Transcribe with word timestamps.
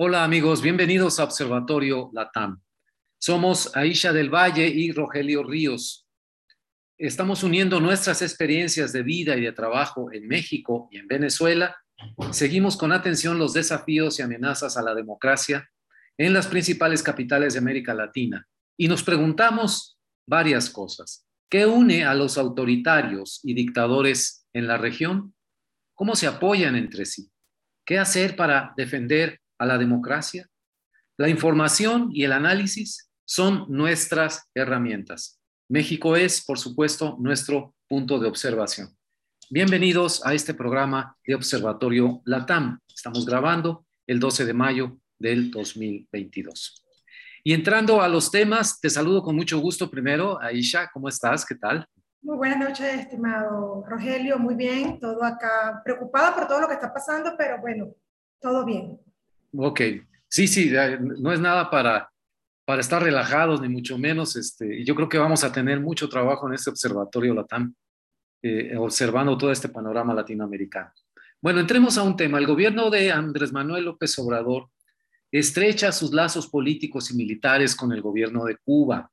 Hola 0.00 0.22
amigos, 0.22 0.62
bienvenidos 0.62 1.18
a 1.18 1.24
Observatorio 1.24 2.08
Latam. 2.12 2.62
Somos 3.18 3.76
Aisha 3.76 4.12
del 4.12 4.32
Valle 4.32 4.68
y 4.68 4.92
Rogelio 4.92 5.42
Ríos. 5.42 6.06
Estamos 6.96 7.42
uniendo 7.42 7.80
nuestras 7.80 8.22
experiencias 8.22 8.92
de 8.92 9.02
vida 9.02 9.36
y 9.36 9.40
de 9.40 9.50
trabajo 9.50 10.12
en 10.12 10.28
México 10.28 10.88
y 10.92 10.98
en 10.98 11.08
Venezuela. 11.08 11.76
Seguimos 12.30 12.76
con 12.76 12.92
atención 12.92 13.40
los 13.40 13.54
desafíos 13.54 14.20
y 14.20 14.22
amenazas 14.22 14.76
a 14.76 14.82
la 14.82 14.94
democracia 14.94 15.68
en 16.16 16.32
las 16.32 16.46
principales 16.46 17.02
capitales 17.02 17.54
de 17.54 17.58
América 17.58 17.92
Latina 17.92 18.46
y 18.76 18.86
nos 18.86 19.02
preguntamos 19.02 19.98
varias 20.28 20.70
cosas. 20.70 21.26
¿Qué 21.50 21.66
une 21.66 22.04
a 22.04 22.14
los 22.14 22.38
autoritarios 22.38 23.40
y 23.42 23.52
dictadores 23.52 24.46
en 24.52 24.68
la 24.68 24.78
región? 24.78 25.34
¿Cómo 25.96 26.14
se 26.14 26.28
apoyan 26.28 26.76
entre 26.76 27.04
sí? 27.04 27.32
¿Qué 27.84 27.98
hacer 27.98 28.36
para 28.36 28.72
defender 28.76 29.40
a 29.58 29.66
la 29.66 29.78
democracia? 29.78 30.48
La 31.16 31.28
información 31.28 32.10
y 32.12 32.24
el 32.24 32.32
análisis 32.32 33.10
son 33.24 33.66
nuestras 33.68 34.48
herramientas. 34.54 35.40
México 35.68 36.16
es, 36.16 36.44
por 36.44 36.58
supuesto, 36.58 37.16
nuestro 37.18 37.74
punto 37.88 38.18
de 38.18 38.28
observación. 38.28 38.96
Bienvenidos 39.50 40.24
a 40.24 40.32
este 40.32 40.54
programa 40.54 41.16
de 41.26 41.34
Observatorio 41.34 42.22
LATAM. 42.24 42.78
Estamos 42.88 43.26
grabando 43.26 43.84
el 44.06 44.20
12 44.20 44.46
de 44.46 44.54
mayo 44.54 44.98
del 45.18 45.50
2022. 45.50 46.84
Y 47.44 47.52
entrando 47.52 48.00
a 48.00 48.08
los 48.08 48.30
temas, 48.30 48.80
te 48.80 48.90
saludo 48.90 49.22
con 49.22 49.34
mucho 49.34 49.58
gusto 49.58 49.90
primero. 49.90 50.40
Aisha, 50.40 50.88
¿cómo 50.92 51.08
estás? 51.08 51.44
¿Qué 51.44 51.54
tal? 51.54 51.86
Muy 52.20 52.36
buenas 52.36 52.58
noches, 52.58 53.00
estimado 53.00 53.84
Rogelio. 53.88 54.38
Muy 54.38 54.54
bien, 54.54 54.98
todo 54.98 55.24
acá. 55.24 55.80
Preocupada 55.84 56.34
por 56.34 56.46
todo 56.46 56.60
lo 56.60 56.68
que 56.68 56.74
está 56.74 56.92
pasando, 56.92 57.34
pero 57.38 57.60
bueno, 57.60 57.94
todo 58.40 58.64
bien. 58.64 59.00
Ok, 59.52 59.80
sí, 60.28 60.46
sí, 60.46 60.72
no 61.00 61.32
es 61.32 61.40
nada 61.40 61.70
para, 61.70 62.10
para 62.64 62.80
estar 62.80 63.02
relajados, 63.02 63.60
ni 63.60 63.68
mucho 63.68 63.96
menos. 63.98 64.36
Este, 64.36 64.84
yo 64.84 64.94
creo 64.94 65.08
que 65.08 65.18
vamos 65.18 65.44
a 65.44 65.52
tener 65.52 65.80
mucho 65.80 66.08
trabajo 66.08 66.46
en 66.48 66.54
este 66.54 66.70
observatorio 66.70 67.34
LATAM, 67.34 67.74
eh, 68.42 68.76
observando 68.76 69.36
todo 69.38 69.50
este 69.50 69.68
panorama 69.68 70.14
latinoamericano. 70.14 70.92
Bueno, 71.40 71.60
entremos 71.60 71.96
a 71.96 72.02
un 72.02 72.16
tema. 72.16 72.38
El 72.38 72.46
gobierno 72.46 72.90
de 72.90 73.10
Andrés 73.10 73.52
Manuel 73.52 73.84
López 73.84 74.18
Obrador 74.18 74.68
estrecha 75.30 75.92
sus 75.92 76.12
lazos 76.12 76.48
políticos 76.48 77.10
y 77.10 77.16
militares 77.16 77.76
con 77.76 77.92
el 77.92 78.02
gobierno 78.02 78.44
de 78.44 78.56
Cuba 78.56 79.10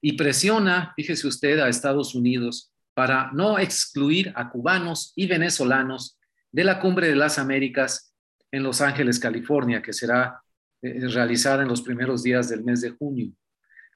y 0.00 0.12
presiona, 0.12 0.92
fíjese 0.96 1.26
usted, 1.26 1.58
a 1.58 1.68
Estados 1.68 2.14
Unidos 2.14 2.72
para 2.94 3.30
no 3.32 3.58
excluir 3.58 4.32
a 4.36 4.50
cubanos 4.50 5.12
y 5.14 5.26
venezolanos 5.26 6.18
de 6.50 6.64
la 6.64 6.80
Cumbre 6.80 7.08
de 7.08 7.16
las 7.16 7.38
Américas 7.38 8.09
en 8.52 8.62
Los 8.62 8.80
Ángeles, 8.80 9.18
California, 9.18 9.82
que 9.82 9.92
será 9.92 10.42
eh, 10.82 11.06
realizada 11.08 11.62
en 11.62 11.68
los 11.68 11.82
primeros 11.82 12.22
días 12.22 12.48
del 12.48 12.64
mes 12.64 12.80
de 12.80 12.90
junio. 12.90 13.32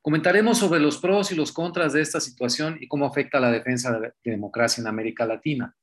Comentaremos 0.03 0.59
sobre 0.59 0.81
los 0.81 0.99
pros 0.99 1.33
y 1.33 1.35
los 1.35 1.51
contras 1.51 1.95
de 1.95 2.03
esta 2.03 2.21
situación 2.21 2.77
y 2.81 2.89
cómo 2.89 3.07
afecta 3.07 3.41
la 3.41 3.51
defensa 3.51 3.91
de 3.93 4.01
la 4.01 4.15
democracia 4.23 4.83
en 4.83 4.87
América 4.87 5.25
Latina. 5.25 5.75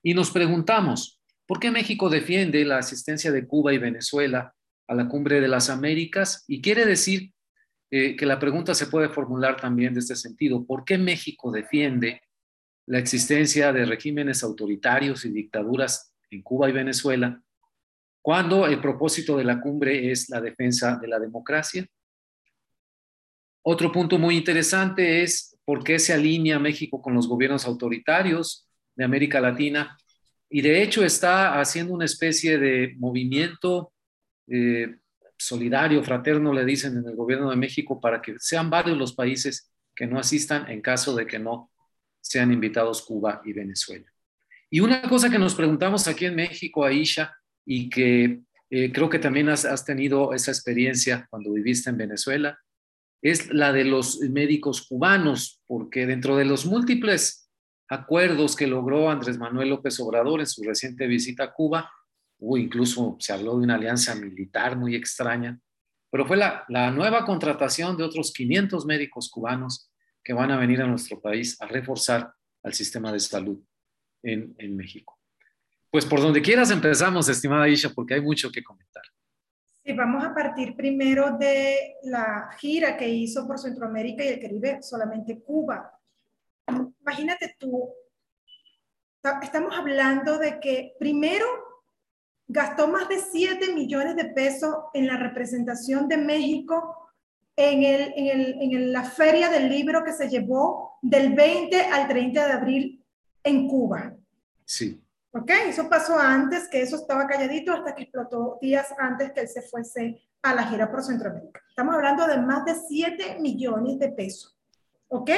Y 0.00 0.14
nos 0.14 0.30
preguntamos, 0.30 1.20
¿por 1.44 1.58
qué 1.58 1.72
México 1.72 2.08
defiende 2.08 2.64
la 2.64 2.78
asistencia 2.78 3.32
de 3.32 3.46
Cuba 3.46 3.74
y 3.74 3.78
Venezuela 3.78 4.54
a 4.86 4.94
la 4.94 5.08
Cumbre 5.08 5.40
de 5.40 5.48
las 5.48 5.70
Américas? 5.70 6.44
Y 6.46 6.62
quiere 6.62 6.86
decir 6.86 7.32
eh, 7.90 8.14
que 8.14 8.26
la 8.26 8.38
pregunta 8.38 8.74
se 8.74 8.86
puede 8.86 9.08
formular 9.08 9.56
también 9.60 9.92
de 9.92 10.00
este 10.00 10.14
sentido. 10.14 10.64
¿Por 10.64 10.84
qué 10.84 10.96
México 10.96 11.50
defiende 11.50 12.22
la 12.86 12.98
existencia 12.98 13.72
de 13.72 13.86
regímenes 13.86 14.42
autoritarios 14.44 15.24
y 15.24 15.30
dictaduras 15.30 16.14
en 16.30 16.42
Cuba 16.42 16.68
y 16.68 16.72
Venezuela 16.72 17.42
cuando 18.24 18.66
el 18.66 18.80
propósito 18.80 19.36
de 19.36 19.44
la 19.44 19.60
cumbre 19.60 20.10
es 20.10 20.30
la 20.30 20.40
defensa 20.40 20.96
de 20.96 21.08
la 21.08 21.18
democracia. 21.18 21.86
Otro 23.60 23.92
punto 23.92 24.18
muy 24.18 24.38
interesante 24.38 25.22
es 25.22 25.58
por 25.62 25.84
qué 25.84 25.98
se 25.98 26.14
alinea 26.14 26.58
México 26.58 27.02
con 27.02 27.12
los 27.12 27.28
gobiernos 27.28 27.66
autoritarios 27.66 28.66
de 28.94 29.04
América 29.04 29.42
Latina 29.42 29.98
y 30.48 30.62
de 30.62 30.82
hecho 30.82 31.04
está 31.04 31.60
haciendo 31.60 31.92
una 31.92 32.06
especie 32.06 32.56
de 32.56 32.94
movimiento 32.96 33.92
eh, 34.46 34.96
solidario, 35.36 36.02
fraterno, 36.02 36.54
le 36.54 36.64
dicen 36.64 36.96
en 36.96 37.06
el 37.06 37.16
gobierno 37.16 37.50
de 37.50 37.56
México, 37.56 38.00
para 38.00 38.22
que 38.22 38.36
sean 38.38 38.70
varios 38.70 38.96
los 38.96 39.14
países 39.14 39.70
que 39.94 40.06
no 40.06 40.18
asistan 40.18 40.70
en 40.70 40.80
caso 40.80 41.14
de 41.14 41.26
que 41.26 41.38
no 41.38 41.70
sean 42.22 42.50
invitados 42.52 43.02
Cuba 43.02 43.42
y 43.44 43.52
Venezuela. 43.52 44.10
Y 44.70 44.80
una 44.80 45.02
cosa 45.02 45.28
que 45.28 45.38
nos 45.38 45.54
preguntamos 45.54 46.08
aquí 46.08 46.24
en 46.24 46.36
México, 46.36 46.86
Aisha, 46.86 47.36
y 47.64 47.88
que 47.88 48.42
eh, 48.70 48.92
creo 48.92 49.08
que 49.08 49.18
también 49.18 49.48
has, 49.48 49.84
tenido 49.84 50.32
esa 50.32 50.50
experiencia 50.50 51.26
cuando 51.30 51.52
viviste 51.52 51.90
en 51.90 51.96
Venezuela, 51.96 52.58
es 53.22 53.52
la 53.52 53.72
de 53.72 53.84
los 53.84 54.20
médicos 54.20 54.86
cubanos, 54.86 55.62
porque 55.66 56.06
dentro 56.06 56.36
de 56.36 56.44
los 56.44 56.66
múltiples 56.66 57.50
acuerdos 57.88 58.56
que 58.56 58.66
logró 58.66 59.10
Andrés 59.10 59.38
Manuel 59.38 59.70
López 59.70 59.98
Obrador 60.00 60.40
en 60.40 60.46
su 60.46 60.62
reciente 60.62 61.06
visita 61.06 61.44
a 61.44 61.52
Cuba, 61.52 61.90
incluso 62.40 63.16
se 63.20 63.32
habló 63.32 63.52
de 63.58 63.64
una 63.64 63.76
alianza 63.76 64.14
militar 64.14 64.76
muy 64.76 64.94
extraña, 64.94 65.58
pero 66.10 66.26
fue 66.26 66.36
la, 66.36 66.64
nueva 66.90 67.24
contratación 67.24 67.96
de 67.96 68.04
otros 68.04 68.32
500 68.32 68.84
médicos 68.86 69.30
cubanos 69.30 69.90
que 70.22 70.32
van 70.32 70.50
a 70.50 70.58
venir 70.58 70.82
a 70.82 70.86
nuestro 70.86 71.20
país 71.20 71.60
a 71.60 71.66
reforzar 71.66 72.32
al 72.62 72.74
sistema 72.74 73.12
de 73.12 73.20
salud 73.20 73.62
en 74.22 74.76
México. 74.76 75.18
Pues 75.94 76.06
por 76.06 76.20
donde 76.20 76.42
quieras 76.42 76.72
empezamos, 76.72 77.28
estimada 77.28 77.68
Isha, 77.68 77.88
porque 77.94 78.14
hay 78.14 78.20
mucho 78.20 78.50
que 78.50 78.64
comentar. 78.64 79.04
Sí, 79.84 79.92
vamos 79.92 80.24
a 80.24 80.34
partir 80.34 80.74
primero 80.74 81.38
de 81.38 81.98
la 82.02 82.50
gira 82.58 82.96
que 82.96 83.08
hizo 83.08 83.46
por 83.46 83.60
Centroamérica 83.60 84.24
y 84.24 84.26
el 84.26 84.40
Caribe, 84.40 84.82
solamente 84.82 85.40
Cuba. 85.40 85.96
Imagínate 87.00 87.54
tú, 87.60 87.94
estamos 89.40 89.72
hablando 89.78 90.36
de 90.36 90.58
que 90.58 90.96
primero 90.98 91.46
gastó 92.48 92.88
más 92.88 93.08
de 93.08 93.20
7 93.20 93.72
millones 93.72 94.16
de 94.16 94.24
pesos 94.24 94.74
en 94.94 95.06
la 95.06 95.16
representación 95.16 96.08
de 96.08 96.16
México 96.16 97.08
en, 97.54 97.84
el, 97.84 98.12
en, 98.16 98.26
el, 98.40 98.56
en 98.60 98.92
la 98.92 99.04
feria 99.04 99.48
del 99.48 99.68
libro 99.68 100.02
que 100.02 100.12
se 100.12 100.28
llevó 100.28 100.98
del 101.02 101.34
20 101.34 101.82
al 101.82 102.08
30 102.08 102.46
de 102.48 102.52
abril 102.52 103.04
en 103.44 103.68
Cuba. 103.68 104.12
Sí. 104.64 105.03
¿Ok? 105.36 105.50
Eso 105.66 105.88
pasó 105.88 106.16
antes, 106.16 106.68
que 106.68 106.80
eso 106.80 106.94
estaba 106.94 107.26
calladito 107.26 107.72
hasta 107.72 107.92
que 107.92 108.04
explotó 108.04 108.56
días 108.62 108.94
antes 108.96 109.32
que 109.32 109.40
él 109.40 109.48
se 109.48 109.62
fuese 109.62 110.22
a 110.42 110.54
la 110.54 110.62
gira 110.64 110.88
por 110.88 111.02
Centroamérica. 111.02 111.60
Estamos 111.68 111.96
hablando 111.96 112.24
de 112.28 112.38
más 112.38 112.64
de 112.64 112.76
7 112.76 113.38
millones 113.40 113.98
de 113.98 114.10
pesos. 114.10 114.56
¿Ok? 115.08 115.30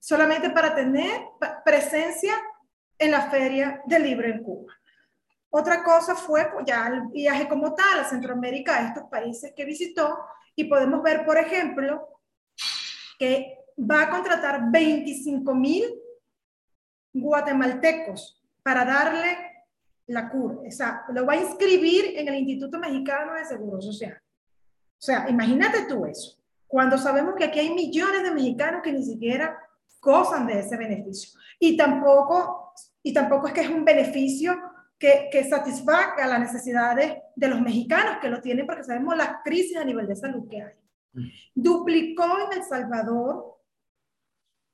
Solamente 0.00 0.50
para 0.50 0.74
tener 0.74 1.20
presencia 1.64 2.34
en 2.98 3.12
la 3.12 3.30
Feria 3.30 3.80
del 3.86 4.02
Libro 4.02 4.26
en 4.26 4.42
Cuba. 4.42 4.72
Otra 5.50 5.84
cosa 5.84 6.16
fue 6.16 6.50
pues, 6.52 6.64
ya 6.66 6.88
el 6.88 7.02
viaje 7.12 7.46
como 7.46 7.74
tal 7.74 8.00
a 8.00 8.04
Centroamérica, 8.04 8.76
a 8.76 8.88
estos 8.88 9.04
países 9.04 9.52
que 9.54 9.64
visitó, 9.64 10.18
y 10.56 10.64
podemos 10.64 11.00
ver, 11.00 11.24
por 11.24 11.38
ejemplo, 11.38 12.08
que 13.20 13.56
va 13.78 14.02
a 14.02 14.10
contratar 14.10 14.68
25 14.68 15.54
mil 15.54 15.84
guatemaltecos 17.12 18.43
para 18.64 18.84
darle 18.84 19.36
la 20.06 20.28
cura. 20.28 20.56
O 20.66 20.70
sea, 20.70 21.04
lo 21.10 21.24
va 21.24 21.34
a 21.34 21.42
inscribir 21.42 22.14
en 22.16 22.28
el 22.28 22.34
Instituto 22.36 22.78
Mexicano 22.78 23.34
de 23.34 23.44
Seguro 23.44 23.80
Social. 23.80 24.16
O 24.16 25.02
sea, 25.06 25.28
imagínate 25.28 25.86
tú 25.86 26.06
eso. 26.06 26.38
Cuando 26.66 26.98
sabemos 26.98 27.34
que 27.36 27.44
aquí 27.44 27.60
hay 27.60 27.72
millones 27.72 28.22
de 28.22 28.32
mexicanos 28.32 28.82
que 28.82 28.92
ni 28.92 29.04
siquiera 29.04 29.56
gozan 30.00 30.46
de 30.46 30.60
ese 30.60 30.76
beneficio. 30.76 31.38
Y 31.58 31.76
tampoco, 31.76 32.72
y 33.02 33.12
tampoco 33.12 33.48
es 33.48 33.52
que 33.52 33.60
es 33.60 33.70
un 33.70 33.84
beneficio 33.84 34.56
que, 34.98 35.28
que 35.30 35.44
satisfaga 35.44 36.26
las 36.26 36.40
necesidades 36.40 37.16
de 37.36 37.48
los 37.48 37.60
mexicanos 37.60 38.18
que 38.20 38.30
lo 38.30 38.40
tienen 38.40 38.66
porque 38.66 38.84
sabemos 38.84 39.16
la 39.16 39.42
crisis 39.42 39.76
a 39.76 39.84
nivel 39.84 40.06
de 40.06 40.16
salud 40.16 40.48
que 40.48 40.62
hay. 40.62 40.74
Duplicó 41.54 42.24
en 42.24 42.58
El 42.58 42.64
Salvador, 42.64 43.60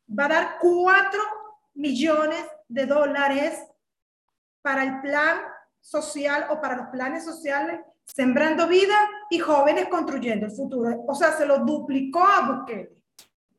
va 0.09 0.25
a 0.25 0.29
dar 0.29 0.59
4 0.61 1.21
millones 1.75 2.45
de 2.69 2.87
dólares 2.87 3.63
para 4.63 4.85
el 4.85 5.01
plan 5.01 5.39
social 5.81 6.47
o 6.51 6.61
para 6.61 6.77
los 6.77 6.87
planes 6.89 7.25
sociales, 7.25 7.81
sembrando 8.05 8.67
vida 8.67 8.97
y 9.31 9.39
jóvenes 9.39 9.89
construyendo 9.89 10.47
el 10.47 10.53
futuro. 10.53 11.05
O 11.07 11.15
sea, 11.15 11.33
se 11.33 11.47
lo 11.47 11.61
duplicó 11.61 12.23
a 12.25 12.41
Bukele. 12.41 13.03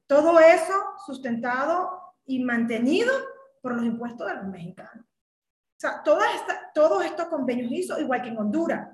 Todo 0.08 0.40
eso 0.40 0.74
sustentado 1.06 2.16
y 2.26 2.44
mantenido 2.44 3.14
por 3.62 3.76
los 3.76 3.86
impuestos 3.86 4.28
de 4.28 4.36
los 4.36 4.46
mexicanos. 4.48 5.06
O 5.06 5.80
sea, 5.82 6.04
esta, 6.36 6.72
todos 6.74 7.04
estos 7.06 7.28
convenios 7.28 7.72
hizo, 7.72 8.00
igual 8.00 8.22
que 8.22 8.30
en 8.30 8.38
Honduras. 8.38 8.90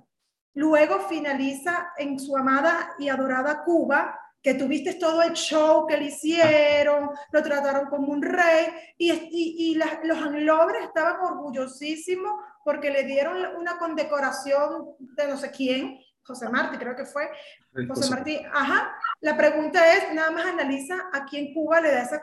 Luego 0.54 1.02
finaliza 1.02 1.94
en 1.98 2.20
su 2.20 2.36
amada 2.38 2.96
y 2.98 3.10
adorada 3.10 3.64
Cuba, 3.64 4.20
que 4.42 4.54
tuviste 4.54 4.94
todo 4.96 5.22
el 5.24 5.34
show 5.34 5.86
que 5.88 5.98
le 5.98 6.06
hicieron, 6.06 7.10
lo 7.32 7.44
trataron 7.44 7.90
como 7.90 8.12
un 8.12 8.22
rey 8.22 8.68
y, 8.98 9.12
y, 9.12 9.76
los 9.76 10.18
anglobres 10.18 10.86
estaban 10.86 11.20
orgullosísimos 11.22 12.32
porque 12.64 12.92
le 12.92 13.04
dieron 13.04 13.56
una 13.58 13.78
condecoración 13.78 14.96
de 15.00 15.28
no 15.28 15.38
sé 15.38 15.52
quién. 15.52 16.00
José 16.24 16.50
Martí, 16.50 16.78
creo 16.78 16.96
que 16.96 17.06
fue. 17.06 17.30
José 17.88 18.10
Martí, 18.10 18.40
ajá. 18.54 18.94
La 19.22 19.38
pregunta 19.38 19.94
es, 19.94 20.14
nada 20.14 20.30
más 20.32 20.46
analiza 20.46 20.96
a 21.14 21.24
quién 21.26 21.54
Cuba 21.54 21.80
le 21.80 21.92
da 21.92 22.02
esa, 22.02 22.22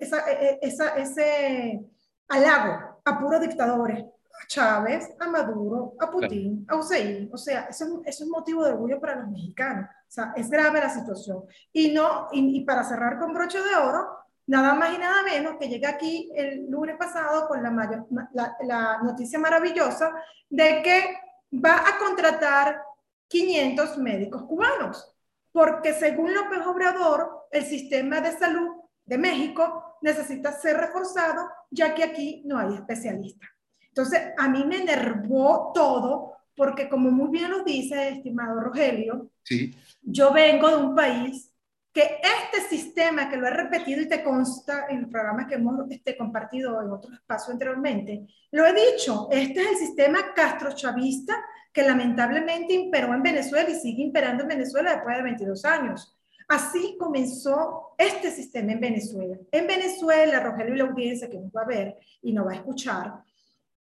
esa, 0.00 0.30
e, 0.30 0.44
e, 0.44 0.58
esa, 0.62 0.96
ese 0.96 1.80
halago 2.28 3.00
a 3.04 3.18
puros 3.18 3.40
dictadores. 3.40 4.04
A 4.04 4.46
Chávez, 4.46 5.10
a 5.20 5.28
Maduro, 5.28 5.94
a 6.00 6.10
Putin, 6.10 6.64
a 6.68 6.76
Hussein. 6.76 7.28
O 7.32 7.36
sea, 7.36 7.66
eso, 7.66 8.02
eso, 8.04 8.24
es 8.24 8.30
motivo 8.30 8.64
de 8.64 8.72
orgullo 8.72 9.00
para 9.00 9.16
los 9.16 9.28
mexicanos. 9.28 9.88
Sea, 10.12 10.34
es 10.36 10.50
grave 10.50 10.78
la 10.78 10.90
situación. 10.90 11.44
Y, 11.72 11.90
no, 11.90 12.28
y, 12.32 12.60
para 12.66 12.84
cerrar 12.84 13.18
con 13.18 13.32
broche 13.32 13.62
de 13.62 13.74
oro, 13.76 14.18
nada 14.46 14.74
más 14.74 14.94
y 14.94 14.98
nada 14.98 15.22
menos 15.22 15.56
que 15.58 15.70
llega 15.70 15.88
aquí 15.88 16.30
el 16.36 16.70
lunes 16.70 16.98
pasado 16.98 17.48
con 17.48 17.62
la, 17.62 17.70
mayor, 17.70 18.06
la, 18.34 18.98
noticia 19.02 19.38
maravillosa 19.38 20.12
de 20.50 20.82
que 20.82 21.16
va 21.54 21.78
a 21.78 21.98
contratar 21.98 22.82
500 23.26 23.96
médicos 23.96 24.42
cubanos, 24.42 25.16
porque 25.50 25.94
según 25.94 26.34
López 26.34 26.60
Obrador, 26.66 27.46
el 27.50 27.64
sistema 27.64 28.20
de 28.20 28.32
salud 28.32 28.82
de 29.06 29.16
México 29.16 29.96
necesita 30.02 30.52
ser 30.52 30.76
reforzado, 30.76 31.48
ya 31.70 31.94
que 31.94 32.04
aquí 32.04 32.42
no 32.44 32.58
hay 32.58 32.74
especialistas. 32.74 33.48
Entonces, 33.88 34.20
a 34.36 34.46
mí 34.46 34.62
me 34.66 34.82
enervó 34.82 35.72
todo, 35.72 36.34
porque 36.54 36.90
como 36.90 37.10
muy 37.10 37.30
bien 37.30 37.50
lo 37.50 37.64
dice, 37.64 38.10
estimado 38.10 38.60
Rogelio, 38.60 39.30
sí. 39.42 39.74
Yo 40.02 40.32
vengo 40.32 40.68
de 40.68 40.76
un 40.76 40.94
país 40.94 41.52
que 41.92 42.20
este 42.22 42.68
sistema, 42.68 43.28
que 43.28 43.36
lo 43.36 43.46
he 43.46 43.50
repetido 43.50 44.00
y 44.00 44.08
te 44.08 44.22
consta 44.22 44.86
en 44.88 45.02
los 45.02 45.10
programas 45.10 45.46
que 45.46 45.56
hemos 45.56 45.90
este, 45.90 46.16
compartido 46.16 46.80
en 46.80 46.90
otros 46.90 47.12
espacios 47.12 47.50
anteriormente, 47.50 48.26
lo 48.50 48.66
he 48.66 48.72
dicho, 48.72 49.28
este 49.30 49.60
es 49.60 49.68
el 49.68 49.76
sistema 49.76 50.32
castrochavista 50.34 51.34
que 51.72 51.82
lamentablemente 51.82 52.74
imperó 52.74 53.12
en 53.14 53.22
Venezuela 53.22 53.68
y 53.68 53.74
sigue 53.74 54.02
imperando 54.02 54.42
en 54.42 54.48
Venezuela 54.48 54.94
después 54.94 55.16
de 55.16 55.22
22 55.22 55.64
años. 55.64 56.18
Así 56.48 56.96
comenzó 56.98 57.94
este 57.96 58.30
sistema 58.30 58.72
en 58.72 58.80
Venezuela. 58.80 59.36
En 59.50 59.66
Venezuela, 59.66 60.40
Rogelio 60.40 60.74
y 60.74 60.78
la 60.78 60.84
audiencia 60.84 61.30
que 61.30 61.38
nos 61.38 61.50
va 61.50 61.62
a 61.62 61.66
ver 61.66 61.96
y 62.20 62.32
nos 62.32 62.46
va 62.46 62.52
a 62.52 62.56
escuchar, 62.56 63.22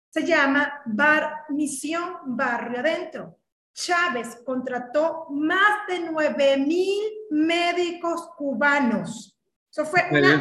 se 0.10 0.26
llama 0.26 0.82
Bar 0.86 1.46
Misión 1.50 2.16
Barrio 2.26 2.80
Adentro. 2.80 3.39
Chávez 3.80 4.42
contrató 4.46 5.28
más 5.30 5.88
de 5.88 6.00
9 6.00 6.58
mil 6.58 7.02
médicos 7.32 8.30
cubanos. 8.36 9.38
Eso 9.72 9.86
fue 9.86 10.02
una 10.12 10.38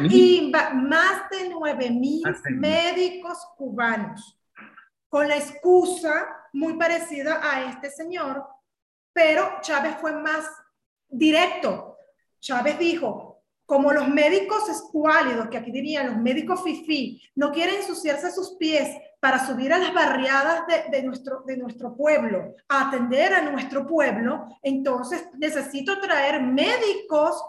más 0.73 1.29
de 1.29 1.49
9 1.49 1.89
mil 1.91 2.21
médicos 2.49 3.37
cubanos, 3.55 4.37
con 5.07 5.27
la 5.27 5.37
excusa 5.37 6.27
muy 6.51 6.73
parecida 6.73 7.39
a 7.41 7.69
este 7.71 7.89
señor, 7.89 8.45
pero 9.13 9.59
Chávez 9.61 9.95
fue 10.01 10.11
más 10.13 10.45
directo. 11.07 11.95
Chávez 12.41 12.77
dijo, 12.77 13.28
como 13.69 13.93
los 13.93 14.07
médicos 14.07 14.67
escuálidos, 14.67 15.47
que 15.47 15.59
aquí 15.59 15.69
dirían 15.69 16.07
los 16.07 16.17
médicos 16.17 16.63
fifí, 16.63 17.21
no 17.35 17.51
quieren 17.51 17.75
ensuciarse 17.75 18.31
sus 18.31 18.55
pies 18.57 18.97
para 19.19 19.45
subir 19.45 19.71
a 19.71 19.77
las 19.77 19.93
barriadas 19.93 20.63
de, 20.91 21.03
nuestro, 21.03 21.43
de 21.45 21.55
nuestro 21.55 21.95
pueblo, 21.95 22.55
a 22.67 22.87
atender 22.87 23.31
a 23.31 23.43
nuestro 23.43 23.85
pueblo, 23.85 24.47
entonces 24.63 25.23
necesito 25.37 25.99
traer 25.99 26.41
médicos 26.41 27.39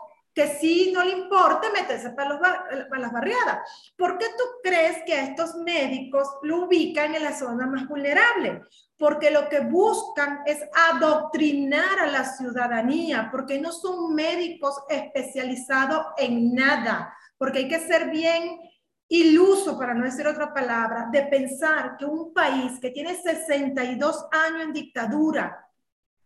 que 0.40 0.56
sí 0.58 0.90
no 0.94 1.04
le 1.04 1.10
importe 1.10 1.68
meterse 1.70 2.10
para, 2.12 2.40
para 2.40 3.02
las 3.02 3.12
barriadas. 3.12 3.58
¿Por 3.94 4.16
qué 4.16 4.24
tú 4.38 4.44
crees 4.62 5.02
que 5.04 5.12
a 5.12 5.24
estos 5.24 5.54
médicos 5.56 6.26
lo 6.42 6.64
ubican 6.64 7.14
en 7.14 7.24
la 7.24 7.36
zona 7.36 7.66
más 7.66 7.86
vulnerable? 7.86 8.62
Porque 8.96 9.30
lo 9.30 9.50
que 9.50 9.60
buscan 9.60 10.40
es 10.46 10.58
adoctrinar 10.92 11.98
a 12.00 12.06
la 12.06 12.24
ciudadanía, 12.24 13.28
porque 13.30 13.60
no 13.60 13.70
son 13.70 14.14
médicos 14.14 14.76
especializados 14.88 16.06
en 16.16 16.54
nada, 16.54 17.14
porque 17.36 17.58
hay 17.58 17.68
que 17.68 17.80
ser 17.80 18.08
bien 18.08 18.60
iluso, 19.08 19.78
para 19.78 19.92
no 19.92 20.06
decir 20.06 20.26
otra 20.26 20.54
palabra, 20.54 21.08
de 21.12 21.22
pensar 21.24 21.98
que 21.98 22.06
un 22.06 22.32
país 22.32 22.80
que 22.80 22.92
tiene 22.92 23.14
62 23.14 24.26
años 24.32 24.62
en 24.62 24.72
dictadura, 24.72 25.69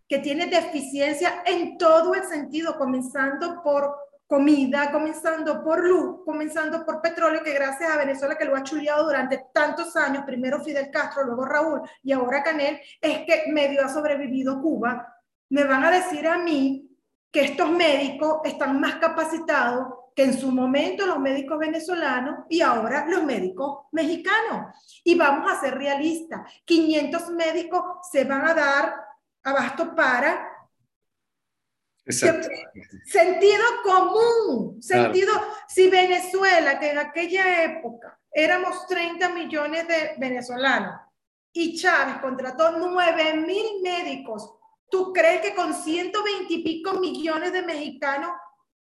que 0.09 0.19
tiene 0.19 0.47
deficiencia 0.47 1.43
en 1.47 1.79
todo 1.79 2.15
el 2.15 2.25
sentido, 2.25 2.77
comenzando 2.77 3.63
por 3.63 3.97
comida, 4.27 4.91
comenzando 4.91 5.63
por 5.63 5.87
luz, 5.87 6.25
comenzando 6.25 6.85
por 6.85 7.01
petróleo, 7.01 7.43
que 7.43 7.53
gracias 7.53 7.91
a 7.91 7.99
Venezuela 7.99 8.37
que 8.37 8.45
lo 8.45 8.57
ha 8.57 8.63
chuleado 8.63 9.05
durante 9.05 9.47
tantos 9.53 9.95
años, 9.97 10.25
primero 10.25 10.63
Fidel 10.63 10.91
Castro, 10.91 11.25
luego 11.25 11.45
Raúl 11.45 11.83
y 12.03 12.13
ahora 12.13 12.43
Canel, 12.43 12.81
es 13.01 13.19
que 13.27 13.45
medio 13.49 13.85
ha 13.85 13.89
sobrevivido 13.89 14.61
Cuba, 14.61 15.15
me 15.51 15.65
van 15.65 15.85
a 15.85 15.91
decir 15.91 16.27
a 16.27 16.39
mí 16.39 16.91
que 17.31 17.43
estos 17.43 17.71
médicos 17.71 18.41
están 18.45 18.81
más 18.81 18.97
capacitados 18.97 19.89
que 20.15 20.23
en 20.23 20.39
su 20.39 20.51
momento 20.53 21.07
los 21.07 21.19
médicos 21.19 21.59
venezolanos 21.59 22.47
y 22.49 22.61
ahora 22.61 23.05
los 23.07 23.25
médicos 23.25 23.87
mexicanos. 23.91 24.73
Y 25.03 25.17
vamos 25.17 25.51
a 25.51 25.61
ser 25.61 25.77
realistas, 25.77 26.41
500 26.65 27.31
médicos 27.31 27.83
se 28.11 28.25
van 28.25 28.47
a 28.47 28.55
dar 28.55 28.95
abasto 29.45 29.95
para 29.95 30.51
Exacto. 32.07 32.49
Sentido 33.07 33.65
común, 33.83 34.83
sentido, 34.83 35.33
claro. 35.33 35.55
si 35.67 35.89
Venezuela, 35.89 36.79
que 36.79 36.91
en 36.91 36.99
aquella 36.99 37.65
época 37.65 38.21
éramos 38.31 38.87
30 38.87 39.31
millones 39.31 39.89
de 39.89 40.15
venezolanos 40.19 41.01
y 41.51 41.79
Chávez 41.79 42.17
contrató 42.21 42.73
9 42.73 43.37
mil 43.47 43.81
médicos, 43.83 44.55
¿tú 44.91 45.15
crees 45.15 45.41
que 45.41 45.55
con 45.55 45.73
120 45.73 46.53
y 46.53 46.63
pico 46.63 47.01
millones 47.01 47.55
de 47.55 47.63
mexicanos 47.63 48.33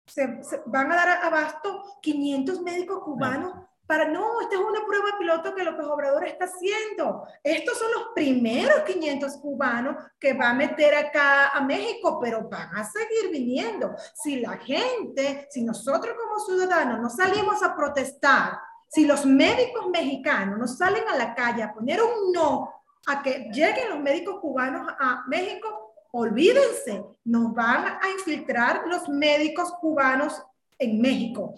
se, 0.06 0.42
se, 0.42 0.62
van 0.66 0.90
a 0.90 0.96
dar 0.96 1.24
abasto 1.24 1.98
500 2.02 2.62
médicos 2.62 3.00
cubanos. 3.04 3.59
Para, 3.90 4.04
no, 4.04 4.40
esta 4.40 4.54
es 4.54 4.60
una 4.60 4.86
prueba 4.86 5.18
piloto 5.18 5.52
que 5.52 5.64
López 5.64 5.84
Obrador 5.84 6.24
está 6.24 6.44
haciendo. 6.44 7.24
Estos 7.42 7.76
son 7.76 7.90
los 7.90 8.02
primeros 8.14 8.84
500 8.84 9.38
cubanos 9.38 9.96
que 10.20 10.32
va 10.32 10.50
a 10.50 10.54
meter 10.54 10.94
acá 10.94 11.48
a 11.48 11.60
México, 11.60 12.20
pero 12.22 12.48
van 12.48 12.72
a 12.76 12.84
seguir 12.84 13.32
viniendo. 13.32 13.96
Si 14.14 14.38
la 14.38 14.58
gente, 14.58 15.48
si 15.50 15.64
nosotros 15.64 16.14
como 16.16 16.38
ciudadanos 16.38 17.00
no 17.00 17.10
salimos 17.10 17.64
a 17.64 17.74
protestar, 17.74 18.60
si 18.88 19.06
los 19.06 19.26
médicos 19.26 19.88
mexicanos 19.88 20.56
no 20.56 20.68
salen 20.68 21.08
a 21.08 21.16
la 21.16 21.34
calle 21.34 21.64
a 21.64 21.74
poner 21.74 22.00
un 22.00 22.30
no 22.32 22.72
a 23.08 23.20
que 23.24 23.50
lleguen 23.52 23.90
los 23.90 23.98
médicos 23.98 24.38
cubanos 24.38 24.86
a 25.00 25.24
México, 25.26 25.96
olvídense, 26.12 27.04
nos 27.24 27.52
van 27.52 27.98
a 28.00 28.08
infiltrar 28.16 28.84
los 28.86 29.08
médicos 29.08 29.72
cubanos 29.80 30.40
en 30.78 31.00
México. 31.00 31.54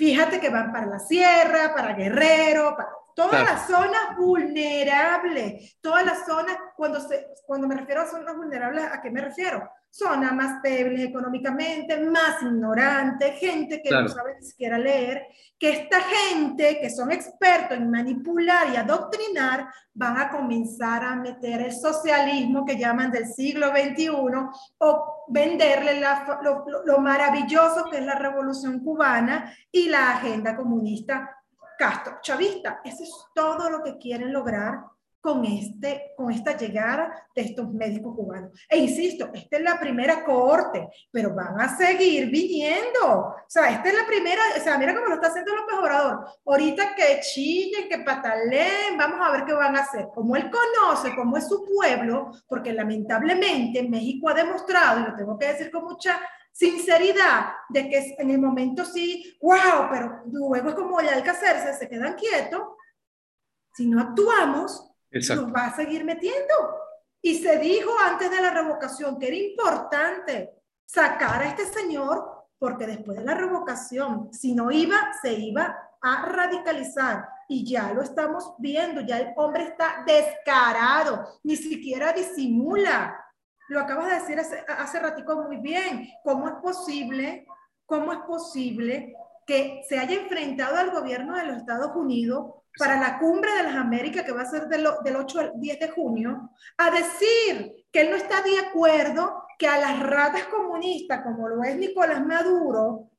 Fíjate 0.00 0.40
que 0.40 0.48
van 0.48 0.72
para 0.72 0.86
la 0.86 0.98
sierra, 0.98 1.74
para 1.74 1.92
Guerrero, 1.92 2.74
para 2.74 2.88
todas 3.14 3.44
las 3.44 3.66
zonas 3.66 4.16
vulnerables, 4.16 5.78
todas 5.82 6.06
las 6.06 6.24
zonas, 6.24 6.56
cuando, 6.74 6.98
se, 7.00 7.26
cuando 7.44 7.68
me 7.68 7.74
refiero 7.74 8.00
a 8.00 8.06
zonas 8.06 8.34
vulnerables, 8.34 8.82
¿a 8.90 9.02
qué 9.02 9.10
me 9.10 9.20
refiero? 9.20 9.70
Zonas 9.90 10.32
más 10.32 10.62
débiles 10.62 11.08
económicamente, 11.08 12.00
más 12.00 12.42
ignorantes, 12.42 13.38
gente 13.38 13.82
que 13.82 13.88
claro. 13.88 14.04
no 14.04 14.08
sabe 14.08 14.36
ni 14.38 14.46
siquiera 14.46 14.78
leer, 14.78 15.26
que 15.58 15.70
esta 15.70 16.00
gente 16.00 16.78
que 16.80 16.88
son 16.88 17.10
expertos 17.10 17.76
en 17.76 17.90
manipular 17.90 18.72
y 18.72 18.76
adoctrinar 18.76 19.68
van 19.92 20.18
a 20.18 20.30
comenzar 20.30 21.04
a 21.04 21.16
meter 21.16 21.62
el 21.62 21.72
socialismo 21.72 22.64
que 22.64 22.78
llaman 22.78 23.10
del 23.10 23.26
siglo 23.26 23.70
XXI 23.70 24.08
o 24.78 25.24
venderle 25.28 26.00
la, 26.00 26.40
lo, 26.42 26.64
lo 26.84 26.98
maravilloso 27.00 27.84
que 27.90 27.98
es 27.98 28.04
la 28.04 28.14
revolución 28.14 28.80
cubana 28.84 29.52
y 29.72 29.88
la 29.88 30.12
agenda 30.12 30.56
comunista 30.56 31.36
Castro 31.80 32.18
chavista. 32.20 32.82
Eso 32.84 33.02
es 33.02 33.10
todo 33.34 33.70
lo 33.70 33.82
que 33.82 33.96
quieren 33.96 34.34
lograr 34.34 34.84
con, 35.20 35.44
este, 35.44 36.12
con 36.16 36.30
esta 36.30 36.56
llegada 36.56 37.28
de 37.34 37.42
estos 37.42 37.70
médicos 37.72 38.14
cubanos. 38.16 38.52
E 38.68 38.78
insisto, 38.78 39.30
esta 39.32 39.56
es 39.56 39.62
la 39.62 39.78
primera 39.78 40.24
cohorte, 40.24 40.88
pero 41.10 41.34
van 41.34 41.60
a 41.60 41.76
seguir 41.76 42.30
viniendo. 42.30 43.06
O 43.06 43.44
sea, 43.46 43.70
esta 43.70 43.88
es 43.88 43.94
la 43.94 44.06
primera, 44.06 44.42
o 44.56 44.60
sea, 44.60 44.78
mira 44.78 44.94
cómo 44.94 45.06
lo 45.06 45.14
está 45.14 45.28
haciendo 45.28 45.54
López 45.54 45.76
Obrador. 45.78 46.26
Ahorita 46.46 46.94
que 46.94 47.20
chillen, 47.20 47.88
que 47.88 47.98
pataleen, 47.98 48.96
vamos 48.96 49.18
a 49.20 49.32
ver 49.32 49.44
qué 49.44 49.52
van 49.52 49.76
a 49.76 49.80
hacer. 49.80 50.08
Como 50.14 50.36
él 50.36 50.50
conoce 50.50 51.14
cómo 51.14 51.36
es 51.36 51.48
su 51.48 51.64
pueblo, 51.64 52.30
porque 52.48 52.72
lamentablemente 52.72 53.82
México 53.88 54.28
ha 54.28 54.34
demostrado, 54.34 55.00
y 55.00 55.10
lo 55.10 55.16
tengo 55.16 55.38
que 55.38 55.48
decir 55.48 55.70
con 55.70 55.84
mucha 55.84 56.20
sinceridad 56.52 57.52
de 57.68 57.88
que 57.88 58.16
en 58.18 58.30
el 58.30 58.38
momento 58.38 58.84
sí, 58.84 59.36
wow, 59.40 59.88
pero 59.90 60.22
luego 60.26 60.68
es 60.68 60.74
como 60.74 60.98
que 60.98 61.30
hacerse, 61.30 61.74
se 61.74 61.88
quedan 61.88 62.14
quietos. 62.14 62.62
Si 63.72 63.86
no 63.86 64.00
actuamos, 64.00 64.89
Exacto. 65.10 65.42
nos 65.42 65.54
va 65.54 65.66
a 65.66 65.76
seguir 65.76 66.04
metiendo. 66.04 66.54
Y 67.22 67.42
se 67.42 67.58
dijo 67.58 67.90
antes 68.02 68.30
de 68.30 68.40
la 68.40 68.50
revocación 68.50 69.18
que 69.18 69.28
era 69.28 69.36
importante 69.36 70.62
sacar 70.86 71.42
a 71.42 71.48
este 71.48 71.66
señor 71.66 72.40
porque 72.60 72.86
después 72.86 73.18
de 73.18 73.24
la 73.24 73.34
revocación, 73.34 74.32
si 74.32 74.54
no 74.54 74.70
iba, 74.70 75.14
se 75.22 75.32
iba 75.32 75.76
a 76.02 76.26
radicalizar. 76.26 77.26
Y 77.48 77.64
ya 77.64 77.92
lo 77.92 78.02
estamos 78.02 78.54
viendo, 78.58 79.00
ya 79.00 79.18
el 79.18 79.32
hombre 79.36 79.64
está 79.64 80.04
descarado, 80.06 81.40
ni 81.42 81.56
siquiera 81.56 82.12
disimula. 82.12 83.16
lo 83.68 83.80
acabas 83.80 84.06
de 84.06 84.14
decir 84.14 84.38
hace, 84.38 84.62
hace 84.68 85.00
ratico 85.00 85.36
muy 85.42 85.56
bien. 85.56 86.06
¿Cómo 86.22 86.48
es 86.48 86.54
posible, 86.56 87.46
cómo 87.86 88.12
es 88.12 88.18
posible 88.20 89.14
que 89.50 89.82
se 89.88 89.98
haya 89.98 90.14
enfrentado 90.14 90.76
al 90.76 90.92
gobierno 90.92 91.34
de 91.34 91.44
los 91.44 91.56
Estados 91.56 91.90
Unidos 91.96 92.54
para 92.78 93.00
la 93.00 93.18
cumbre 93.18 93.52
de 93.52 93.64
las 93.64 93.74
Américas, 93.74 94.22
que 94.22 94.30
va 94.30 94.42
a 94.42 94.48
ser 94.48 94.68
del, 94.68 94.86
del 95.02 95.16
8 95.16 95.40
al 95.40 95.52
10 95.56 95.80
de 95.80 95.88
junio, 95.88 96.52
a 96.76 96.90
decir 96.92 97.84
que 97.90 98.02
él 98.02 98.10
no 98.10 98.16
está 98.16 98.42
de 98.42 98.60
acuerdo 98.60 99.42
que 99.58 99.66
a 99.66 99.80
las 99.80 99.98
ratas 99.98 100.44
comunistas, 100.44 101.22
como 101.24 101.48
lo 101.48 101.64
es 101.64 101.76
Nicolás 101.76 102.24
Maduro, 102.24 103.10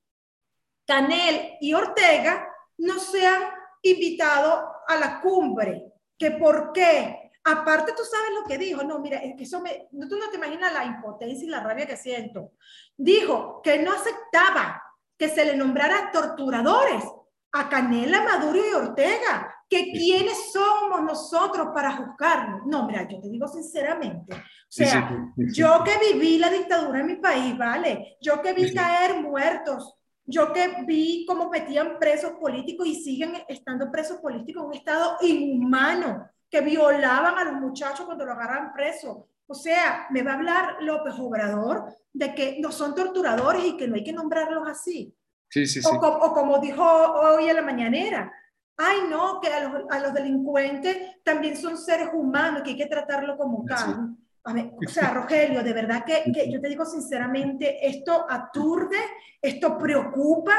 Canel 0.87 1.57
y 1.59 1.73
Ortega, 1.73 2.47
no 2.77 2.97
sean 2.97 3.41
invitados 3.81 4.63
a 4.87 4.95
la 4.95 5.19
cumbre. 5.19 5.91
¿Que 6.17 6.31
por 6.31 6.71
qué? 6.71 7.29
Aparte, 7.43 7.91
tú 7.91 8.03
sabes 8.05 8.29
lo 8.39 8.47
que 8.47 8.57
dijo. 8.57 8.83
No, 8.83 8.99
mira, 8.99 9.17
es 9.17 9.35
que 9.35 9.43
eso 9.43 9.59
me. 9.59 9.89
Tú 9.91 10.15
no 10.15 10.29
te 10.29 10.37
imaginas 10.37 10.71
la 10.71 10.85
impotencia 10.85 11.45
y 11.45 11.49
la 11.49 11.61
rabia 11.61 11.85
que 11.85 11.97
siento. 11.97 12.53
Dijo 12.95 13.61
que 13.61 13.79
no 13.79 13.91
aceptaba 13.91 14.81
que 15.21 15.29
se 15.29 15.45
le 15.45 15.55
nombrara 15.55 16.09
torturadores 16.11 17.03
a 17.51 17.69
Canela, 17.69 18.23
Maduro 18.23 18.57
y 18.57 18.73
Ortega, 18.73 19.53
que 19.69 19.91
quiénes 19.91 20.51
somos 20.51 21.03
nosotros 21.03 21.67
para 21.75 21.91
juzgarlos. 21.91 22.61
No, 22.65 22.87
mira, 22.87 23.07
yo 23.07 23.21
te 23.21 23.29
digo 23.29 23.47
sinceramente, 23.47 24.33
o 24.33 24.39
sea, 24.67 25.15
yo 25.35 25.83
que 25.83 25.91
viví 26.11 26.39
la 26.39 26.49
dictadura 26.49 27.01
en 27.01 27.05
mi 27.05 27.17
país, 27.17 27.55
¿vale? 27.55 28.17
Yo 28.19 28.41
que 28.41 28.53
vi 28.53 28.73
caer 28.73 29.21
muertos, 29.21 29.95
yo 30.25 30.51
que 30.51 30.85
vi 30.87 31.23
cómo 31.27 31.51
metían 31.51 31.99
presos 31.99 32.31
políticos 32.41 32.87
y 32.87 32.95
siguen 32.95 33.43
estando 33.47 33.91
presos 33.91 34.17
políticos 34.17 34.63
en 34.63 34.69
un 34.69 34.73
estado 34.73 35.17
inhumano, 35.21 36.31
que 36.49 36.61
violaban 36.61 37.37
a 37.37 37.43
los 37.43 37.61
muchachos 37.61 38.07
cuando 38.07 38.25
lo 38.25 38.31
agarran 38.31 38.73
presos. 38.73 39.17
O 39.51 39.53
sea, 39.53 40.07
me 40.11 40.23
va 40.23 40.31
a 40.31 40.35
hablar 40.35 40.77
López 40.79 41.13
Obrador 41.19 41.93
de 42.13 42.33
que 42.33 42.57
no 42.61 42.71
son 42.71 42.95
torturadores 42.95 43.65
y 43.65 43.75
que 43.75 43.85
no 43.85 43.95
hay 43.95 44.03
que 44.03 44.13
nombrarlos 44.13 44.65
así. 44.65 45.13
Sí, 45.49 45.65
sí, 45.67 45.81
sí. 45.81 45.89
O, 45.91 46.33
como 46.33 46.59
dijo 46.59 46.81
hoy 46.81 47.49
en 47.49 47.57
la 47.57 47.61
mañanera, 47.61 48.31
ay 48.77 48.99
no, 49.09 49.41
que 49.41 49.49
a 49.49 49.67
los, 49.67 49.83
a 49.89 49.99
los 49.99 50.13
delincuentes 50.13 51.21
también 51.25 51.57
son 51.57 51.77
seres 51.77 52.07
humanos, 52.13 52.61
que 52.63 52.69
hay 52.69 52.77
que 52.77 52.85
tratarlo 52.85 53.37
como 53.37 53.65
tal. 53.65 54.15
o 54.45 54.89
sea, 54.89 55.09
Rogelio, 55.13 55.63
de 55.63 55.73
verdad 55.73 56.05
que, 56.05 56.31
que, 56.31 56.49
yo 56.49 56.61
te 56.61 56.69
digo 56.69 56.85
sinceramente, 56.85 57.85
esto 57.85 58.25
aturde, 58.29 58.99
esto 59.41 59.77
preocupa 59.77 60.53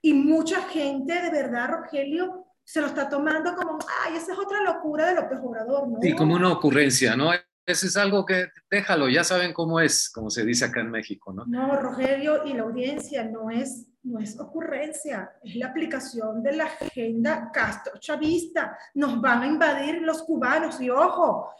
y 0.00 0.14
mucha 0.14 0.62
gente, 0.62 1.20
de 1.20 1.30
verdad, 1.30 1.68
Rogelio, 1.68 2.46
se 2.64 2.80
lo 2.80 2.86
está 2.86 3.10
tomando 3.10 3.54
como, 3.54 3.78
ay, 4.06 4.16
esa 4.16 4.32
es 4.32 4.38
otra 4.38 4.62
locura 4.62 5.06
de 5.06 5.16
López 5.16 5.38
Obrador, 5.42 5.86
¿no? 5.86 5.98
Sí, 6.00 6.14
como 6.14 6.34
una 6.34 6.50
ocurrencia, 6.50 7.14
¿no? 7.14 7.30
Es 7.68 7.96
algo 7.96 8.24
que 8.24 8.46
déjalo, 8.70 9.08
ya 9.08 9.22
saben 9.24 9.52
cómo 9.52 9.78
es, 9.78 10.10
como 10.10 10.30
se 10.30 10.44
dice 10.44 10.64
acá 10.64 10.80
en 10.80 10.90
México, 10.90 11.32
¿no? 11.32 11.44
No, 11.46 11.76
Rogelio 11.76 12.46
y 12.46 12.54
la 12.54 12.62
audiencia 12.62 13.24
no 13.24 13.50
es 13.50 13.88
no 14.02 14.18
es 14.20 14.38
ocurrencia, 14.40 15.32
es 15.42 15.56
la 15.56 15.66
aplicación 15.66 16.42
de 16.42 16.56
la 16.56 16.64
agenda 16.64 17.50
castro-chavista. 17.52 18.78
Nos 18.94 19.20
van 19.20 19.42
a 19.42 19.46
invadir 19.46 20.00
los 20.02 20.22
cubanos 20.22 20.80
y 20.80 20.88
ojo, 20.88 21.50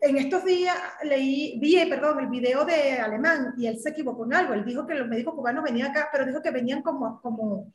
en 0.00 0.16
estos 0.16 0.44
días 0.44 0.76
leí, 1.02 1.58
vi, 1.60 1.84
perdón, 1.86 2.20
el 2.20 2.28
video 2.28 2.64
de 2.64 2.98
Alemán 2.98 3.54
y 3.58 3.66
él 3.66 3.78
se 3.78 3.90
equivocó 3.90 4.24
en 4.24 4.34
algo. 4.34 4.54
Él 4.54 4.64
dijo 4.64 4.86
que 4.86 4.94
los 4.94 5.08
médicos 5.08 5.34
cubanos 5.34 5.62
venían 5.62 5.90
acá, 5.90 6.08
pero 6.10 6.24
dijo 6.24 6.40
que 6.40 6.50
venían 6.50 6.80
como, 6.80 7.20
como, 7.20 7.72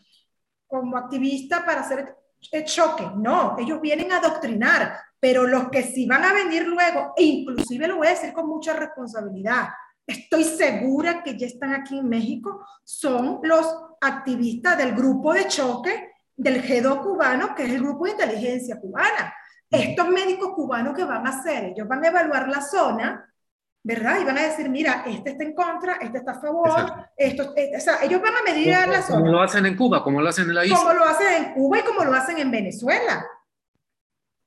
como 0.65 0.97
activistas 0.97 1.61
para 1.61 1.81
hacer 1.81 2.15
el 2.51 2.65
choque. 2.65 3.07
No, 3.15 3.55
ellos 3.59 3.79
vienen 3.79 4.11
a 4.11 4.17
adoctrinar, 4.17 4.97
pero 5.25 5.47
los 5.47 5.69
que 5.69 5.81
sí 5.81 6.05
van 6.05 6.23
a 6.23 6.33
venir 6.33 6.67
luego, 6.67 7.13
e 7.17 7.23
inclusive 7.23 7.87
lo 7.87 7.97
voy 7.97 8.05
a 8.05 8.11
decir 8.11 8.31
con 8.31 8.45
mucha 8.45 8.73
responsabilidad, 8.73 9.69
estoy 10.05 10.43
segura 10.43 11.23
que 11.23 11.35
ya 11.35 11.47
están 11.47 11.73
aquí 11.73 11.97
en 11.97 12.07
México, 12.07 12.63
son 12.83 13.39
los 13.41 13.65
activistas 14.01 14.77
del 14.77 14.93
grupo 14.93 15.33
de 15.33 15.47
choque 15.47 16.11
del 16.37 16.61
G2 16.61 17.01
cubano, 17.01 17.55
que 17.55 17.63
es 17.63 17.71
el 17.71 17.81
grupo 17.81 18.05
de 18.05 18.11
inteligencia 18.11 18.79
cubana. 18.79 19.33
Estos 19.67 20.07
médicos 20.09 20.51
cubanos 20.53 20.95
que 20.95 21.05
van 21.05 21.25
a 21.25 21.31
hacer, 21.31 21.71
ellos 21.71 21.87
van 21.87 22.05
a 22.05 22.09
evaluar 22.09 22.47
la 22.47 22.61
zona, 22.61 23.27
¿verdad? 23.81 24.19
Y 24.21 24.25
van 24.25 24.37
a 24.37 24.43
decir, 24.43 24.69
mira, 24.69 25.05
este 25.07 25.31
está 25.31 25.43
en 25.43 25.55
contra, 25.55 25.93
este 25.93 26.19
está 26.19 26.33
a 26.33 26.39
favor, 26.39 26.85
esto, 27.17 27.51
este, 27.55 27.75
o 27.75 27.79
sea, 27.79 27.97
ellos 28.03 28.21
van 28.21 28.35
a 28.35 28.43
medir 28.43 28.67
la 28.67 29.01
zona. 29.01 29.21
Como 29.21 29.31
lo 29.31 29.41
hacen 29.41 29.65
en 29.65 29.75
Cuba, 29.75 30.03
como 30.03 30.21
lo 30.21 30.29
hacen 30.29 30.47
en 30.49 30.53
la 30.53 30.65
isla. 30.65 30.77
Como 30.77 30.93
lo 30.93 31.03
hacen 31.03 31.45
en 31.45 31.53
Cuba 31.55 31.79
y 31.79 31.81
como 31.81 32.03
lo 32.03 32.13
hacen 32.13 32.37
en 32.37 32.51
Venezuela. 32.51 33.25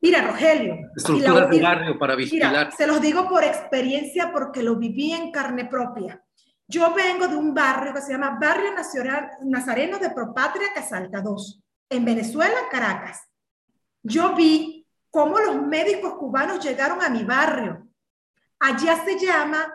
Mira, 0.01 0.23
Rogelio. 0.23 0.91
Estructuras 0.97 1.51
de 1.51 1.61
barrio 1.61 1.99
para 1.99 2.15
vigilar. 2.15 2.51
Mira, 2.51 2.71
se 2.71 2.87
los 2.87 3.01
digo 3.01 3.29
por 3.29 3.43
experiencia 3.43 4.33
porque 4.33 4.63
lo 4.63 4.77
viví 4.77 5.13
en 5.13 5.33
carne 5.33 5.65
propia. 5.65 6.23
Yo 6.69 6.93
vengo 6.95 7.27
de 7.27 7.37
un 7.37 7.55
barrio 7.55 7.95
que 7.95 8.03
se 8.03 8.13
llama 8.13 8.39
Barrio 8.41 8.75
Nacional, 8.75 9.31
Nazareno 9.45 9.99
de 9.99 10.11
Propatria 10.11 10.69
Casalta 10.75 11.23
2, 11.23 11.63
en 11.89 12.05
Venezuela, 12.05 12.59
Caracas. 12.71 13.23
Yo 14.03 14.35
vi 14.35 14.87
cómo 15.11 15.39
los 15.39 15.63
médicos 15.63 16.15
cubanos 16.15 16.63
llegaron 16.63 17.03
a 17.03 17.09
mi 17.09 17.25
barrio. 17.25 17.89
Allá 18.61 19.03
se 19.05 19.19
llama, 19.19 19.73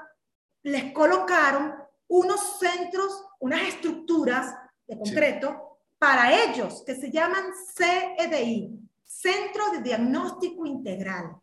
les 0.62 0.94
colocaron 0.94 1.74
unos 2.08 2.60
centros, 2.60 3.26
unas 3.40 3.62
estructuras 3.64 4.56
de 4.88 4.98
concreto 4.98 5.80
para 5.98 6.32
ellos 6.44 6.84
que 6.86 6.96
se 6.96 7.10
llaman 7.10 7.44
CEDI, 7.76 8.83
Centro 9.04 9.72
de 9.72 9.82
Diagnóstico 9.82 10.66
Integral. 10.66 11.36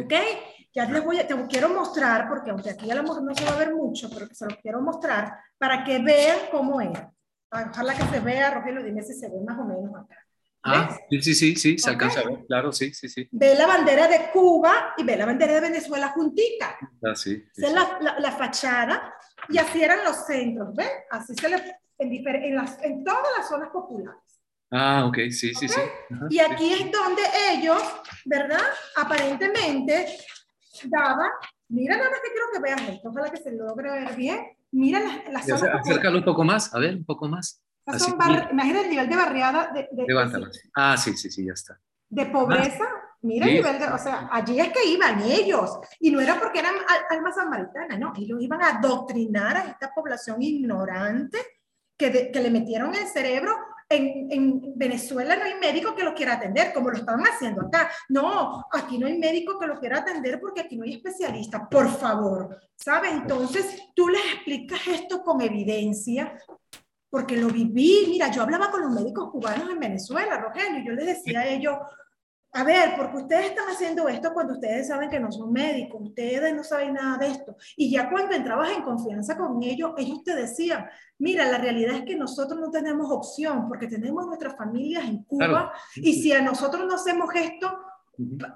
¿Ok? 0.00 0.14
Ya 0.74 0.84
les 0.86 1.04
voy 1.04 1.18
a, 1.18 1.26
te 1.26 1.34
quiero 1.48 1.68
mostrar, 1.68 2.28
porque 2.28 2.50
aunque 2.50 2.70
aquí 2.70 2.90
a 2.90 2.94
lo 2.94 3.02
mejor 3.02 3.22
no 3.22 3.34
se 3.34 3.44
va 3.44 3.52
a 3.52 3.58
ver 3.58 3.74
mucho, 3.74 4.10
pero 4.10 4.26
se 4.32 4.46
lo 4.46 4.56
quiero 4.60 4.80
mostrar 4.80 5.38
para 5.56 5.84
que 5.84 5.98
vean 6.00 6.38
cómo 6.50 6.80
era. 6.80 7.12
Ojalá 7.50 7.94
que 7.94 8.04
se 8.04 8.20
vea, 8.20 8.50
Rogelio, 8.50 8.82
dime 8.82 9.02
si 9.02 9.14
se 9.14 9.28
ve 9.28 9.40
más 9.40 9.58
o 9.58 9.64
menos 9.64 9.94
acá. 9.94 10.16
Ah, 10.62 10.98
sí, 11.08 11.22
sí, 11.22 11.34
sí, 11.34 11.56
sí, 11.56 11.78
se 11.78 11.90
alcanza 11.90 12.20
a 12.20 12.24
ver, 12.24 12.44
claro, 12.46 12.72
sí, 12.72 12.92
sí, 12.92 13.08
sí. 13.08 13.28
Ve 13.30 13.54
la 13.54 13.66
bandera 13.66 14.08
de 14.08 14.30
Cuba 14.32 14.94
y 14.98 15.04
ve 15.04 15.16
la 15.16 15.24
bandera 15.24 15.54
de 15.54 15.60
Venezuela 15.60 16.08
juntica. 16.08 16.76
Ah, 17.02 17.14
sí. 17.14 17.44
sí, 17.52 17.64
es 17.64 17.72
La, 17.72 17.98
la, 18.00 18.18
la, 18.18 18.32
fachada 18.32 19.14
y 19.48 19.56
así 19.56 19.82
eran 19.82 20.04
los 20.04 20.26
centros, 20.26 20.74
¿ves? 20.74 20.90
Así 21.10 21.34
se 21.34 21.48
le, 21.48 21.56
en, 21.98 22.12
en, 22.12 22.56
las, 22.56 22.82
en 22.82 23.04
todas 23.04 23.26
las 23.36 23.48
zonas 23.48 23.70
populares. 23.70 24.20
Ah, 24.70 25.06
ok, 25.06 25.16
sí, 25.30 25.54
sí, 25.54 25.66
sí. 25.68 25.80
y 26.28 26.38
aquí 26.40 26.74
es 26.74 26.92
donde 26.92 27.22
ellos, 27.50 27.82
¿verdad? 28.26 28.60
Aparentemente 28.96 30.06
daban, 30.84 31.30
mira 31.68 31.96
nada 31.96 32.10
más 32.10 32.20
que 32.20 32.30
quiero 32.30 32.46
que 32.52 32.60
veas 32.60 32.96
esto, 32.96 33.08
ojalá 33.08 33.30
que 33.30 33.38
se 33.38 33.52
logre 33.52 33.90
ver 33.90 34.14
bien. 34.14 34.46
Mira 34.70 35.00
las, 35.00 35.46
las 35.48 35.60
zonas. 35.60 35.80
Acércalo 35.80 36.18
un 36.18 36.24
poco 36.24 36.44
más, 36.44 36.74
a 36.74 36.78
ver, 36.78 36.96
un 36.96 37.04
poco 37.04 37.26
más. 37.28 37.62
Así, 37.86 38.10
imagina 38.10 38.82
el 38.82 38.90
nivel 38.90 39.08
de 39.08 39.16
barriada. 39.16 39.70
De, 39.72 39.88
de 39.90 40.04
Levántalo. 40.06 40.48
ah, 40.74 40.96
sí, 40.98 41.16
sí, 41.16 41.30
sí, 41.30 41.46
ya 41.46 41.54
está. 41.54 41.80
De 42.10 42.26
pobreza, 42.26 42.84
mira 43.22 43.46
el 43.46 43.54
nivel 43.54 43.78
de, 43.78 43.86
o 43.86 43.96
sea, 43.96 44.28
allí 44.30 44.60
es 44.60 44.70
que 44.70 44.84
iban 44.84 45.22
ellos, 45.22 45.78
y 45.98 46.10
no 46.10 46.20
era 46.20 46.38
porque 46.38 46.58
eran 46.58 46.74
almas 47.08 47.34
samaritanas, 47.34 47.98
no, 47.98 48.12
ellos 48.16 48.38
iban 48.42 48.62
a 48.62 48.76
adoctrinar 48.76 49.56
a 49.56 49.64
esta 49.64 49.94
población 49.94 50.42
ignorante 50.42 51.38
que, 51.96 52.30
que 52.30 52.40
le 52.40 52.50
metieron 52.50 52.94
el 52.94 53.06
cerebro 53.06 53.56
en, 53.88 54.30
en, 54.30 54.72
Venezuela 54.76 55.34
no 55.36 55.44
hay 55.44 55.54
médico 55.54 55.94
que 55.94 56.04
lo 56.04 56.14
quiera 56.14 56.34
atender, 56.34 56.72
como 56.74 56.90
lo 56.90 56.96
estaban 56.96 57.22
haciendo 57.22 57.62
acá. 57.62 57.90
No, 58.08 58.66
aquí 58.72 58.98
no 58.98 59.06
hay 59.06 59.18
médico 59.18 59.58
que 59.58 59.66
lo 59.66 59.78
quiera 59.80 59.98
atender 59.98 60.38
porque 60.40 60.60
aquí 60.60 60.76
no 60.76 60.84
hay 60.84 60.94
especialista. 60.94 61.68
Por 61.68 61.88
favor, 61.88 62.60
¿sabes? 62.76 63.12
Entonces, 63.12 63.82
tú 63.94 64.08
les 64.08 64.24
explicas 64.34 64.86
esto 64.86 65.22
con 65.22 65.40
evidencia, 65.40 66.38
porque 67.10 67.36
lo 67.36 67.48
viví. 67.48 68.06
Mira, 68.08 68.30
yo 68.30 68.42
hablaba 68.42 68.70
con 68.70 68.82
los 68.82 68.90
médicos 68.90 69.30
cubanos 69.30 69.70
en 69.70 69.78
Venezuela, 69.78 70.38
Rogelio, 70.38 70.80
y 70.80 70.86
yo 70.86 70.92
les 70.92 71.06
decía 71.06 71.40
a 71.40 71.46
ellos, 71.46 71.76
a 72.52 72.64
ver, 72.64 72.94
porque 72.96 73.18
ustedes 73.18 73.46
están 73.46 73.68
haciendo 73.68 74.08
esto 74.08 74.32
cuando 74.32 74.54
ustedes 74.54 74.88
saben 74.88 75.10
que 75.10 75.20
no 75.20 75.30
son 75.30 75.52
médicos, 75.52 76.00
ustedes 76.02 76.54
no 76.54 76.64
saben 76.64 76.94
nada 76.94 77.18
de 77.18 77.28
esto. 77.28 77.56
Y 77.76 77.90
ya 77.90 78.08
cuando 78.08 78.34
entrabas 78.34 78.72
en 78.72 78.82
confianza 78.82 79.36
con 79.36 79.62
ellos, 79.62 79.92
ellos 79.98 80.24
te 80.24 80.34
decían, 80.34 80.86
mira, 81.18 81.44
la 81.44 81.58
realidad 81.58 81.96
es 81.96 82.04
que 82.04 82.16
nosotros 82.16 82.58
no 82.58 82.70
tenemos 82.70 83.10
opción 83.10 83.68
porque 83.68 83.86
tenemos 83.86 84.26
nuestras 84.26 84.56
familias 84.56 85.04
en 85.04 85.24
Cuba 85.24 85.72
y 85.96 86.14
si 86.22 86.32
a 86.32 86.40
nosotros 86.40 86.86
no 86.86 86.94
hacemos 86.94 87.28
esto, 87.34 87.78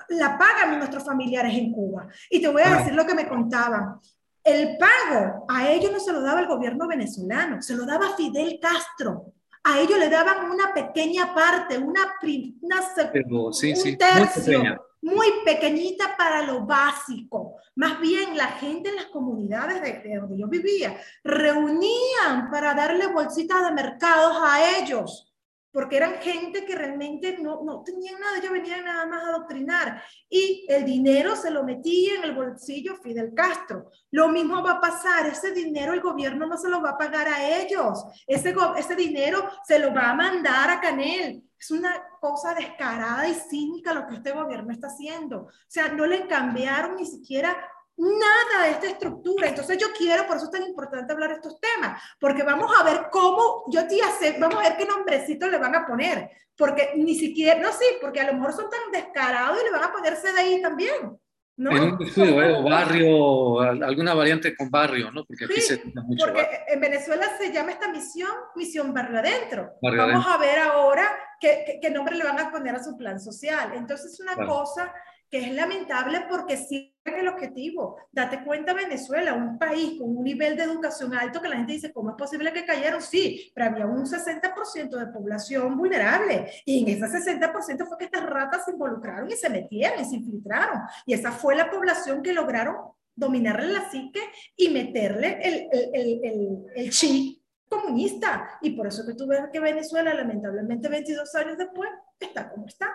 la 0.08 0.38
pagan 0.38 0.78
nuestros 0.78 1.04
familiares 1.04 1.54
en 1.54 1.70
Cuba. 1.72 2.08
Y 2.30 2.40
te 2.40 2.48
voy 2.48 2.62
a 2.62 2.78
decir 2.78 2.94
lo 2.94 3.06
que 3.06 3.14
me 3.14 3.28
contaban. 3.28 3.96
El 4.42 4.78
pago 4.78 5.44
a 5.48 5.70
ellos 5.70 5.92
no 5.92 6.00
se 6.00 6.12
lo 6.12 6.22
daba 6.22 6.40
el 6.40 6.48
gobierno 6.48 6.88
venezolano, 6.88 7.60
se 7.60 7.76
lo 7.76 7.84
daba 7.84 8.16
Fidel 8.16 8.58
Castro 8.60 9.34
a 9.64 9.80
ellos 9.80 9.98
le 9.98 10.08
daban 10.08 10.50
una 10.50 10.74
pequeña 10.74 11.34
parte, 11.34 11.78
una, 11.78 12.16
una 12.60 12.80
un 13.12 13.98
tercio, 13.98 14.62
muy, 15.02 15.26
pequeñita 15.44 16.16
para 16.16 16.42
lo 16.42 16.64
básico. 16.64 17.56
Más 17.76 18.00
bien 18.00 18.36
la 18.36 18.48
gente 18.48 18.88
en 18.88 18.96
las 18.96 19.06
comunidades 19.06 19.80
de, 19.80 20.16
donde 20.16 20.38
yo 20.38 20.48
vivía 20.48 20.96
reunían 21.24 22.50
para 22.50 22.74
darle 22.74 23.06
bolsitas 23.06 23.64
de 23.64 23.72
mercados 23.72 24.36
a 24.42 24.78
ellos. 24.78 25.31
Porque 25.72 25.96
eran 25.96 26.20
gente 26.20 26.64
que 26.64 26.74
realmente 26.74 27.38
no, 27.38 27.62
no 27.64 27.82
tenían 27.82 28.20
nada, 28.20 28.38
ellos 28.38 28.52
venían 28.52 28.84
nada 28.84 29.06
más 29.06 29.24
a 29.24 29.28
adoctrinar. 29.28 30.02
Y 30.28 30.66
el 30.68 30.84
dinero 30.84 31.34
se 31.34 31.50
lo 31.50 31.64
metía 31.64 32.16
en 32.16 32.24
el 32.24 32.34
bolsillo 32.34 32.96
Fidel 32.96 33.32
Castro. 33.34 33.90
Lo 34.10 34.28
mismo 34.28 34.62
va 34.62 34.72
a 34.72 34.80
pasar, 34.80 35.26
ese 35.26 35.52
dinero 35.52 35.94
el 35.94 36.02
gobierno 36.02 36.46
no 36.46 36.58
se 36.58 36.68
lo 36.68 36.82
va 36.82 36.90
a 36.90 36.98
pagar 36.98 37.26
a 37.26 37.60
ellos, 37.60 38.04
ese, 38.26 38.54
ese 38.76 38.94
dinero 38.94 39.48
se 39.66 39.78
lo 39.78 39.94
va 39.94 40.10
a 40.10 40.14
mandar 40.14 40.70
a 40.70 40.80
Canel. 40.80 41.42
Es 41.58 41.70
una 41.70 42.04
cosa 42.20 42.54
descarada 42.54 43.28
y 43.28 43.34
cínica 43.34 43.94
lo 43.94 44.06
que 44.08 44.16
este 44.16 44.32
gobierno 44.32 44.72
está 44.72 44.88
haciendo. 44.88 45.42
O 45.42 45.50
sea, 45.68 45.88
no 45.88 46.06
le 46.06 46.26
cambiaron 46.26 46.96
ni 46.96 47.06
siquiera 47.06 47.56
nada 47.96 48.64
de 48.64 48.70
esta 48.70 48.86
estructura. 48.88 49.48
Entonces 49.48 49.78
yo 49.78 49.88
quiero, 49.96 50.26
por 50.26 50.36
eso 50.36 50.46
es 50.46 50.50
tan 50.50 50.62
importante 50.64 51.12
hablar 51.12 51.30
de 51.30 51.36
estos 51.36 51.60
temas, 51.60 52.02
porque 52.18 52.42
vamos 52.42 52.70
a 52.78 52.84
ver 52.84 53.06
cómo, 53.10 53.64
yo 53.68 53.86
te 53.86 53.96
sé, 54.18 54.36
vamos 54.38 54.56
a 54.56 54.68
ver 54.68 54.76
qué 54.76 54.86
nombrecito 54.86 55.48
le 55.48 55.58
van 55.58 55.74
a 55.74 55.86
poner, 55.86 56.30
porque 56.56 56.92
ni 56.96 57.14
siquiera, 57.14 57.60
no, 57.60 57.72
sí, 57.72 57.84
porque 58.00 58.20
a 58.20 58.26
lo 58.30 58.34
mejor 58.34 58.52
son 58.52 58.70
tan 58.70 58.90
descarados 58.92 59.58
y 59.60 59.64
le 59.64 59.70
van 59.70 59.84
a 59.84 59.92
ponerse 59.92 60.32
de 60.32 60.40
ahí 60.40 60.62
también. 60.62 61.18
¿no? 61.54 61.70
En 61.70 61.82
un 61.82 62.02
estudio, 62.02 62.42
¿eh? 62.42 62.62
barrio, 62.62 63.60
alguna 63.60 64.14
variante 64.14 64.56
con 64.56 64.70
barrio, 64.70 65.10
¿no? 65.10 65.24
Porque 65.24 65.44
aquí 65.44 65.60
se 65.60 65.82
mucho 65.84 66.24
Porque 66.24 66.48
en 66.66 66.80
Venezuela 66.80 67.26
se 67.38 67.52
llama 67.52 67.72
esta 67.72 67.88
misión, 67.88 68.30
misión 68.56 68.92
barrio 68.94 69.18
adentro. 69.18 69.74
Vamos 69.82 70.26
a 70.26 70.38
ver 70.38 70.58
ahora 70.58 71.06
qué, 71.38 71.78
qué, 71.80 71.90
nombre 71.90 72.16
le 72.16 72.24
van 72.24 72.40
a 72.40 72.50
poner 72.50 72.74
a 72.74 72.82
su 72.82 72.96
plan 72.96 73.20
social. 73.20 73.72
Entonces 73.74 74.14
es 74.14 74.20
una 74.20 74.34
cosa 74.34 74.92
que 75.32 75.38
es 75.38 75.50
lamentable 75.54 76.26
porque 76.28 76.54
es 76.54 76.68
el 76.70 77.26
objetivo. 77.26 77.96
Date 78.12 78.44
cuenta, 78.44 78.74
Venezuela, 78.74 79.32
un 79.32 79.58
país 79.58 79.98
con 79.98 80.14
un 80.14 80.22
nivel 80.22 80.58
de 80.58 80.64
educación 80.64 81.14
alto 81.14 81.40
que 81.40 81.48
la 81.48 81.56
gente 81.56 81.72
dice, 81.72 81.90
¿cómo 81.90 82.10
es 82.10 82.16
posible 82.16 82.52
que 82.52 82.66
cayeron? 82.66 83.00
Sí, 83.00 83.50
pero 83.54 83.70
había 83.70 83.86
un 83.86 84.04
60% 84.04 84.90
de 84.90 85.06
población 85.06 85.78
vulnerable 85.78 86.50
y 86.66 86.82
en 86.82 87.02
ese 87.02 87.18
60% 87.18 87.88
fue 87.88 87.96
que 87.96 88.04
estas 88.04 88.26
ratas 88.26 88.66
se 88.66 88.72
involucraron 88.72 89.30
y 89.30 89.34
se 89.34 89.48
metieron 89.48 90.02
y 90.02 90.04
se 90.04 90.16
infiltraron. 90.16 90.82
Y 91.06 91.14
esa 91.14 91.32
fue 91.32 91.56
la 91.56 91.70
población 91.70 92.22
que 92.22 92.34
lograron 92.34 92.76
dominarle 93.16 93.72
la 93.72 93.90
psique 93.90 94.20
y 94.54 94.68
meterle 94.68 95.38
el, 95.42 95.68
el, 95.72 96.20
el, 96.24 96.58
el 96.74 96.90
chip 96.90 97.41
comunista. 97.72 98.58
Y 98.60 98.70
por 98.70 98.86
eso 98.86 99.06
que 99.06 99.14
tú 99.14 99.26
ves 99.26 99.40
que 99.52 99.60
Venezuela, 99.60 100.14
lamentablemente 100.14 100.88
22 100.88 101.34
años 101.34 101.58
después, 101.58 101.90
está 102.20 102.50
como 102.50 102.66
está. 102.66 102.90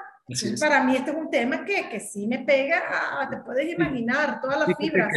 Para 0.60 0.84
mí 0.84 0.96
este 0.96 1.12
es 1.12 1.17
un 1.17 1.29
tema 1.29 1.63
que, 1.63 1.89
que 1.89 2.00
sí 2.00 2.27
me 2.27 2.39
pega, 2.39 3.27
te 3.29 3.38
puedes 3.38 3.72
imaginar, 3.72 4.41
todas 4.41 4.60
las 4.60 4.77
fibras. 4.77 5.10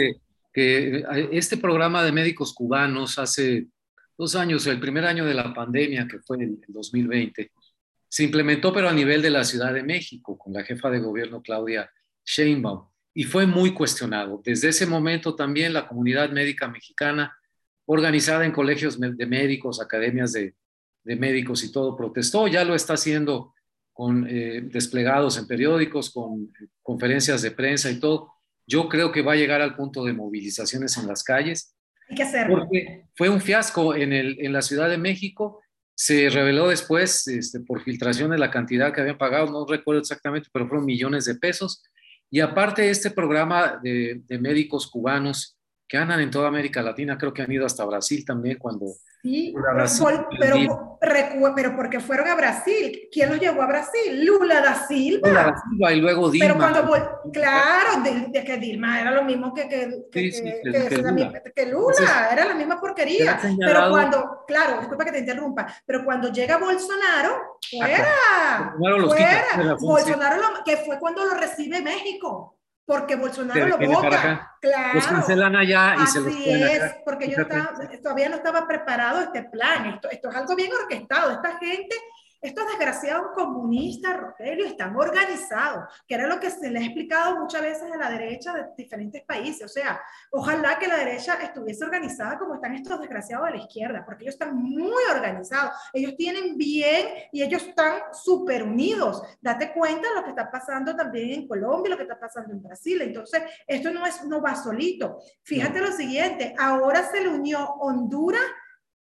Que, 0.53 0.99
eh, 0.99 1.29
este 1.33 1.57
programa 1.57 2.03
de 2.03 2.13
médicos 2.13 2.55
cubanos 2.55 3.19
hace 3.19 3.67
dos 4.17 4.37
años, 4.37 4.67
el 4.67 4.81
primer 4.81 5.05
año 5.05 5.25
de 5.25 5.35
la 5.35 5.53
pandemia, 5.53 6.07
que 6.07 6.21
fue 6.21 6.39
el 6.39 6.61
2020, 6.69 7.51
se 8.09 8.25
implementó 8.25 8.73
pero 8.73 8.89
a 8.89 8.93
nivel 8.93 9.23
de 9.23 9.31
la 9.31 9.45
Ciudad 9.45 9.73
de 9.73 9.83
México, 9.83 10.37
con 10.37 10.53
la 10.53 10.65
jefa 10.65 10.91
de 10.91 11.01
gobierno 11.01 11.43
Claudia 11.43 11.91
Sheinbaum, 12.25 12.89
y 13.15 13.25
fue 13.25 13.47
muy 13.47 13.73
cuestionado. 13.75 14.41
Desde 14.45 14.69
ese 14.69 14.87
momento 14.87 15.35
también 15.35 15.73
la 15.73 15.89
comunidad 15.89 16.31
médica 16.31 16.69
mexicana 16.69 17.37
organizada 17.93 18.45
en 18.45 18.53
colegios 18.53 19.01
de 19.01 19.27
médicos, 19.27 19.81
academias 19.81 20.33
de, 20.33 20.55
médicos 21.03 21.65
y 21.65 21.73
todo, 21.73 21.97
protestó, 21.97 22.47
ya 22.47 22.65
lo 22.65 22.77
está 22.77 22.93
haciendo 22.93 23.53
con 23.93 24.29
eh, 24.29 24.61
desplegados 24.63 25.37
en 25.39 25.49
periódicos, 25.49 26.11
con 26.11 26.53
conferencias 26.83 27.43
de 27.43 27.51
prensa 27.51 27.91
y 27.91 27.99
todo. 27.99 28.33
Yo 28.65 28.89
creo 28.89 29.11
que 29.11 29.23
va 29.23 29.33
a 29.33 29.37
llegar 29.37 29.61
al 29.61 29.75
punto 29.75 30.05
de 30.05 30.13
movilizaciones 30.13 30.97
en 30.99 31.09
las 31.09 31.25
calles. 31.25 31.75
Hay 32.09 32.15
que 32.15 32.23
hacerlo. 32.23 32.59
Porque 32.59 33.07
fue 33.17 33.29
un 33.29 33.41
fiasco 33.41 33.97
en, 33.97 34.13
el, 34.13 34.37
en 34.39 34.53
la 34.53 34.63
Ciudad 34.63 34.89
de 34.89 34.99
México. 34.99 35.61
Se 35.97 36.31
reveló 36.31 36.69
después, 36.69 37.27
este, 37.27 37.59
por 37.59 37.83
filtraciones, 37.83 38.39
la 38.39 38.53
cantidad 38.53 38.95
que 38.95 39.01
habían 39.01 39.19
pagado, 39.19 39.51
no 39.51 39.67
recuerdo 39.67 40.01
exactamente, 40.01 40.49
pero 40.53 40.69
fueron 40.69 40.87
millones 40.87 41.25
de 41.25 41.35
pesos. 41.35 41.83
Y 42.31 42.39
aparte, 42.39 42.89
este 42.89 43.11
programa 43.11 43.81
de, 43.83 44.23
de 44.29 44.39
médicos 44.39 44.89
cubanos 44.89 45.60
que 45.91 45.99
andan 45.99 46.21
en 46.21 46.31
toda 46.31 46.47
América 46.47 46.83
Latina, 46.83 47.19
creo 47.19 47.35
que 47.35 47.43
han 47.43 47.51
ido 47.51 47.67
hasta 47.67 47.85
Brasil 47.85 48.25
también 48.25 48.59
cuando... 48.59 48.87
Sí, 49.21 49.53
pero, 50.39 50.99
pero, 51.01 51.75
porque 51.75 51.99
fueron 51.99 52.29
a 52.29 52.37
Brasil. 52.37 53.09
¿Quién 53.11 53.29
los 53.29 53.41
llevó 53.41 53.63
a 53.63 53.67
Brasil? 53.67 54.25
Lula 54.25 54.61
da 54.61 54.87
Silva. 54.87 55.29
Lula 55.29 55.43
da 55.43 55.55
Silva 55.69 55.93
y 55.93 56.01
luego 56.01 56.31
Dilma. 56.31 56.47
Pero 56.47 56.59
cuando, 56.59 57.31
claro, 57.33 58.03
de, 58.05 58.45
que 58.45 58.57
Dilma 58.59 59.01
era 59.01 59.11
lo 59.11 59.25
mismo 59.25 59.53
que, 59.53 59.69
que, 59.69 60.05
que, 60.13 60.31
que, 60.31 61.67
Lula. 61.67 62.29
era 62.31 62.45
la 62.45 62.55
misma 62.55 62.81
porquería. 62.81 63.41
Pero 63.59 63.91
cuando, 63.91 64.45
claro, 64.47 64.79
disculpa 64.79 65.05
que 65.05 65.13
te 65.13 65.19
interrumpa, 65.19 65.67
pero 65.85 66.05
cuando 66.05 66.31
llega 66.31 66.57
Bolsonaro, 66.57 67.59
fuera, 67.69 68.75
fuera. 68.79 69.77
Bolsonaro, 69.81 70.41
que 70.65 70.77
fue 70.77 71.01
cuando 71.01 71.25
lo 71.25 71.35
recibe 71.35 71.83
México 71.83 72.60
porque 72.91 73.15
Bolsonaro 73.15 73.69
lo 73.69 73.79
vota. 73.79 74.57
Claro. 74.61 74.95
Los 74.95 75.07
cancelan 75.07 75.55
allá 75.55 75.95
y 76.03 76.07
se 76.09 76.21
los 76.21 76.35
es, 76.35 76.97
porque 77.05 77.31
yo 77.31 77.47
todavía 78.03 78.29
no 78.29 78.35
estaba 78.35 78.67
preparado 78.67 79.21
este 79.21 79.45
plan. 79.45 79.87
Esto, 79.87 80.11
esto 80.11 80.29
es 80.29 80.35
algo 80.35 80.57
bien 80.57 80.73
orquestado. 80.73 81.31
Esta 81.31 81.57
gente 81.59 81.95
estos 82.41 82.67
desgraciados 82.67 83.33
comunistas, 83.35 84.17
Rogelio, 84.17 84.67
están 84.67 84.97
organizados, 84.97 85.85
que 86.07 86.15
era 86.15 86.27
lo 86.27 86.41
que 86.41 86.51
se 86.51 86.71
les 86.71 86.83
ha 86.83 86.87
explicado 86.87 87.39
muchas 87.39 87.61
veces 87.61 87.93
a 87.93 87.97
la 87.97 88.11
derecha 88.11 88.53
de 88.55 88.65
diferentes 88.77 89.23
países. 89.25 89.65
O 89.65 89.69
sea, 89.69 90.01
ojalá 90.31 90.79
que 90.79 90.89
la 90.89 90.97
derecha 90.97 91.35
estuviese 91.43 91.85
organizada 91.85 92.39
como 92.39 92.55
están 92.55 92.75
estos 92.75 92.99
desgraciados 93.01 93.47
de 93.47 93.59
la 93.59 93.65
izquierda, 93.65 94.05
porque 94.05 94.25
ellos 94.25 94.35
están 94.35 94.57
muy 94.57 95.03
organizados, 95.15 95.73
ellos 95.93 96.17
tienen 96.17 96.57
bien 96.57 97.09
y 97.33 97.43
ellos 97.43 97.63
están 97.63 98.01
súper 98.13 98.63
unidos. 98.63 99.23
Date 99.41 99.73
cuenta 99.73 100.09
de 100.09 100.15
lo 100.15 100.25
que 100.25 100.31
está 100.31 100.51
pasando 100.51 100.97
también 100.97 101.41
en 101.41 101.49
Colombia, 101.49 101.91
lo 101.91 101.97
que 101.97 102.05
está 102.05 102.19
pasando 102.19 102.53
en 102.53 102.63
Brasil. 102.63 103.03
Entonces, 103.03 103.43
esto 103.67 103.91
no, 103.91 104.07
es, 104.07 104.25
no 104.25 104.41
va 104.41 104.55
solito. 104.55 105.19
Fíjate 105.43 105.81
lo 105.81 105.93
siguiente, 105.93 106.55
ahora 106.59 107.09
se 107.11 107.21
le 107.21 107.29
unió 107.29 107.75
Honduras 107.81 108.41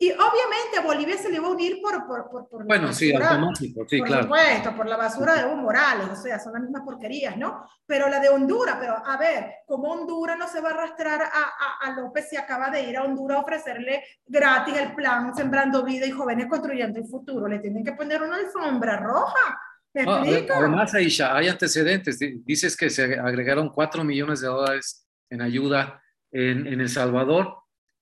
y 0.02 0.10
obviamente 0.12 0.80
Bolivia 0.82 1.18
se 1.18 1.28
le 1.28 1.36
iba 1.36 1.46
a 1.46 1.50
unir 1.50 1.78
por... 1.82 2.06
por, 2.06 2.30
por, 2.30 2.48
por 2.48 2.64
bueno, 2.64 2.90
sí, 2.90 3.14
automático, 3.14 3.86
sí, 3.86 4.00
claro. 4.00 4.26
Por 4.26 4.38
supuesto, 4.38 4.74
por 4.74 4.86
la 4.86 4.96
basura 4.96 5.34
de 5.34 5.42
Evo 5.42 5.56
Morales, 5.56 6.08
o 6.10 6.16
sea, 6.16 6.38
son 6.38 6.54
las 6.54 6.62
mismas 6.62 6.84
porquerías, 6.86 7.36
¿no? 7.36 7.66
Pero 7.84 8.08
la 8.08 8.18
de 8.18 8.30
Honduras, 8.30 8.78
pero 8.80 8.94
a 8.96 9.18
ver, 9.18 9.56
¿cómo 9.66 9.92
Honduras 9.92 10.38
no 10.38 10.48
se 10.48 10.62
va 10.62 10.70
a 10.70 10.72
arrastrar 10.72 11.20
a, 11.20 11.26
a, 11.26 11.78
a 11.82 12.00
López 12.00 12.30
si 12.30 12.36
acaba 12.38 12.70
de 12.70 12.82
ir 12.82 12.96
a 12.96 13.04
Honduras 13.04 13.36
a 13.36 13.40
ofrecerle 13.42 14.02
gratis 14.24 14.74
el 14.74 14.94
plan 14.94 15.36
Sembrando 15.36 15.84
Vida 15.84 16.06
y 16.06 16.12
Jóvenes 16.12 16.46
Construyendo 16.46 16.98
el 16.98 17.06
Futuro? 17.06 17.46
Le 17.46 17.58
tienen 17.58 17.84
que 17.84 17.92
poner 17.92 18.22
una 18.22 18.36
alfombra 18.36 18.96
roja. 18.96 19.60
¿Me 19.92 20.04
ah, 20.06 20.22
además, 20.54 20.94
Aisha, 20.94 21.36
hay 21.36 21.48
antecedentes. 21.48 22.18
Dices 22.18 22.74
que 22.74 22.88
se 22.88 23.18
agregaron 23.18 23.68
4 23.68 24.02
millones 24.02 24.40
de 24.40 24.46
dólares 24.46 25.06
en 25.28 25.42
ayuda 25.42 26.02
en, 26.32 26.66
en 26.66 26.80
El 26.80 26.88
Salvador 26.88 27.60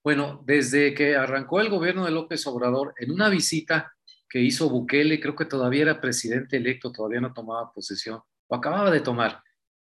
bueno, 0.09 0.43
desde 0.47 0.95
que 0.95 1.17
arrancó 1.17 1.61
el 1.61 1.69
gobierno 1.69 2.07
de 2.07 2.11
López 2.11 2.47
Obrador, 2.47 2.95
en 2.97 3.11
una 3.11 3.29
visita 3.29 3.93
que 4.27 4.41
hizo 4.41 4.71
Bukele, 4.71 5.21
creo 5.21 5.37
que 5.37 5.45
todavía 5.45 5.83
era 5.83 6.01
presidente 6.01 6.57
electo, 6.57 6.91
todavía 6.91 7.21
no 7.21 7.35
tomaba 7.35 7.71
posesión, 7.75 8.19
o 8.47 8.57
acababa 8.57 8.91
de 8.91 9.03
tomar, 9.03 9.43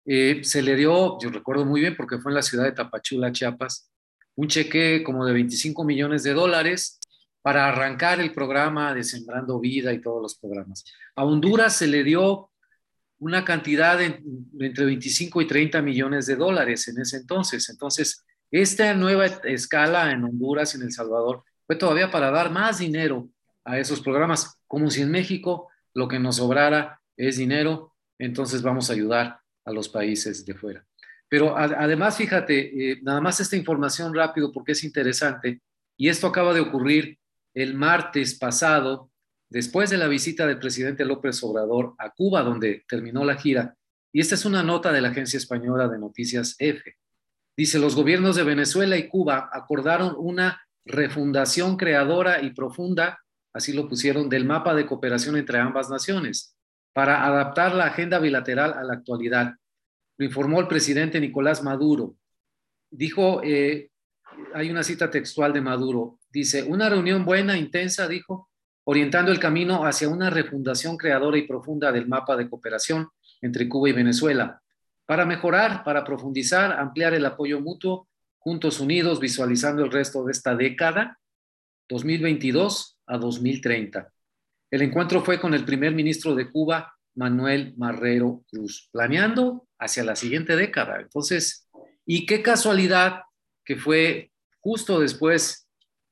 eh, 0.08 0.40
se 0.44 0.64
le 0.64 0.76
dio, 0.76 1.20
yo 1.22 1.30
recuerdo 1.30 1.64
muy 1.64 1.82
bien 1.82 1.96
porque 1.96 2.18
fue 2.18 2.32
en 2.32 2.38
la 2.38 2.42
ciudad 2.42 2.64
de 2.64 2.72
Tapachula, 2.72 3.32
Chiapas, 3.32 3.92
un 4.34 4.48
cheque 4.48 5.04
como 5.04 5.28
de 5.28 5.34
25 5.34 5.84
millones 5.84 6.24
de 6.24 6.34
dólares 6.34 7.00
para 7.44 7.68
arrancar 7.68 8.20
el 8.20 8.34
programa 8.34 8.96
de 8.96 9.04
Sembrando 9.04 9.60
Vida 9.60 9.94
y 9.94 10.02
todos 10.02 10.24
los 10.24 10.40
programas. 10.40 10.86
A 11.16 11.24
Honduras 11.24 11.76
se 11.76 11.86
le 11.86 12.04
dio 12.04 12.50
una 13.20 13.46
cantidad 13.46 13.96
de, 13.96 14.24
entre 14.60 14.86
25 14.86 15.40
y 15.44 15.46
30 15.46 15.84
millones 15.84 16.26
de 16.26 16.36
dólares 16.36 16.88
en 16.88 17.00
ese 17.00 17.18
entonces. 17.18 17.70
Entonces, 17.70 18.26
esta 18.52 18.94
nueva 18.94 19.26
escala 19.26 20.12
en 20.12 20.24
Honduras 20.24 20.74
y 20.74 20.78
en 20.78 20.84
El 20.84 20.92
Salvador 20.92 21.44
fue 21.68 21.76
todavía 21.76 22.10
para 22.10 22.32
dar 22.32 22.52
más 22.52 22.80
dinero 22.80 23.30
a 23.64 23.78
esos 23.78 24.02
programas, 24.02 24.60
como 24.68 24.90
si 24.90 25.02
en 25.02 25.12
México 25.12 25.70
lo 25.94 26.08
que 26.08 26.20
nos 26.20 26.38
sobrara 26.38 27.00
es 27.16 27.38
dinero, 27.38 27.94
entonces 28.18 28.62
vamos 28.62 28.90
a 28.90 28.94
ayudar 28.94 29.40
a 29.66 29.72
los 29.72 29.90
países 29.90 30.46
de 30.46 30.56
fuera. 30.56 30.86
Pero 31.28 31.56
además, 31.56 32.18
fíjate, 32.18 32.92
eh, 32.92 33.00
nada 33.04 33.22
más 33.22 33.40
esta 33.40 33.56
información 33.56 34.16
rápido 34.16 34.52
porque 34.52 34.72
es 34.72 34.84
interesante, 34.84 35.62
y 35.96 36.10
esto 36.10 36.26
acaba 36.28 36.54
de 36.54 36.62
ocurrir 36.62 37.20
el 37.54 37.76
martes 37.76 38.38
pasado, 38.40 39.12
después 39.50 39.90
de 39.90 39.98
la 39.98 40.08
visita 40.08 40.48
del 40.48 40.60
presidente 40.60 41.06
López 41.06 41.44
Obrador 41.44 41.94
a 42.00 42.12
Cuba, 42.12 42.42
donde 42.42 42.84
terminó 42.88 43.24
la 43.26 43.36
gira, 43.36 43.76
y 44.12 44.22
esta 44.22 44.36
es 44.36 44.46
una 44.46 44.64
nota 44.64 44.92
de 44.92 45.02
la 45.02 45.10
agencia 45.10 45.38
española 45.38 45.88
de 45.88 46.00
noticias 46.00 46.56
EFE. 46.58 46.96
Dice, 47.60 47.78
los 47.78 47.94
gobiernos 47.94 48.38
de 48.38 48.46
Venezuela 48.46 48.96
y 48.96 49.10
Cuba 49.10 49.50
acordaron 49.52 50.16
una 50.18 50.62
refundación 50.86 51.76
creadora 51.76 52.42
y 52.42 52.52
profunda, 52.52 53.20
así 53.52 53.74
lo 53.74 53.90
pusieron, 53.90 54.30
del 54.30 54.46
mapa 54.46 54.74
de 54.74 54.86
cooperación 54.86 55.36
entre 55.36 55.60
ambas 55.60 55.90
naciones, 55.90 56.56
para 56.94 57.26
adaptar 57.26 57.76
la 57.76 57.88
agenda 57.88 58.18
bilateral 58.20 58.76
a 58.76 58.84
la 58.86 58.94
actualidad. 58.94 59.56
Lo 60.18 60.26
informó 60.26 60.62
el 60.62 60.70
presidente 60.70 61.20
Nicolás 61.20 61.62
Maduro. 61.62 62.16
Dijo, 62.90 63.42
eh, 63.44 63.90
hay 64.54 64.72
una 64.72 64.82
cita 64.82 65.12
textual 65.12 65.52
de 65.52 65.60
Maduro, 65.60 66.18
dice, 66.30 66.64
una 66.64 66.88
reunión 66.88 67.26
buena, 67.26 67.58
intensa, 67.58 68.08
dijo, 68.08 68.50
orientando 68.86 69.34
el 69.34 69.40
camino 69.42 69.86
hacia 69.86 70.08
una 70.08 70.30
refundación 70.30 70.96
creadora 70.96 71.38
y 71.38 71.46
profunda 71.46 71.92
del 71.92 72.08
mapa 72.08 72.38
de 72.38 72.50
cooperación 72.50 73.10
entre 73.42 73.68
Cuba 73.68 73.90
y 73.90 73.92
Venezuela, 73.92 74.62
para 75.10 75.26
mejorar, 75.26 75.84
para 75.84 76.04
profundizar, 76.04 76.72
ampliar 76.72 77.16
el 77.16 77.26
apoyo 77.26 77.60
mutuo, 77.60 78.08
juntos 78.38 78.80
unidos, 78.80 79.20
visualizando 79.20 79.84
el 79.84 79.92
resto 79.92 80.24
de 80.24 80.32
esta 80.32 80.56
década, 80.56 81.20
2022 81.90 83.00
a 83.08 83.18
2030. 83.18 84.14
El 84.70 84.84
encuentro 84.84 85.24
fue 85.24 85.40
con 85.40 85.56
el 85.56 85.66
primer 85.66 85.96
ministro 85.96 86.36
de 86.36 86.52
Cuba, 86.52 86.94
Manuel 87.16 87.74
Marrero 87.76 88.44
Cruz, 88.52 88.88
planeando 88.92 89.68
hacia 89.80 90.04
la 90.04 90.16
siguiente 90.16 90.56
década. 90.56 91.02
Entonces, 91.02 91.68
y 92.06 92.28
qué 92.28 92.44
casualidad 92.44 93.24
que 93.66 93.78
fue 93.78 94.30
justo 94.60 95.00
después 95.00 95.68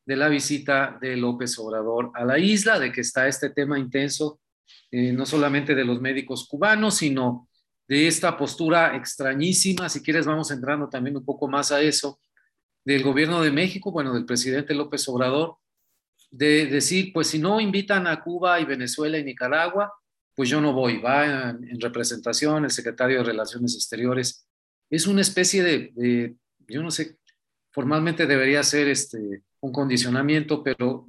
de 0.07 0.15
la 0.15 0.27
visita 0.27 0.97
de 0.99 1.15
López 1.17 1.55
Obrador 1.59 2.09
a 2.15 2.25
la 2.25 2.39
isla, 2.39 2.79
de 2.79 2.91
que 2.91 3.01
está 3.01 3.27
este 3.27 3.51
tema 3.51 3.77
intenso, 3.77 4.39
eh, 4.89 5.11
no 5.11 5.27
solamente 5.27 5.75
de 5.75 5.85
los 5.85 6.01
médicos 6.01 6.47
cubanos, 6.47 6.95
sino 6.95 7.47
de 7.87 8.07
esta 8.07 8.37
postura 8.37 8.95
extrañísima, 8.95 9.89
si 9.89 10.01
quieres 10.01 10.25
vamos 10.25 10.51
entrando 10.51 10.89
también 10.89 11.17
un 11.17 11.25
poco 11.25 11.47
más 11.47 11.71
a 11.71 11.81
eso, 11.81 12.19
del 12.83 13.03
gobierno 13.03 13.41
de 13.41 13.51
México, 13.51 13.91
bueno, 13.91 14.13
del 14.13 14.25
presidente 14.25 14.73
López 14.73 15.07
Obrador, 15.09 15.57
de 16.31 16.65
decir, 16.65 17.11
pues 17.13 17.27
si 17.27 17.39
no 17.39 17.59
invitan 17.59 18.07
a 18.07 18.21
Cuba 18.21 18.59
y 18.59 18.65
Venezuela 18.65 19.17
y 19.17 19.23
Nicaragua, 19.23 19.93
pues 20.35 20.49
yo 20.49 20.61
no 20.61 20.73
voy, 20.73 20.99
va 20.99 21.49
en, 21.49 21.81
representación 21.81 22.63
el 22.63 22.71
secretario 22.71 23.17
de 23.17 23.23
Relaciones 23.23 23.75
Exteriores. 23.75 24.47
Es 24.89 25.07
una 25.07 25.21
especie 25.21 25.63
de, 25.63 25.91
de, 25.95 26.35
yo 26.67 26.83
no 26.83 26.91
sé, 26.91 27.17
formalmente 27.71 28.25
debería 28.25 28.63
ser 28.63 28.87
este, 28.87 29.43
un 29.61 29.71
condicionamiento, 29.71 30.63
pero 30.63 31.05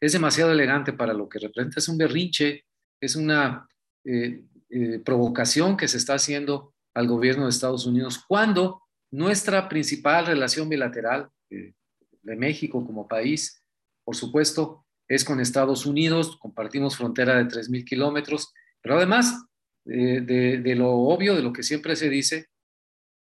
es 0.00 0.12
demasiado 0.12 0.52
elegante 0.52 0.92
para 0.92 1.14
lo 1.14 1.28
que 1.28 1.38
representa. 1.38 1.78
Es 1.78 1.88
un 1.88 1.98
berrinche, 1.98 2.64
es 3.00 3.14
una 3.14 3.68
eh, 4.04 4.42
eh, 4.74 5.00
provocación 5.04 5.76
que 5.76 5.86
se 5.86 5.98
está 5.98 6.14
haciendo 6.14 6.72
al 6.94 7.06
gobierno 7.06 7.44
de 7.44 7.50
Estados 7.50 7.84
Unidos 7.84 8.24
cuando 8.26 8.82
nuestra 9.10 9.68
principal 9.68 10.24
relación 10.24 10.70
bilateral 10.70 11.28
eh, 11.50 11.74
de 12.22 12.36
México 12.36 12.82
como 12.86 13.06
país, 13.06 13.62
por 14.02 14.16
supuesto, 14.16 14.86
es 15.08 15.24
con 15.24 15.40
Estados 15.40 15.84
Unidos, 15.84 16.38
compartimos 16.38 16.96
frontera 16.96 17.36
de 17.36 17.44
3.000 17.44 17.84
kilómetros, 17.84 18.50
pero 18.80 18.96
además 18.96 19.44
de, 19.84 20.74
lo 20.74 20.90
obvio, 20.90 21.34
de 21.34 21.42
lo 21.42 21.52
que 21.52 21.62
siempre 21.62 21.94
se 21.94 22.08
dice, 22.08 22.46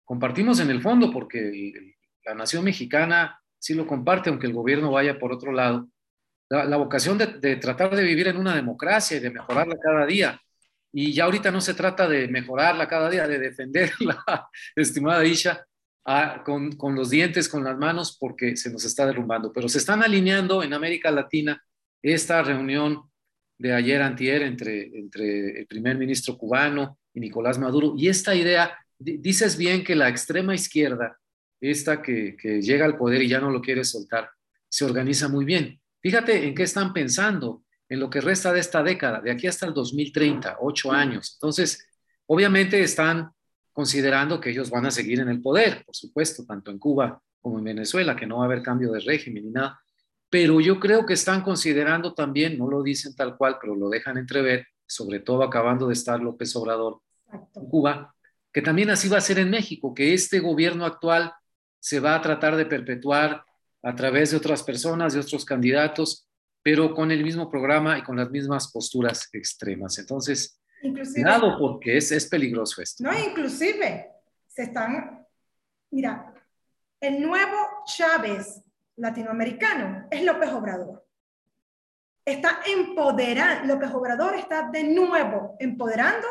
compartimos 0.03 0.59
en 0.59 0.69
el 0.69 0.81
fondo 0.81 1.11
porque 1.11 1.95
la 2.25 2.33
nación 2.33 2.65
mexicana 2.65 3.39
sí 3.57 3.73
lo 3.73 3.87
comparte, 3.87 4.29
aunque 4.29 4.47
el 4.47 4.53
gobierno 4.53 4.91
vaya 4.91 5.17
por 5.17 5.31
otro 5.31 5.53
lado, 5.53 5.87
la, 6.49 6.75
vocación 6.77 7.17
de, 7.17 7.55
tratar 7.55 7.95
de 7.95 8.03
vivir 8.03 8.27
en 8.27 8.37
una 8.37 8.53
democracia 8.53 9.15
y 9.15 9.19
de 9.21 9.31
mejorarla 9.31 9.77
cada 9.81 10.05
día. 10.05 10.41
Y 10.91 11.13
ya 11.13 11.25
ahorita 11.25 11.51
no 11.51 11.61
se 11.61 11.73
trata 11.73 12.07
de 12.07 12.27
mejorarla 12.27 12.87
cada 12.87 13.09
día, 13.09 13.27
de 13.27 13.39
defenderla, 13.39 14.23
estimada 14.75 15.25
Isha, 15.25 15.65
con, 16.45 16.71
con, 16.73 16.95
los 16.95 17.09
dientes, 17.09 17.49
con 17.49 17.63
las 17.63 17.77
manos, 17.77 18.17
porque 18.17 18.55
se 18.55 18.71
nos 18.71 18.85
está 18.85 19.05
derrumbando. 19.05 19.51
Pero 19.51 19.67
se 19.67 19.77
están 19.77 20.01
alineando 20.03 20.63
en 20.63 20.73
América 20.73 21.11
Latina 21.11 21.61
esta 22.01 22.41
reunión 22.41 23.09
de 23.57 23.73
ayer 23.73 24.01
antier 24.01 24.43
entre, 24.43 24.83
entre 24.97 25.59
el 25.59 25.67
primer 25.67 25.97
ministro 25.97 26.37
cubano 26.37 26.99
y 27.13 27.19
Nicolás 27.19 27.57
Maduro. 27.57 27.93
Y 27.97 28.07
esta 28.07 28.35
idea, 28.35 28.77
dices 28.97 29.57
bien 29.57 29.83
que 29.83 29.95
la 29.95 30.09
extrema 30.09 30.55
izquierda 30.55 31.17
esta 31.61 32.01
que, 32.01 32.35
llega 32.61 32.85
al 32.85 32.97
poder 32.97 33.21
y 33.21 33.29
ya 33.29 33.39
no 33.39 33.49
lo 33.49 33.61
quiere 33.61 33.83
soltar, 33.83 34.29
se 34.69 34.85
organiza 34.85 35.27
muy 35.27 35.45
bien. 35.45 35.79
Fíjate 36.01 36.47
en 36.47 36.55
qué 36.55 36.63
están 36.63 36.93
pensando 36.93 37.63
en 37.89 37.99
lo 37.99 38.09
que 38.09 38.21
resta 38.21 38.51
de 38.51 38.59
esta 38.59 38.83
década, 38.83 39.21
de 39.21 39.31
aquí 39.31 39.47
hasta 39.47 39.65
el 39.65 39.73
2030, 39.73 40.57
ocho 40.59 40.91
años. 40.91 41.33
Entonces, 41.35 41.87
obviamente 42.25 42.81
están 42.81 43.31
considerando 43.71 44.41
que 44.41 44.49
ellos 44.49 44.69
van 44.69 44.85
a 44.87 44.91
seguir 44.91 45.19
en 45.19 45.29
el 45.29 45.41
poder, 45.41 45.83
por 45.85 45.95
supuesto, 45.95 46.45
tanto 46.45 46.71
en 46.71 46.79
Cuba 46.79 47.21
como 47.39 47.59
en 47.59 47.63
Venezuela, 47.63 48.15
que 48.15 48.25
no 48.25 48.37
va 48.37 48.43
a 48.43 48.45
haber 48.45 48.61
cambio 48.61 48.91
de 48.91 48.99
régimen 48.99 49.45
ni 49.45 49.51
nada. 49.51 49.79
Pero 50.29 50.59
yo 50.59 50.79
creo 50.79 51.05
que 51.05 51.13
están 51.13 51.41
considerando 51.41 52.13
también, 52.13 52.57
no 52.57 52.69
lo 52.69 52.83
dicen 52.83 53.15
tal 53.15 53.37
cual, 53.37 53.57
pero 53.61 53.75
lo 53.75 53.87
dejan 53.89 54.17
entrever, 54.17 54.67
sobre 54.85 55.19
todo 55.19 55.43
acabando 55.43 55.87
de 55.87 55.93
estar 55.93 56.19
López 56.19 56.53
Obrador 56.55 57.01
en 57.31 57.69
Cuba, 57.69 58.13
que 58.51 58.61
también 58.61 58.89
así 58.89 59.07
va 59.07 59.19
a 59.19 59.21
ser 59.21 59.39
en 59.39 59.49
México, 59.49 59.93
que 59.93 60.13
este 60.13 60.39
gobierno 60.39 60.85
actual 60.85 61.31
se 61.79 61.99
va 61.99 62.15
a 62.15 62.21
tratar 62.21 62.55
de 62.57 62.65
perpetuar 62.65 63.43
a 63.83 63.95
través 63.95 64.31
de 64.31 64.37
otras 64.37 64.63
personas, 64.63 65.13
de 65.13 65.19
otros 65.19 65.45
candidatos, 65.45 66.26
pero 66.67 66.93
con 66.93 67.09
el 67.11 67.23
mismo 67.23 67.49
programa 67.49 67.97
y 67.97 68.03
con 68.03 68.17
las 68.17 68.29
mismas 68.29 68.69
posturas 68.73 69.29
extremas. 69.31 69.99
Entonces, 69.99 70.59
cuidado 70.81 71.57
porque 71.57 71.95
es, 71.95 72.11
es 72.11 72.27
peligroso 72.27 72.81
esto. 72.81 73.05
No, 73.05 73.17
inclusive 73.17 74.11
se 74.49 74.63
están, 74.63 75.25
mira, 75.91 76.33
el 76.99 77.21
nuevo 77.21 77.55
Chávez 77.85 78.61
latinoamericano 78.97 80.09
es 80.11 80.21
López 80.25 80.49
Obrador. 80.49 81.07
Está 82.25 82.59
empoderando, 82.65 83.73
López 83.73 83.91
Obrador 83.91 84.35
está 84.35 84.69
de 84.69 84.83
nuevo 84.83 85.55
empoderando 85.59 86.27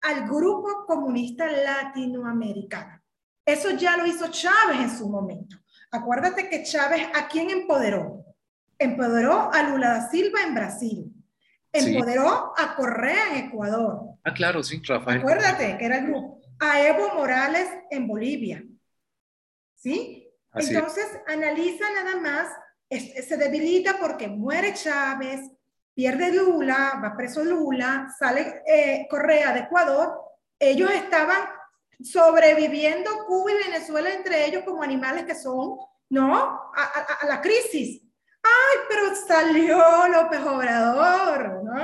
al 0.00 0.26
grupo 0.26 0.86
comunista 0.86 1.46
latinoamericano. 1.46 2.98
Eso 3.44 3.72
ya 3.72 3.98
lo 3.98 4.06
hizo 4.06 4.30
Chávez 4.30 4.80
en 4.80 4.90
su 4.90 5.06
momento. 5.10 5.58
Acuérdate 5.90 6.48
que 6.48 6.62
Chávez 6.62 7.08
a 7.14 7.28
quién 7.28 7.50
empoderó? 7.50 8.24
Empoderó 8.80 9.52
a 9.52 9.62
Lula 9.62 9.90
da 9.90 10.10
Silva 10.10 10.42
en 10.42 10.54
Brasil. 10.54 11.12
Empoderó 11.72 12.52
a 12.56 12.74
Correa 12.74 13.36
en 13.36 13.46
Ecuador. 13.46 14.16
Ah, 14.24 14.34
claro, 14.34 14.62
sí, 14.62 14.80
Rafael. 14.84 15.20
Acuérdate 15.20 15.76
que 15.78 15.84
era 15.84 15.98
el 15.98 16.06
grupo. 16.06 16.40
A 16.58 16.80
Evo 16.82 17.14
Morales 17.14 17.68
en 17.90 18.08
Bolivia. 18.08 18.64
¿Sí? 19.76 20.26
Entonces, 20.54 21.06
analiza 21.26 21.84
nada 21.92 22.16
más, 22.16 22.48
se 22.90 23.36
debilita 23.36 23.98
porque 24.00 24.28
muere 24.28 24.74
Chávez, 24.74 25.40
pierde 25.94 26.32
Lula, 26.32 27.00
va 27.04 27.16
preso 27.16 27.44
Lula, 27.44 28.12
sale 28.18 28.62
eh, 28.66 29.06
Correa 29.08 29.52
de 29.52 29.60
Ecuador. 29.60 30.18
Ellos 30.58 30.90
estaban 30.90 31.40
sobreviviendo 32.02 33.10
Cuba 33.26 33.52
y 33.52 33.70
Venezuela 33.70 34.12
entre 34.12 34.46
ellos 34.46 34.62
como 34.64 34.82
animales 34.82 35.24
que 35.24 35.34
son, 35.34 35.76
¿no? 36.08 36.34
A, 36.74 37.26
la 37.26 37.40
crisis. 37.40 38.02
Ay, 38.42 38.78
pero 38.88 39.14
salió 39.14 39.78
López 40.08 40.40
Obrador, 40.40 41.62
¿no? 41.64 41.74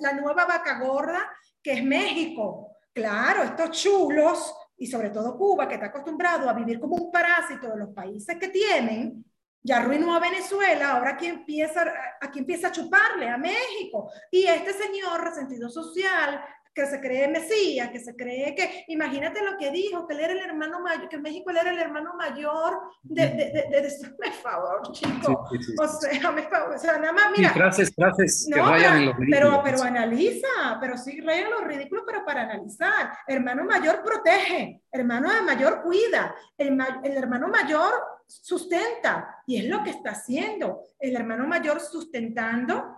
la, 0.00 0.12
nueva 0.12 0.44
vaca 0.44 0.78
gorda 0.78 1.30
que 1.62 1.72
es 1.72 1.84
México. 1.84 2.76
Claro, 2.92 3.42
estos 3.42 3.70
chulos 3.70 4.54
y 4.76 4.86
sobre 4.86 5.10
todo 5.10 5.36
Cuba, 5.36 5.68
que 5.68 5.74
está 5.74 5.86
acostumbrado 5.86 6.48
a 6.48 6.54
vivir 6.54 6.80
como 6.80 6.96
un 6.96 7.12
parásito 7.12 7.68
de 7.68 7.76
los 7.76 7.94
países 7.94 8.36
que 8.36 8.48
tienen, 8.48 9.24
ya 9.62 9.78
arruinó 9.78 10.14
a 10.14 10.20
Venezuela, 10.20 10.92
ahora 10.92 11.10
aquí 11.10 11.26
empieza, 11.26 11.84
aquí 12.20 12.38
empieza 12.38 12.68
a 12.68 12.72
chuparle 12.72 13.28
a 13.28 13.36
México. 13.36 14.10
Y 14.30 14.44
este 14.46 14.72
señor 14.72 15.22
resentido 15.22 15.68
social, 15.68 16.42
que 16.74 16.86
se 16.86 17.00
cree 17.00 17.28
Mesías, 17.28 17.90
que 17.90 17.98
se 17.98 18.14
cree 18.14 18.54
que, 18.54 18.84
imagínate 18.88 19.42
lo 19.44 19.56
que 19.58 19.70
dijo, 19.70 20.06
que 20.06 20.14
él 20.14 20.20
era 20.20 20.32
el 20.32 20.38
hermano 20.38 20.80
mayor, 20.80 21.08
que 21.08 21.18
México 21.18 21.50
él 21.50 21.56
era 21.56 21.70
el 21.70 21.78
hermano 21.78 22.14
mayor 22.14 22.80
de, 23.02 23.28
de, 23.28 23.68
de, 23.70 23.82
de, 23.82 24.32
favor, 24.42 24.92
chico. 24.92 25.46
o 25.78 25.88
sea, 25.88 26.30
me 26.30 26.42
favor, 26.42 26.74
o 26.74 26.78
sea, 26.78 26.98
nada 26.98 27.12
más, 27.12 27.26
mira. 27.36 27.50
frases, 27.50 27.92
frases 27.94 28.48
que 28.52 28.60
rayan 28.60 28.98
en 28.98 29.06
los 29.06 29.16
ridículos. 29.16 29.62
Pero, 29.62 29.62
pero 29.64 29.82
analiza, 29.82 30.78
pero 30.80 30.96
sí 30.96 31.20
rayan 31.20 31.50
los 31.50 31.64
ridículos, 31.64 32.04
pero 32.06 32.24
para 32.24 32.42
analizar. 32.42 33.10
Hermano 33.26 33.64
mayor 33.64 34.02
protege, 34.02 34.82
hermano 34.92 35.28
mayor 35.44 35.82
cuida, 35.82 36.34
el, 36.56 36.78
el 37.02 37.16
hermano 37.16 37.48
mayor 37.48 37.92
sustenta, 38.26 39.42
y 39.46 39.58
es 39.58 39.64
lo 39.64 39.82
que 39.82 39.90
está 39.90 40.10
haciendo, 40.10 40.84
el 40.98 41.16
hermano 41.16 41.46
mayor 41.46 41.80
sustentando 41.80 42.96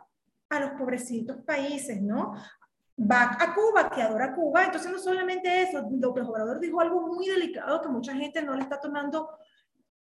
a 0.50 0.60
los 0.60 0.70
pobrecitos 0.72 1.38
países, 1.46 2.00
¿no? 2.02 2.34
Va 2.98 3.36
a 3.38 3.54
Cuba, 3.54 3.90
que 3.90 4.02
adora 4.02 4.34
Cuba. 4.34 4.64
Entonces, 4.64 4.90
no 4.90 4.98
solamente 4.98 5.62
eso, 5.62 5.86
López 5.90 6.24
Obrador 6.24 6.60
dijo 6.60 6.80
algo 6.80 7.00
muy 7.02 7.26
delicado 7.26 7.80
que 7.80 7.88
mucha 7.88 8.14
gente 8.14 8.42
no 8.42 8.54
le 8.54 8.62
está 8.62 8.80
tomando 8.80 9.30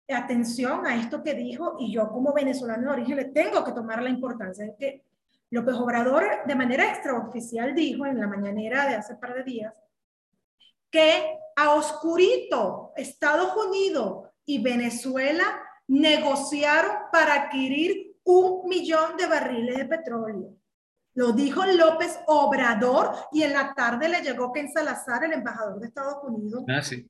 atención 0.10 0.86
a 0.86 0.96
esto 0.96 1.22
que 1.22 1.34
dijo 1.34 1.76
y 1.80 1.92
yo 1.92 2.10
como 2.10 2.34
venezolano 2.34 2.84
de 2.84 3.02
origen 3.02 3.18
le 3.18 3.26
tengo 3.26 3.64
que 3.64 3.74
tomar 3.74 4.02
la 4.02 4.10
importancia 4.10 4.66
de 4.66 4.76
que 4.76 5.04
López 5.50 5.76
Obrador 5.76 6.24
de 6.46 6.56
manera 6.56 6.90
extraoficial 6.90 7.76
dijo 7.76 8.06
en 8.06 8.20
la 8.20 8.28
mañanera 8.28 8.88
de 8.88 8.96
hace 8.96 9.16
par 9.16 9.34
de 9.34 9.44
días 9.44 9.74
que 10.90 11.38
a 11.56 11.74
oscurito 11.74 12.94
Estados 12.96 13.54
Unidos 13.58 14.30
y 14.46 14.62
Venezuela 14.62 15.62
negociaron 15.88 16.92
para 17.12 17.34
adquirir 17.34 18.18
un 18.24 18.68
millón 18.68 19.18
de 19.18 19.28
barriles 19.28 19.78
de 19.78 19.86
petróleo. 19.86 20.54
Lo 21.18 21.32
dijo 21.32 21.66
López 21.66 22.20
Obrador 22.28 23.12
y 23.32 23.42
en 23.42 23.54
la 23.54 23.74
tarde 23.74 24.08
le 24.08 24.22
llegó 24.22 24.54
Ken 24.54 24.72
Salazar, 24.72 25.24
el 25.24 25.34
embajador 25.34 25.80
de 25.80 25.88
Estados 25.88 26.18
Unidos, 26.22 26.64
ah, 26.70 26.84
sí. 26.84 27.10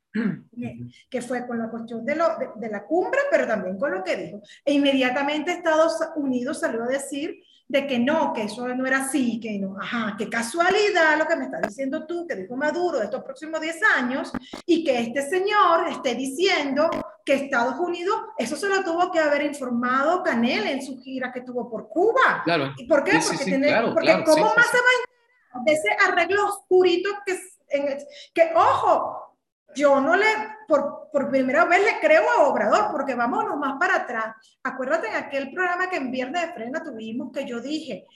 que 1.10 1.22
fue 1.22 1.46
con 1.46 1.60
la 1.60 1.70
cuestión 1.70 2.06
de, 2.06 2.16
lo, 2.16 2.26
de, 2.56 2.70
la 2.70 2.86
cumbre, 2.86 3.20
pero 3.30 3.46
también 3.46 3.78
con 3.78 3.92
lo 3.92 4.06
que 4.06 4.16
dijo. 4.16 4.42
E 4.64 4.72
inmediatamente 4.72 5.52
Estados 5.52 6.00
Unidos 6.16 6.62
salió 6.62 6.84
a 6.84 6.88
decir 6.88 7.38
de 7.68 7.86
que 7.86 8.00
no, 8.00 8.32
que 8.32 8.44
eso 8.44 8.66
no 8.70 8.86
era 8.86 9.00
así, 9.00 9.42
que 9.42 9.60
no, 9.60 9.78
ajá, 9.78 10.16
qué 10.18 10.30
casualidad 10.30 11.18
lo 11.20 11.26
que 11.26 11.36
me 11.36 11.44
estás 11.44 11.64
diciendo 11.68 12.06
tú, 12.08 12.26
que 12.26 12.38
dijo 12.38 12.56
Maduro 12.56 13.00
de 13.00 13.06
estos 13.06 13.26
próximos 13.26 13.60
10 13.60 13.78
años, 13.98 14.32
y 14.66 14.86
que 14.86 15.02
este 15.02 15.30
señor 15.30 15.90
esté 15.90 16.16
diciendo 16.16 16.90
que 17.28 17.34
Estados 17.34 17.78
Unidos, 17.78 18.16
eso 18.38 18.56
se 18.56 18.70
lo 18.70 18.86
tuvo 18.86 19.12
que 19.12 19.20
haber 19.20 19.44
informado 19.44 20.24
Canel 20.24 20.66
en 20.66 20.82
su 20.82 20.98
gira 21.02 21.30
que 21.34 21.42
tuvo 21.42 21.70
por 21.70 21.90
Cuba. 21.90 22.42
Claro. 22.46 22.72
¿Y 22.78 22.88
por 22.88 23.04
qué? 23.04 23.20
porque 23.20 23.44
tiene, 23.44 23.82
porque 23.94 24.24
¿cómo 24.26 24.46
más 24.56 24.66
se 24.68 24.78
va 24.78 25.60
a 25.60 25.64
de 25.66 25.74
ese 25.74 25.90
arreglo 26.08 26.46
oscurito 26.48 27.10
que, 27.26 27.38
en, 27.68 27.98
que 28.34 28.54
ojo, 28.56 29.36
yo 29.76 30.00
no 30.00 30.16
le, 30.16 30.26
por, 30.70 31.10
por, 31.12 31.30
primera 31.30 31.66
vez 31.66 31.84
le 31.84 32.00
creo 32.00 32.24
a 32.30 32.48
Obrador, 32.48 32.92
porque 32.92 33.14
vámonos 33.14 33.58
más 33.58 33.78
para 33.78 33.98
atrás. 33.98 34.36
Acuérdate 34.64 35.10
en 35.10 35.16
aquel 35.16 35.52
programa 35.52 35.90
que 35.90 35.98
en 35.98 36.12
Viernes 36.12 36.44
de 36.44 36.54
Frena 36.54 36.82
tuvimos 36.82 37.34
que 37.34 37.46
yo 37.46 37.60
dije, 37.60 38.08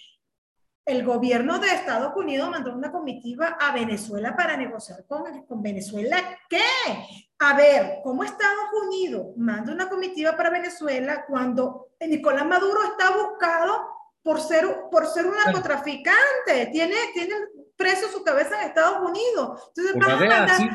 el 0.86 1.06
gobierno 1.06 1.60
de 1.60 1.68
Estados 1.68 2.14
Unidos 2.16 2.50
mandó 2.50 2.74
una 2.74 2.92
comitiva 2.92 3.58
a 3.60 3.72
Venezuela 3.74 4.36
para 4.36 4.58
negociar 4.58 5.06
con, 5.06 5.46
con 5.46 5.62
Venezuela. 5.62 6.18
¿Qué? 6.50 6.60
A 7.40 7.56
ver, 7.56 8.00
¿cómo 8.04 8.24
Estados 8.24 8.66
Unidos 8.86 9.28
manda 9.38 9.74
una 9.74 9.90
comitiva 9.90 10.36
para 10.36 10.50
Venezuela 10.50 11.26
cuando 11.28 11.90
Nicolás 12.00 12.46
Maduro 12.46 12.84
está 12.84 13.16
buscado 13.16 13.88
por 14.24 14.40
ser, 14.40 14.66
por 14.92 15.08
ser 15.08 15.26
un 15.26 15.36
narcotraficante? 15.36 16.68
Tiene, 16.72 16.96
tiene 17.14 17.36
preso 17.82 18.08
su 18.10 18.24
cabeza 18.24 18.62
en 18.62 18.68
Estados 18.68 19.00
Unidos. 19.02 19.72
Entonces, 19.76 19.96
vas 19.96 20.10
a 20.10 20.16
mandar, 20.16 20.70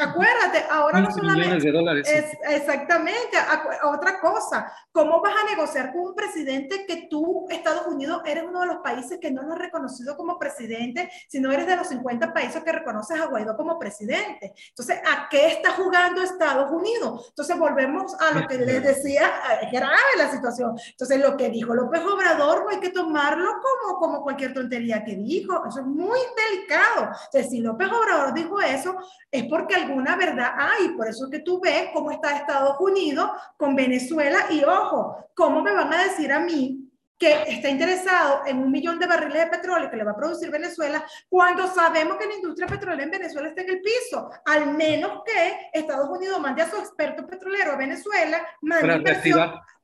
acuérdate, 0.00 0.64
ahora 0.70 1.00
no 1.00 1.10
solamente... 1.10 1.66
De 1.66 1.72
dólares, 1.72 2.08
es, 2.08 2.26
exactamente, 2.48 3.36
otra 3.82 4.20
cosa, 4.20 4.72
¿cómo 4.92 5.20
vas 5.20 5.34
a 5.42 5.50
negociar 5.50 5.92
con 5.92 6.02
un 6.02 6.14
presidente 6.14 6.86
que 6.86 7.08
tú, 7.10 7.46
Estados 7.50 7.86
Unidos, 7.86 8.22
eres 8.24 8.44
uno 8.46 8.60
de 8.60 8.66
los 8.68 8.76
países 8.76 9.18
que 9.20 9.32
no 9.32 9.42
lo 9.42 9.54
ha 9.54 9.58
reconocido 9.58 10.16
como 10.16 10.38
presidente, 10.38 11.10
sino 11.28 11.50
eres 11.50 11.66
de 11.66 11.76
los 11.76 11.88
50 11.88 12.32
países 12.32 12.62
que 12.62 12.72
reconoces 12.72 13.20
a 13.20 13.26
Guaidó 13.26 13.56
como 13.56 13.78
presidente? 13.78 14.54
Entonces, 14.68 15.00
¿a 15.04 15.28
qué 15.28 15.48
está 15.48 15.72
jugando 15.72 16.22
Estados 16.22 16.70
Unidos? 16.70 17.26
Entonces, 17.30 17.58
volvemos 17.58 18.14
a 18.20 18.38
lo 18.38 18.46
que 18.46 18.58
les 18.58 18.82
decía, 18.84 19.30
es 19.62 19.72
grave 19.72 19.96
la 20.16 20.30
situación. 20.30 20.76
Entonces, 20.90 21.18
lo 21.18 21.36
que 21.36 21.50
dijo 21.50 21.74
López 21.74 22.02
Obrador 22.02 22.64
no 22.64 22.70
hay 22.70 22.78
que 22.78 22.90
tomarlo 22.90 23.52
como, 23.60 23.98
como 23.98 24.22
cualquier 24.22 24.54
tontería 24.54 25.04
que 25.04 25.16
dijo, 25.16 25.66
eso 25.66 25.80
es 25.80 25.86
muy 25.86 26.18
inteligente 26.18 26.51
delicado. 26.52 27.10
Entonces, 27.26 27.50
si 27.50 27.60
López 27.60 27.88
Obrador 27.88 28.34
dijo 28.34 28.60
eso, 28.60 28.96
es 29.30 29.44
porque 29.44 29.74
alguna 29.74 30.16
verdad 30.16 30.52
hay. 30.56 30.88
Por 30.90 31.08
eso 31.08 31.28
que 31.30 31.40
tú 31.40 31.60
ves 31.60 31.88
cómo 31.92 32.10
está 32.10 32.36
Estados 32.36 32.76
Unidos 32.80 33.30
con 33.56 33.74
Venezuela 33.74 34.46
y 34.50 34.62
ojo, 34.64 35.16
¿cómo 35.34 35.62
me 35.62 35.72
van 35.72 35.92
a 35.92 36.04
decir 36.04 36.32
a 36.32 36.40
mí 36.40 36.92
que 37.22 37.44
está 37.46 37.68
interesado 37.68 38.42
en 38.46 38.58
un 38.58 38.72
millón 38.72 38.98
de 38.98 39.06
barriles 39.06 39.44
de 39.44 39.46
petróleo 39.46 39.88
que 39.88 39.96
le 39.96 40.02
va 40.02 40.10
a 40.10 40.16
producir 40.16 40.50
Venezuela, 40.50 41.06
cuando 41.28 41.68
sabemos 41.68 42.16
que 42.16 42.26
la 42.26 42.34
industria 42.34 42.66
petrolera 42.66 43.04
en 43.04 43.12
Venezuela 43.12 43.48
está 43.48 43.60
en 43.62 43.70
el 43.70 43.80
piso, 43.80 44.28
al 44.44 44.74
menos 44.74 45.22
que 45.24 45.70
Estados 45.72 46.08
Unidos 46.08 46.40
mande 46.40 46.62
a 46.62 46.68
su 46.68 46.78
experto 46.78 47.24
petrolero 47.24 47.74
a 47.74 47.76
Venezuela, 47.76 48.44
mande 48.62 49.22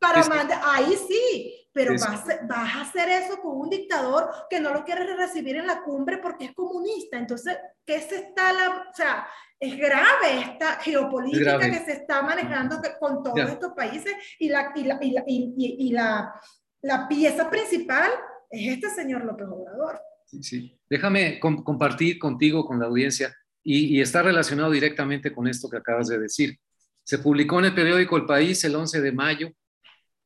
para 0.00 0.24
mandar, 0.24 0.60
ahí 0.64 0.98
sí, 1.06 1.57
pero 1.78 1.92
vas, 1.92 2.26
vas, 2.48 2.74
a 2.74 2.80
hacer 2.80 3.08
eso 3.08 3.40
con 3.40 3.56
un 3.56 3.70
dictador 3.70 4.28
que 4.50 4.58
no 4.58 4.74
lo 4.74 4.84
quiere 4.84 5.14
recibir 5.14 5.54
en 5.54 5.66
la 5.68 5.84
cumbre 5.84 6.18
porque 6.18 6.46
es 6.46 6.52
comunista. 6.52 7.16
Entonces, 7.16 7.56
¿qué 7.86 8.00
se 8.00 8.16
está 8.16 8.52
la, 8.52 8.88
o 8.90 8.94
sea, 8.94 9.28
es 9.60 9.76
grave 9.76 10.40
esta 10.40 10.80
geopolítica 10.80 11.60
que 11.60 11.78
se 11.78 11.92
está 11.92 12.20
manejando 12.22 12.80
con 12.98 13.22
todos 13.22 13.48
estos 13.48 13.74
países 13.74 14.12
y 14.40 14.48
la, 14.48 14.72
y 14.74 14.82
la, 14.82 14.98
y 15.00 15.10
la, 15.12 15.22
y, 15.24 15.92
la, 15.92 16.34
la, 16.82 17.06
pieza 17.06 17.48
principal 17.48 18.10
es 18.50 18.74
este 18.74 18.90
señor 18.90 19.24
López 19.24 19.46
Obrador. 19.46 20.00
Sí, 20.26 20.42
sí. 20.42 20.80
Déjame 20.90 21.38
compartir 21.38 22.18
contigo, 22.18 22.66
con 22.66 22.80
la 22.80 22.86
audiencia, 22.86 23.32
y, 23.62 23.96
y 23.96 24.00
está 24.00 24.22
relacionado 24.22 24.72
directamente 24.72 25.32
con 25.32 25.46
esto 25.46 25.70
que 25.70 25.76
acabas 25.76 26.08
de 26.08 26.18
decir. 26.18 26.58
Se 27.04 27.18
publicó 27.18 27.60
en 27.60 27.66
el 27.66 27.74
periódico 27.74 28.16
El 28.16 28.26
País 28.26 28.64
el 28.64 28.74
11 28.74 29.00
de 29.00 29.12
mayo 29.12 29.52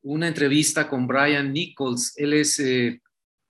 una 0.03 0.27
entrevista 0.27 0.87
con 0.87 1.07
Brian 1.07 1.51
Nichols. 1.51 2.13
Él 2.17 2.33
es, 2.33 2.59
eh, 2.59 3.01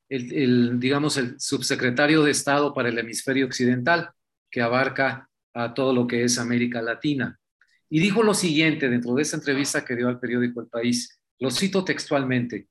el, 0.09 0.79
digamos, 0.79 1.17
el 1.17 1.39
subsecretario 1.39 2.23
de 2.23 2.31
Estado 2.31 2.73
para 2.73 2.89
el 2.89 2.97
hemisferio 2.97 3.45
occidental, 3.45 4.11
que 4.49 4.61
abarca 4.61 5.29
a 5.53 5.73
todo 5.73 5.93
lo 5.93 6.07
que 6.07 6.23
es 6.23 6.37
América 6.37 6.81
Latina. 6.81 7.39
Y 7.89 7.99
dijo 7.99 8.23
lo 8.23 8.33
siguiente 8.33 8.89
dentro 8.89 9.13
de 9.15 9.23
esa 9.23 9.37
entrevista 9.37 9.83
que 9.83 9.95
dio 9.95 10.07
al 10.07 10.19
periódico 10.19 10.61
El 10.61 10.67
País. 10.67 11.19
Lo 11.39 11.51
cito 11.51 11.83
textualmente. 11.83 12.67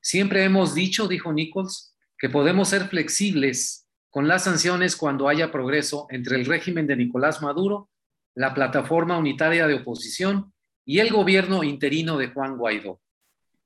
Siempre 0.00 0.44
hemos 0.44 0.74
dicho, 0.74 1.08
dijo 1.08 1.32
Nichols, 1.32 1.94
que 2.18 2.30
podemos 2.30 2.68
ser 2.68 2.88
flexibles 2.88 3.86
con 4.10 4.28
las 4.28 4.44
sanciones 4.44 4.96
cuando 4.96 5.28
haya 5.28 5.50
progreso 5.52 6.06
entre 6.10 6.36
el 6.36 6.46
régimen 6.46 6.86
de 6.86 6.96
Nicolás 6.96 7.42
Maduro, 7.42 7.90
la 8.34 8.54
plataforma 8.54 9.18
unitaria 9.18 9.66
de 9.66 9.74
oposición 9.74 10.52
y 10.86 11.00
el 11.00 11.10
gobierno 11.10 11.64
interino 11.64 12.16
de 12.16 12.28
Juan 12.28 12.56
Guaidó. 12.56 13.00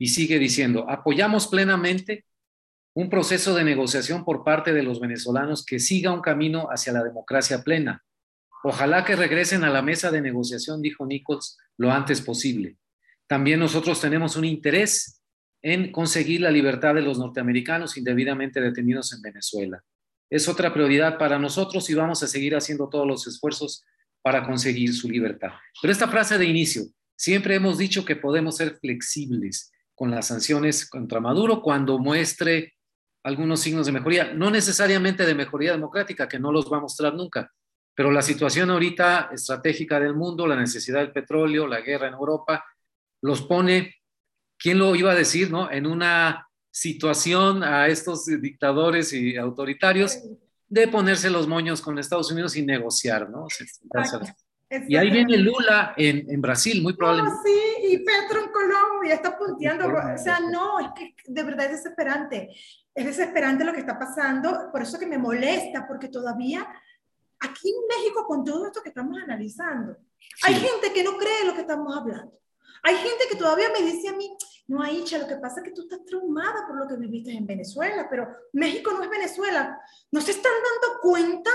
Y 0.00 0.08
sigue 0.08 0.38
diciendo, 0.38 0.88
apoyamos 0.88 1.46
plenamente 1.46 2.24
un 2.94 3.10
proceso 3.10 3.54
de 3.54 3.64
negociación 3.64 4.24
por 4.24 4.44
parte 4.44 4.72
de 4.72 4.82
los 4.82 4.98
venezolanos 4.98 5.62
que 5.62 5.78
siga 5.78 6.10
un 6.10 6.22
camino 6.22 6.68
hacia 6.70 6.94
la 6.94 7.04
democracia 7.04 7.62
plena. 7.62 8.02
Ojalá 8.64 9.04
que 9.04 9.14
regresen 9.14 9.62
a 9.62 9.68
la 9.68 9.82
mesa 9.82 10.10
de 10.10 10.22
negociación, 10.22 10.80
dijo 10.80 11.04
Nichols, 11.04 11.58
lo 11.76 11.92
antes 11.92 12.22
posible. 12.22 12.78
También 13.26 13.60
nosotros 13.60 14.00
tenemos 14.00 14.36
un 14.36 14.46
interés 14.46 15.22
en 15.62 15.92
conseguir 15.92 16.40
la 16.40 16.50
libertad 16.50 16.94
de 16.94 17.02
los 17.02 17.18
norteamericanos 17.18 17.98
indebidamente 17.98 18.58
detenidos 18.58 19.12
en 19.12 19.20
Venezuela. 19.20 19.84
Es 20.30 20.48
otra 20.48 20.72
prioridad 20.72 21.18
para 21.18 21.38
nosotros 21.38 21.90
y 21.90 21.94
vamos 21.94 22.22
a 22.22 22.26
seguir 22.26 22.56
haciendo 22.56 22.88
todos 22.88 23.06
los 23.06 23.26
esfuerzos 23.26 23.84
para 24.22 24.46
conseguir 24.46 24.94
su 24.94 25.10
libertad. 25.10 25.50
Pero 25.82 25.92
esta 25.92 26.08
frase 26.08 26.38
de 26.38 26.46
inicio, 26.46 26.84
siempre 27.16 27.54
hemos 27.54 27.76
dicho 27.76 28.04
que 28.04 28.16
podemos 28.16 28.56
ser 28.56 28.78
flexibles 28.78 29.70
con 30.00 30.10
las 30.10 30.28
sanciones 30.28 30.88
contra 30.88 31.20
Maduro 31.20 31.60
cuando 31.60 31.98
muestre 31.98 32.72
algunos 33.22 33.60
signos 33.60 33.84
de 33.84 33.92
mejoría, 33.92 34.32
no 34.32 34.50
necesariamente 34.50 35.26
de 35.26 35.34
mejoría 35.34 35.72
democrática, 35.72 36.26
que 36.26 36.38
no 36.38 36.50
los 36.50 36.72
va 36.72 36.78
a 36.78 36.80
mostrar 36.80 37.12
nunca, 37.12 37.52
pero 37.94 38.10
la 38.10 38.22
situación 38.22 38.70
ahorita 38.70 39.28
estratégica 39.30 40.00
del 40.00 40.14
mundo, 40.14 40.46
la 40.46 40.56
necesidad 40.56 41.00
del 41.00 41.12
petróleo, 41.12 41.66
la 41.66 41.82
guerra 41.82 42.08
en 42.08 42.14
Europa, 42.14 42.64
los 43.20 43.42
pone, 43.42 43.96
¿quién 44.58 44.78
lo 44.78 44.96
iba 44.96 45.12
a 45.12 45.14
decir, 45.14 45.50
no? 45.50 45.70
En 45.70 45.86
una 45.86 46.48
situación 46.70 47.62
a 47.62 47.86
estos 47.88 48.24
dictadores 48.24 49.12
y 49.12 49.36
autoritarios 49.36 50.18
de 50.66 50.88
ponerse 50.88 51.28
los 51.28 51.46
moños 51.46 51.82
con 51.82 51.98
Estados 51.98 52.32
Unidos 52.32 52.56
y 52.56 52.64
negociar, 52.64 53.28
¿no? 53.28 53.48
Y 54.70 54.96
ahí 54.96 55.10
viene 55.10 55.36
Lula 55.38 55.94
en, 55.96 56.30
en 56.30 56.40
Brasil, 56.40 56.80
muy 56.80 56.92
probablemente. 56.92 57.36
No, 57.36 57.42
sí, 57.42 57.86
y 57.88 57.98
Petro 57.98 58.44
en 58.44 58.52
Colombia 58.52 59.14
está 59.14 59.36
punteando. 59.36 59.88
O 59.88 60.18
sea, 60.18 60.38
no, 60.38 60.78
es 60.78 60.88
que 60.96 61.14
de 61.26 61.42
verdad 61.42 61.66
es 61.66 61.82
desesperante. 61.82 62.50
Es 62.94 63.04
desesperante 63.04 63.64
lo 63.64 63.72
que 63.72 63.80
está 63.80 63.98
pasando, 63.98 64.68
por 64.70 64.82
eso 64.82 64.98
que 64.98 65.06
me 65.06 65.18
molesta, 65.18 65.86
porque 65.88 66.08
todavía 66.08 66.68
aquí 67.40 67.70
en 67.70 67.86
México, 67.88 68.24
con 68.26 68.44
todo 68.44 68.66
esto 68.66 68.82
que 68.82 68.90
estamos 68.90 69.20
analizando, 69.20 69.96
hay 70.42 70.54
gente 70.54 70.92
que 70.92 71.02
no 71.02 71.16
cree 71.16 71.46
lo 71.46 71.54
que 71.54 71.62
estamos 71.62 71.96
hablando. 71.96 72.38
Hay 72.82 72.94
gente 72.94 73.24
que 73.28 73.36
todavía 73.36 73.68
me 73.70 73.84
dice 73.84 74.08
a 74.08 74.12
mí, 74.12 74.30
no, 74.68 74.82
Aicha, 74.82 75.18
lo 75.18 75.26
que 75.26 75.36
pasa 75.36 75.60
es 75.60 75.64
que 75.64 75.72
tú 75.72 75.82
estás 75.82 76.04
traumada 76.04 76.66
por 76.66 76.78
lo 76.78 76.86
que 76.86 76.96
viviste 76.96 77.32
en 77.32 77.46
Venezuela, 77.46 78.06
pero 78.08 78.28
México 78.52 78.92
no 78.92 79.02
es 79.02 79.10
Venezuela. 79.10 79.80
¿No 80.12 80.20
se 80.20 80.30
están 80.30 80.52
dando 80.52 81.00
cuenta 81.00 81.50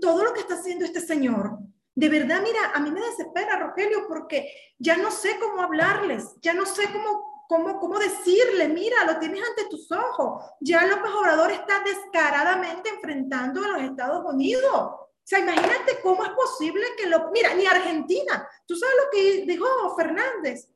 todo 0.00 0.24
lo 0.24 0.32
que 0.32 0.40
está 0.40 0.54
haciendo 0.54 0.84
este 0.84 1.00
señor? 1.00 1.58
De 1.94 2.08
verdad, 2.08 2.42
mira, 2.42 2.72
a 2.74 2.80
mí 2.80 2.90
me 2.90 3.00
desespera, 3.00 3.58
Rogelio, 3.58 4.06
porque 4.08 4.52
ya 4.78 4.96
no 4.96 5.10
sé 5.10 5.38
cómo 5.38 5.62
hablarles, 5.62 6.34
ya 6.42 6.52
no 6.52 6.66
sé 6.66 6.90
cómo, 6.92 7.44
cómo, 7.48 7.78
cómo 7.78 7.98
decirle, 7.98 8.68
mira, 8.68 9.04
lo 9.04 9.18
tienes 9.18 9.42
ante 9.48 9.68
tus 9.70 9.90
ojos. 9.92 10.44
Ya 10.60 10.84
López 10.86 11.12
Obrador 11.12 11.52
está 11.52 11.82
descaradamente 11.84 12.88
enfrentando 12.90 13.64
a 13.64 13.68
los 13.68 13.82
Estados 13.82 14.24
Unidos. 14.24 14.72
O 14.72 15.26
sea, 15.26 15.38
imagínate 15.38 16.00
cómo 16.02 16.24
es 16.24 16.30
posible 16.30 16.84
que 16.98 17.06
lo... 17.06 17.30
Mira, 17.30 17.54
ni 17.54 17.64
Argentina. 17.64 18.46
¿Tú 18.66 18.76
sabes 18.76 18.94
lo 19.04 19.10
que 19.10 19.44
dijo 19.46 19.66
Fernández? 19.96 20.68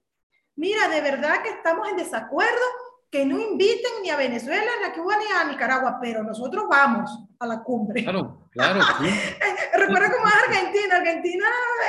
Mira, 0.56 0.88
de 0.88 1.00
verdad 1.00 1.42
que 1.42 1.50
estamos 1.50 1.88
en 1.88 1.96
desacuerdo 1.96 2.62
que 3.10 3.24
no 3.24 3.38
inviten 3.38 4.02
ni 4.02 4.10
a 4.10 4.16
Venezuela, 4.16 4.70
ni 4.80 4.86
a 4.86 4.92
Cuba, 4.92 5.16
ni 5.16 5.24
a 5.26 5.44
Nicaragua, 5.44 5.98
pero 6.00 6.22
nosotros 6.22 6.64
vamos 6.68 7.10
a 7.38 7.46
la 7.46 7.62
cumbre. 7.62 8.02
Claro, 8.02 8.48
claro. 8.50 8.80
Recuerda 9.88 10.12
cómo 10.12 10.28
es 10.28 10.34
Argentina. 10.34 10.96
Argentina, 10.96 11.46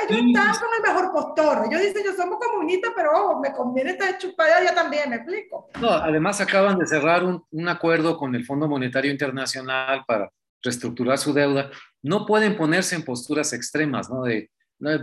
ellos 0.08 0.22
están 0.26 0.52
con 0.54 0.68
el 0.76 0.82
mejor 0.82 1.12
postor. 1.12 1.66
Ellos 1.70 1.80
dicen, 1.82 2.02
yo 2.04 2.14
somos 2.14 2.38
comunistas, 2.38 2.92
pero 2.96 3.38
me 3.40 3.52
conviene 3.52 3.90
estar 3.90 4.16
chupada 4.18 4.64
ya 4.64 4.74
también, 4.74 5.10
¿me 5.10 5.16
explico? 5.16 5.68
No, 5.80 5.90
además 5.90 6.40
acaban 6.40 6.78
de 6.78 6.86
cerrar 6.86 7.24
un, 7.24 7.44
un 7.50 7.68
acuerdo 7.68 8.16
con 8.16 8.34
el 8.34 8.44
Fondo 8.44 8.68
Monetario 8.68 9.10
Internacional 9.10 10.04
para 10.06 10.30
reestructurar 10.62 11.18
su 11.18 11.32
deuda. 11.32 11.70
No 12.02 12.26
pueden 12.26 12.56
ponerse 12.56 12.94
en 12.94 13.04
posturas 13.04 13.52
extremas, 13.52 14.10
¿no? 14.10 14.22
De, 14.22 14.50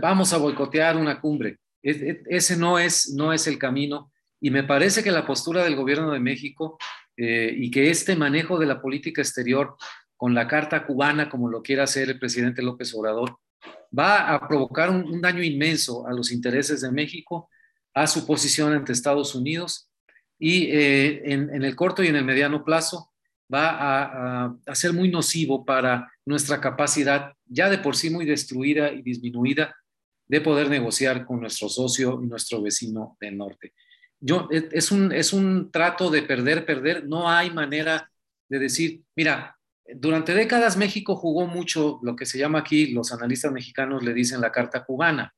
vamos 0.00 0.32
a 0.32 0.38
boicotear 0.38 0.96
una 0.96 1.20
cumbre. 1.20 1.58
ese 1.82 2.56
no 2.56 2.78
es, 2.78 3.14
no 3.14 3.32
es 3.32 3.46
el 3.46 3.58
camino 3.58 4.10
y 4.40 4.50
me 4.50 4.64
parece 4.64 5.02
que 5.02 5.10
la 5.10 5.26
postura 5.26 5.64
del 5.64 5.76
gobierno 5.76 6.12
de 6.12 6.20
México 6.20 6.78
eh, 7.16 7.52
y 7.56 7.70
que 7.70 7.90
este 7.90 8.14
manejo 8.16 8.58
de 8.58 8.66
la 8.66 8.80
política 8.80 9.20
exterior 9.20 9.76
con 10.18 10.34
la 10.34 10.48
carta 10.48 10.84
cubana, 10.84 11.30
como 11.30 11.48
lo 11.48 11.62
quiera 11.62 11.84
hacer 11.84 12.10
el 12.10 12.18
presidente 12.18 12.60
López 12.60 12.92
Obrador, 12.92 13.38
va 13.96 14.34
a 14.34 14.48
provocar 14.48 14.90
un, 14.90 15.20
daño 15.22 15.42
inmenso 15.44 16.06
a 16.08 16.12
los 16.12 16.32
intereses 16.32 16.80
de 16.80 16.90
México, 16.90 17.48
a 17.94 18.06
su 18.08 18.26
posición 18.26 18.72
ante 18.72 18.92
Estados 18.92 19.36
Unidos 19.36 19.88
y 20.36 20.66
eh, 20.72 21.32
en, 21.32 21.62
el 21.62 21.76
corto 21.76 22.02
y 22.02 22.08
en 22.08 22.16
el 22.16 22.24
mediano 22.24 22.64
plazo 22.64 23.12
va 23.52 24.46
a, 24.66 24.74
ser 24.74 24.92
muy 24.92 25.08
nocivo 25.08 25.64
para 25.64 26.12
nuestra 26.26 26.60
capacidad, 26.60 27.32
ya 27.46 27.70
de 27.70 27.78
por 27.78 27.94
sí 27.94 28.10
muy 28.10 28.26
destruida 28.26 28.92
y 28.92 29.02
disminuida, 29.02 29.74
de 30.26 30.40
poder 30.40 30.68
negociar 30.68 31.24
con 31.24 31.40
nuestro 31.40 31.68
socio 31.68 32.20
y 32.22 32.26
nuestro 32.26 32.60
vecino 32.60 33.16
del 33.20 33.38
norte. 33.38 33.72
Yo, 34.20 34.48
es, 34.50 34.90
un, 34.90 35.12
es 35.12 35.32
un 35.32 35.70
trato 35.70 36.10
de 36.10 36.22
perder, 36.22 36.66
perder. 36.66 37.06
No 37.06 37.30
hay 37.30 37.50
manera 37.50 38.10
de 38.48 38.58
decir, 38.58 39.02
mira, 39.14 39.57
durante 39.96 40.34
décadas 40.34 40.76
México 40.76 41.16
jugó 41.16 41.46
mucho 41.46 41.98
lo 42.02 42.14
que 42.14 42.26
se 42.26 42.38
llama 42.38 42.60
aquí, 42.60 42.88
los 42.88 43.12
analistas 43.12 43.52
mexicanos 43.52 44.02
le 44.02 44.12
dicen 44.12 44.40
la 44.40 44.52
carta 44.52 44.84
cubana. 44.84 45.34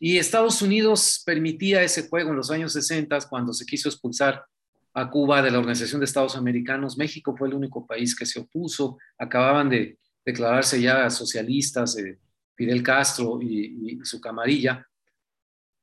Y 0.00 0.18
Estados 0.18 0.62
Unidos 0.62 1.22
permitía 1.24 1.82
ese 1.82 2.08
juego 2.08 2.30
en 2.30 2.36
los 2.36 2.50
años 2.50 2.72
60 2.72 3.18
cuando 3.28 3.52
se 3.52 3.64
quiso 3.64 3.88
expulsar 3.88 4.44
a 4.92 5.10
Cuba 5.10 5.42
de 5.42 5.50
la 5.50 5.58
Organización 5.58 6.00
de 6.00 6.04
Estados 6.04 6.36
Americanos. 6.36 6.96
México 6.96 7.34
fue 7.36 7.48
el 7.48 7.54
único 7.54 7.86
país 7.86 8.14
que 8.14 8.26
se 8.26 8.40
opuso. 8.40 8.98
Acababan 9.18 9.68
de 9.68 9.98
declararse 10.24 10.80
ya 10.80 11.10
socialistas 11.10 11.98
eh, 11.98 12.18
Fidel 12.54 12.82
Castro 12.82 13.40
y, 13.42 13.98
su 14.04 14.20
camarilla. 14.20 14.86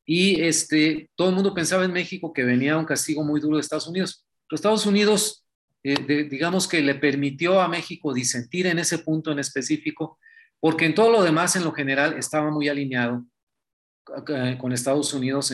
Y 0.05 0.41
este, 0.41 1.09
todo 1.15 1.29
el 1.29 1.35
mundo 1.35 1.53
pensaba 1.53 1.85
en 1.85 1.91
México 1.91 2.33
que 2.33 2.43
venía 2.43 2.77
un 2.77 2.85
castigo 2.85 3.23
muy 3.23 3.39
duro 3.39 3.57
de 3.57 3.61
Estados 3.61 3.87
Unidos. 3.87 4.25
Pero 4.47 4.55
Estados 4.55 4.85
Unidos, 4.85 5.40
eh, 5.83 6.27
digamos 6.29 6.67
que 6.67 6.81
le 6.81 6.95
permitió 6.95 7.61
a 7.61 7.67
México 7.67 8.13
disentir 8.13 8.67
en 8.67 8.79
ese 8.79 8.99
punto 8.99 9.31
en 9.31 9.39
específico, 9.39 10.19
porque 10.59 10.85
en 10.85 10.93
todo 10.93 11.11
lo 11.11 11.23
demás, 11.23 11.55
en 11.55 11.63
lo 11.63 11.71
general, 11.71 12.17
estaba 12.17 12.51
muy 12.51 12.69
alineado 12.69 13.25
eh, 14.27 14.57
con 14.59 14.73
Estados 14.73 15.13
Unidos, 15.13 15.53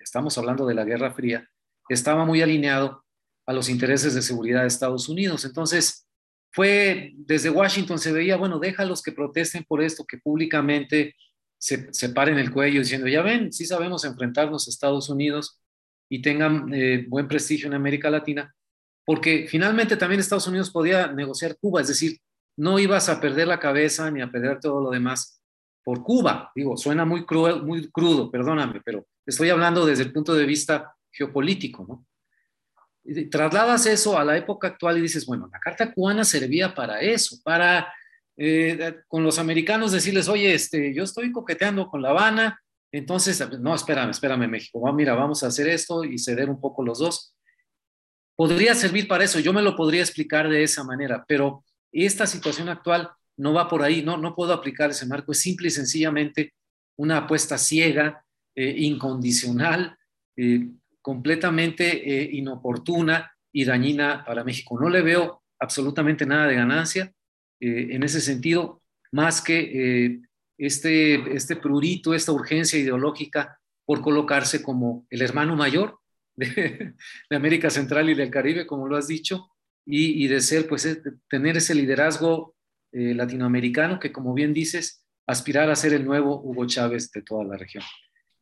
estamos 0.00 0.36
hablando 0.38 0.66
de 0.66 0.74
la 0.74 0.84
Guerra 0.84 1.12
Fría, 1.12 1.48
estaba 1.88 2.24
muy 2.24 2.42
alineado 2.42 3.04
a 3.46 3.52
los 3.52 3.68
intereses 3.68 4.14
de 4.14 4.22
seguridad 4.22 4.62
de 4.62 4.68
Estados 4.68 5.08
Unidos. 5.08 5.44
Entonces, 5.44 6.06
fue 6.50 7.12
desde 7.16 7.50
Washington 7.50 7.98
se 7.98 8.12
veía, 8.12 8.36
bueno, 8.36 8.58
déjalos 8.58 9.02
que 9.02 9.12
protesten 9.12 9.64
por 9.64 9.82
esto, 9.82 10.04
que 10.04 10.18
públicamente 10.18 11.14
se, 11.58 11.92
se 11.92 12.08
paren 12.10 12.38
el 12.38 12.50
cuello 12.50 12.80
diciendo, 12.80 13.06
ya 13.06 13.22
ven, 13.22 13.52
sí 13.52 13.66
sabemos 13.66 14.04
enfrentarnos 14.04 14.66
a 14.66 14.70
Estados 14.70 15.08
Unidos 15.08 15.60
y 16.08 16.22
tengan 16.22 16.72
eh, 16.72 17.06
buen 17.08 17.28
prestigio 17.28 17.66
en 17.66 17.74
América 17.74 18.10
Latina, 18.10 18.54
porque 19.08 19.46
finalmente 19.48 19.96
también 19.96 20.20
Estados 20.20 20.48
Unidos 20.48 20.70
podía 20.70 21.06
negociar 21.10 21.56
Cuba, 21.56 21.80
es 21.80 21.88
decir, 21.88 22.18
no 22.58 22.78
ibas 22.78 23.08
a 23.08 23.18
perder 23.18 23.48
la 23.48 23.58
cabeza 23.58 24.10
ni 24.10 24.20
a 24.20 24.30
perder 24.30 24.60
todo 24.60 24.82
lo 24.82 24.90
demás 24.90 25.40
por 25.82 26.02
Cuba. 26.02 26.52
Digo, 26.54 26.76
suena 26.76 27.06
muy 27.06 27.24
cruel, 27.24 27.62
muy 27.62 27.90
crudo, 27.90 28.30
perdóname, 28.30 28.82
pero 28.84 29.06
estoy 29.24 29.48
hablando 29.48 29.86
desde 29.86 30.02
el 30.02 30.12
punto 30.12 30.34
de 30.34 30.44
vista 30.44 30.94
geopolítico, 31.10 31.86
¿no? 31.88 32.06
trasladas 33.30 33.86
eso 33.86 34.18
a 34.18 34.24
la 34.26 34.36
época 34.36 34.68
actual 34.68 34.98
y 34.98 35.00
dices, 35.00 35.24
bueno, 35.24 35.48
la 35.50 35.58
carta 35.58 35.90
cubana 35.90 36.22
servía 36.22 36.74
para 36.74 37.00
eso, 37.00 37.38
para 37.42 37.90
eh, 38.36 38.94
con 39.08 39.24
los 39.24 39.38
americanos 39.38 39.90
decirles, 39.90 40.28
oye, 40.28 40.52
este, 40.52 40.92
yo 40.92 41.04
estoy 41.04 41.32
coqueteando 41.32 41.88
con 41.88 42.02
La 42.02 42.10
Habana, 42.10 42.60
entonces, 42.92 43.42
no, 43.58 43.74
espérame, 43.74 44.10
espérame, 44.10 44.46
México, 44.48 44.92
mira, 44.92 45.14
vamos 45.14 45.42
a 45.42 45.46
hacer 45.46 45.66
esto 45.66 46.04
y 46.04 46.18
ceder 46.18 46.50
un 46.50 46.60
poco 46.60 46.84
los 46.84 46.98
dos. 46.98 47.34
Podría 48.38 48.72
servir 48.76 49.08
para 49.08 49.24
eso, 49.24 49.40
yo 49.40 49.52
me 49.52 49.62
lo 49.62 49.74
podría 49.74 50.00
explicar 50.00 50.48
de 50.48 50.62
esa 50.62 50.84
manera, 50.84 51.24
pero 51.26 51.64
esta 51.90 52.24
situación 52.24 52.68
actual 52.68 53.10
no 53.36 53.52
va 53.52 53.68
por 53.68 53.82
ahí, 53.82 54.00
no, 54.00 54.16
no 54.16 54.36
puedo 54.36 54.52
aplicar 54.52 54.90
ese 54.90 55.06
marco, 55.06 55.32
es 55.32 55.40
simple 55.40 55.66
y 55.66 55.72
sencillamente 55.72 56.54
una 56.96 57.16
apuesta 57.16 57.58
ciega, 57.58 58.24
eh, 58.54 58.74
incondicional, 58.78 59.98
eh, 60.36 60.68
completamente 61.02 61.84
eh, 61.84 62.30
inoportuna 62.32 63.32
y 63.52 63.64
dañina 63.64 64.24
para 64.24 64.44
México. 64.44 64.78
No 64.80 64.88
le 64.88 65.02
veo 65.02 65.42
absolutamente 65.58 66.24
nada 66.24 66.46
de 66.46 66.54
ganancia 66.54 67.12
eh, 67.58 67.88
en 67.90 68.04
ese 68.04 68.20
sentido, 68.20 68.82
más 69.10 69.42
que 69.42 69.58
eh, 70.04 70.20
este, 70.58 71.34
este 71.34 71.56
prurito, 71.56 72.14
esta 72.14 72.30
urgencia 72.30 72.78
ideológica 72.78 73.58
por 73.84 74.00
colocarse 74.00 74.62
como 74.62 75.08
el 75.10 75.22
hermano 75.22 75.56
mayor 75.56 75.98
de, 76.38 76.94
América 77.30 77.70
Central 77.70 78.10
y 78.10 78.14
del 78.14 78.30
Caribe, 78.30 78.66
como 78.66 78.88
lo 78.88 78.96
has 78.96 79.08
dicho, 79.08 79.50
y, 79.90 80.28
de 80.28 80.40
ser, 80.40 80.68
pues, 80.68 81.00
tener 81.30 81.56
ese 81.56 81.74
liderazgo 81.74 82.54
latinoamericano 82.92 83.98
que, 83.98 84.12
como 84.12 84.34
bien 84.34 84.52
dices, 84.52 85.02
aspirar 85.26 85.70
a 85.70 85.76
ser 85.76 85.94
el 85.94 86.04
nuevo 86.04 86.42
Hugo 86.42 86.66
Chávez 86.66 87.10
de 87.10 87.22
toda 87.22 87.44
la 87.44 87.56
región. 87.56 87.82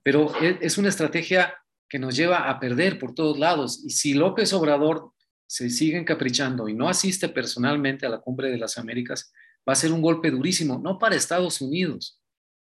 Pero 0.02 0.34
es, 0.40 0.56
es 0.60 0.78
una 0.78 0.88
estrategia 0.88 1.54
que 1.88 2.00
nos 2.00 2.16
lleva 2.16 2.50
a 2.50 2.58
perder 2.58 2.98
por 2.98 3.14
todos 3.14 3.38
lados. 3.38 3.80
Y 3.84 3.90
si 3.90 4.14
López 4.14 4.52
Obrador 4.52 5.12
se 5.46 5.70
sigue 5.70 5.98
encaprichando 5.98 6.68
y 6.68 6.74
no 6.74 6.88
asiste 6.88 7.28
personalmente 7.28 8.06
a 8.06 8.08
la 8.08 8.20
cumbre 8.20 8.50
de 8.50 8.58
las 8.58 8.78
Américas, 8.78 9.32
va 9.68 9.72
a 9.72 9.76
ser 9.76 9.92
un 9.92 10.02
golpe 10.02 10.30
durísimo, 10.30 10.78
no 10.78 10.98
para 10.98 11.16
Estados 11.16 11.60
Unidos, 11.60 12.20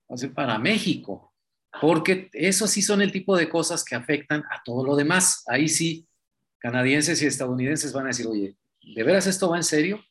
va 0.09 0.15
a 0.15 0.17
ser 0.17 0.33
para 0.33 0.57
México, 0.59 1.34
porque 1.81 2.29
eso 2.33 2.67
sí 2.67 2.81
son 2.81 3.01
el 3.01 3.11
tipo 3.11 3.35
de 3.35 3.49
cosas 3.49 3.83
que 3.83 3.95
afectan 3.95 4.43
a 4.49 4.61
todo 4.63 4.85
lo 4.85 4.95
demás. 4.95 5.43
Ahí 5.47 5.67
sí, 5.67 6.07
canadienses 6.59 7.21
y 7.21 7.25
estadounidenses 7.25 7.93
van 7.93 8.05
a 8.05 8.09
decir, 8.09 8.27
oye, 8.27 8.55
¿de 8.81 9.03
veras 9.03 9.27
esto 9.27 9.49
va 9.49 9.57
en 9.57 9.63
serio? 9.63 10.03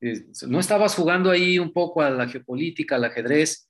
Eh, 0.00 0.26
¿No 0.46 0.60
estabas 0.60 0.94
jugando 0.94 1.30
ahí 1.30 1.58
un 1.58 1.72
poco 1.72 2.02
a 2.02 2.10
la 2.10 2.28
geopolítica, 2.28 2.96
al 2.96 3.04
ajedrez? 3.04 3.68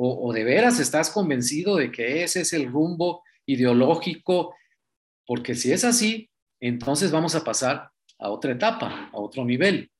¿O, 0.00 0.32
de 0.32 0.44
veras 0.44 0.78
estás 0.78 1.10
convencido 1.10 1.74
de 1.74 1.90
que 1.90 2.22
ese 2.22 2.42
es 2.42 2.52
el 2.52 2.70
rumbo 2.70 3.24
ideológico, 3.46 4.54
porque 5.26 5.56
si 5.56 5.72
es 5.72 5.82
así, 5.82 6.30
entonces 6.60 7.10
vamos 7.10 7.34
a 7.34 7.42
pasar 7.42 7.90
a 8.18 8.30
otra 8.30 8.52
etapa, 8.52 9.10
a 9.12 9.18
otro 9.18 9.44
nivel. 9.44 9.90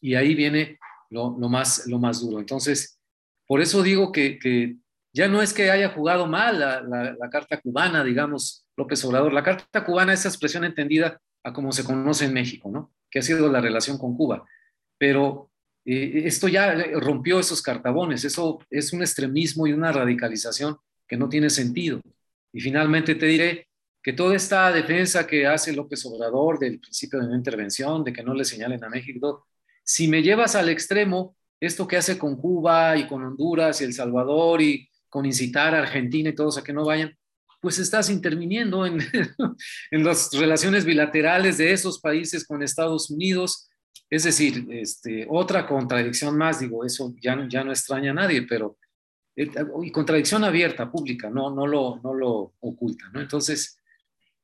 Y 0.00 0.14
ahí 0.14 0.34
viene 0.34 0.78
lo, 1.10 1.32
más, 1.32 1.86
lo 1.86 1.98
más 1.98 2.20
duro. 2.20 2.38
Entonces, 2.38 2.98
por 3.46 3.60
eso 3.60 3.82
digo 3.82 4.10
que, 4.10 4.76
ya 5.14 5.28
no 5.28 5.40
es 5.40 5.54
que 5.54 5.70
haya 5.70 5.90
jugado 5.90 6.26
mal 6.26 6.58
la, 6.58 7.30
carta 7.30 7.60
cubana, 7.60 8.02
digamos, 8.02 8.66
López 8.76 9.02
Obrador. 9.04 9.32
La 9.32 9.44
carta 9.44 9.84
cubana 9.84 10.12
es 10.12 10.26
expresión 10.26 10.64
entendida 10.64 11.20
a 11.44 11.52
como 11.52 11.70
se 11.70 11.84
conoce 11.84 12.24
en 12.24 12.32
México, 12.32 12.68
¿no? 12.68 12.92
Que 13.08 13.20
ha 13.20 13.22
sido 13.22 13.48
la 13.50 13.60
relación 13.60 13.96
con 13.96 14.16
Cuba. 14.16 14.44
Pero 14.98 15.52
eh, 15.84 16.22
esto 16.24 16.48
ya 16.48 16.74
rompió 16.94 17.38
esos 17.38 17.62
cartabones. 17.62 18.24
Eso 18.24 18.58
es 18.68 18.92
un 18.92 19.02
extremismo 19.02 19.68
y 19.68 19.72
una 19.72 19.92
radicalización 19.92 20.78
que 21.06 21.16
no 21.16 21.28
tiene 21.28 21.48
sentido. 21.48 22.00
Y 22.52 22.60
finalmente 22.60 23.14
te 23.14 23.26
diré 23.26 23.68
que 24.02 24.14
toda 24.14 24.34
esta 24.34 24.72
defensa 24.72 25.28
que 25.28 25.46
hace 25.46 25.72
López 25.72 26.04
Obrador 26.06 26.58
del 26.58 26.80
principio 26.80 27.20
de 27.20 27.28
no 27.28 27.36
intervención, 27.36 28.02
de 28.02 28.12
que 28.12 28.24
no 28.24 28.34
le 28.34 28.44
señalen 28.44 28.82
a 28.82 28.88
México, 28.88 29.46
si 29.84 30.08
me 30.08 30.24
llevas 30.24 30.56
al 30.56 30.70
extremo, 30.70 31.36
esto 31.60 31.86
que 31.86 31.98
hace 31.98 32.18
con 32.18 32.36
Cuba 32.36 32.96
y 32.96 33.06
con 33.06 33.22
Honduras 33.22 33.80
y 33.80 33.84
El 33.84 33.92
Salvador 33.92 34.60
y 34.60 34.88
con 35.14 35.26
incitar 35.26 35.76
a 35.76 35.82
Argentina 35.82 36.28
y 36.28 36.34
todos 36.34 36.58
a 36.58 36.64
que 36.64 36.72
no 36.72 36.84
vayan, 36.84 37.16
pues 37.60 37.78
estás 37.78 38.10
interviniendo 38.10 38.84
en, 38.84 38.98
en 39.92 40.04
las 40.04 40.32
relaciones 40.32 40.84
bilaterales 40.84 41.56
de 41.56 41.72
esos 41.72 42.00
países 42.00 42.44
con 42.44 42.64
Estados 42.64 43.10
Unidos. 43.10 43.70
Es 44.10 44.24
decir, 44.24 44.66
este, 44.72 45.24
otra 45.30 45.68
contradicción 45.68 46.36
más, 46.36 46.58
digo, 46.58 46.84
eso 46.84 47.14
ya, 47.22 47.46
ya 47.48 47.62
no 47.62 47.70
extraña 47.70 48.10
a 48.10 48.14
nadie, 48.14 48.42
pero 48.42 48.76
eh, 49.36 49.48
y 49.84 49.92
contradicción 49.92 50.42
abierta, 50.42 50.90
pública, 50.90 51.30
no, 51.30 51.54
no, 51.54 51.64
lo, 51.64 52.00
no 52.02 52.12
lo 52.12 52.54
oculta. 52.58 53.08
¿no? 53.12 53.20
Entonces, 53.20 53.78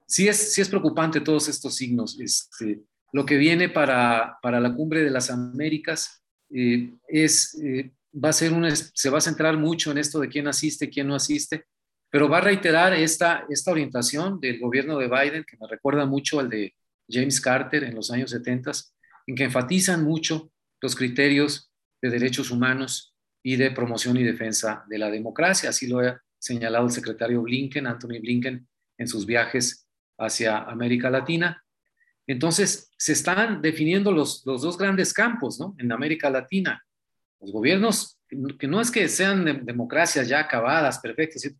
sí 0.07 0.29
es, 0.29 0.53
sí 0.53 0.61
es 0.61 0.69
preocupante 0.69 1.21
todos 1.21 1.49
estos 1.49 1.75
signos. 1.75 2.17
Este, 2.21 2.81
lo 3.13 3.27
que 3.27 3.39
viene 3.39 3.69
para, 3.69 4.39
para 4.41 4.61
la 4.61 4.73
cumbre 4.73 5.03
de 5.03 5.11
las 5.11 5.31
Américas 5.31 6.23
eh, 6.49 6.95
es, 7.09 7.61
eh, 7.61 7.91
va 8.13 8.31
a 8.31 8.33
ser 8.33 8.53
un, 8.53 8.69
se 8.75 9.11
va 9.11 9.19
a 9.19 9.23
centrar 9.23 9.57
mucho 9.57 9.91
en 9.91 9.99
esto 9.99 10.21
de 10.21 10.29
quién 10.29 10.49
asiste, 10.49 10.91
quién 10.91 11.07
no 11.07 11.15
asiste, 11.15 11.67
pero 12.11 12.29
va 12.29 12.39
a 12.39 12.43
reiterar 12.43 12.93
esta, 12.93 13.47
esta 13.49 13.71
orientación 13.71 14.41
del 14.41 14.59
gobierno 14.59 14.99
de 14.99 15.09
Biden, 15.09 15.45
que 15.45 15.57
me 15.57 15.69
recuerda 15.69 16.07
mucho 16.07 16.41
al 16.41 16.51
de 16.51 16.75
James 17.09 17.41
Carter 17.41 17.85
en 17.85 17.95
los 17.95 18.11
años 18.11 18.31
70, 18.31 18.73
en 19.27 19.35
que 19.35 19.45
enfatizan 19.45 20.05
mucho 20.05 20.51
los 20.81 20.97
criterios 20.97 21.71
de 22.03 22.11
derechos 22.11 22.51
humanos 22.51 23.15
y 23.43 23.57
de 23.57 23.71
promoción 23.71 24.17
y 24.17 24.25
defensa 24.25 24.85
de 24.89 24.99
la 24.99 25.11
democracia. 25.11 25.71
Así 25.71 25.87
lo 25.87 26.01
ha 26.01 26.21
señalado 26.39 26.87
el 26.87 26.93
secretario 26.93 27.43
Blinken, 27.43 27.87
Anthony 27.87 28.21
Blinken, 28.21 28.67
en 28.99 29.09
sus 29.09 29.25
viajes 29.25 29.87
hacia 30.19 30.59
América 30.59 31.11
Latina. 31.11 31.65
Entonces, 32.27 32.91
se 32.97 33.13
están 33.13 33.63
definiendo 33.63 34.13
los, 34.13 34.45
los 34.47 34.63
dos 34.63 34.77
grandes 34.77 35.13
campos 35.13 35.59
¿no? 35.59 35.75
en 35.79 35.91
América 35.93 36.29
Latina. 36.29 36.85
Los 37.41 37.53
gobiernos, 37.53 38.19
que 38.59 38.69
no 38.69 38.81
es 38.81 38.91
que 38.91 39.09
sean 39.09 39.65
democracias 39.65 40.29
ya 40.29 40.41
acabadas, 40.41 40.99
perfectas, 40.99 41.51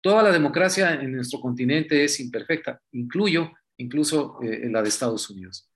toda 0.00 0.22
la 0.22 0.32
democracia 0.32 0.94
en 0.94 1.12
nuestro 1.12 1.40
continente 1.40 2.04
es 2.04 2.20
imperfecta. 2.20 2.80
Incluyo 2.92 3.52
incluso 3.78 4.38
eh, 4.42 4.68
la 4.70 4.82
de 4.82 4.88
Estados 4.88 5.28
Unidos. 5.30 5.68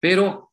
Pero 0.00 0.52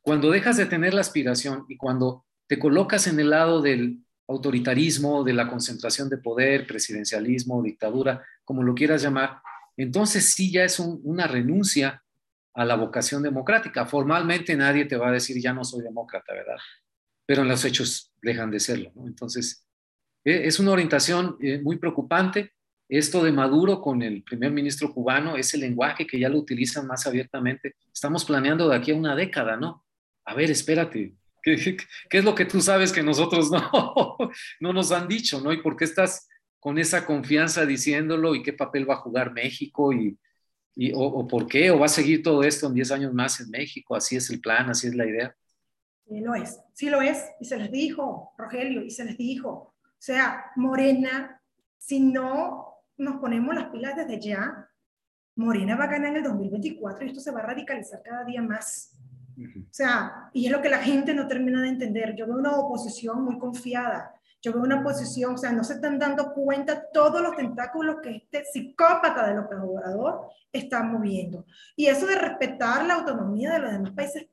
cuando 0.00 0.30
dejas 0.30 0.56
de 0.56 0.66
tener 0.66 0.94
la 0.94 1.00
aspiración 1.00 1.64
y 1.68 1.76
cuando 1.76 2.24
te 2.46 2.58
colocas 2.58 3.06
en 3.06 3.20
el 3.20 3.30
lado 3.30 3.60
del 3.60 3.98
autoritarismo, 4.28 5.24
de 5.24 5.34
la 5.34 5.48
concentración 5.48 6.08
de 6.08 6.18
poder, 6.18 6.66
presidencialismo, 6.66 7.62
dictadura, 7.62 8.24
como 8.44 8.62
lo 8.62 8.74
quieras 8.74 9.02
llamar, 9.02 9.40
entonces 9.76 10.32
sí 10.32 10.52
ya 10.52 10.64
es 10.64 10.78
una 10.78 11.26
renuncia 11.26 12.02
a 12.54 12.64
la 12.64 12.76
vocación 12.76 13.22
democrática. 13.22 13.86
Formalmente 13.86 14.54
nadie 14.56 14.84
te 14.84 14.96
va 14.96 15.08
a 15.08 15.12
decir 15.12 15.40
ya 15.40 15.52
no 15.52 15.64
soy 15.64 15.82
demócrata, 15.82 16.32
¿verdad? 16.32 16.56
Pero 17.26 17.42
en 17.42 17.48
los 17.48 17.64
hechos 17.64 18.12
dejan 18.20 18.50
de 18.50 18.60
serlo, 18.60 18.92
¿no? 18.94 19.06
Entonces, 19.06 19.66
e, 20.24 20.46
es 20.46 20.58
una 20.58 20.72
orientación 20.72 21.36
eh, 21.40 21.60
muy 21.60 21.76
preocupante. 21.76 22.52
Esto 22.88 23.24
de 23.24 23.32
Maduro 23.32 23.80
con 23.80 24.02
el 24.02 24.22
primer 24.22 24.50
ministro 24.50 24.92
cubano, 24.92 25.36
ese 25.36 25.56
lenguaje 25.56 26.06
que 26.06 26.18
ya 26.18 26.28
lo 26.28 26.38
utilizan 26.38 26.86
más 26.86 27.06
abiertamente. 27.06 27.76
Estamos 27.92 28.24
planeando 28.24 28.68
de 28.68 28.76
aquí 28.76 28.90
a 28.90 28.96
una 28.96 29.16
década, 29.16 29.56
¿no? 29.56 29.84
A 30.24 30.34
ver, 30.34 30.50
espérate, 30.50 31.14
¿qué, 31.42 31.76
es 32.10 32.24
lo 32.24 32.34
que 32.34 32.44
tú 32.44 32.60
sabes 32.60 32.92
que 32.92 33.02
nosotros 33.02 33.50
no, 33.50 34.16
no 34.60 34.72
nos 34.72 34.92
han 34.92 35.08
dicho, 35.08 35.40
¿no? 35.40 35.52
¿Y 35.52 35.62
por 35.62 35.76
qué 35.76 35.84
estás 35.84 36.28
con 36.62 36.78
esa 36.78 37.04
confianza 37.04 37.66
diciéndolo 37.66 38.36
y 38.36 38.42
qué 38.44 38.52
papel 38.52 38.88
va 38.88 38.94
a 38.94 38.98
jugar 38.98 39.32
México 39.32 39.92
y, 39.92 40.16
o, 40.94 41.26
por 41.26 41.48
qué, 41.48 41.72
o 41.72 41.80
va 41.80 41.86
a 41.86 41.88
seguir 41.88 42.22
todo 42.22 42.44
esto 42.44 42.68
en 42.68 42.74
10 42.74 42.90
años 42.92 43.12
más 43.12 43.40
en 43.40 43.50
México, 43.50 43.96
así 43.96 44.14
es 44.14 44.30
el 44.30 44.40
plan, 44.40 44.70
así 44.70 44.86
es 44.86 44.94
la 44.94 45.04
idea. 45.04 45.36
Sí 46.12 46.20
lo 46.20 46.34
es, 46.34 46.60
sí 46.74 46.90
lo 46.90 47.00
es, 47.00 47.30
y 47.40 47.46
se 47.46 47.56
les 47.56 47.70
dijo, 47.70 48.34
Rogelio, 48.36 48.82
y 48.82 48.90
se 48.90 49.02
les 49.02 49.16
dijo. 49.16 49.48
O 49.48 49.74
sea, 49.98 50.44
Morena, 50.56 51.40
si 51.78 52.00
no 52.00 52.82
nos 52.98 53.16
ponemos 53.16 53.54
las 53.54 53.70
pilas 53.70 53.96
desde 53.96 54.20
ya, 54.20 54.68
Morena 55.36 55.74
va 55.74 55.84
a 55.84 55.90
ganar 55.90 56.10
en 56.10 56.16
el 56.16 56.24
2024 56.24 57.06
y 57.06 57.08
esto 57.08 57.20
se 57.20 57.30
va 57.30 57.40
a 57.40 57.46
radicalizar 57.46 58.02
cada 58.02 58.24
día 58.24 58.42
más. 58.42 58.94
O 59.38 59.72
sea, 59.72 60.28
y 60.34 60.44
es 60.44 60.52
lo 60.52 60.60
que 60.60 60.68
la 60.68 60.80
gente 60.80 61.14
no 61.14 61.26
termina 61.26 61.62
de 61.62 61.70
entender. 61.70 62.14
Yo 62.14 62.26
veo 62.26 62.36
una 62.36 62.58
oposición 62.58 63.24
muy 63.24 63.38
confiada. 63.38 64.14
Yo 64.42 64.52
veo 64.52 64.64
una 64.64 64.80
oposición, 64.80 65.36
o 65.36 65.38
sea, 65.38 65.50
no 65.52 65.64
se 65.64 65.74
están 65.74 65.98
dando 65.98 66.34
cuenta 66.34 66.90
todos 66.92 67.22
los 67.22 67.36
tentáculos 67.36 68.02
que 68.02 68.16
este 68.16 68.44
psicópata 68.44 69.26
de 69.26 69.36
López 69.36 69.58
Obrador 69.62 70.28
está 70.52 70.82
moviendo. 70.82 71.46
Y 71.74 71.86
eso 71.86 72.06
de 72.06 72.16
respetar 72.16 72.84
la 72.84 72.96
autonomía 72.96 73.52
de 73.52 73.60
los 73.60 73.72
demás 73.72 73.92
países 73.92 74.24
es 74.24 74.28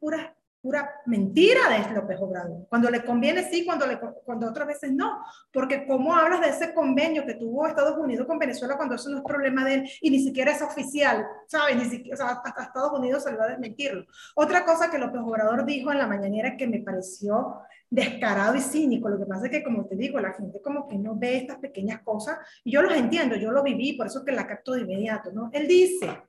pura 0.61 0.89
mentira 1.05 1.61
de 1.69 1.93
López 1.93 2.17
Obrador. 2.19 2.67
Cuando 2.67 2.89
le 2.89 3.03
conviene 3.03 3.49
sí, 3.49 3.65
cuando, 3.65 3.87
le, 3.87 3.99
cuando 3.99 4.47
otras 4.47 4.67
veces 4.67 4.91
no. 4.91 5.23
Porque 5.51 5.87
¿cómo 5.87 6.15
hablas 6.15 6.41
de 6.41 6.49
ese 6.49 6.73
convenio 6.73 7.25
que 7.25 7.35
tuvo 7.35 7.67
Estados 7.67 7.97
Unidos 7.97 8.27
con 8.27 8.39
Venezuela 8.39 8.75
cuando 8.75 8.95
eso 8.95 9.09
no 9.09 9.17
es 9.17 9.23
problema 9.23 9.63
de 9.63 9.75
él 9.75 9.89
y 10.01 10.09
ni 10.09 10.19
siquiera 10.19 10.51
es 10.51 10.61
oficial? 10.61 11.25
¿Sabes? 11.47 11.77
Ni 11.77 11.85
siquiera, 11.85 12.13
o 12.13 12.17
sea, 12.17 12.41
hasta 12.43 12.63
Estados 12.63 12.91
Unidos 12.91 13.23
se 13.23 13.31
le 13.31 13.37
va 13.37 13.45
a 13.45 13.49
desmentirlo. 13.49 14.05
Otra 14.35 14.65
cosa 14.65 14.91
que 14.91 14.97
López 14.97 15.21
Obrador 15.23 15.65
dijo 15.65 15.91
en 15.91 15.97
la 15.97 16.07
mañanera 16.07 16.57
que 16.57 16.67
me 16.67 16.79
pareció 16.79 17.61
descarado 17.89 18.55
y 18.55 18.61
cínico. 18.61 19.09
Lo 19.09 19.17
que 19.17 19.25
pasa 19.25 19.45
es 19.45 19.51
que, 19.51 19.63
como 19.63 19.85
te 19.85 19.95
digo, 19.95 20.19
la 20.19 20.33
gente 20.33 20.61
como 20.61 20.87
que 20.87 20.97
no 20.97 21.15
ve 21.15 21.37
estas 21.37 21.57
pequeñas 21.57 22.01
cosas 22.03 22.37
y 22.63 22.71
yo 22.71 22.81
los 22.81 22.93
entiendo, 22.93 23.35
yo 23.35 23.51
lo 23.51 23.63
viví, 23.63 23.93
por 23.93 24.07
eso 24.07 24.23
que 24.23 24.31
la 24.31 24.47
capto 24.47 24.73
de 24.73 24.81
inmediato, 24.81 25.31
¿no? 25.31 25.49
Él 25.53 25.67
dice 25.67 26.21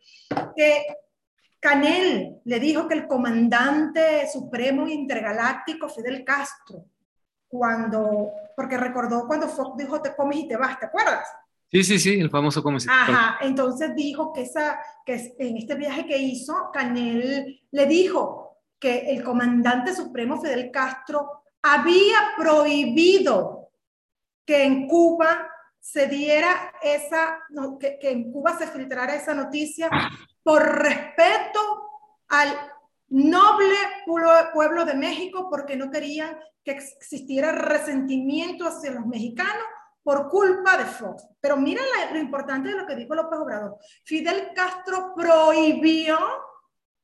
que 0.56 0.82
Canel 1.60 2.40
le 2.44 2.58
dijo 2.58 2.88
que 2.88 2.94
el 2.94 3.06
comandante 3.06 4.26
supremo 4.32 4.88
intergaláctico 4.88 5.88
Fidel 5.88 6.24
Castro, 6.24 6.86
cuando, 7.46 8.30
porque 8.56 8.78
recordó 8.78 9.26
cuando 9.26 9.46
Fox 9.48 9.76
dijo 9.76 10.00
te 10.00 10.16
comes 10.16 10.38
y 10.38 10.48
te 10.48 10.56
vas, 10.56 10.78
¿te 10.80 10.86
acuerdas? 10.86 11.28
Sí, 11.70 11.84
sí, 11.84 11.98
sí, 11.98 12.18
el 12.18 12.30
famoso 12.30 12.62
comes 12.62 12.88
Ajá, 12.88 13.38
entonces 13.42 13.94
dijo 13.94 14.32
que, 14.32 14.42
esa, 14.42 14.80
que 15.04 15.34
en 15.38 15.58
este 15.58 15.74
viaje 15.74 16.06
que 16.06 16.18
hizo, 16.18 16.70
Canel 16.72 17.60
le 17.70 17.86
dijo 17.86 18.56
que 18.78 19.10
el 19.10 19.22
comandante 19.22 19.94
supremo 19.94 20.40
Fidel 20.40 20.70
Castro 20.72 21.42
había 21.62 22.32
prohibido 22.36 23.70
que 24.44 24.64
en 24.64 24.88
Cuba 24.88 25.48
se 25.80 26.06
diera 26.06 26.72
esa, 26.82 27.40
que, 27.80 27.98
que, 27.98 28.10
en 28.10 28.30
Cuba 28.30 28.56
se 28.56 28.66
filtrara 28.66 29.14
esa 29.14 29.34
noticia 29.34 29.90
por 30.42 30.62
respeto 30.62 31.60
al 32.28 32.48
noble 33.08 33.76
pueblo 34.06 34.84
de 34.84 34.94
México, 34.94 35.48
porque 35.50 35.76
no 35.76 35.90
querían 35.90 36.38
que 36.62 36.72
existiera 36.72 37.52
resentimiento 37.52 38.66
hacia 38.66 38.92
los 38.92 39.06
mexicanos 39.06 39.64
por 40.02 40.28
culpa 40.28 40.76
de 40.76 40.84
Fox. 40.84 41.26
Pero 41.40 41.56
mira 41.56 41.82
lo 42.12 42.18
importante 42.18 42.68
de 42.68 42.76
lo 42.76 42.86
que 42.86 42.96
dijo 42.96 43.14
López 43.14 43.38
Obrador. 43.38 43.78
Fidel 44.04 44.50
Castro 44.54 45.14
prohibió 45.16 46.18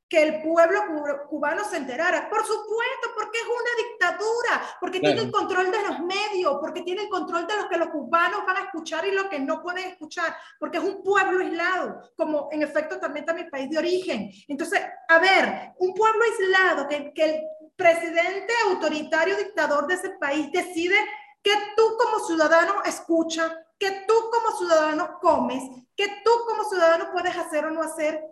que 0.09 0.23
el 0.23 0.43
pueblo 0.43 0.83
cubano 1.29 1.65
se 1.65 1.79
enterara. 1.79 2.29
Por 2.31 2.45
supuesto, 2.45 3.09
porque 3.15 3.39
es 3.39 3.45
una 3.45 3.89
dictadura, 3.89 4.77
porque 4.81 5.01
tiene 5.01 5.23
el 5.23 5.31
control 5.33 5.71
de 5.71 5.83
los 5.83 5.99
medios, 6.01 6.59
porque 6.61 6.83
tiene 6.83 7.03
el 7.03 7.09
control 7.09 7.47
de 7.47 7.57
lo 7.57 7.69
que 7.69 7.77
los 7.77 7.89
cubanos 7.89 8.47
van 8.47 8.59
a 8.59 8.65
escuchar 8.67 9.05
y 9.07 9.11
lo 9.11 9.29
que 9.29 9.41
no 9.41 9.61
pueden 9.63 9.91
escuchar, 9.91 10.37
porque 10.61 10.79
es 10.79 10.85
un 10.85 11.03
pueblo 11.03 11.41
aislado, 11.41 12.13
como 12.17 12.49
en 12.53 12.63
efecto 12.63 13.01
también 13.01 13.25
está 13.25 13.35
mi 13.35 13.51
país 13.51 13.69
de 13.69 13.79
origen. 13.79 14.31
Entonces, 14.47 14.81
a 15.09 15.19
ver, 15.19 15.73
un 15.79 15.93
pueblo 15.93 16.23
aislado, 16.23 16.87
que, 16.87 17.13
que 17.13 17.25
el 17.25 17.43
presidente 17.75 18.53
autoritario 18.71 19.37
dictador 19.37 19.87
de 19.89 19.95
ese 19.95 20.11
país 20.11 20.51
decide 20.53 20.97
que 21.43 21.53
tú 21.77 21.97
como 21.99 22.25
ciudadano 22.25 22.83
escuchas, 22.85 23.53
que 23.79 24.05
tú 24.07 24.15
como 24.31 24.57
ciudadano 24.57 25.19
comes, 25.21 25.63
que 25.97 26.09
tú 26.25 26.31
como 26.47 26.65
ciudadano 26.65 27.11
puedes 27.13 27.37
hacer 27.37 27.65
o 27.65 27.71
no 27.71 27.83
hacer, 27.83 28.23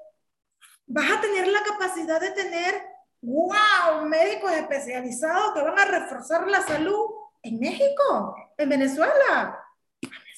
vas 0.87 1.11
a 1.11 1.21
tener 1.21 1.49
la 1.49 1.63
capacidad 1.63 2.21
de 2.21 2.31
tener, 2.31 2.75
wow, 3.23 4.07
médicos 4.07 4.53
especializados 4.53 5.55
que 5.55 5.63
van 5.63 5.79
a 5.79 5.85
reforzar 5.85 6.47
la 6.49 6.63
salud 6.63 7.07
en 7.43 7.59
México, 7.59 8.35
en 8.57 8.69
Venezuela. 8.69 9.61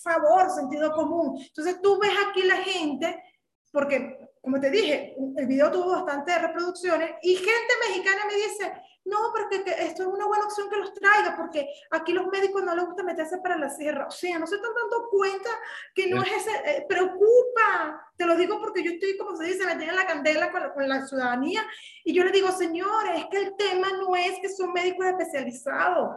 Favor, 0.02 0.50
sentido 0.50 0.92
común. 0.92 1.40
Entonces 1.40 1.80
tú 1.82 1.98
ves 1.98 2.12
aquí 2.28 2.42
la 2.42 2.56
gente, 2.56 3.22
porque 3.72 4.18
como 4.40 4.60
te 4.60 4.70
dije, 4.70 5.16
el 5.36 5.46
video 5.46 5.72
tuvo 5.72 5.90
bastantes 5.90 6.40
reproducciones 6.40 7.10
y 7.22 7.34
gente 7.34 7.74
mexicana 7.88 8.26
me 8.26 8.34
dice, 8.36 8.72
no, 9.06 9.32
porque 9.32 9.62
esto 9.84 10.02
es 10.02 10.08
una 10.08 10.26
buena 10.26 10.44
opción 10.44 10.68
que 10.68 10.76
los 10.76 10.92
traiga, 10.92 11.36
porque 11.36 11.68
aquí 11.90 12.12
los 12.12 12.26
médicos 12.26 12.62
no 12.64 12.74
les 12.74 12.86
gusta 12.86 13.04
meterse 13.04 13.38
para 13.38 13.56
la 13.56 13.70
sierra. 13.70 14.08
O 14.08 14.10
sea, 14.10 14.38
no 14.38 14.46
se 14.46 14.56
están 14.56 14.72
dando 14.74 15.08
cuenta 15.08 15.48
que 15.94 16.08
no 16.08 16.22
es 16.22 16.32
ese, 16.32 16.50
eh, 16.64 16.86
preocupa. 16.88 18.10
Te 18.16 18.26
lo 18.26 18.36
digo 18.36 18.58
porque 18.58 18.82
yo 18.82 18.90
estoy, 18.90 19.16
como 19.16 19.36
se 19.36 19.44
dice, 19.44 19.64
metida 19.64 19.90
en 19.90 19.96
la 19.96 20.06
candela 20.06 20.50
con, 20.50 20.70
con, 20.70 20.88
la 20.88 21.06
ciudadanía. 21.06 21.64
Y 22.04 22.12
yo 22.14 22.24
le 22.24 22.32
digo, 22.32 22.50
señores, 22.50 23.12
es 23.16 23.26
que 23.26 23.36
el 23.38 23.56
tema 23.56 23.92
no 23.92 24.16
es 24.16 24.40
que 24.40 24.48
son 24.48 24.72
médicos 24.72 25.06
especializados. 25.06 26.16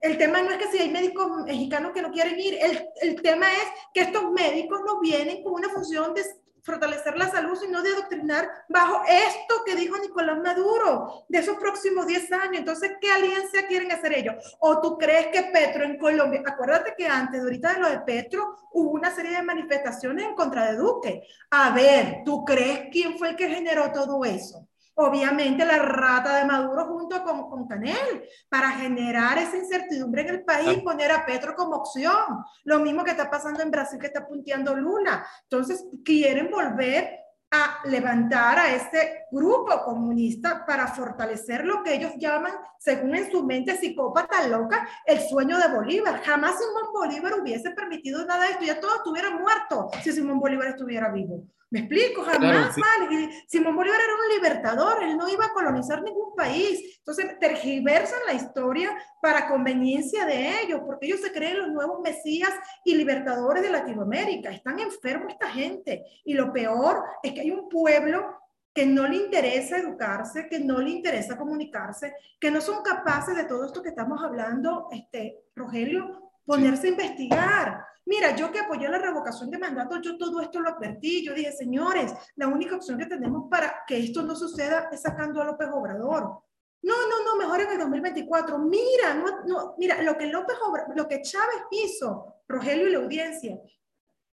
El 0.00 0.16
tema 0.16 0.42
no 0.42 0.50
es 0.50 0.56
que 0.56 0.68
si 0.68 0.78
hay 0.78 0.90
médicos 0.90 1.30
mexicanos 1.44 1.92
que 1.92 2.02
no 2.02 2.10
quieren 2.10 2.40
ir. 2.40 2.58
El, 2.60 2.88
el 3.02 3.20
tema 3.20 3.52
es 3.52 3.68
que 3.92 4.00
estos 4.00 4.30
médicos 4.32 4.80
no 4.86 5.00
vienen 5.00 5.42
con 5.42 5.52
una 5.52 5.68
función 5.68 6.14
de 6.14 6.24
fortalecer 6.62 7.16
la 7.18 7.30
salud, 7.30 7.56
sino 7.58 7.82
de 7.82 7.92
adoctrinar 7.92 8.48
bajo 8.68 9.02
esto 9.08 9.62
que 9.66 9.74
dijo 9.74 9.98
Nicolás 9.98 10.38
Maduro 10.38 11.24
de 11.28 11.38
esos 11.38 11.56
próximos 11.56 12.06
10 12.06 12.32
años. 12.32 12.58
Entonces, 12.58 12.92
¿qué 13.00 13.10
alianza 13.10 13.66
quieren 13.68 13.90
hacer 13.92 14.12
ellos? 14.12 14.56
¿O 14.60 14.80
tú 14.80 14.96
crees 14.96 15.28
que 15.28 15.50
Petro 15.52 15.84
en 15.84 15.98
Colombia, 15.98 16.42
acuérdate 16.46 16.94
que 16.96 17.06
antes, 17.06 17.42
ahorita 17.42 17.74
de 17.74 17.80
lo 17.80 17.88
de 17.88 18.00
Petro, 18.00 18.56
hubo 18.72 18.90
una 18.92 19.14
serie 19.14 19.36
de 19.36 19.42
manifestaciones 19.42 20.26
en 20.26 20.34
contra 20.34 20.70
de 20.70 20.76
Duque? 20.76 21.22
A 21.50 21.70
ver, 21.70 22.22
¿tú 22.24 22.44
crees 22.44 22.88
quién 22.90 23.18
fue 23.18 23.30
el 23.30 23.36
que 23.36 23.48
generó 23.48 23.90
todo 23.90 24.24
eso? 24.24 24.68
Obviamente 24.94 25.64
la 25.64 25.78
rata 25.78 26.36
de 26.36 26.44
Maduro 26.44 26.86
junto 26.86 27.22
con, 27.22 27.48
con 27.48 27.66
Canel, 27.66 28.28
para 28.48 28.70
generar 28.72 29.38
esa 29.38 29.56
incertidumbre 29.56 30.22
en 30.22 30.28
el 30.28 30.44
país, 30.44 30.82
poner 30.82 31.10
a 31.12 31.24
Petro 31.24 31.54
como 31.54 31.76
opción. 31.76 32.44
Lo 32.64 32.80
mismo 32.80 33.04
que 33.04 33.12
está 33.12 33.30
pasando 33.30 33.62
en 33.62 33.70
Brasil, 33.70 33.98
que 33.98 34.06
está 34.06 34.26
punteando 34.26 34.74
Lula. 34.74 35.26
Entonces, 35.44 35.84
quieren 36.04 36.50
volver 36.50 37.22
a 37.52 37.86
levantar 37.86 38.58
a 38.58 38.74
este 38.74 39.26
grupo 39.30 39.84
comunista 39.84 40.64
para 40.64 40.86
fortalecer 40.86 41.66
lo 41.66 41.82
que 41.82 41.94
ellos 41.94 42.12
llaman, 42.16 42.52
según 42.78 43.14
en 43.14 43.30
su 43.30 43.44
mente 43.44 43.76
psicópata 43.76 44.48
loca, 44.48 44.88
el 45.04 45.20
sueño 45.20 45.58
de 45.58 45.68
Bolívar. 45.68 46.22
Jamás 46.22 46.56
Simón 46.58 46.92
Bolívar 46.94 47.34
hubiese 47.38 47.70
permitido 47.72 48.24
nada 48.24 48.46
de 48.46 48.52
esto, 48.52 48.64
ya 48.64 48.80
todos 48.80 48.96
estuvieran 48.96 49.38
muertos 49.38 49.90
si 50.02 50.12
Simón 50.12 50.40
Bolívar 50.40 50.68
estuviera 50.68 51.10
vivo. 51.10 51.44
¿Me 51.72 51.80
explico? 51.80 52.22
Jamás, 52.22 52.76
vale. 52.76 53.30
Simón 53.48 53.74
Bolívar 53.74 53.98
era 53.98 54.14
un 54.14 54.34
libertador, 54.36 55.02
él 55.02 55.16
no 55.16 55.26
iba 55.26 55.46
a 55.46 55.52
colonizar 55.54 56.02
ningún 56.02 56.34
país. 56.36 56.98
Entonces, 56.98 57.38
tergiversan 57.40 58.18
la 58.26 58.34
historia 58.34 58.94
para 59.22 59.48
conveniencia 59.48 60.26
de 60.26 60.60
ellos, 60.60 60.82
porque 60.84 61.06
ellos 61.06 61.20
se 61.20 61.32
creen 61.32 61.60
los 61.60 61.68
nuevos 61.68 62.00
mesías 62.00 62.52
y 62.84 62.94
libertadores 62.94 63.62
de 63.62 63.70
Latinoamérica. 63.70 64.50
Están 64.50 64.80
enfermos 64.80 65.32
esta 65.32 65.48
gente. 65.48 66.04
Y 66.26 66.34
lo 66.34 66.52
peor 66.52 67.04
es 67.22 67.32
que 67.32 67.40
hay 67.40 67.50
un 67.50 67.70
pueblo 67.70 68.36
que 68.74 68.84
no 68.84 69.08
le 69.08 69.16
interesa 69.16 69.78
educarse, 69.78 70.48
que 70.48 70.58
no 70.58 70.78
le 70.78 70.90
interesa 70.90 71.38
comunicarse, 71.38 72.14
que 72.38 72.50
no 72.50 72.60
son 72.60 72.82
capaces 72.82 73.34
de 73.34 73.44
todo 73.44 73.64
esto 73.64 73.82
que 73.82 73.88
estamos 73.88 74.22
hablando, 74.22 74.88
este, 74.92 75.38
Rogelio, 75.56 76.31
ponerse 76.44 76.88
a 76.88 76.90
investigar. 76.90 77.84
Mira, 78.04 78.34
yo 78.34 78.50
que 78.50 78.60
apoyé 78.60 78.88
la 78.88 78.98
revocación 78.98 79.50
de 79.50 79.58
mandato, 79.58 80.00
yo 80.00 80.18
todo 80.18 80.40
esto 80.40 80.60
lo 80.60 80.70
advertí. 80.70 81.24
Yo 81.24 81.34
dije, 81.34 81.52
señores, 81.52 82.12
la 82.36 82.48
única 82.48 82.76
opción 82.76 82.98
que 82.98 83.06
tenemos 83.06 83.48
para 83.48 83.84
que 83.86 83.98
esto 83.98 84.22
no 84.22 84.34
suceda 84.34 84.88
es 84.90 85.02
sacando 85.02 85.40
a 85.40 85.44
López 85.44 85.68
Obrador. 85.72 86.42
No, 86.82 86.94
no, 87.08 87.24
no, 87.24 87.36
mejor 87.36 87.60
en 87.60 87.70
el 87.70 87.78
2024. 87.78 88.58
Mira, 88.58 89.14
no, 89.14 89.44
no, 89.46 89.74
mira, 89.78 90.02
lo 90.02 90.18
que 90.18 90.26
López 90.26 90.56
Obrador, 90.66 90.96
lo 90.96 91.06
que 91.06 91.22
Chávez 91.22 91.62
hizo, 91.70 92.42
Rogelio 92.48 92.88
y 92.88 92.92
la 92.92 92.98
audiencia, 92.98 93.56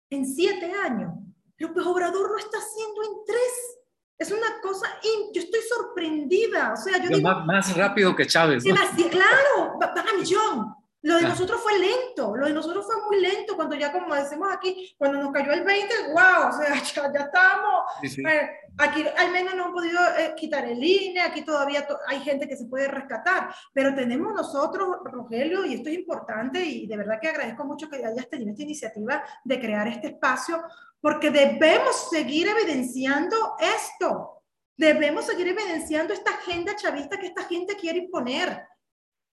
en 0.10 0.26
siete 0.26 0.72
años, 0.72 1.12
López 1.58 1.86
Obrador 1.86 2.32
lo 2.32 2.38
está 2.38 2.58
haciendo 2.58 3.03
en 3.03 3.26
tres. 3.26 3.78
Es 4.18 4.32
una 4.32 4.62
cosa, 4.62 4.88
yo 5.34 5.41
estoy 5.41 5.60
sorprendida. 5.68 6.74
O 6.74 6.78
sea, 6.78 6.97
yo 7.03 7.10
digo, 7.10 7.22
más, 7.22 7.45
más, 7.45 7.78
rápido 7.78 8.16
que 8.16 8.26
Chávez. 8.26 8.64
¿no? 8.66 8.76
claro, 9.10 9.78
va, 9.80 9.93
a 9.93 10.18
millón. 10.18 10.74
Lo 11.08 11.16
de 11.16 11.24
nosotros 11.24 11.62
fue 11.62 11.80
lento, 11.80 12.36
lo 12.36 12.47
de 12.47 12.53
nosotros 12.53 12.86
fue 12.86 12.95
muy 13.05 13.22
lento 13.22 13.55
cuando 13.55 13.78
ya, 13.78 13.93
como 13.93 14.14
decimos 14.14 14.49
aquí, 14.51 14.93
cuando 14.97 15.22
nos 15.22 15.32
cayó 15.32 15.53
el 15.53 15.64
20, 15.64 15.93
wow, 16.12 16.49
o 16.49 16.51
sea, 16.51 16.74
ya, 16.84 17.14
ya 17.14 17.20
estábamos. 17.22 17.84
Eh, 18.03 18.49
aquí 18.78 19.05
al 19.16 19.32
menos 19.32 19.55
no 19.55 19.68
han 19.68 19.74
podido 19.74 20.01
eh, 20.18 20.34
quitar 20.36 20.66
el 20.66 20.84
INE, 20.84 21.22
aquí 21.22 21.43
todavía 21.43 21.88
hay 22.08 22.20
gente 22.20 22.45
que 22.45 22.58
se 22.58 22.66
puede 22.66 22.89
rescatar, 22.89 23.55
pero 23.72 23.95
tenemos 23.95 24.34
nosotros, 24.34 24.97
Rogelio, 25.05 25.64
y 25.64 25.76
esto 25.76 25.88
es 25.88 25.95
importante, 25.95 26.60
y 26.60 26.88
de 26.88 26.97
verdad 26.97 27.20
que 27.22 27.30
agradezco 27.30 27.64
mucho 27.64 27.89
que 27.89 28.05
hayas 28.05 28.30
tenido 28.30 28.51
esta 28.51 28.64
iniciativa 28.64 29.24
de 29.45 29.60
crear 29.62 29.88
este 29.88 30.08
espacio, 30.08 30.62
porque 30.99 31.32
debemos 31.32 32.10
seguir 32.10 32.49
evidenciando 32.49 33.55
esto. 33.62 34.43
Debemos 34.76 35.26
seguir 35.26 35.47
evidenciando 35.47 36.14
esta 36.14 36.32
agenda 36.32 36.76
chavista 36.76 37.18
que 37.18 37.28
esta 37.28 37.43
gente 37.43 37.78
quiere 37.78 37.99
imponer. 37.99 38.68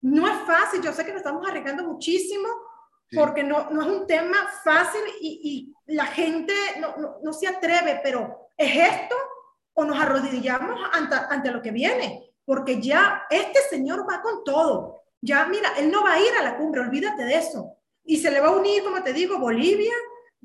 No 0.05 0.29
es 0.29 0.39
fácil, 0.47 0.83
yo 0.83 0.93
sé 0.93 1.03
que 1.03 1.13
nos 1.13 1.21
estamos 1.21 1.49
arriesgando 1.49 1.83
muchísimo 1.83 2.47
porque 3.15 3.43
no, 3.43 3.71
no, 3.71 3.81
es 3.81 3.89
un 3.89 4.07
tema 4.07 4.37
fácil 4.63 5.01
y, 5.19 5.73
y 5.87 5.95
la 5.95 6.05
gente 6.05 6.53
no, 6.79 6.95
no, 6.99 7.17
no, 7.23 7.33
se 7.33 7.49
atreve, 7.49 8.01
pero 8.03 8.51
¿es 8.55 8.77
esto 8.77 9.15
o 9.73 9.83
nos 9.83 9.99
arrodillamos 9.99 10.79
ante, 10.93 11.17
ante 11.31 11.51
lo 11.51 11.63
que 11.63 11.71
viene? 11.71 12.35
Porque 12.45 12.83
ya 12.83 13.23
este 13.31 13.61
señor 13.71 14.07
va 14.07 14.21
con 14.21 14.45
todo. 14.45 15.05
Ya, 15.23 15.47
mira, 15.47 15.71
él 15.79 15.91
no 15.91 16.05
va 16.05 16.13
a 16.13 16.21
ir 16.21 16.35
a 16.39 16.43
la 16.43 16.59
cumbre, 16.59 16.83
olvídate 16.83 17.25
de 17.25 17.37
eso. 17.37 17.79
Y 18.05 18.19
se 18.19 18.31
le 18.31 18.41
va 18.41 18.49
a 18.49 18.57
unir, 18.57 18.85
como 18.85 19.03
te 19.03 19.15
digo, 19.15 19.39
Bolivia, 19.39 19.95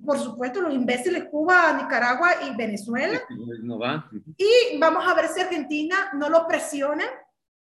por 0.05 0.18
supuesto, 0.18 0.62
los 0.62 0.74
imbéciles 0.74 1.26
Cuba, 1.26 1.74
Nicaragua 1.74 2.43
y 2.47 2.55
Venezuela. 2.55 3.22
No 3.62 3.78
va. 3.78 4.10
Y 4.38 4.78
vamos 4.80 5.05
a 5.05 5.14
ver 5.16 5.28
si 5.28 5.41
Argentina 5.41 6.12
no 6.14 6.30
lo 6.30 6.47
presiona 6.47 7.03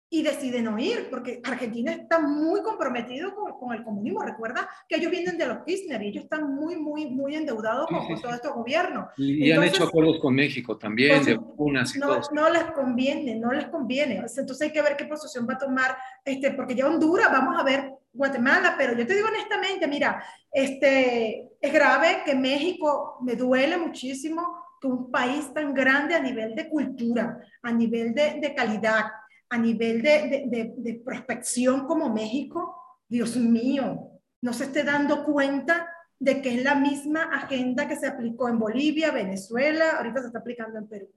y 0.10 0.22
decide 0.22 0.62
no 0.62 0.78
ir, 0.78 1.08
porque 1.10 1.42
Argentina 1.44 1.92
está 1.92 2.20
muy 2.20 2.62
comprometido 2.62 3.34
con, 3.34 3.52
con, 3.60 3.74
el 3.74 3.84
comunismo. 3.84 4.22
Recuerda 4.22 4.70
que 4.88 4.98
ellos 4.98 5.12
vienen 5.12 5.38
de 5.38 5.48
los 5.48 5.64
Kirchner 5.66 6.02
y 6.04 6.08
ellos 6.10 6.24
están 6.26 6.54
muy, 6.54 6.76
muy, 6.76 7.08
muy 7.08 7.36
endeudados 7.36 7.88
con, 7.88 8.06
con 8.06 8.22
todo 8.22 8.34
este 8.34 8.48
gobierno. 8.50 9.10
Y, 9.18 9.50
Entonces, 9.50 9.58
han 9.58 9.76
hecho 9.76 9.84
acuerdos 9.90 10.20
con 10.20 10.36
México 10.36 10.78
también, 10.78 11.16
pues, 11.16 11.26
de 11.26 11.36
vacunas 11.36 11.96
y 11.96 12.00
no, 12.00 12.08
todo. 12.08 12.22
No 12.32 12.50
les 12.50 12.64
conviene, 12.72 13.36
no 13.36 13.52
les 13.52 13.68
conviene. 13.68 14.18
Entonces 14.18 14.62
hay 14.62 14.72
que 14.72 14.82
ver 14.82 14.96
qué 14.96 15.06
posición 15.06 15.48
va 15.50 15.56
a 15.56 15.58
tomar, 15.58 15.98
este, 16.24 16.52
porque 16.52 16.76
ya 16.76 16.88
Honduras, 16.88 17.32
vamos 17.32 17.60
a 17.60 17.64
ver 17.64 17.92
Guatemala, 18.14 18.76
pero 18.78 18.98
yo 18.98 19.06
te 19.06 19.16
digo 19.16 19.28
honestamente, 19.28 19.88
mira, 19.88 20.24
este, 20.52 21.50
es 21.60 21.74
grave 21.74 22.22
que 22.26 22.36
México, 22.36 23.18
me 23.22 23.36
duele 23.36 23.78
muchísimo 23.78 24.64
que 24.80 24.88
un 24.88 25.12
país 25.12 25.54
tan 25.54 25.74
grande 25.74 26.16
a 26.16 26.20
nivel 26.20 26.56
de 26.56 26.70
cultura, 26.70 27.40
a 27.62 27.72
nivel 27.72 28.14
de, 28.14 28.40
de 28.40 28.54
calidad, 28.54 29.06
a 29.50 29.58
nivel 29.58 30.02
de, 30.02 30.46
de, 30.48 30.74
de, 30.78 30.94
prospección 30.96 31.86
como 31.86 32.14
México, 32.14 32.76
Dios 33.08 33.36
mío, 33.38 34.12
no 34.42 34.54
se 34.54 34.66
esté 34.66 34.84
dando 34.84 35.24
cuenta 35.24 35.90
de 36.20 36.42
que 36.42 36.56
es 36.56 36.64
la 36.64 36.76
misma 36.76 37.24
agenda 37.24 37.88
que 37.88 37.96
se 37.96 38.08
aplicó 38.08 38.50
en 38.50 38.60
Bolivia, 38.60 39.12
Venezuela, 39.12 39.98
ahorita 39.98 40.22
se 40.22 40.28
está 40.28 40.40
aplicando 40.40 40.80
en 40.80 40.88
Perú. 40.88 41.08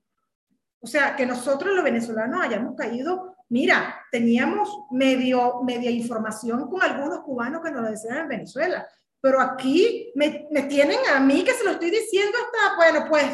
O 0.81 0.87
sea, 0.87 1.17
que 1.17 1.27
nosotros 1.27 1.75
los 1.75 1.85
venezolanos 1.85 2.43
hayamos 2.43 2.77
caído, 2.77 3.37
mira, 3.49 4.05
teníamos 4.13 4.69
medio, 4.91 5.63
media 5.63 5.91
información 5.91 6.69
con 6.69 6.83
algunos 6.83 7.21
cubanos 7.21 7.63
que 7.63 7.71
nos 7.71 7.83
lo 7.83 7.91
decían 7.91 8.19
en 8.19 8.29
Venezuela, 8.29 8.87
pero 9.21 9.41
aquí 9.41 10.13
me, 10.15 10.47
me 10.51 10.63
tienen 10.63 10.99
a 11.13 11.19
mí 11.19 11.43
que 11.43 11.53
se 11.53 11.65
lo 11.65 11.73
estoy 11.73 11.91
diciendo 11.91 12.37
hasta, 12.39 12.77
bueno, 12.77 13.07
pues 13.09 13.25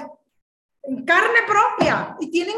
en 0.86 1.04
carne 1.04 1.40
propia 1.46 2.16
y 2.20 2.30
tienen 2.30 2.56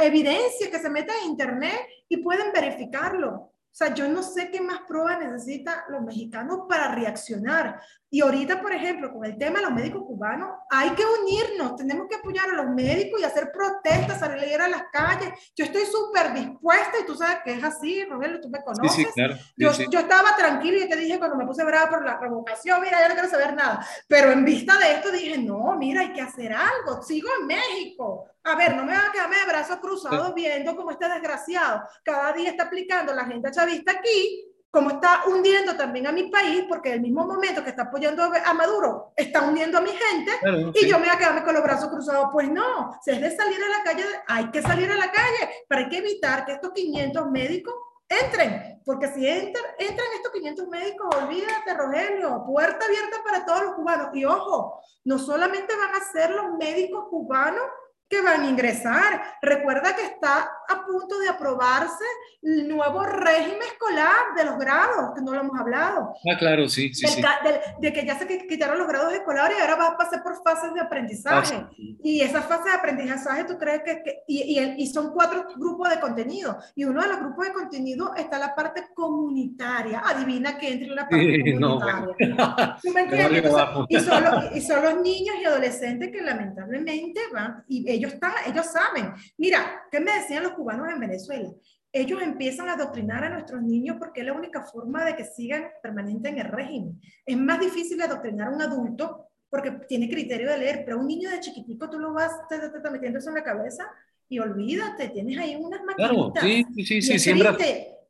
evidencia 0.00 0.70
que 0.70 0.78
se 0.78 0.90
meten 0.90 1.14
en 1.22 1.30
internet 1.30 1.80
y 2.08 2.18
pueden 2.18 2.52
verificarlo. 2.52 3.51
O 3.72 3.74
sea, 3.74 3.94
yo 3.94 4.06
no 4.06 4.22
sé 4.22 4.50
qué 4.50 4.60
más 4.60 4.80
pruebas 4.86 5.18
necesitan 5.18 5.74
los 5.88 6.02
mexicanos 6.02 6.66
para 6.68 6.94
reaccionar. 6.94 7.80
Y 8.10 8.20
ahorita, 8.20 8.60
por 8.60 8.70
ejemplo, 8.70 9.10
con 9.10 9.24
el 9.24 9.38
tema 9.38 9.60
de 9.60 9.64
los 9.64 9.72
médicos 9.72 10.02
cubanos, 10.06 10.50
hay 10.68 10.90
que 10.90 11.02
unirnos, 11.02 11.76
tenemos 11.76 12.06
que 12.06 12.16
apoyar 12.16 12.50
a 12.50 12.52
los 12.52 12.66
médicos 12.74 13.18
y 13.18 13.24
hacer 13.24 13.50
protestas, 13.50 14.20
salir 14.20 14.60
a 14.60 14.68
las 14.68 14.82
calles. 14.92 15.32
Yo 15.56 15.64
estoy 15.64 15.86
súper 15.86 16.34
dispuesta 16.34 16.98
y 17.00 17.06
tú 17.06 17.14
sabes 17.14 17.38
que 17.42 17.54
es 17.54 17.64
así, 17.64 18.04
Rogelio, 18.04 18.42
tú 18.42 18.50
me 18.50 18.62
conoces. 18.62 18.92
Sí, 18.92 19.04
sí, 19.04 19.10
claro. 19.14 19.36
sí, 19.36 19.42
yo, 19.56 19.72
yo, 19.90 20.00
estaba 20.00 20.36
tranquilo 20.36 20.84
y 20.84 20.88
te 20.90 20.96
dije 20.96 21.18
cuando 21.18 21.36
me 21.38 21.46
puse 21.46 21.64
brava 21.64 21.88
por 21.88 22.04
la 22.04 22.18
revocación, 22.18 22.82
mira, 22.82 23.00
yo 23.00 23.08
no 23.08 23.14
quiero 23.14 23.30
saber 23.30 23.54
nada. 23.54 23.86
Pero 24.06 24.32
en 24.32 24.44
vista 24.44 24.76
de 24.76 24.96
esto 24.96 25.10
dije, 25.10 25.38
no, 25.38 25.78
mira, 25.78 26.02
hay 26.02 26.12
que 26.12 26.20
hacer 26.20 26.52
algo, 26.52 27.02
sigo 27.02 27.30
en 27.40 27.46
México. 27.46 28.26
A 28.44 28.56
ver, 28.56 28.74
no 28.74 28.84
me 28.84 28.92
va 28.92 29.06
a 29.06 29.12
quedarme 29.12 29.36
de 29.36 29.44
brazos 29.46 29.76
cruzados 29.76 30.34
viendo 30.34 30.74
cómo 30.74 30.90
este 30.90 31.08
desgraciado 31.08 31.82
cada 32.04 32.32
día 32.32 32.50
está 32.50 32.64
aplicando 32.64 33.14
la 33.14 33.22
agenda 33.22 33.50
chavista 33.50 33.92
aquí 33.92 34.52
como 34.72 34.88
está 34.88 35.24
hundiendo 35.26 35.76
también 35.76 36.06
a 36.06 36.12
mi 36.12 36.30
país, 36.30 36.64
porque 36.66 36.88
en 36.88 36.94
el 36.94 37.00
mismo 37.02 37.26
momento 37.26 37.62
que 37.62 37.68
está 37.68 37.82
apoyando 37.82 38.22
a 38.22 38.54
Maduro, 38.54 39.12
está 39.14 39.42
hundiendo 39.42 39.76
a 39.76 39.82
mi 39.82 39.90
gente, 39.90 40.32
claro, 40.40 40.72
y 40.74 40.78
sí. 40.78 40.88
yo 40.88 40.98
me 40.98 41.04
voy 41.04 41.14
a 41.14 41.18
quedarme 41.18 41.44
con 41.44 41.52
los 41.52 41.62
brazos 41.62 41.90
cruzados. 41.90 42.30
Pues 42.32 42.50
no, 42.50 42.98
si 43.02 43.10
es 43.10 43.20
de 43.20 43.36
salir 43.36 43.62
a 43.62 43.68
la 43.68 43.84
calle, 43.84 44.04
hay 44.26 44.50
que 44.50 44.62
salir 44.62 44.90
a 44.90 44.96
la 44.96 45.12
calle, 45.12 45.50
pero 45.68 45.82
hay 45.82 45.88
que 45.90 45.98
evitar 45.98 46.46
que 46.46 46.52
estos 46.52 46.72
500 46.72 47.30
médicos 47.30 47.74
entren, 48.08 48.80
porque 48.86 49.08
si 49.08 49.28
entran, 49.28 49.64
entran 49.78 50.06
estos 50.16 50.32
500 50.32 50.68
médicos, 50.68 51.16
olvídate, 51.16 51.74
Rogelio, 51.74 52.42
puerta 52.46 52.86
abierta 52.86 53.22
para 53.22 53.44
todos 53.44 53.64
los 53.64 53.74
cubanos. 53.74 54.08
Y 54.14 54.24
ojo, 54.24 54.80
no 55.04 55.18
solamente 55.18 55.76
van 55.76 56.00
a 56.00 56.12
ser 56.12 56.30
los 56.30 56.54
médicos 56.56 57.08
cubanos 57.10 57.64
que 58.12 58.20
van 58.20 58.42
a 58.42 58.46
ingresar. 58.46 59.38
Recuerda 59.40 59.96
que 59.96 60.02
está 60.02 60.50
a 60.68 60.84
punto 60.84 61.18
de 61.18 61.28
aprobarse 61.28 62.04
el 62.42 62.68
nuevo 62.68 63.04
régimen 63.04 63.62
escolar 63.62 64.34
de 64.36 64.44
los 64.44 64.58
grados, 64.58 65.12
que 65.14 65.22
no 65.22 65.32
lo 65.32 65.40
hemos 65.40 65.58
hablado. 65.58 66.12
Ah, 66.30 66.36
claro, 66.38 66.68
sí, 66.68 66.92
sí, 66.92 67.06
Del, 67.06 67.14
sí. 67.14 67.22
De, 67.22 67.60
de, 67.88 67.92
que 67.92 68.04
ya 68.04 68.18
se 68.18 68.26
quitaron 68.26 68.78
los 68.78 68.88
grados 68.88 69.12
escolares 69.12 69.56
y 69.56 69.60
ahora 69.60 69.76
va 69.76 69.86
a 69.88 69.96
pasar 69.96 70.22
por 70.22 70.42
fases 70.42 70.74
de 70.74 70.80
aprendizaje. 70.80 71.54
Ah, 71.54 71.70
sí. 71.76 71.98
Y 72.02 72.20
esas 72.20 72.44
fases 72.46 72.64
de 72.66 72.72
aprendizaje, 72.72 73.44
¿tú 73.44 73.56
crees 73.58 73.82
que...? 73.84 74.02
que 74.02 74.22
y, 74.26 74.58
y, 74.58 74.82
y, 74.82 74.86
son 74.88 75.12
cuatro 75.12 75.46
grupos 75.56 75.90
de 75.90 76.00
contenido. 76.00 76.58
Y 76.74 76.84
uno 76.84 77.02
de 77.02 77.08
los 77.08 77.20
grupos 77.20 77.46
de 77.46 77.52
contenido 77.52 78.14
está 78.16 78.38
la 78.38 78.54
parte 78.54 78.88
comunitaria. 78.94 80.02
Adivina 80.04 80.58
que 80.58 80.72
entre 80.72 80.88
en 80.88 80.96
la 80.96 81.08
parte 81.08 81.44
sí, 81.44 81.54
comunitaria. 81.54 82.34
No, 82.34 82.56
¿Tú 82.82 82.90
me 82.94 83.02
entiendes? 83.02 83.44
Entonces, 83.44 83.86
y, 83.88 84.00
son 84.00 84.24
los, 84.24 84.56
y 84.56 84.60
son 84.60 84.82
los 84.82 84.96
niños 85.02 85.36
y 85.40 85.44
adolescentes 85.44 86.10
que 86.10 86.22
lamentablemente 86.22 87.20
van... 87.32 87.62
Y 87.68 87.88
ellos, 87.88 88.14
están, 88.14 88.32
ellos 88.46 88.66
saben. 88.66 89.12
Mira, 89.38 89.84
¿qué 89.90 90.00
me 90.00 90.12
decían 90.12 90.42
los 90.42 90.51
cubanos 90.54 90.88
en 90.92 91.00
Venezuela? 91.00 91.50
Ellos 91.92 92.22
empiezan 92.22 92.68
a 92.68 92.74
adoctrinar 92.74 93.22
a 93.24 93.30
nuestros 93.30 93.62
niños 93.62 93.96
porque 93.98 94.20
es 94.20 94.26
la 94.26 94.32
única 94.32 94.62
forma 94.62 95.04
de 95.04 95.14
que 95.14 95.24
sigan 95.24 95.66
permanente 95.82 96.30
en 96.30 96.38
el 96.38 96.48
régimen. 96.48 97.00
Es 97.26 97.36
más 97.36 97.60
difícil 97.60 98.00
adoctrinar 98.00 98.48
a 98.48 98.50
un 98.56 98.62
adulto 98.62 99.28
porque 99.50 99.72
tiene 99.86 100.08
criterio 100.08 100.48
de 100.50 100.58
leer, 100.58 100.82
pero 100.86 100.98
un 100.98 101.06
niño 101.06 101.28
de 101.30 101.40
chiquitico 101.40 101.90
tú 101.90 101.98
lo 101.98 102.14
vas 102.14 102.32
te, 102.48 102.58
te, 102.58 102.80
te 102.80 102.90
metiendo 102.90 103.18
eso 103.18 103.28
en 103.28 103.34
la 103.34 103.44
cabeza 103.44 103.84
y 104.26 104.38
olvídate, 104.38 105.10
tienes 105.10 105.36
ahí 105.36 105.56
unas 105.56 105.82
maquinitas. 105.84 106.32
Claro, 106.32 106.32
sí, 106.40 106.64
sí, 106.74 106.84
sí, 106.86 107.02
sí 107.02 107.18
siembras, 107.18 107.58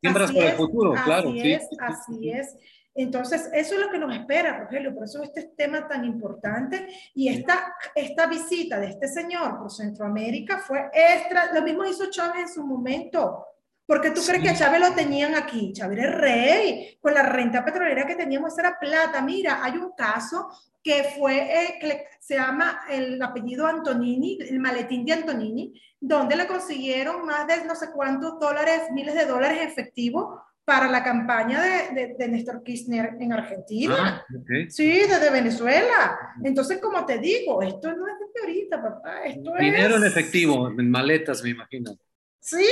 siembras 0.01 0.31
para 0.31 0.51
el 0.51 0.57
futuro, 0.57 0.95
así 0.95 1.05
claro. 1.05 1.31
Así 1.31 1.41
sí, 1.41 1.53
es, 1.53 1.69
así 1.81 2.31
es. 2.31 2.57
Entonces, 2.95 3.49
eso 3.55 3.75
es 3.75 3.81
lo 3.81 3.91
que 3.91 3.99
nos 3.99 4.15
espera, 4.15 4.59
Rogelio, 4.59 4.95
por 4.95 5.05
eso 5.05 5.23
este 5.23 5.53
tema 5.57 5.89
tan 5.89 6.05
importante. 6.05 6.87
Y 7.15 7.29
esta, 7.29 7.75
esta 7.95 8.27
visita 8.27 8.79
de 8.79 8.89
este 8.89 9.09
señor 9.09 9.59
por 9.59 9.71
Centroamérica 9.71 10.59
fue 10.59 10.91
extra, 10.93 11.53
lo 11.55 11.63
mismo 11.63 11.85
hizo 11.85 12.11
Chávez 12.11 12.43
en 12.43 12.49
su 12.49 12.67
momento. 12.67 13.47
Porque 13.87 14.11
tú 14.11 14.21
sí. 14.21 14.29
crees 14.29 14.43
que 14.45 14.51
a 14.51 14.55
Chávez 14.55 14.81
lo 14.81 14.95
tenían 14.95 15.35
aquí, 15.35 15.73
Chávez 15.73 15.99
era 15.99 16.13
rey, 16.13 16.99
con 17.01 17.15
la 17.15 17.23
renta 17.23 17.65
petrolera 17.65 18.07
que 18.07 18.15
teníamos 18.15 18.57
era 18.59 18.79
plata. 18.79 19.23
Mira, 19.23 19.65
hay 19.65 19.73
un 19.73 19.93
caso 19.93 20.49
que 20.83 21.05
fue, 21.17 21.37
eh, 21.37 21.79
que 21.81 22.05
se 22.21 22.35
llama 22.35 22.83
el 22.91 23.21
apellido 23.23 23.67
Antonini, 23.67 24.39
el 24.41 24.61
maletín 24.61 25.05
de 25.05 25.13
Antonini, 25.13 25.81
donde 26.01 26.37
le 26.37 26.47
consiguieron 26.47 27.25
más 27.25 27.47
de 27.47 27.65
no 27.65 27.75
sé 27.75 27.91
cuántos 27.93 28.39
dólares, 28.39 28.83
miles 28.93 29.15
de 29.15 29.27
dólares 29.27 29.61
en 29.63 29.69
efectivo 29.69 30.43
para 30.73 30.89
la 30.89 31.05
campaña 31.05 31.63
de, 31.63 31.95
de, 31.95 32.15
de 32.19 32.29
Néstor 32.29 32.63
Kirchner 32.63 33.17
en 33.21 33.33
Argentina. 33.33 34.25
Ah, 34.27 34.37
okay. 34.41 34.71
Sí, 34.71 35.01
desde 35.01 35.31
Venezuela. 35.31 36.19
Entonces, 36.43 36.79
como 36.79 37.05
te 37.05 37.19
digo, 37.19 37.61
esto 37.61 37.95
no 37.95 38.09
es 38.09 38.15
de 38.19 38.41
ahorita, 38.41 38.83
papá. 38.83 39.23
Esto 39.25 39.53
Dinero 39.59 39.97
es... 39.97 40.03
en 40.03 40.07
efectivo, 40.07 40.69
en 40.69 40.91
maletas, 40.91 41.43
me 41.43 41.51
imagino. 41.51 41.95
Sí, 42.41 42.67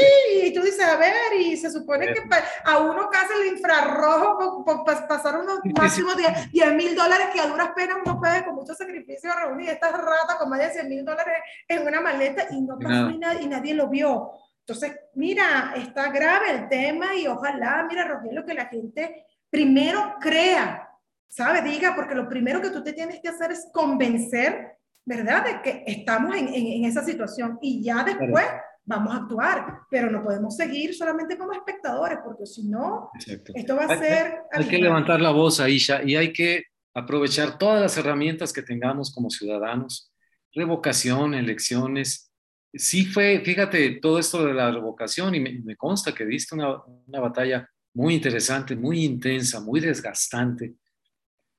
y 0.44 0.52
tú 0.54 0.62
dices, 0.62 0.82
a 0.82 0.96
ver, 0.96 1.14
y 1.38 1.56
se 1.58 1.70
supone 1.70 2.12
que 2.12 2.22
a 2.64 2.78
uno 2.78 3.08
casi 3.08 3.34
el 3.40 3.52
infrarrojo 3.52 4.64
por, 4.64 4.82
pasar 4.84 5.38
unos 5.38 5.60
máximos 5.76 6.16
10 6.52 6.74
mil 6.74 6.96
dólares 6.96 7.28
que 7.32 7.40
a 7.40 7.46
duras 7.46 7.70
penas 7.76 7.98
uno 8.04 8.18
puede 8.18 8.44
con 8.44 8.56
mucho 8.56 8.74
sacrificio 8.74 9.30
reunir 9.32 9.68
estas 9.68 9.92
ratas 9.92 10.36
con 10.40 10.48
más 10.48 10.58
de 10.58 10.70
100 10.70 10.88
mil 10.88 11.04
dólares 11.04 11.34
en 11.68 11.86
una 11.86 12.00
maleta 12.00 12.46
y 12.50 12.62
no 12.62 12.78
pasó 12.80 13.10
y, 13.10 13.18
nadie, 13.18 13.42
y 13.42 13.46
nadie 13.46 13.74
lo 13.74 13.88
vio. 13.88 14.32
Entonces, 14.70 15.00
mira, 15.14 15.74
está 15.76 16.12
grave 16.12 16.52
el 16.52 16.68
tema 16.68 17.16
y 17.16 17.26
ojalá, 17.26 17.84
mira, 17.88 18.06
Rogelio, 18.06 18.44
que 18.46 18.54
la 18.54 18.66
gente 18.66 19.26
primero 19.50 20.14
crea, 20.20 20.88
¿sabe? 21.28 21.60
Diga, 21.68 21.96
porque 21.96 22.14
lo 22.14 22.28
primero 22.28 22.62
que 22.62 22.70
tú 22.70 22.80
te 22.80 22.92
tienes 22.92 23.18
que 23.20 23.28
hacer 23.28 23.50
es 23.50 23.68
convencer, 23.72 24.76
¿verdad? 25.04 25.44
De 25.44 25.60
que 25.60 25.82
estamos 25.88 26.36
en, 26.36 26.54
en, 26.54 26.84
esa 26.84 27.04
situación 27.04 27.58
y 27.60 27.82
ya 27.82 28.04
después 28.04 28.46
vamos 28.84 29.12
a 29.12 29.16
actuar, 29.18 29.80
pero 29.90 30.08
no 30.08 30.22
podemos 30.22 30.56
seguir 30.56 30.94
solamente 30.94 31.36
como 31.36 31.52
espectadores, 31.52 32.18
porque 32.24 32.46
si 32.46 32.68
no, 32.68 33.10
esto 33.52 33.74
va 33.74 33.86
a 33.86 33.98
ser... 33.98 34.34
Hay, 34.52 34.66
que 34.66 34.78
levantar 34.78 35.20
la 35.20 35.32
voz, 35.32 35.58
Aisha, 35.58 36.00
y 36.04 36.14
hay 36.14 36.32
que 36.32 36.62
aprovechar 36.94 37.58
todas 37.58 37.80
las 37.80 37.96
herramientas 37.96 38.52
que 38.52 38.62
tengamos 38.62 39.12
como 39.12 39.30
ciudadanos, 39.30 40.12
revocación, 40.52 41.34
elecciones. 41.34 42.29
Sí 42.72 43.04
fue, 43.06 43.40
fíjate, 43.44 43.98
todo 44.00 44.18
esto 44.18 44.46
de 44.46 44.54
la 44.54 44.70
revocación, 44.70 45.34
y 45.34 45.40
me, 45.40 45.76
consta 45.76 46.14
que 46.14 46.24
viste 46.24 46.54
una, 46.54 46.82
una 46.84 47.20
batalla 47.20 47.68
muy 47.94 48.14
interesante, 48.14 48.76
muy 48.76 49.04
intensa, 49.04 49.60
muy 49.60 49.80
desgastante. 49.80 50.74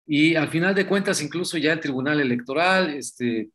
Y 0.06 0.36
al 0.36 0.50
final 0.50 0.76
de 0.76 0.86
cuentas, 0.88 1.22
incluso 1.22 1.58
ya 1.58 1.74
el 1.74 1.80
Tribunal 1.80 2.20
Electoral, 2.20 2.94
este, 2.94 3.50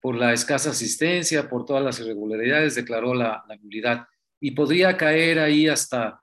por 0.00 0.14
la 0.14 0.32
escasa 0.32 0.70
asistencia, 0.70 1.48
por 1.48 1.64
todas 1.64 1.82
las 1.82 1.98
irregularidades, 2.00 2.74
declaró 2.74 3.14
la, 3.14 3.44
nulidad. 3.60 4.06
Y 4.40 4.52
podría 4.52 4.96
caer 4.96 5.38
ahí 5.38 5.68
hasta 5.68 6.20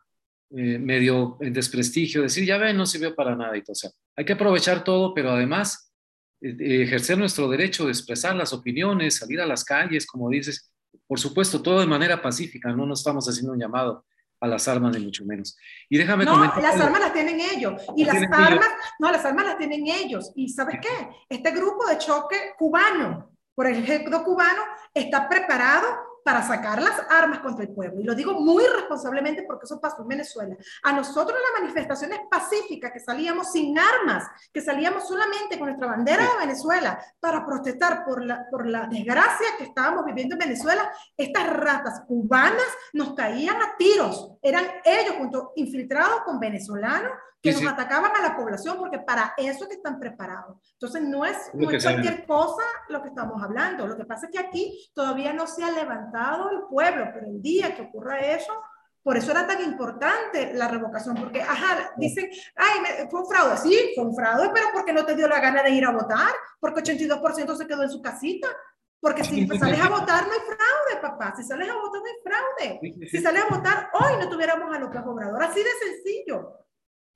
eh, 0.51 0.77
medio 0.77 1.37
en 1.41 1.51
desprestigio, 1.51 2.21
decir, 2.21 2.45
ya 2.45 2.57
ven, 2.57 2.77
no 2.77 2.85
sirvió 2.85 3.15
para 3.15 3.35
nada. 3.35 3.57
Y 3.57 3.61
todo. 3.61 3.73
O 3.73 3.75
sea, 3.75 3.89
hay 4.15 4.25
que 4.25 4.33
aprovechar 4.33 4.83
todo, 4.83 5.13
pero 5.13 5.31
además 5.31 5.91
eh, 6.39 6.83
ejercer 6.83 7.17
nuestro 7.17 7.49
derecho 7.49 7.85
de 7.85 7.91
expresar 7.91 8.35
las 8.35 8.53
opiniones, 8.53 9.17
salir 9.17 9.41
a 9.41 9.45
las 9.45 9.65
calles, 9.65 10.05
como 10.05 10.29
dices, 10.29 10.71
por 11.07 11.19
supuesto, 11.19 11.61
todo 11.61 11.79
de 11.79 11.85
manera 11.85 12.21
pacífica, 12.21 12.71
no 12.71 12.85
nos 12.85 12.99
estamos 12.99 13.27
haciendo 13.27 13.53
un 13.53 13.59
llamado 13.59 14.05
a 14.39 14.47
las 14.47 14.67
armas, 14.67 14.93
ni 14.93 15.05
mucho 15.05 15.23
menos. 15.25 15.57
Y 15.89 15.97
déjame 15.97 16.25
no, 16.25 16.33
comentar. 16.33 16.61
las 16.61 16.79
armas 16.79 16.99
las 16.99 17.13
tienen 17.13 17.39
ellos. 17.39 17.81
Y 17.95 18.03
las 18.03 18.21
armas, 18.31 18.69
no, 18.99 19.11
las 19.11 19.23
armas 19.23 19.45
las 19.45 19.57
tienen 19.57 19.87
ellos. 19.87 20.31
Y 20.35 20.49
¿sabes 20.49 20.79
qué? 20.81 21.09
Este 21.29 21.51
grupo 21.51 21.85
de 21.85 21.97
choque 21.97 22.53
cubano 22.57 23.31
por 23.55 23.67
el 23.67 23.77
ejército 23.77 24.23
cubano 24.23 24.63
está 24.93 25.29
preparado 25.29 25.87
para 26.23 26.41
sacar 26.43 26.81
las 26.81 26.99
armas 27.09 27.39
contra 27.39 27.63
el 27.63 27.73
pueblo. 27.73 27.99
Y 28.01 28.03
lo 28.03 28.15
digo 28.15 28.33
muy 28.33 28.63
responsablemente 28.65 29.43
porque 29.43 29.65
eso 29.65 29.79
pasó 29.79 30.01
en 30.01 30.07
Venezuela. 30.07 30.55
A 30.83 30.93
nosotros 30.93 31.37
las 31.39 31.61
manifestaciones 31.61 32.19
pacíficas 32.29 32.91
que 32.91 32.99
salíamos 32.99 33.51
sin 33.51 33.77
armas, 33.77 34.25
que 34.51 34.61
salíamos 34.61 35.07
solamente 35.07 35.57
con 35.57 35.67
nuestra 35.67 35.87
bandera 35.87 36.23
de 36.23 36.45
Venezuela 36.45 37.03
para 37.19 37.45
protestar 37.45 38.05
por 38.05 38.23
la, 38.23 38.47
por 38.49 38.67
la 38.67 38.87
desgracia 38.87 39.47
que 39.57 39.65
estábamos 39.65 40.05
viviendo 40.05 40.35
en 40.35 40.39
Venezuela, 40.39 40.91
estas 41.17 41.49
ratas 41.49 42.01
cubanas 42.07 42.67
nos 42.93 43.13
caían 43.13 43.61
a 43.61 43.75
tiros. 43.77 44.32
Eran 44.43 44.65
ellos 44.83 45.15
junto 45.17 45.53
infiltrados 45.55 46.21
con 46.21 46.39
venezolanos 46.39 47.11
que 47.41 47.51
nos 47.51 47.65
atacaban 47.65 48.11
a 48.15 48.21
la 48.21 48.37
población 48.37 48.77
porque 48.77 48.99
para 48.99 49.33
eso 49.37 49.67
que 49.67 49.75
están 49.75 49.99
preparados. 49.99 50.57
Entonces 50.73 51.01
no 51.01 51.25
es, 51.25 51.37
no 51.53 51.69
es 51.69 51.83
cualquier 51.83 52.25
cosa 52.25 52.63
lo 52.87 53.01
que 53.01 53.09
estamos 53.09 53.43
hablando. 53.43 53.85
Lo 53.85 53.97
que 53.97 54.05
pasa 54.05 54.27
es 54.27 54.31
que 54.31 54.39
aquí 54.39 54.89
todavía 54.93 55.33
no 55.33 55.45
se 55.45 55.63
ha 55.63 55.71
levantado 55.71 56.49
el 56.51 56.61
pueblo, 56.69 57.09
pero 57.13 57.27
el 57.27 57.41
día 57.41 57.75
que 57.75 57.81
ocurra 57.81 58.19
eso, 58.19 58.53
por 59.03 59.17
eso 59.17 59.31
era 59.31 59.45
tan 59.45 59.61
importante 59.61 60.53
la 60.53 60.69
revocación, 60.69 61.17
porque, 61.17 61.41
ajá, 61.41 61.91
dicen, 61.97 62.29
ay, 62.55 63.07
fue 63.11 63.19
un 63.19 63.27
fraude. 63.27 63.57
Sí, 63.57 63.91
fue 63.93 64.05
un 64.05 64.15
fraude, 64.15 64.49
pero 64.53 64.67
porque 64.73 64.93
no 64.93 65.05
te 65.05 65.13
dio 65.13 65.27
la 65.27 65.41
gana 65.41 65.61
de 65.61 65.71
ir 65.71 65.83
a 65.85 65.91
votar, 65.91 66.31
porque 66.61 66.81
82% 66.81 67.57
se 67.57 67.67
quedó 67.67 67.83
en 67.83 67.89
su 67.89 68.01
casita. 68.01 68.47
Porque 69.03 69.25
si 69.25 69.45
sales 69.45 69.81
a 69.81 69.89
votar 69.89 70.25
no 70.25 70.31
hay 70.31 70.39
fraude, 70.39 71.01
papá. 71.01 71.33
Si 71.35 71.43
sales 71.43 71.67
a 71.67 71.75
votar 71.75 72.01
no 72.01 72.07
hay 72.07 72.21
fraude. 72.23 73.09
Si 73.11 73.17
sales 73.21 73.43
a 73.43 73.53
votar 73.53 73.89
hoy 73.91 74.13
no 74.17 74.29
tuviéramos 74.29 74.73
a 74.73 74.79
López 74.79 75.01
Obrador. 75.05 75.43
Así 75.43 75.59
de 75.61 75.69
sencillo. 75.71 76.59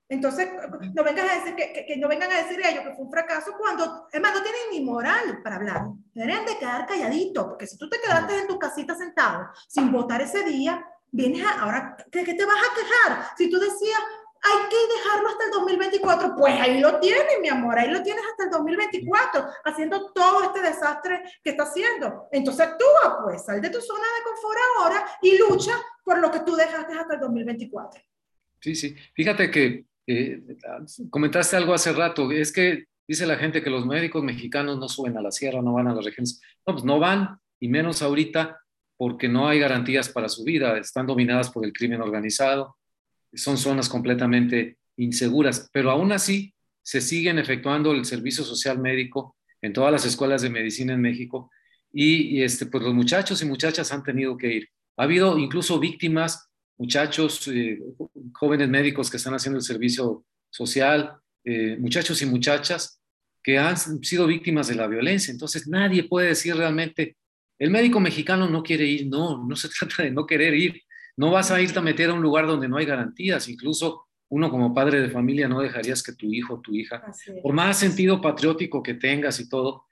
Entonces, 0.06 0.50
no, 0.94 1.02
vengas 1.02 1.30
a 1.30 1.34
decir 1.36 1.54
que, 1.56 1.86
que, 1.86 1.96
no 1.96 2.08
vengan 2.08 2.30
a 2.30 2.42
decir 2.42 2.60
ellos 2.62 2.84
que 2.84 2.94
fue 2.94 3.06
un 3.06 3.10
fracaso 3.10 3.52
cuando, 3.58 4.06
es 4.12 4.20
más, 4.20 4.34
no 4.34 4.42
tienen 4.42 4.60
ni 4.70 4.82
moral 4.82 5.40
para 5.42 5.56
hablar. 5.56 5.86
Deberían 6.12 6.44
de 6.44 6.58
quedar 6.58 6.86
calladitos, 6.86 7.46
porque 7.46 7.66
si 7.66 7.78
tú 7.78 7.88
te 7.88 8.00
quedaste 8.00 8.38
en 8.38 8.48
tu 8.48 8.58
casita 8.58 8.94
sentado 8.94 9.48
sin 9.66 9.90
votar 9.90 10.20
ese 10.20 10.44
día, 10.44 10.84
vienes 11.10 11.42
a, 11.42 11.60
ahora, 11.60 11.96
¿qué, 12.10 12.22
qué 12.22 12.34
te 12.34 12.44
vas 12.44 12.56
a 12.56 12.74
quejar? 12.74 13.26
Si 13.36 13.50
tú 13.50 13.58
decías, 13.58 14.00
hay 14.42 14.68
que 14.68 14.76
dejarlo 14.94 15.28
hasta 15.28 15.44
el 15.44 15.50
2024, 15.50 16.34
pues 16.36 16.60
ahí 16.60 16.80
lo 16.80 16.98
tienes, 17.00 17.40
mi 17.40 17.48
amor, 17.48 17.78
ahí 17.78 17.90
lo 17.90 18.02
tienes 18.02 18.24
hasta 18.30 18.44
el 18.44 18.50
2024, 18.50 19.44
haciendo 19.64 20.12
todo 20.12 20.44
este 20.44 20.62
desastre 20.62 21.22
que 21.42 21.50
está 21.50 21.64
haciendo. 21.64 22.28
Entonces 22.32 22.66
actúa, 22.66 23.20
pues, 23.24 23.44
sal 23.44 23.60
de 23.60 23.70
tu 23.70 23.80
zona 23.80 24.04
de 24.04 24.24
confort 24.24 24.58
ahora 24.78 25.06
y 25.22 25.38
lucha 25.38 25.72
por 26.04 26.18
lo 26.18 26.30
que 26.30 26.40
tú 26.40 26.56
dejaste 26.56 26.94
hasta 26.94 27.14
el 27.14 27.20
2024. 27.20 28.00
Sí, 28.60 28.74
sí. 28.74 28.96
Fíjate 29.14 29.50
que 29.50 29.84
eh, 30.06 30.42
comentaste 31.10 31.56
algo 31.56 31.74
hace 31.74 31.92
rato, 31.92 32.30
es 32.32 32.52
que 32.52 32.84
dice 33.06 33.26
la 33.26 33.36
gente 33.36 33.62
que 33.62 33.70
los 33.70 33.86
médicos 33.86 34.22
mexicanos 34.22 34.78
no 34.78 34.88
suben 34.88 35.16
a 35.16 35.22
la 35.22 35.30
sierra, 35.30 35.62
no 35.62 35.74
van 35.74 35.88
a 35.88 35.94
las 35.94 36.04
regiones. 36.04 36.40
No, 36.66 36.74
pues 36.74 36.84
no 36.84 36.98
van, 36.98 37.38
y 37.60 37.68
menos 37.68 38.02
ahorita, 38.02 38.58
porque 38.96 39.28
no 39.28 39.48
hay 39.48 39.60
garantías 39.60 40.08
para 40.08 40.28
su 40.28 40.44
vida, 40.44 40.76
están 40.78 41.06
dominadas 41.06 41.50
por 41.50 41.64
el 41.64 41.72
crimen 41.72 42.02
organizado, 42.02 42.77
son 43.34 43.58
zonas 43.58 43.88
completamente 43.88 44.78
inseguras, 44.96 45.68
pero 45.72 45.90
aún 45.90 46.12
así 46.12 46.54
se 46.82 47.00
siguen 47.00 47.38
efectuando 47.38 47.92
el 47.92 48.04
servicio 48.04 48.44
social 48.44 48.78
médico 48.78 49.36
en 49.60 49.72
todas 49.72 49.92
las 49.92 50.04
escuelas 50.06 50.42
de 50.42 50.50
medicina 50.50 50.94
en 50.94 51.00
México 51.00 51.50
y, 51.92 52.42
este, 52.42 52.66
pues 52.66 52.82
los 52.84 52.94
muchachos 52.94 53.42
y 53.42 53.46
muchachas 53.46 53.92
han 53.92 54.02
tenido 54.02 54.36
que 54.36 54.52
ir. 54.52 54.68
Ha 54.96 55.04
habido 55.04 55.38
incluso 55.38 55.78
víctimas 55.78 56.48
muchachos, 56.78 57.46
eh, 57.48 57.78
jóvenes 58.32 58.68
médicos 58.68 59.10
que 59.10 59.16
están 59.16 59.34
haciendo 59.34 59.58
el 59.58 59.64
servicio 59.64 60.24
social, 60.48 61.16
eh, 61.44 61.76
muchachos 61.78 62.22
y 62.22 62.26
muchachas 62.26 63.00
que 63.42 63.58
han 63.58 63.76
sido 63.76 64.26
víctimas 64.26 64.68
de 64.68 64.76
la 64.76 64.86
violencia. 64.86 65.32
Entonces 65.32 65.66
nadie 65.66 66.04
puede 66.04 66.28
decir 66.28 66.56
realmente, 66.56 67.16
el 67.58 67.70
médico 67.70 67.98
mexicano 67.98 68.48
no 68.48 68.62
quiere 68.62 68.86
ir, 68.86 69.08
no, 69.08 69.44
no 69.44 69.56
se 69.56 69.68
trata 69.78 70.04
de 70.04 70.10
no 70.10 70.26
querer 70.26 70.54
ir. 70.54 70.82
No 71.18 71.32
vas 71.32 71.50
a 71.50 71.60
irte 71.60 71.80
a 71.80 71.82
meter 71.82 72.10
a 72.10 72.14
un 72.14 72.22
lugar 72.22 72.46
donde 72.46 72.68
no 72.68 72.76
hay 72.76 72.86
garantías. 72.86 73.48
Incluso 73.48 74.06
uno 74.28 74.50
como 74.50 74.72
padre 74.72 75.00
de 75.00 75.10
familia 75.10 75.48
no 75.48 75.60
dejarías 75.60 76.00
que 76.02 76.12
tu 76.12 76.32
hijo 76.32 76.54
o 76.54 76.60
tu 76.60 76.74
hija, 76.74 77.02
por 77.42 77.52
más 77.54 77.78
sentido 77.78 78.20
patriótico 78.20 78.82
que 78.82 78.94
tengas 78.94 79.40
y 79.40 79.48
todo, 79.48 79.84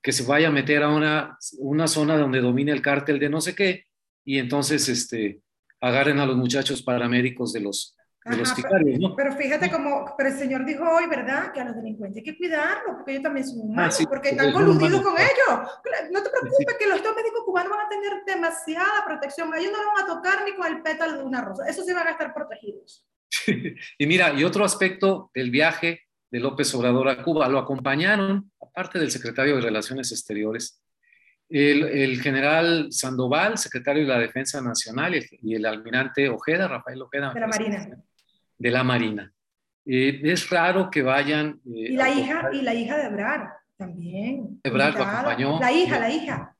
que 0.00 0.12
se 0.12 0.24
vaya 0.24 0.48
a 0.48 0.52
meter 0.52 0.84
a 0.84 0.88
una, 0.88 1.36
una 1.58 1.88
zona 1.88 2.16
donde 2.16 2.40
domine 2.40 2.70
el 2.70 2.80
cártel 2.80 3.18
de 3.18 3.28
no 3.28 3.40
sé 3.40 3.56
qué 3.56 3.86
y 4.24 4.38
entonces 4.38 4.88
este, 4.88 5.40
agarren 5.80 6.20
a 6.20 6.26
los 6.26 6.36
muchachos 6.36 6.82
paramédicos 6.82 7.52
de 7.52 7.60
los, 7.60 7.96
de 8.28 8.36
los 8.36 8.54
pero, 8.54 9.14
pero, 9.16 9.32
fíjate 9.32 9.70
como, 9.70 10.14
pero 10.16 10.28
el 10.28 10.36
señor 10.36 10.64
dijo 10.64 10.84
hoy, 10.84 11.06
¿verdad? 11.06 11.52
Que 11.52 11.60
a 11.60 11.64
los 11.64 11.76
delincuentes 11.76 12.18
hay 12.18 12.24
que 12.24 12.36
cuidarlos, 12.36 12.96
porque 12.96 13.12
ellos 13.12 13.22
también 13.22 13.46
son 13.46 13.60
humanos, 13.60 13.98
ah, 14.00 14.04
porque 14.08 14.30
están 14.30 14.52
coludidos 14.52 15.02
con 15.02 15.14
ellos. 15.18 15.70
No 16.12 16.22
te 16.22 16.30
preocupes 16.30 16.76
que 16.78 16.86
los 16.86 16.96
estos 16.98 17.16
médicos 17.16 17.42
cubanos 17.44 17.70
van 17.70 17.86
a 17.86 17.88
tener 17.88 18.24
demasiada 18.26 19.04
protección, 19.06 19.52
ellos 19.54 19.72
no 19.72 19.82
los 19.82 19.94
van 19.94 20.04
a 20.04 20.14
tocar 20.14 20.44
ni 20.44 20.54
con 20.54 20.66
el 20.66 20.82
pétalo 20.82 21.18
de 21.18 21.24
una 21.24 21.40
rosa, 21.40 21.66
eso 21.66 21.82
sí 21.82 21.92
van 21.92 22.06
a 22.06 22.10
estar 22.10 22.34
protegidos. 22.34 23.06
y 23.98 24.06
mira, 24.06 24.32
y 24.32 24.44
otro 24.44 24.64
aspecto 24.64 25.30
del 25.34 25.50
viaje 25.50 26.02
de 26.30 26.40
López 26.40 26.74
Obrador 26.74 27.08
a 27.08 27.22
Cuba, 27.22 27.48
lo 27.48 27.58
acompañaron, 27.58 28.50
aparte 28.60 28.98
del 28.98 29.10
secretario 29.10 29.56
de 29.56 29.62
Relaciones 29.62 30.12
Exteriores, 30.12 30.82
el, 31.48 32.20
general 32.20 32.88
Sandoval, 32.90 33.56
secretario 33.56 34.02
de 34.02 34.08
la 34.08 34.18
Defensa 34.18 34.60
Nacional, 34.60 35.14
y 35.42 35.54
el, 35.54 35.64
almirante 35.64 36.28
Ojeda, 36.28 36.68
Rafael 36.68 37.00
Ojeda. 37.00 37.32
De 37.32 37.40
la 37.40 37.46
Marina. 37.46 37.88
De 38.58 38.70
la 38.70 38.82
Marina. 38.82 39.32
Eh, 39.86 40.20
es 40.24 40.50
raro 40.50 40.90
que 40.90 41.02
vayan. 41.02 41.60
Eh, 41.66 41.92
y, 41.92 41.96
la 41.96 42.10
hija, 42.10 42.50
y 42.52 42.62
la 42.62 42.74
hija 42.74 42.96
de 42.96 43.06
Ebrar 43.06 43.54
también. 43.76 44.60
Ebrar 44.62 44.94
lo 44.94 45.04
acompañó. 45.04 45.60
La 45.60 45.72
hija, 45.72 45.98
la 45.98 46.10
hija. 46.10 46.56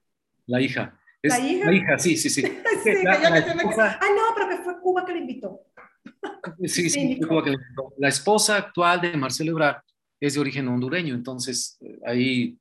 La 0.47 0.61
hija. 0.61 0.99
¿La 1.23 1.41
hija? 1.41 1.65
La 1.67 1.73
hija, 1.75 1.99
sí, 1.99 2.17
sí, 2.17 2.31
sí. 2.31 2.43
sí 2.83 2.91
la, 3.03 3.39
esposa... 3.39 3.99
Ah, 4.01 4.07
no, 4.17 4.35
pero 4.35 4.49
que 4.49 4.59
fue 4.59 4.81
Cuba 4.81 5.05
que 5.05 5.13
le 5.13 5.19
invitó. 5.19 5.61
sí, 6.65 6.89
sí, 6.89 7.21
Cuba 7.21 7.43
que 7.43 7.51
le 7.51 7.57
invitó. 7.57 7.93
La 7.99 8.09
esposa 8.09 8.57
actual 8.57 9.01
de 9.01 9.17
Marcelo 9.17 9.51
Ebrar 9.53 9.83
es 10.21 10.35
de 10.35 10.41
origen 10.41 10.69
hondureño, 10.69 11.15
entonces 11.15 11.77
eh, 11.81 11.99
ahí 12.07 12.59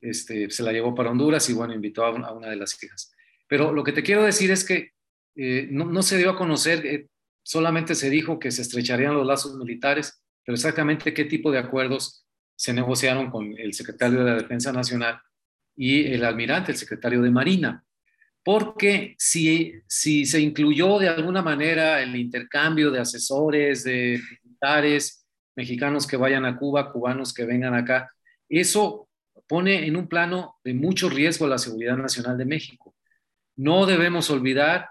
este, 0.00 0.50
se 0.50 0.62
la 0.62 0.72
llevó 0.72 0.94
para 0.94 1.10
Honduras 1.10 1.48
y 1.50 1.52
bueno, 1.52 1.74
invitó 1.74 2.04
a 2.04 2.10
una, 2.12 2.48
de 2.48 2.56
las 2.56 2.82
hijas. 2.82 3.12
Pero 3.48 3.72
lo 3.72 3.82
que 3.82 3.92
te 3.92 4.02
quiero 4.02 4.24
decir 4.24 4.50
es 4.50 4.64
que 4.64 4.92
eh, 5.36 5.68
no, 5.70 6.02
se 6.02 6.18
dio 6.18 6.30
a 6.30 6.36
conocer, 6.36 6.86
eh, 6.86 7.08
solamente 7.46 7.94
se 7.94 8.10
dijo 8.10 8.40
que 8.40 8.50
se 8.50 8.62
estrecharían 8.62 9.14
los 9.14 9.24
lazos 9.24 9.54
militares, 9.56 10.20
pero 10.44 10.56
exactamente 10.56 11.14
qué 11.14 11.24
tipo 11.26 11.52
de 11.52 11.60
acuerdos 11.60 12.26
se 12.56 12.72
negociaron 12.72 13.30
con 13.30 13.56
el 13.56 13.72
secretario 13.72 14.24
de 14.24 14.30
la 14.32 14.36
Defensa 14.36 14.72
Nacional 14.72 15.20
y 15.76 16.12
el 16.12 16.24
almirante, 16.24 16.72
el 16.72 16.78
secretario 16.78 17.22
de 17.22 17.30
Marina. 17.30 17.84
porque 18.44 19.14
si, 19.18 19.74
si 19.88 20.24
se 20.24 20.40
incluyó 20.40 20.98
de 20.98 21.08
alguna 21.08 21.42
manera 21.42 22.00
el 22.02 22.14
intercambio 22.16 22.90
de 22.90 23.00
asesores, 23.00 23.82
de 23.84 24.20
militares 24.44 25.26
mexicanos 25.56 26.06
que 26.06 26.16
vayan 26.16 26.44
a 26.44 26.56
Cuba, 26.56 26.92
cubanos 26.92 27.32
que 27.32 27.44
vengan 27.44 27.74
acá, 27.74 28.10
eso 28.48 29.08
pone 29.48 29.86
en 29.86 29.96
un 29.96 30.08
plano 30.08 30.56
de 30.64 30.74
mucho 30.74 31.08
riesgo 31.08 31.46
la 31.46 31.58
seguridad 31.58 31.96
nacional 31.96 32.38
de 32.38 32.44
México. 32.44 32.94
No 33.56 33.86
debemos 33.86 34.30
olvidar, 34.30 34.90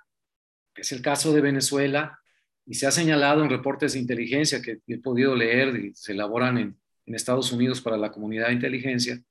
que 0.74 0.82
es 0.84 0.92
el 0.92 1.02
caso 1.02 1.34
de 1.34 1.42
Venezuela, 1.42 2.20
y 2.66 2.74
se 2.74 2.88
ha 2.88 2.92
señalado 2.92 3.44
en 3.44 3.50
reportes 3.50 3.94
de 3.94 4.00
inteligencia 4.00 4.62
que 4.62 4.80
he 4.88 4.98
podido 4.98 5.36
leer 5.36 5.76
y 5.76 5.94
se 5.94 6.14
elaboran 6.14 6.58
en, 6.58 6.78
en 7.06 7.16
Estados 7.16 7.52
Unidos 7.52 7.82
para 7.82 7.98
la 7.98 8.12
comunidad 8.12 8.48
de 8.48 8.54
inteligencia, 8.54 9.22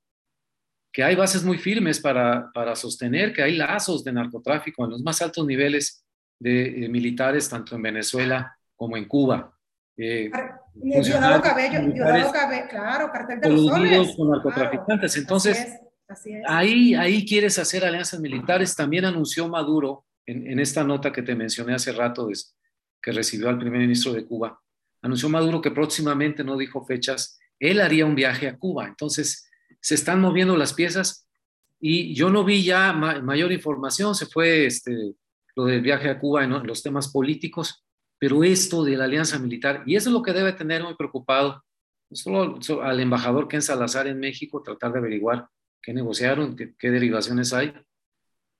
que 0.91 1.03
hay 1.03 1.15
bases 1.15 1.43
muy 1.43 1.57
firmes 1.57 1.99
para, 1.99 2.49
para 2.53 2.75
sostener 2.75 3.33
que 3.33 3.43
hay 3.43 3.57
lazos 3.57 4.03
de 4.03 4.13
narcotráfico 4.13 4.85
en 4.85 4.91
los 4.91 5.01
más 5.01 5.21
altos 5.21 5.45
niveles 5.45 6.05
de, 6.39 6.87
militares, 6.89 7.49
tanto 7.49 7.75
en 7.75 7.81
Venezuela 7.81 8.57
como 8.75 8.95
en 8.95 9.05
Cuba. 9.05 9.53
Eh, 9.97 10.31
Diosdado 10.73 11.41
Cabello, 11.41 11.81
Diosdado 11.81 12.31
Cabello, 12.31 12.67
claro, 12.69 13.11
cartel 13.11 13.41
de 13.41 13.49
los 13.49 13.65
soles. 13.65 14.15
con 14.15 14.31
narcotraficantes. 14.31 15.17
Entonces, 15.17 15.79
Ahí, 16.47 16.93
ahí 16.93 17.25
quieres 17.25 17.57
hacer 17.57 17.83
alianzas 17.83 18.19
militares. 18.19 18.75
También 18.75 19.05
anunció 19.05 19.49
Maduro 19.49 20.05
en, 20.27 20.45
en 20.45 20.59
esta 20.59 20.83
nota 20.83 21.11
que 21.11 21.23
te 21.23 21.33
mencioné 21.33 21.73
hace 21.73 21.91
rato, 21.91 22.27
des, 22.27 22.55
que 23.05 23.11
recibió 23.11 23.49
al 23.49 23.59
primer 23.59 23.81
ministro 23.81 24.13
de 24.13 24.25
Cuba. 24.25 24.59
Anunció 25.03 25.29
Maduro 25.29 25.61
que 25.61 25.69
próximamente, 25.69 26.43
no 26.43 26.57
dijo 26.57 26.83
fechas, 26.83 27.37
él 27.59 27.79
haría 27.79 28.03
un 28.03 28.15
viaje 28.15 28.47
a 28.47 28.57
Cuba. 28.57 28.87
Entonces, 28.87 29.47
se 29.79 29.93
están 29.93 30.19
moviendo 30.19 30.57
las 30.57 30.73
piezas 30.73 31.29
y 31.79 32.15
yo 32.15 32.31
no 32.31 32.43
vi 32.43 32.63
ya 32.63 32.93
mayor 32.93 33.51
información, 33.51 34.15
se 34.15 34.25
fue 34.25 34.65
este, 34.65 35.13
lo 35.55 35.65
del 35.65 35.81
viaje 35.81 36.09
a 36.09 36.19
Cuba 36.19 36.45
en, 36.45 36.65
los 36.65 36.81
temas 36.81 37.09
políticos, 37.09 37.85
pero 38.17 38.43
esto 38.43 38.83
de 38.83 38.97
la 38.97 39.03
alianza 39.03 39.37
militar, 39.37 39.83
y 39.85 39.95
eso 39.95 40.09
es 40.09 40.13
lo 40.13 40.23
que 40.23 40.33
debe 40.33 40.53
tener 40.53 40.81
muy 40.81 40.95
preocupado, 40.95 41.63
no 42.09 42.15
solo 42.15 42.81
al 42.81 42.99
embajador 42.99 43.47
Ken 43.47 43.61
Salazar 43.61 44.07
en 44.07 44.19
México, 44.19 44.63
tratar 44.63 44.93
de 44.93 44.97
averiguar 44.97 45.47
qué 45.79 45.93
negociaron, 45.93 46.55
qué, 46.55 46.73
qué 46.75 46.89
derivaciones 46.89 47.53
hay, 47.53 47.71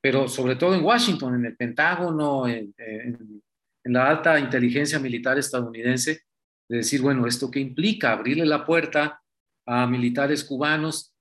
pero 0.01 0.27
sobre 0.27 0.55
todo 0.55 0.75
en 0.75 0.83
Washington, 0.83 1.33
en 1.33 1.45
el 1.45 1.57
Pentágono, 1.57 2.47
en, 2.47 2.75
en, 2.77 3.41
en 3.85 3.93
la 3.93 4.09
alta 4.09 4.39
inteligencia 4.39 4.99
militar 4.99 5.37
estadounidense, 5.37 6.23
de 6.67 6.77
decir, 6.77 7.01
bueno, 7.01 7.27
¿esto 7.27 7.51
qué 7.51 7.59
implica? 7.59 8.11
Abrirle 8.11 8.45
la 8.45 8.65
puerta 8.65 9.21
a 9.65 9.87
militares 9.87 10.43
cubanos 10.43 11.15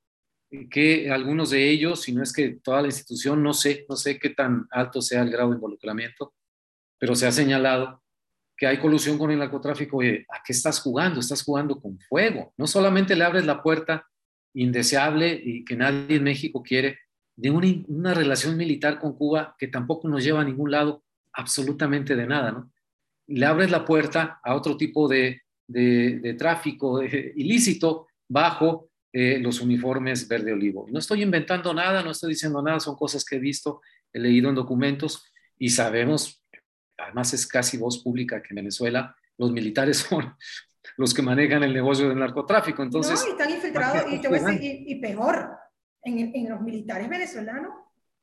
que 0.70 1.10
algunos 1.10 1.50
de 1.50 1.68
ellos, 1.68 2.02
si 2.02 2.12
no 2.12 2.22
es 2.22 2.32
que 2.32 2.60
toda 2.62 2.80
la 2.80 2.88
institución, 2.88 3.42
no 3.42 3.52
sé, 3.52 3.84
no 3.88 3.96
sé 3.96 4.18
qué 4.18 4.30
tan 4.30 4.66
alto 4.70 5.02
sea 5.02 5.22
el 5.22 5.30
grado 5.30 5.50
de 5.50 5.56
involucramiento, 5.56 6.34
pero 6.98 7.14
se 7.14 7.26
ha 7.26 7.32
señalado 7.32 8.02
que 8.56 8.66
hay 8.66 8.78
colusión 8.78 9.18
con 9.18 9.30
el 9.30 9.38
narcotráfico. 9.40 10.00
¿a 10.00 10.42
qué 10.44 10.52
estás 10.52 10.80
jugando? 10.80 11.20
Estás 11.20 11.42
jugando 11.42 11.80
con 11.80 11.98
fuego. 11.98 12.54
No 12.56 12.66
solamente 12.66 13.16
le 13.16 13.24
abres 13.24 13.44
la 13.44 13.62
puerta 13.62 14.06
indeseable 14.54 15.38
y 15.44 15.64
que 15.64 15.76
nadie 15.76 16.16
en 16.16 16.22
México 16.22 16.62
quiere 16.62 16.98
de 17.36 17.50
una, 17.50 17.66
una 17.88 18.14
relación 18.14 18.56
militar 18.56 19.00
con 19.00 19.18
Cuba 19.18 19.56
que 19.58 19.66
tampoco 19.66 20.08
nos 20.08 20.22
lleva 20.22 20.40
a 20.40 20.44
ningún 20.44 20.70
lado 20.70 21.03
absolutamente 21.34 22.16
de 22.16 22.26
nada, 22.26 22.52
¿no? 22.52 22.70
Le 23.26 23.46
abres 23.46 23.70
la 23.70 23.84
puerta 23.84 24.40
a 24.42 24.54
otro 24.54 24.76
tipo 24.76 25.08
de, 25.08 25.42
de, 25.66 26.20
de 26.20 26.34
tráfico 26.34 27.02
ilícito 27.02 28.08
bajo 28.28 28.90
eh, 29.12 29.38
los 29.38 29.60
uniformes 29.60 30.26
verde 30.26 30.52
olivo. 30.52 30.86
No 30.90 30.98
estoy 30.98 31.22
inventando 31.22 31.72
nada, 31.72 32.02
no 32.02 32.10
estoy 32.10 32.30
diciendo 32.30 32.60
nada, 32.60 32.80
son 32.80 32.96
cosas 32.96 33.24
que 33.24 33.36
he 33.36 33.38
visto, 33.38 33.80
he 34.12 34.18
leído 34.18 34.48
en 34.48 34.54
documentos 34.54 35.32
y 35.58 35.70
sabemos, 35.70 36.42
además 36.98 37.32
es 37.32 37.46
casi 37.46 37.76
voz 37.78 38.02
pública 38.02 38.42
que 38.42 38.48
en 38.50 38.56
Venezuela 38.56 39.16
los 39.38 39.52
militares 39.52 39.98
son 40.10 40.34
los 40.96 41.14
que 41.14 41.22
manejan 41.22 41.62
el 41.62 41.72
negocio 41.72 42.08
del 42.08 42.18
narcotráfico. 42.18 42.82
Entonces, 42.82 43.20
no, 43.22 43.28
y 43.28 43.30
están 43.30 43.50
infiltrados, 43.50 44.04
y, 44.10 44.66
y, 44.66 44.84
y 44.92 45.00
peor, 45.00 45.50
en, 46.02 46.34
en 46.34 46.48
los 46.50 46.60
militares 46.60 47.08
venezolanos 47.08 47.72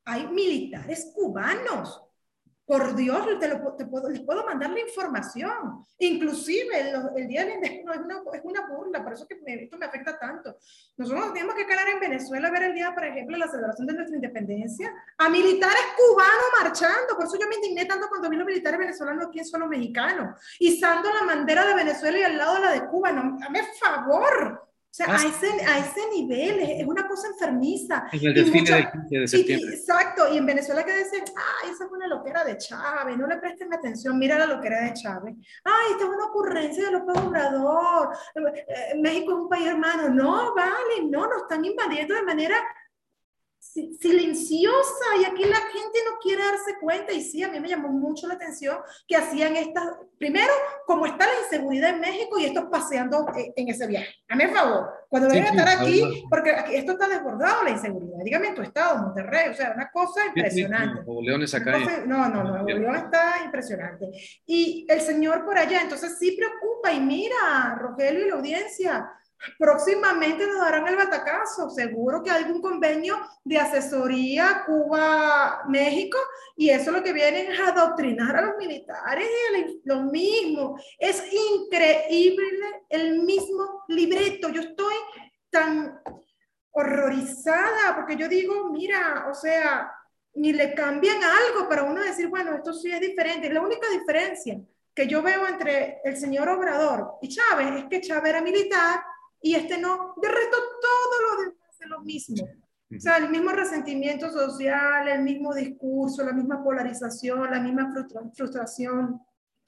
hay 0.06 0.28
militares 0.28 1.12
cubanos 1.16 2.04
por 2.72 2.96
Dios, 2.96 3.28
te, 3.38 3.50
lo, 3.50 3.74
te 3.74 3.86
puedo, 3.86 4.10
les 4.10 4.22
puedo 4.22 4.46
mandar 4.46 4.70
la 4.70 4.80
información. 4.80 5.86
Inclusive 6.00 6.70
el, 7.18 7.28
Día 7.28 7.44
del 7.44 7.56
Indígena 7.56 7.96
es 7.96 8.00
una, 8.00 8.22
es 8.34 8.42
una 8.46 8.66
burla, 8.66 9.04
por 9.04 9.12
eso 9.12 9.28
que 9.28 9.36
me, 9.46 9.64
esto 9.64 9.78
me 9.78 9.88
afecta 9.88 10.18
tanto. 10.18 10.56
Nosotros 10.96 11.34
tenemos 11.34 11.54
que 11.56 11.66
calar 11.66 11.90
en 11.90 12.00
Venezuela 12.00 12.48
a 12.48 12.52
ver 12.52 12.64
el 12.64 12.74
día, 12.74 12.94
por 12.94 13.04
ejemplo, 13.04 13.36
la 13.36 13.50
celebración 13.50 13.88
de 13.88 13.94
nuestra 13.94 14.16
independencia, 14.16 14.90
a 15.18 15.28
militares 15.28 15.84
cubanos 15.98 16.46
marchando. 16.64 17.18
Por 17.18 17.26
eso 17.26 17.38
yo 17.38 17.50
me 17.50 17.56
indigné 17.56 17.84
tanto 17.88 18.08
cuando 18.08 18.30
vi 18.30 18.38
los 18.38 18.48
militares 18.48 18.80
venezolanos 18.80 19.28
aquí 19.28 19.40
en 19.40 19.46
suelo 19.46 19.68
mexicano, 19.68 20.34
izando 20.60 21.10
la 21.14 21.26
bandera 21.26 21.66
de 21.66 21.76
Venezuela 21.76 22.20
y 22.20 22.24
al 22.24 22.38
lado 22.38 22.58
la 22.60 22.72
de 22.72 22.86
Cuba. 22.88 23.12
No, 23.12 23.38
dame 23.38 23.64
favor. 23.82 24.71
O 24.92 24.94
sea, 24.94 25.06
a 25.06 25.26
ese, 25.26 25.48
a 25.66 25.80
ese 25.80 26.02
nivel, 26.14 26.60
es 26.60 26.86
una 26.86 27.08
cosa 27.08 27.30
enfermiza. 27.30 28.10
En 28.12 28.28
el 28.28 28.34
desfile 28.34 28.60
mucha, 28.60 28.76
del 28.76 28.92
15 28.92 29.20
de 29.20 29.28
septiembre. 29.30 29.70
Y, 29.72 29.74
exacto, 29.74 30.34
y 30.34 30.38
en 30.38 30.46
Venezuela 30.46 30.84
que 30.84 30.98
dicen, 30.98 31.24
ay, 31.34 31.70
esa 31.72 31.86
es 31.86 31.92
una 31.92 32.08
loquera 32.08 32.44
de 32.44 32.58
Chávez, 32.58 33.18
no 33.18 33.26
le 33.26 33.38
presten 33.38 33.74
atención, 33.74 34.20
mira 34.20 34.38
la 34.38 34.48
loquera 34.48 34.82
de 34.82 34.94
Chávez. 34.94 35.36
Ay, 35.64 35.92
esta 35.92 36.04
es 36.04 36.10
una 36.10 36.26
ocurrencia 36.26 36.86
de 36.88 36.92
López 36.92 37.18
Obrador, 37.24 38.10
eh, 38.36 39.00
México 39.00 39.32
es 39.32 39.38
un 39.38 39.48
país 39.48 39.68
hermano. 39.68 40.10
No, 40.10 40.54
vale, 40.54 41.08
no, 41.10 41.26
nos 41.26 41.44
están 41.44 41.64
invadiendo 41.64 42.14
de 42.14 42.24
manera 42.24 42.58
silenciosa 43.62 45.06
y 45.22 45.26
aquí 45.26 45.46
la 45.46 45.58
gente 45.58 46.00
no 46.10 46.18
quiere 46.20 46.44
darse 46.44 46.80
cuenta 46.82 47.14
y 47.14 47.22
sí, 47.22 47.44
a 47.44 47.50
mí 47.50 47.60
me 47.60 47.70
llamó 47.70 47.90
mucho 47.90 48.28
la 48.28 48.34
atención 48.34 48.78
que 49.08 49.16
hacían 49.16 49.56
estas, 49.56 49.86
primero, 50.18 50.52
como 50.88 51.06
está 51.06 51.28
la 51.28 51.44
inseguridad 51.44 51.92
en 51.92 52.00
México 52.00 52.40
y 52.40 52.46
estos 52.46 52.66
paseando 52.66 53.28
en 53.56 53.70
ese 53.70 53.86
viaje. 53.86 54.16
A 54.30 54.36
mí, 54.36 54.46
favor, 54.48 54.90
cuando 55.08 55.30
sí, 55.30 55.38
estar 55.38 55.68
aquí, 55.68 56.24
porque 56.28 56.52
aquí, 56.52 56.76
esto 56.76 56.94
está 56.94 57.08
desbordado 57.08 57.64
la 57.64 57.70
inseguridad, 57.70 58.18
dígame 58.24 58.48
en 58.48 58.56
tu 58.56 58.64
estado, 58.64 58.98
Monterrey, 58.98 59.50
o 59.50 59.54
sea, 59.54 59.74
una 59.76 59.92
cosa 59.92 60.26
impresionante. 60.26 61.04
León 61.22 61.44
es 61.44 61.54
acá. 61.54 61.74
Cosa, 61.74 62.04
no, 62.06 62.30
no, 62.30 62.44
no, 62.44 62.64
León 62.66 62.96
está 62.96 63.44
impresionante. 63.46 64.10
Y 64.46 64.88
el 64.90 65.02
señor 65.02 65.46
por 65.46 65.58
allá, 65.58 65.82
entonces 65.82 66.18
sí 66.20 66.36
preocupa 66.36 66.92
y 66.92 67.00
mira, 67.00 67.78
Rogelio 67.80 68.26
y 68.26 68.30
la 68.30 68.36
audiencia, 68.36 69.12
Próximamente 69.58 70.46
nos 70.46 70.60
darán 70.60 70.88
el 70.88 70.96
batacazo, 70.96 71.70
seguro 71.70 72.22
que 72.24 72.30
algún 72.30 72.62
convenio 72.62 73.20
de 73.44 73.58
asesoría 73.58 74.64
Cuba-México 74.66 76.18
y 76.56 76.70
eso 76.70 76.92
lo 76.92 77.02
que 77.02 77.14
vienen 77.14 77.52
es 77.52 77.60
adoctrinar 77.60 78.36
a 78.36 78.42
los 78.42 78.58
militares 78.58 79.28
y 79.58 79.82
lo 79.84 80.04
mismo. 80.04 80.80
Es 81.00 81.24
increíble 81.34 82.84
el 82.90 83.24
mismo 83.24 83.84
libreto. 83.88 84.50
Yo 84.50 84.62
estoy 84.62 84.96
tan 85.50 86.00
horrorizada 86.72 87.96
porque 87.96 88.16
yo 88.16 88.28
digo, 88.28 88.70
mira, 88.70 89.28
o 89.30 89.34
sea, 89.34 89.92
ni 90.34 90.54
le 90.54 90.74
cambian 90.74 91.22
algo 91.24 91.68
para 91.68 91.84
uno 91.84 92.02
decir, 92.02 92.28
bueno, 92.28 92.56
esto 92.56 92.74
sí 92.74 92.92
es 92.92 93.00
diferente. 93.00 93.52
La 93.52 93.62
única 93.62 93.90
diferencia 93.90 94.60
que 94.94 95.08
yo 95.08 95.22
veo 95.22 95.48
entre 95.48 96.00
el 96.04 96.18
señor 96.18 96.50
Obrador 96.50 97.16
y 97.22 97.30
Chávez 97.30 97.68
es 97.76 97.86
que 97.86 98.02
Chávez 98.02 98.30
era 98.30 98.42
militar 98.42 99.02
y 99.42 99.56
este 99.56 99.78
no. 99.78 100.14
De 100.22 100.28
resto, 100.28 100.58
todo 100.82 101.22
lo 101.30 101.42
demás 101.42 101.80
es 101.80 101.88
lo 101.88 102.02
mismo. 102.02 102.48
O 102.96 103.00
sea, 103.00 103.18
el 103.18 103.30
mismo 103.30 103.52
resentimiento 103.52 104.30
social, 104.32 105.08
el 105.08 105.22
mismo 105.22 105.54
discurso, 105.54 106.24
la 106.24 106.34
misma 106.34 106.62
polarización, 106.62 107.50
la 107.50 107.62
misma 107.62 107.94
frustración. 108.36 109.22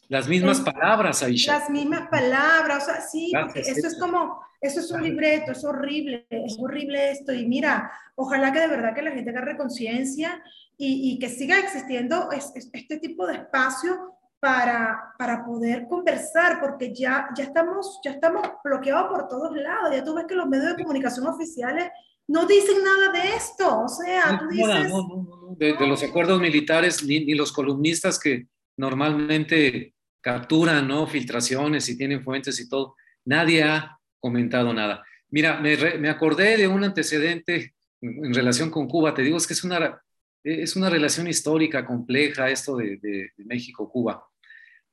Las 0.10 0.28
mismas 0.28 0.60
palabras, 0.60 1.24
Aisha. 1.24 1.60
Las 1.60 1.70
mismas 1.70 2.10
palabras, 2.10 2.84
o 2.84 2.86
sea, 2.88 3.02
sí, 3.02 3.32
Gracias, 3.32 3.70
eso 3.70 3.88
es 3.88 3.98
como, 3.98 4.42
eso 4.60 4.82
es 4.82 4.92
un 4.92 5.02
libreto, 5.02 5.54
es 5.54 5.64
horrible, 5.64 6.28
es 6.30 6.58
horrible 6.60 7.12
esto. 7.12 7.32
Y 7.32 7.48
mira, 7.48 7.90
ojalá 8.16 8.52
que 8.52 8.60
de 8.60 8.68
verdad 8.68 8.94
que 8.94 9.02
la 9.02 9.12
gente 9.12 9.30
agarre 9.30 9.56
conciencia 9.56 10.44
y, 10.78 11.14
y, 11.14 11.20
que 11.20 11.30
siga 11.30 11.58
existiendo 11.60 12.30
es, 12.32 12.52
es, 12.56 12.70
este 12.74 12.98
tipo 12.98 13.26
de 13.26 13.36
espacio 13.36 14.13
para, 14.44 15.14
para 15.18 15.46
poder 15.46 15.88
conversar, 15.88 16.60
porque 16.60 16.94
ya, 16.94 17.30
ya, 17.34 17.46
estamos, 17.46 18.02
ya 18.04 18.12
estamos 18.12 18.46
bloqueados 18.62 19.08
por 19.08 19.30
todos 19.30 19.56
lados. 19.56 19.90
Ya 19.96 20.04
tú 20.04 20.14
ves 20.14 20.26
que 20.28 20.36
los 20.36 20.48
medios 20.48 20.76
de 20.76 20.84
comunicación 20.84 21.26
oficiales 21.28 21.90
no 22.28 22.46
dicen 22.46 22.84
nada 22.84 23.14
de 23.14 23.38
esto. 23.38 23.84
O 23.84 23.88
sea, 23.88 24.38
tú 24.38 24.50
dices... 24.50 24.90
No, 24.90 25.08
no, 25.08 25.24
no, 25.24 25.56
de, 25.58 25.78
de, 25.78 25.88
los 25.88 26.04
acuerdos 26.04 26.42
militares, 26.42 27.06
ni, 27.06 27.24
ni, 27.24 27.36
los 27.36 27.54
columnistas 27.54 28.20
que 28.20 28.48
normalmente 28.76 29.94
capturan 30.20 30.90
¿no? 30.90 31.08
filtraciones 31.08 31.88
y 31.88 31.98
tienen 31.98 32.22
fuentes 32.22 32.60
y 32.60 32.68
todo, 32.68 32.98
nadie 33.24 33.64
ha 33.64 33.98
comentado 34.20 34.74
nada. 34.74 35.06
Mira, 35.30 35.62
me, 35.62 35.78
re, 35.78 35.98
me 36.00 36.10
acordé 36.10 36.58
de 36.58 36.68
un 36.68 36.84
antecedente 36.84 37.76
en 38.02 38.34
relación 38.34 38.70
con 38.70 38.90
Cuba. 38.90 39.14
Te 39.14 39.22
digo, 39.22 39.38
es 39.38 39.48
que 39.48 39.54
es 39.54 39.64
una, 39.64 40.04
es 40.44 40.76
una 40.76 40.90
relación 40.90 41.30
histórica 41.30 41.86
compleja 41.86 42.50
esto 42.50 42.76
de, 42.76 42.98
de, 42.98 43.32
de 43.38 43.46
México-Cuba. 43.46 44.22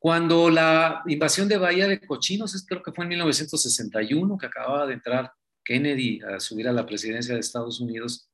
Cuando 0.01 0.49
la 0.49 1.03
invasión 1.07 1.47
de 1.47 1.59
Bahía 1.59 1.87
de 1.87 2.01
Cochinos, 2.01 2.65
creo 2.67 2.83
que 2.83 2.91
fue 2.91 3.05
en 3.05 3.11
1961, 3.11 4.39
que 4.39 4.47
acababa 4.47 4.87
de 4.87 4.95
entrar 4.95 5.31
Kennedy 5.63 6.21
a 6.23 6.41
subir 6.41 6.67
a 6.67 6.73
la 6.73 6.87
presidencia 6.87 7.35
de 7.35 7.41
Estados 7.41 7.81
Unidos, 7.81 8.31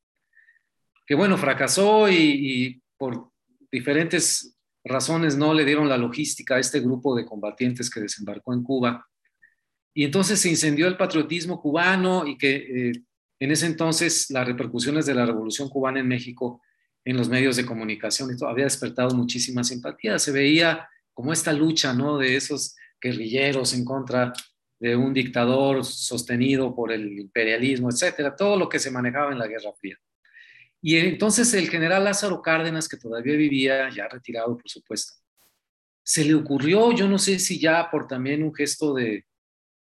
que 1.04 1.16
bueno, 1.16 1.36
fracasó 1.36 2.08
y, 2.08 2.14
y 2.16 2.82
por 2.96 3.32
diferentes 3.70 4.56
razones 4.84 5.36
no 5.36 5.52
le 5.52 5.64
dieron 5.64 5.88
la 5.88 5.98
logística 5.98 6.54
a 6.54 6.60
este 6.60 6.78
grupo 6.78 7.16
de 7.16 7.26
combatientes 7.26 7.90
que 7.90 8.00
desembarcó 8.00 8.54
en 8.54 8.62
Cuba. 8.62 9.04
Y 9.92 10.04
entonces 10.04 10.40
se 10.40 10.48
incendió 10.48 10.86
el 10.86 10.96
patriotismo 10.96 11.60
cubano 11.60 12.26
y 12.26 12.38
que 12.38 12.90
eh, 12.90 12.92
en 13.40 13.50
ese 13.50 13.66
entonces 13.66 14.30
las 14.30 14.46
repercusiones 14.46 15.04
de 15.04 15.14
la 15.14 15.26
revolución 15.26 15.68
cubana 15.68 15.98
en 15.98 16.06
México 16.06 16.62
en 17.04 17.16
los 17.16 17.28
medios 17.28 17.56
de 17.56 17.66
comunicación 17.66 18.30
esto 18.30 18.48
había 18.48 18.64
despertado 18.64 19.14
muchísima 19.14 19.64
simpatía. 19.64 20.18
Se 20.18 20.32
veía 20.32 20.88
como 21.16 21.32
esta 21.32 21.50
lucha 21.54 21.94
¿no? 21.94 22.18
de 22.18 22.36
esos 22.36 22.76
guerrilleros 23.00 23.72
en 23.72 23.86
contra 23.86 24.34
de 24.78 24.94
un 24.94 25.14
dictador 25.14 25.82
sostenido 25.82 26.74
por 26.74 26.92
el 26.92 27.18
imperialismo, 27.18 27.88
etcétera, 27.88 28.36
todo 28.36 28.58
lo 28.58 28.68
que 28.68 28.78
se 28.78 28.90
manejaba 28.90 29.32
en 29.32 29.38
la 29.38 29.46
Guerra 29.46 29.72
Fría. 29.80 29.96
Y 30.82 30.98
entonces 30.98 31.54
el 31.54 31.70
general 31.70 32.04
Lázaro 32.04 32.42
Cárdenas, 32.42 32.86
que 32.86 32.98
todavía 32.98 33.34
vivía, 33.34 33.88
ya 33.88 34.06
retirado 34.08 34.58
por 34.58 34.68
supuesto, 34.68 35.14
se 36.02 36.22
le 36.22 36.34
ocurrió, 36.34 36.92
yo 36.92 37.08
no 37.08 37.18
sé 37.18 37.38
si 37.38 37.58
ya 37.58 37.90
por 37.90 38.06
también 38.06 38.42
un 38.42 38.54
gesto 38.54 38.92
de, 38.92 39.24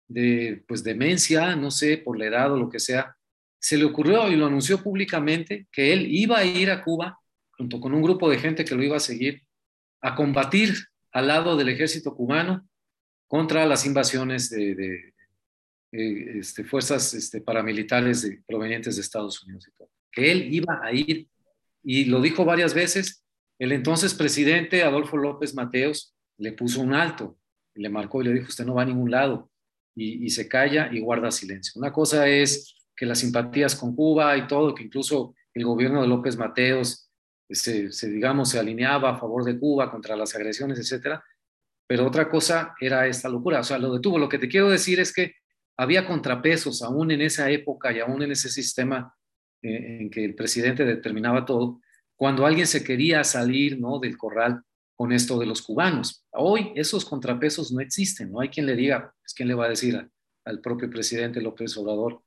de 0.08 0.64
pues 0.68 0.84
demencia, 0.84 1.56
no 1.56 1.72
sé, 1.72 1.98
por 1.98 2.20
la 2.20 2.28
edad 2.28 2.54
o 2.54 2.58
lo 2.58 2.70
que 2.70 2.80
sea, 2.80 3.18
se 3.60 3.78
le 3.78 3.86
ocurrió 3.86 4.30
y 4.30 4.36
lo 4.36 4.46
anunció 4.46 4.84
públicamente 4.84 5.66
que 5.72 5.92
él 5.92 6.06
iba 6.08 6.38
a 6.38 6.46
ir 6.46 6.70
a 6.70 6.84
Cuba 6.84 7.18
junto 7.58 7.80
con 7.80 7.96
un 7.96 8.04
grupo 8.04 8.30
de 8.30 8.38
gente 8.38 8.64
que 8.64 8.76
lo 8.76 8.84
iba 8.84 8.98
a 8.98 9.00
seguir 9.00 9.42
a 10.02 10.14
combatir 10.14 10.76
al 11.16 11.28
lado 11.28 11.56
del 11.56 11.70
ejército 11.70 12.14
cubano 12.14 12.68
contra 13.26 13.66
las 13.66 13.86
invasiones 13.86 14.50
de, 14.50 15.14
eh, 15.94 16.40
este, 16.40 16.66
fuerzas 16.66 17.14
este, 17.14 17.40
paramilitares 17.40 18.30
provenientes 18.46 18.98
de 18.98 19.02
Estados 19.02 19.42
Unidos 19.42 19.66
y 19.66 19.72
todo. 19.78 19.90
Que 20.12 20.30
él 20.30 20.54
iba 20.54 20.82
a 20.84 20.92
ir 20.92 21.30
y 21.84 22.04
lo 22.04 22.20
dijo 22.20 22.44
varias 22.44 22.74
veces. 22.74 23.24
El 23.58 23.72
entonces 23.72 24.14
presidente 24.14 24.84
Adolfo 24.84 25.16
López 25.16 25.56
Mateos 25.56 26.14
le 26.38 26.52
puso 26.52 26.82
un 26.82 26.94
alto, 26.94 27.38
le 27.76 27.88
marcó 27.88 28.22
y 28.22 28.26
le 28.26 28.34
dijo, 28.34 28.48
usted 28.50 28.66
no 28.66 28.74
va 28.74 28.82
a 28.82 28.86
ningún 28.86 29.10
lado, 29.10 29.50
y, 29.96 30.30
se 30.32 30.50
calla 30.50 30.90
y 30.92 31.00
guarda 31.00 31.32
silencio. 31.32 31.80
Una 31.80 31.94
cosa 31.94 32.28
es 32.28 32.76
que 32.94 33.06
las 33.06 33.20
simpatías 33.20 33.74
con 33.74 33.96
Cuba 33.96 34.36
y 34.36 34.48
todo, 34.48 34.76
que 34.76 34.84
incluso 34.84 35.34
el 35.54 35.64
gobierno 35.64 36.02
de 36.02 36.10
López 36.10 36.36
Mateos 36.36 37.05
se, 37.50 37.90
digamos, 38.10 38.50
se 38.50 38.60
alineaba 38.60 39.12
a 39.12 39.20
favor 39.20 39.44
de 39.44 39.60
Cuba 39.60 39.92
contra 39.92 40.16
las 40.16 40.36
agresiones, 40.36 40.80
etcétera, 40.80 41.24
pero 41.88 42.08
otra 42.08 42.30
cosa 42.30 42.76
era 42.80 43.08
esta 43.08 43.30
locura, 43.30 43.60
o 43.60 43.64
sea, 43.64 43.78
lo 43.78 43.94
detuvo. 43.94 44.18
Lo 44.18 44.30
que 44.30 44.40
te 44.40 44.48
quiero 44.48 44.70
decir 44.70 45.00
es 45.00 45.14
que 45.14 45.36
había 45.78 46.08
contrapesos 46.08 46.82
aún 46.82 47.12
en 47.12 47.22
esa 47.22 47.50
época 47.52 47.92
y 47.92 48.00
aún 48.00 48.22
en 48.24 48.32
ese 48.32 48.50
sistema 48.50 49.16
eh, 49.62 49.98
en 50.02 50.10
que 50.10 50.26
el 50.26 50.36
presidente 50.36 50.86
determinaba 50.86 51.46
todo, 51.46 51.82
cuando 52.16 52.46
alguien 52.46 52.66
se 52.66 52.84
quería 52.84 53.24
salir 53.24 53.80
¿no? 53.80 54.00
del 54.00 54.18
corral 54.18 54.62
con 54.96 55.12
esto 55.12 55.38
de 55.38 55.46
los 55.46 55.62
cubanos. 55.62 56.26
Hoy 56.32 56.72
esos 56.76 57.04
contrapesos 57.06 57.72
no 57.72 57.82
existen, 57.82 58.32
no 58.32 58.40
hay 58.40 58.50
quien 58.50 58.66
le 58.66 58.76
diga, 58.76 59.14
es 59.24 59.34
quien 59.34 59.50
le 59.50 59.54
va 59.54 59.66
a 59.66 59.70
decir 59.70 60.10
al 60.46 60.62
propio 60.62 60.90
presidente 60.90 61.42
López 61.42 61.76
Obrador. 61.78 62.22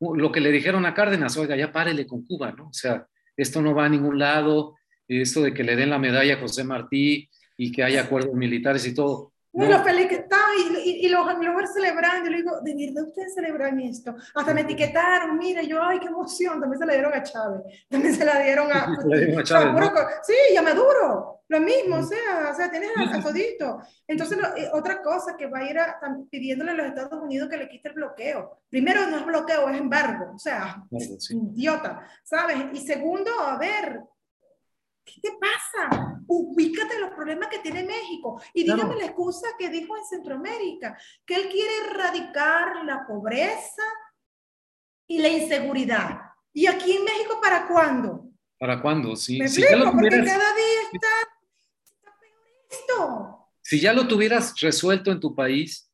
Lo 0.00 0.30
que 0.30 0.40
le 0.40 0.50
dijeron 0.50 0.84
a 0.84 0.94
Cárdenas, 0.94 1.36
oiga, 1.36 1.56
ya 1.56 1.72
párele 1.72 2.06
con 2.06 2.26
Cuba, 2.26 2.52
¿no? 2.52 2.68
O 2.68 2.72
sea, 2.72 3.06
esto 3.36 3.62
no 3.62 3.74
va 3.74 3.86
a 3.86 3.88
ningún 3.88 4.18
lado, 4.18 4.76
esto 5.08 5.42
de 5.42 5.52
que 5.54 5.64
le 5.64 5.76
den 5.76 5.90
la 5.90 5.98
medalla 5.98 6.34
a 6.34 6.40
José 6.40 6.64
Martí, 6.64 7.28
y 7.56 7.72
que 7.72 7.82
haya 7.82 8.02
acuerdos 8.02 8.34
militares 8.34 8.86
y 8.86 8.94
todo. 8.94 9.31
No, 9.52 9.66
lo 9.66 9.84
feliz 9.84 10.08
que 10.08 10.14
estaba 10.14 10.46
y, 10.56 11.06
y, 11.06 11.08
los 11.10 11.28
amigos 11.28 11.74
celebrando. 11.74 12.24
Yo 12.24 12.30
le 12.30 12.36
digo, 12.38 12.60
¿de 12.62 12.74
verdad 12.74 13.04
ustedes 13.06 13.34
celebran 13.34 13.78
esto? 13.80 14.14
Hasta 14.34 14.54
me 14.54 14.62
etiquetaron, 14.62 15.36
mira, 15.36 15.62
yo, 15.62 15.82
ay, 15.82 15.98
qué 16.00 16.06
emoción. 16.06 16.58
También 16.58 16.78
se 16.78 16.86
la 16.86 16.94
dieron 16.94 17.12
a 17.12 17.22
Chávez. 17.22 17.60
También 17.88 18.14
se 18.14 18.24
la 18.24 18.38
dieron 18.38 18.72
a. 18.72 18.96
Se 19.02 19.08
la 19.08 19.16
dieron 19.16 19.38
a 19.38 19.44
Chávez, 19.44 19.74
¿no? 19.74 19.92
Sí, 20.22 20.34
y 20.52 20.56
a 20.56 20.62
Maduro. 20.62 21.42
Lo 21.48 21.60
mismo, 21.60 21.96
o 21.96 22.02
sea, 22.02 22.50
o 22.50 22.54
sea, 22.54 22.70
tienes 22.70 22.90
a, 22.96 23.16
a 23.16 23.22
todito. 23.22 23.82
Entonces, 24.06 24.38
eh, 24.56 24.70
otra 24.72 25.02
cosa 25.02 25.36
que 25.36 25.46
va 25.46 25.58
a 25.58 25.70
ir 25.70 25.78
a, 25.78 26.00
pidiéndole 26.30 26.70
a 26.70 26.74
los 26.74 26.86
Estados 26.86 27.22
Unidos 27.22 27.50
que 27.50 27.58
le 27.58 27.68
quite 27.68 27.88
el 27.88 27.94
bloqueo. 27.94 28.62
Primero, 28.70 29.06
no 29.06 29.18
es 29.18 29.26
bloqueo, 29.26 29.68
es 29.68 29.78
embargo. 29.78 30.32
O 30.34 30.38
sea, 30.38 30.82
sí. 31.18 31.36
idiota, 31.54 32.06
¿sabes? 32.24 32.56
Y 32.72 32.78
segundo, 32.86 33.30
a 33.38 33.58
ver, 33.58 34.00
¿Qué 35.04 35.20
te 35.20 35.30
pasa? 35.32 36.20
Ubícate 36.26 36.98
los 37.00 37.10
problemas 37.10 37.48
que 37.48 37.58
tiene 37.58 37.82
México. 37.82 38.40
Y 38.54 38.62
dígame 38.62 38.82
claro. 38.82 38.98
la 38.98 39.06
excusa 39.06 39.48
que 39.58 39.68
dijo 39.68 39.96
en 39.96 40.04
Centroamérica, 40.04 40.96
que 41.26 41.34
él 41.34 41.48
quiere 41.48 41.72
erradicar 41.86 42.84
la 42.84 43.06
pobreza 43.06 43.82
y 45.06 45.18
la 45.18 45.28
inseguridad. 45.28 46.20
¿Y 46.52 46.66
aquí 46.66 46.92
en 46.92 47.04
México 47.04 47.40
para 47.42 47.66
cuándo? 47.66 48.28
¿Para 48.58 48.80
cuándo? 48.80 49.16
Sí. 49.16 49.38
Me 49.38 49.48
si 49.48 49.62
explico, 49.62 49.92
porque 49.92 50.10
cada 50.10 50.54
día 50.54 50.82
está, 50.92 51.08
está 51.84 52.18
peor 52.20 52.46
esto. 52.70 53.48
Si 53.60 53.80
ya 53.80 53.92
lo 53.92 54.06
tuvieras 54.06 54.58
resuelto 54.60 55.10
en 55.10 55.20
tu 55.20 55.34
país, 55.34 55.91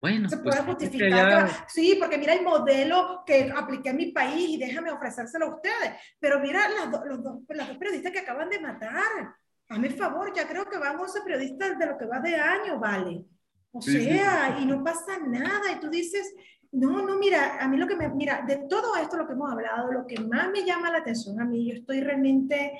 bueno, 0.00 0.28
se 0.30 0.38
pues, 0.38 0.56
puede 0.56 0.66
justificar. 0.66 1.46
Ya... 1.46 1.66
Sí, 1.68 1.96
porque 1.98 2.16
mira 2.16 2.32
el 2.32 2.42
modelo 2.42 3.22
que 3.26 3.52
apliqué 3.54 3.90
en 3.90 3.96
mi 3.96 4.12
país 4.12 4.50
y 4.50 4.56
déjame 4.56 4.90
ofrecérselo 4.90 5.46
a 5.46 5.54
ustedes. 5.56 5.92
Pero 6.18 6.40
mira 6.40 6.68
las, 6.68 6.90
do, 6.90 7.04
los 7.04 7.22
dos, 7.22 7.38
las 7.48 7.68
dos 7.68 7.76
periodistas 7.76 8.12
que 8.12 8.20
acaban 8.20 8.48
de 8.48 8.60
matar. 8.60 9.34
Hazme 9.68 9.88
el 9.88 9.94
favor, 9.94 10.32
ya 10.34 10.48
creo 10.48 10.64
que 10.64 10.78
van 10.78 10.98
11 10.98 11.20
periodistas 11.20 11.78
de 11.78 11.86
lo 11.86 11.98
que 11.98 12.06
va 12.06 12.18
de 12.18 12.34
año, 12.34 12.80
vale. 12.80 13.24
O 13.72 13.80
sí, 13.80 14.04
sea, 14.04 14.56
sí. 14.56 14.64
y 14.64 14.66
no 14.66 14.82
pasa 14.82 15.18
nada. 15.18 15.70
Y 15.70 15.78
tú 15.78 15.90
dices, 15.90 16.34
no, 16.72 17.02
no, 17.06 17.18
mira, 17.18 17.58
a 17.60 17.68
mí 17.68 17.76
lo 17.76 17.86
que 17.86 17.94
me, 17.94 18.08
mira, 18.08 18.42
de 18.46 18.64
todo 18.68 18.96
esto 18.96 19.16
lo 19.16 19.26
que 19.26 19.34
hemos 19.34 19.52
hablado, 19.52 19.92
lo 19.92 20.06
que 20.06 20.18
más 20.20 20.50
me 20.50 20.64
llama 20.64 20.90
la 20.90 20.98
atención 20.98 21.40
a 21.40 21.44
mí, 21.44 21.68
yo 21.68 21.74
estoy 21.74 22.00
realmente, 22.00 22.78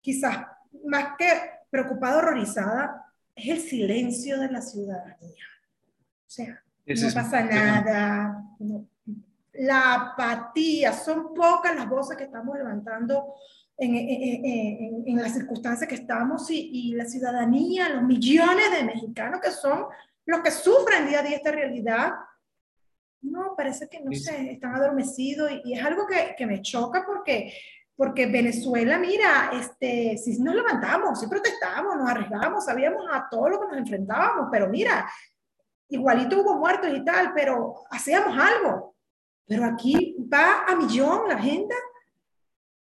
quizás 0.00 0.44
más 0.84 1.16
que 1.16 1.28
preocupada, 1.70 2.18
horrorizada, 2.18 3.12
es 3.34 3.48
el 3.48 3.60
silencio 3.60 4.38
de 4.38 4.50
la 4.50 4.60
ciudadanía. 4.60 5.55
O 6.26 6.30
sea, 6.30 6.62
no 6.86 7.14
pasa 7.14 7.44
nada. 7.44 8.44
No. 8.58 8.86
La 9.54 9.94
apatía, 9.94 10.92
son 10.92 11.32
pocas 11.32 11.74
las 11.74 11.88
voces 11.88 12.16
que 12.16 12.24
estamos 12.24 12.56
levantando 12.56 13.34
en, 13.78 13.94
en, 13.94 14.44
en, 14.44 15.04
en 15.06 15.16
las 15.16 15.32
circunstancias 15.32 15.88
que 15.88 15.94
estamos 15.94 16.50
y, 16.50 16.70
y, 16.72 16.94
la 16.94 17.04
ciudadanía, 17.04 17.88
los 17.88 18.02
millones 18.02 18.70
de 18.70 18.84
mexicanos 18.84 19.40
que 19.40 19.50
son 19.50 19.86
los 20.26 20.40
que 20.40 20.50
sufren 20.50 21.06
día 21.06 21.20
a 21.20 21.22
día 21.22 21.36
esta 21.36 21.52
realidad. 21.52 22.12
No, 23.22 23.54
parece 23.56 23.88
que 23.88 24.00
no 24.00 24.10
sí. 24.10 24.18
sé, 24.20 24.52
están 24.52 24.74
adormecidos 24.74 25.50
y, 25.50 25.70
y 25.70 25.72
es 25.74 25.84
algo 25.84 26.06
que, 26.06 26.34
que, 26.36 26.46
me 26.46 26.62
choca 26.62 27.04
porque, 27.06 27.52
porque 27.94 28.26
Venezuela, 28.26 28.98
mira, 28.98 29.50
este, 29.54 30.16
si 30.18 30.38
nos 30.40 30.54
levantamos, 30.54 31.20
si 31.20 31.26
protestamos, 31.26 31.96
nos 31.96 32.10
arriesgamos, 32.10 32.64
sabíamos 32.64 33.04
a 33.10 33.26
todo 33.30 33.48
lo 33.48 33.60
que 33.60 33.66
nos 33.68 33.78
enfrentábamos, 33.78 34.48
pero 34.50 34.68
mira, 34.68 35.08
igualito 35.88 36.40
hubo 36.40 36.56
muertos 36.56 36.90
y 36.94 37.04
tal, 37.04 37.32
pero 37.34 37.84
hacíamos 37.90 38.36
algo. 38.38 38.94
Pero 39.46 39.64
aquí 39.64 40.16
va 40.32 40.64
a 40.66 40.74
millón 40.74 41.28
la 41.28 41.34
agenda 41.34 41.76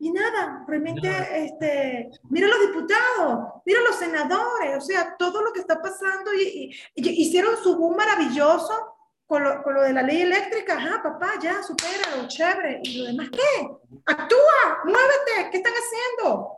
y 0.02 0.12
nada, 0.12 0.64
realmente, 0.66 1.10
no. 1.10 1.26
este, 1.36 2.10
mira 2.30 2.48
los 2.48 2.62
diputados, 2.62 3.62
mira 3.66 3.82
los 3.82 3.98
senadores, 3.98 4.78
o 4.78 4.82
sea, 4.82 5.18
todo 5.18 5.44
lo 5.44 5.52
que 5.52 5.60
está 5.60 5.82
pasando 5.82 6.34
y, 6.34 6.74
y, 6.96 7.10
y 7.10 7.22
hicieron 7.22 7.58
su 7.62 7.76
boom 7.76 7.98
maravilloso 7.98 8.96
con 9.28 9.44
lo, 9.44 9.62
con 9.62 9.74
lo, 9.74 9.82
de 9.82 9.92
la 9.92 10.02
ley 10.02 10.22
eléctrica, 10.22 10.78
ajá, 10.78 11.04
papá, 11.04 11.34
ya, 11.42 11.62
supera, 11.62 12.28
chévere, 12.28 12.80
y 12.82 12.98
lo 12.98 13.06
demás, 13.08 13.30
¿qué? 13.30 13.68
Actúa, 14.06 14.80
muévete, 14.86 15.52
¿qué 15.52 15.58
están 15.58 15.74
haciendo? 15.74 16.50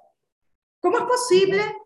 ¿Cómo 0.80 1.00
es 1.00 1.04
posible 1.04 1.81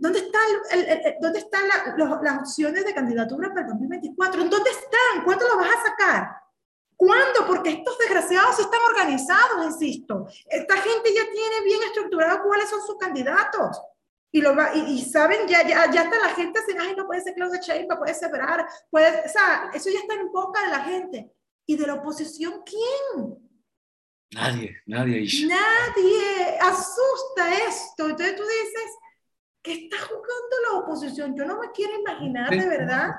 ¿Dónde, 0.00 0.20
está 0.20 0.38
el, 0.72 0.80
el, 0.80 0.88
el, 0.88 1.14
¿dónde 1.20 1.38
están 1.40 1.68
la, 1.68 1.94
los, 1.96 2.22
las 2.22 2.38
opciones 2.38 2.86
de 2.86 2.94
candidatura 2.94 3.50
para 3.50 3.62
el 3.62 3.68
2024? 3.68 4.44
¿Dónde 4.44 4.70
están? 4.70 5.24
¿Cuánto 5.24 5.46
lo 5.46 5.58
vas 5.58 5.68
a 5.68 5.88
sacar? 5.88 6.40
¿Cuándo? 6.96 7.46
Porque 7.46 7.70
estos 7.70 7.98
desgraciados 7.98 8.58
están 8.58 8.80
organizados, 8.88 9.66
insisto. 9.66 10.26
Esta 10.46 10.76
gente 10.76 11.14
ya 11.14 11.30
tiene 11.30 11.64
bien 11.64 11.82
estructurado 11.82 12.42
cuáles 12.42 12.70
son 12.70 12.80
sus 12.80 12.96
candidatos. 12.96 13.78
Y, 14.32 14.40
lo 14.40 14.56
va, 14.56 14.74
y, 14.74 14.80
y 14.80 15.04
saben, 15.04 15.46
ya, 15.46 15.66
ya, 15.66 15.90
ya 15.90 16.02
está 16.04 16.18
la 16.18 16.34
gente 16.34 16.60
así, 16.60 16.74
ay, 16.78 16.94
no 16.96 17.06
puede 17.06 17.20
ser 17.20 17.34
Claudia 17.34 17.60
Sheinbaum, 17.60 17.98
puede 17.98 18.14
ser 18.14 18.30
puede, 18.88 19.26
o 19.26 19.28
sea, 19.28 19.70
eso 19.74 19.90
ya 19.90 19.98
está 19.98 20.14
en 20.14 20.32
boca 20.32 20.62
de 20.62 20.68
la 20.68 20.80
gente. 20.80 21.34
¿Y 21.66 21.76
de 21.76 21.86
la 21.86 21.94
oposición 21.94 22.62
quién? 22.64 23.50
Nadie, 24.32 24.76
nadie. 24.86 25.28
Nadie. 25.46 26.58
Asusta 26.60 27.54
esto. 27.68 28.08
Entonces 28.08 28.36
tú 28.36 28.42
dices, 28.42 28.90
¿qué 29.62 29.72
está 29.72 29.98
jugando 29.98 30.56
la 30.70 30.78
oposición? 30.78 31.36
Yo 31.36 31.44
no 31.44 31.58
me 31.58 31.70
quiero 31.72 31.98
imaginar 31.98 32.50
de 32.50 32.68
verdad 32.68 33.10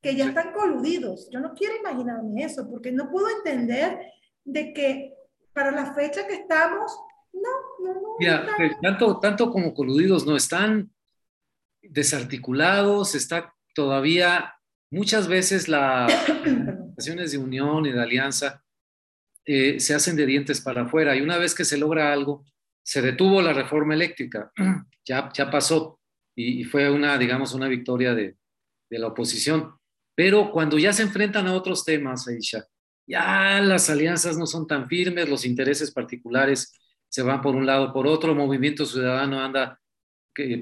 que 0.00 0.14
ya 0.14 0.26
están 0.26 0.52
coludidos. 0.52 1.28
Yo 1.30 1.40
no 1.40 1.54
quiero 1.54 1.76
imaginarme 1.76 2.44
eso, 2.44 2.68
porque 2.68 2.92
no 2.92 3.10
puedo 3.10 3.28
entender 3.28 3.98
de 4.44 4.72
que 4.72 5.14
para 5.52 5.70
la 5.70 5.92
fecha 5.94 6.26
que 6.26 6.34
estamos, 6.34 6.92
no, 7.32 7.50
no, 7.84 7.94
no. 7.94 8.16
Ya, 8.20 8.46
tanto, 8.80 9.18
tanto 9.18 9.50
como 9.50 9.74
coludidos 9.74 10.26
no 10.26 10.36
están 10.36 10.90
desarticulados, 11.82 13.14
está 13.14 13.54
todavía 13.74 14.54
muchas 14.90 15.28
veces 15.28 15.68
las 15.68 16.12
relaciones 16.44 17.32
de 17.32 17.38
unión 17.38 17.86
y 17.86 17.92
de 17.92 18.02
alianza 18.02 18.64
eh, 19.44 19.80
se 19.80 19.94
hacen 19.94 20.16
de 20.16 20.26
dientes 20.26 20.60
para 20.60 20.82
afuera 20.82 21.16
y 21.16 21.22
una 21.22 21.38
vez 21.38 21.54
que 21.54 21.64
se 21.64 21.78
logra 21.78 22.12
algo, 22.12 22.44
se 22.88 23.02
detuvo 23.02 23.42
la 23.42 23.52
reforma 23.52 23.92
eléctrica, 23.92 24.50
ya, 25.04 25.30
ya 25.34 25.50
pasó 25.50 26.00
y, 26.34 26.64
fue 26.64 26.90
una, 26.90 27.18
digamos, 27.18 27.52
una 27.52 27.68
victoria 27.68 28.14
de, 28.14 28.38
de, 28.88 28.98
la 28.98 29.08
oposición. 29.08 29.74
Pero 30.14 30.50
cuando 30.50 30.78
ya 30.78 30.94
se 30.94 31.02
enfrentan 31.02 31.46
a 31.48 31.52
otros 31.52 31.84
temas, 31.84 32.26
Aisha, 32.28 32.64
ya 33.06 33.60
las 33.60 33.90
alianzas 33.90 34.38
no 34.38 34.46
son 34.46 34.66
tan 34.66 34.88
firmes, 34.88 35.28
los 35.28 35.44
intereses 35.44 35.90
particulares 35.90 36.72
se 37.10 37.20
van 37.20 37.42
por 37.42 37.54
un 37.54 37.66
lado, 37.66 37.92
por 37.92 38.06
otro, 38.06 38.30
el 38.30 38.38
movimiento 38.38 38.86
ciudadano 38.86 39.38
anda 39.38 39.78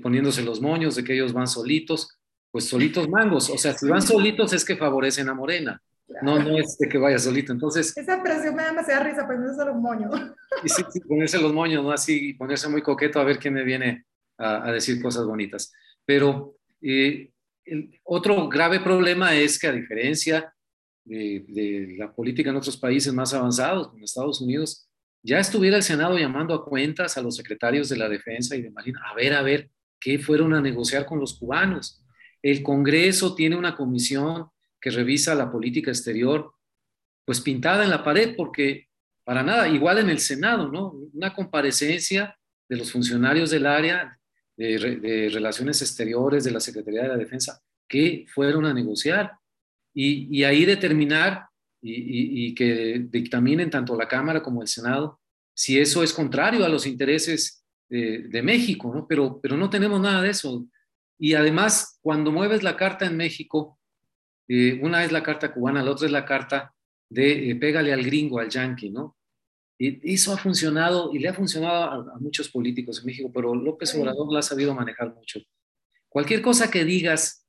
poniéndose 0.03 0.43
los 0.43 0.61
moños 0.61 0.97
de 0.97 1.05
que 1.05 1.15
ellos 1.15 1.33
van 1.33 1.47
solitos, 1.47 2.19
pues 2.51 2.69
solitos 2.69 3.09
mangos, 3.09 3.51
o 3.51 3.59
sea, 3.59 3.73
si 3.73 3.87
van 3.87 4.03
solitos 4.03 4.53
es 4.53 4.65
que 4.65 4.77
favorecen 4.77 5.29
a 5.29 5.35
Morena. 5.35 5.81
No, 6.23 6.39
no 6.39 6.57
es 6.59 6.79
de 6.79 6.89
que 6.89 6.99
vaya 6.99 7.19
solito. 7.19 7.53
Entonces. 7.53 7.97
Esa 7.97 8.23
presión 8.23 8.55
me 8.55 8.63
da 8.63 8.69
demasiada 8.71 9.05
risa, 9.05 9.27
ponerse 9.27 9.65
los 9.65 9.77
moños. 9.77 10.15
Y 10.63 10.69
sí, 10.69 10.83
ponerse 11.01 11.39
los 11.39 11.53
moños, 11.53 11.83
¿no? 11.83 11.91
Así, 11.91 12.35
ponerse 12.35 12.69
muy 12.69 12.83
coqueto 12.83 13.21
a 13.21 13.25
ver 13.25 13.39
quién 13.39 13.55
me 13.55 13.65
viene 13.65 14.05
a, 14.39 14.71
decir 14.71 15.03
cosas 15.03 15.27
bonitas. 15.27 15.73
Pero 16.05 16.57
eh, 16.81 17.31
el 17.65 18.01
otro 18.05 18.49
grave 18.49 18.81
problema 18.81 19.35
es 19.35 19.59
que, 19.59 19.67
a 19.67 19.73
diferencia 19.73 20.55
de, 21.05 21.45
de, 21.49 21.97
la 21.99 22.15
política 22.15 22.51
en 22.51 22.57
otros 22.57 22.77
países 22.77 23.13
más 23.13 23.35
avanzados, 23.35 23.89
como 23.89 24.05
Estados 24.05 24.41
Unidos, 24.41 24.89
ya 25.23 25.41
estuviera 25.41 25.77
el 25.77 25.83
Senado 25.83 26.17
llamando 26.17 26.55
a 26.55 26.65
cuentas 26.65 27.17
a 27.17 27.23
los 27.23 27.37
secretarios 27.37 27.89
de 27.89 27.97
la 27.97 28.09
Defensa 28.09 28.55
y 28.55 28.63
de 28.63 28.71
Marina, 28.71 29.01
a 29.11 29.15
ver, 29.15 29.35
a 29.35 29.43
ver, 29.43 29.71
qué 30.01 30.19
fueron 30.19 30.55
a 30.55 30.61
negociar 30.61 31.05
con 31.05 31.19
los 31.19 31.39
cubanos. 31.39 32.05
El 32.43 32.63
Congreso 32.63 33.35
tiene 33.35 33.57
una 33.57 33.75
comisión 33.75 34.47
que 34.87 34.93
revisa 34.93 35.35
la 35.35 35.51
política 35.51 35.91
exterior, 35.91 36.55
pues 37.25 37.41
pintada 37.41 37.83
en 37.83 37.91
la 37.91 38.05
pared, 38.05 38.37
porque 38.37 38.87
para 39.25 39.43
nada, 39.43 39.67
igual 39.67 39.99
en 39.99 40.11
el 40.11 40.21
Senado, 40.21 40.71
¿no? 40.71 40.93
Una 41.13 41.35
comparecencia 41.35 42.39
de 42.69 42.77
los 42.77 42.93
funcionarios 42.93 43.51
del 43.51 43.67
área 43.67 44.17
de, 44.57 45.29
relaciones 45.33 45.83
exteriores 45.83 46.45
de 46.45 46.53
la 46.53 46.61
Secretaría 46.61 47.03
de 47.03 47.09
la 47.09 47.17
Defensa 47.17 47.61
que 47.89 48.27
fueron 48.33 48.65
a 48.65 48.73
negociar 48.73 49.33
y, 49.93 50.45
ahí 50.45 50.65
determinar 50.65 51.47
y, 51.83 52.55
que 52.55 53.07
dictaminen 53.11 53.71
tanto 53.71 53.97
la 53.97 54.07
Cámara 54.07 54.41
como 54.41 54.63
el 54.63 54.69
Senado 54.69 55.19
si 55.53 55.81
eso 55.81 56.05
es 56.05 56.13
contrario 56.13 56.65
a 56.65 56.69
los 56.69 56.87
intereses 56.87 57.65
de, 57.89 58.41
México, 58.41 58.95
¿no? 58.95 59.09
Pero, 59.09 59.41
pero 59.43 59.57
no 59.57 59.69
tenemos 59.69 60.01
nada 60.01 60.23
de 60.23 60.31
eso. 60.31 60.65
Y 61.19 61.35
además, 61.35 61.99
cuando 62.01 62.31
mueves 62.31 62.63
la 62.63 62.77
carta 62.77 63.05
en 63.05 63.17
México, 63.17 63.76
eh, 64.49 64.79
una 64.83 65.05
es 65.05 65.13
la 65.13 65.23
carta 65.23 65.53
cubana, 65.53 65.83
la 65.83 65.91
otra 65.91 66.07
es 66.07 66.13
la 66.13 66.25
carta 66.25 66.73
de 67.09 67.51
eh, 67.51 67.57
pégale 67.57 67.93
al 67.93 68.05
gringo, 68.05 68.39
al 68.39 68.49
yankee, 68.49 68.91
¿no? 68.91 69.17
Y 69.79 70.13
eso 70.15 70.33
ha 70.33 70.39
funcionado 70.39 71.15
y 71.15 71.19
le 71.19 71.29
ha 71.29 71.35
funcionado 71.35 72.11
a, 72.13 72.19
muchos 72.19 72.49
políticos 72.49 73.01
en 73.01 73.07
México, 73.07 73.31
pero 73.33 73.55
López 73.55 73.95
Obrador 73.95 74.33
lo 74.33 74.39
ha 74.39 74.43
sabido 74.43 74.75
manejar 74.75 75.15
mucho. 75.15 75.41
Cualquier 76.09 76.41
cosa 76.41 76.71
que 76.71 76.85
digas 76.85 77.47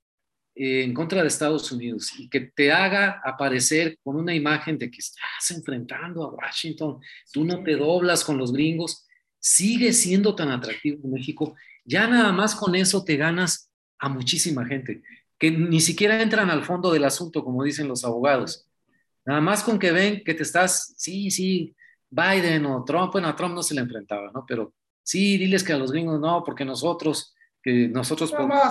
eh, 0.54 0.84
en 0.84 0.94
contra 0.94 1.22
de 1.22 1.30
Estados 1.30 1.72
Unidos 1.72 2.12
y 2.20 2.30
que 2.30 2.42
te 2.42 2.72
haga 2.72 3.22
aparecer 3.24 3.98
con 4.04 4.18
una 4.18 4.36
imagen 4.36 4.78
de 4.78 4.92
que 4.92 4.98
estás 4.98 5.52
enfrentando 5.52 6.24
a 6.24 6.34
Washington, 6.34 7.00
tú 7.32 7.46
no 7.46 7.64
te 7.64 7.78
doblas 7.78 8.26
con 8.26 8.38
los 8.38 8.52
gringos, 8.52 9.06
sigue 9.40 9.94
siendo 9.94 10.36
tan 10.36 10.50
atractivo 10.50 11.00
en 11.06 11.14
México, 11.14 11.56
ya 11.86 12.08
nada 12.08 12.34
más 12.34 12.56
con 12.56 12.76
eso 12.76 13.06
te 13.06 13.16
ganas 13.16 13.72
a 14.00 14.10
muchísima 14.10 14.66
gente 14.66 15.02
que 15.38 15.52
ni 15.52 15.80
siquiera 15.80 16.22
entran 16.22 16.50
al 16.50 16.64
fondo 16.64 16.92
del 16.92 17.04
asunto, 17.04 17.44
como 17.44 17.64
dicen 17.64 17.88
los 17.88 18.04
abogados. 18.04 18.68
Nada 19.26 19.42
más 19.42 19.64
con 19.64 19.78
que 19.78 19.92
ven 19.92 20.24
que 20.24 20.34
te 20.34 20.44
estás, 20.44 20.94
sí, 20.98 21.30
sí, 21.30 21.76
Biden 22.10 22.66
o 22.66 22.84
Trump, 22.86 23.12
bueno, 23.12 23.28
a 23.28 23.36
Trump 23.36 23.54
no 23.54 23.62
se 23.62 23.76
le 23.76 23.82
enfrentaba, 23.82 24.32
¿no? 24.34 24.46
Pero 24.48 24.74
sí, 25.04 25.38
diles 25.38 25.64
que 25.64 25.74
a 25.74 25.78
los 25.78 25.92
gringos 25.92 26.20
no, 26.20 26.44
porque 26.44 26.64
nosotros, 26.66 27.36
que 27.62 27.88
nosotros 27.90 28.30
somos 28.30 28.62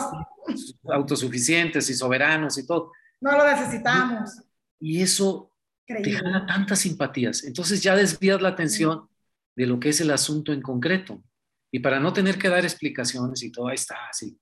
autosuficientes 0.89 1.91
y 1.91 1.95
soberanos 1.95 2.59
y 2.59 2.67
todo. 2.67 2.93
No 3.21 3.33
lo 3.33 3.47
necesitamos. 3.47 4.43
Y 4.81 5.03
eso 5.03 5.53
te 5.87 6.11
gana 6.11 6.47
tantas 6.47 6.81
simpatías. 6.81 7.45
Entonces 7.45 7.83
ya 7.83 7.95
desvías 7.95 8.41
la 8.43 8.49
atención 8.49 9.09
de 9.55 9.67
lo 9.67 9.79
que 9.79 9.91
es 9.91 10.01
el 10.01 10.11
asunto 10.11 10.53
en 10.53 10.62
concreto. 10.62 11.23
Y 11.71 11.81
para 11.81 12.01
no 12.01 12.12
tener 12.12 12.39
que 12.39 12.49
dar 12.49 12.64
explicaciones 12.64 13.43
y 13.43 13.53
todo, 13.53 13.69
ahí 13.69 13.75
está, 13.75 13.97
así. 14.11 14.39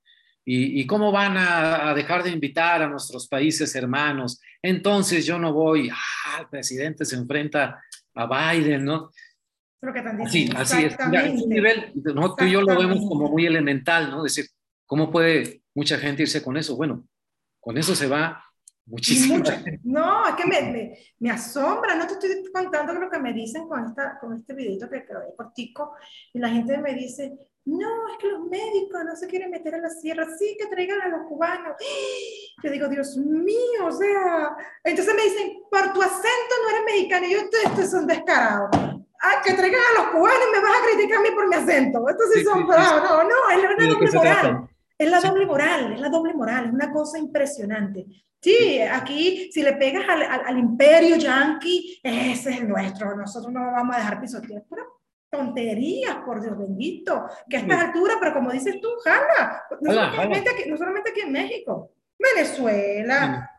¿Y, 0.47 0.87
cómo 0.87 1.11
van 1.11 1.37
a, 1.39 1.95
dejar 1.95 2.23
de 2.23 2.31
invitar 2.31 2.83
a 2.83 2.89
nuestros 2.89 3.27
países 3.29 3.75
hermanos? 3.75 4.41
Entonces 4.61 5.25
yo 5.25 5.39
no 5.39 5.55
voy, 5.55 5.89
ah, 5.91 6.41
el 6.41 6.49
presidente 6.49 7.07
se 7.07 7.17
enfrenta 7.17 7.83
a 8.15 8.53
Biden, 8.53 8.85
¿no? 8.85 9.11
Sí, 10.29 10.51
así 10.55 10.85
es. 10.85 10.97
un 10.99 11.49
nivel, 11.49 11.93
¿no? 12.15 12.35
tú 12.35 12.45
y 12.45 12.53
yo 12.53 12.63
lo 12.63 12.79
vemos 12.79 13.01
como 13.09 13.31
muy 13.31 13.47
elemental, 13.47 14.11
¿no? 14.11 14.25
Es 14.25 14.35
decir, 14.35 14.51
¿cómo 14.87 15.11
puede 15.11 15.63
mucha 15.75 15.99
gente 15.99 16.23
irse 16.23 16.43
con 16.43 16.57
eso? 16.57 16.77
Bueno, 16.77 17.07
con 17.61 17.77
eso 17.77 17.95
se 17.95 18.07
va 18.07 18.43
muchísimo. 18.87 19.43
No, 19.83 20.29
es 20.29 20.35
que 20.35 20.47
me, 20.47 20.99
me, 21.19 21.31
asombra, 21.31 21.95
no 21.97 22.07
te 22.07 22.15
estoy 22.15 22.51
contando 22.53 22.95
lo 22.95 23.11
que 23.11 23.19
me 23.19 23.33
dicen 23.33 23.67
con, 23.67 23.85
esta, 23.87 24.19
con 24.19 24.35
este 24.35 24.55
videito 24.55 24.89
que 24.89 25.01
grabé 25.01 25.35
cortico, 25.37 25.95
y 26.33 26.39
la 26.39 26.49
gente 26.51 26.79
me 26.79 26.95
dice, 26.95 27.33
no, 27.67 28.09
es 28.09 28.19
que 28.19 28.29
los 28.29 28.45
médicos 28.45 29.05
no 29.05 29.17
se 29.17 29.27
quieren 29.27 29.51
meter 29.51 29.75
a 29.75 29.79
la 29.79 29.89
sierra, 29.89 30.27
sí, 30.39 30.57
que 30.59 30.67
traigan 30.67 31.01
a 31.01 31.09
los 31.09 31.27
cubanos. 31.27 31.77
Yo 32.63 32.71
digo, 32.71 32.89
Dios 32.89 33.17
mío, 33.17 33.87
o 33.87 33.93
sea, 33.93 34.55
entonces 34.83 35.15
me 35.15 35.23
dicen, 35.23 35.63
por 35.71 35.93
tu 35.95 36.03
acento 36.03 36.55
no 36.63 36.71
eres 36.71 36.85
mexicano, 36.85 37.27
y 37.27 37.33
yo, 37.33 37.39
estos 37.65 37.91
son 37.91 38.07
descarados. 38.07 38.71
Ah, 39.23 39.41
que 39.43 39.55
traigan 39.55 39.81
a 39.81 40.03
los 40.03 40.11
cubanos 40.11 40.41
y 40.47 40.57
me 40.57 40.63
vas 40.63 40.79
a 40.79 40.85
criticar 40.85 41.19
a 41.19 41.23
mí 41.23 41.29
por 41.35 41.49
mi 41.49 41.55
acento. 41.57 42.07
Estos 42.07 42.33
sí, 42.35 42.45
son 42.45 42.67
bravos, 42.67 43.03
no, 43.03 43.25
no, 43.25 43.51
es 43.51 43.63
la 43.63 43.87
doble 43.87 44.13
moral. 44.13 44.69
Es 44.99 45.11
la 45.11 45.21
doble 45.21 45.47
moral, 45.47 45.93
es 45.95 46.01
la 46.01 46.09
doble 46.11 46.35
moral, 46.35 46.67
es 46.67 46.73
una 46.73 46.93
cosa 46.93 47.19
impresionante. 47.19 48.07
Sí, 48.43 48.79
aquí 48.83 49.51
si 49.51 49.63
le 49.63 49.73
pegas 49.73 50.07
al, 50.07 50.23
al, 50.23 50.59
imperio 50.59 51.17
yanqui, 51.17 51.99
ese 52.03 52.51
es 52.51 52.61
el 52.61 52.69
nuestro, 52.69 53.17
nosotros 53.17 53.51
no 53.51 53.73
vamos 53.73 53.97
a 53.97 54.01
dejar 54.01 54.21
pisotear. 54.21 54.63
Pero 54.69 55.01
tonterías, 55.35 56.19
por 56.25 56.41
Dios 56.41 56.57
bendito, 56.57 57.27
que 57.49 57.57
a 57.57 57.61
estas 57.61 57.81
alturas, 57.81 58.19
pero 58.21 58.35
como 58.35 58.53
dices 58.53 58.81
tú, 58.81 58.89
jala, 59.03 59.65
no, 59.81 59.93
solamente, 59.93 60.51
Aquí, 60.51 60.71
no 60.71 60.77
solamente 60.77 61.11
aquí 61.11 61.21
en 61.23 61.33
México, 61.33 61.91
Venezuela, 62.17 63.51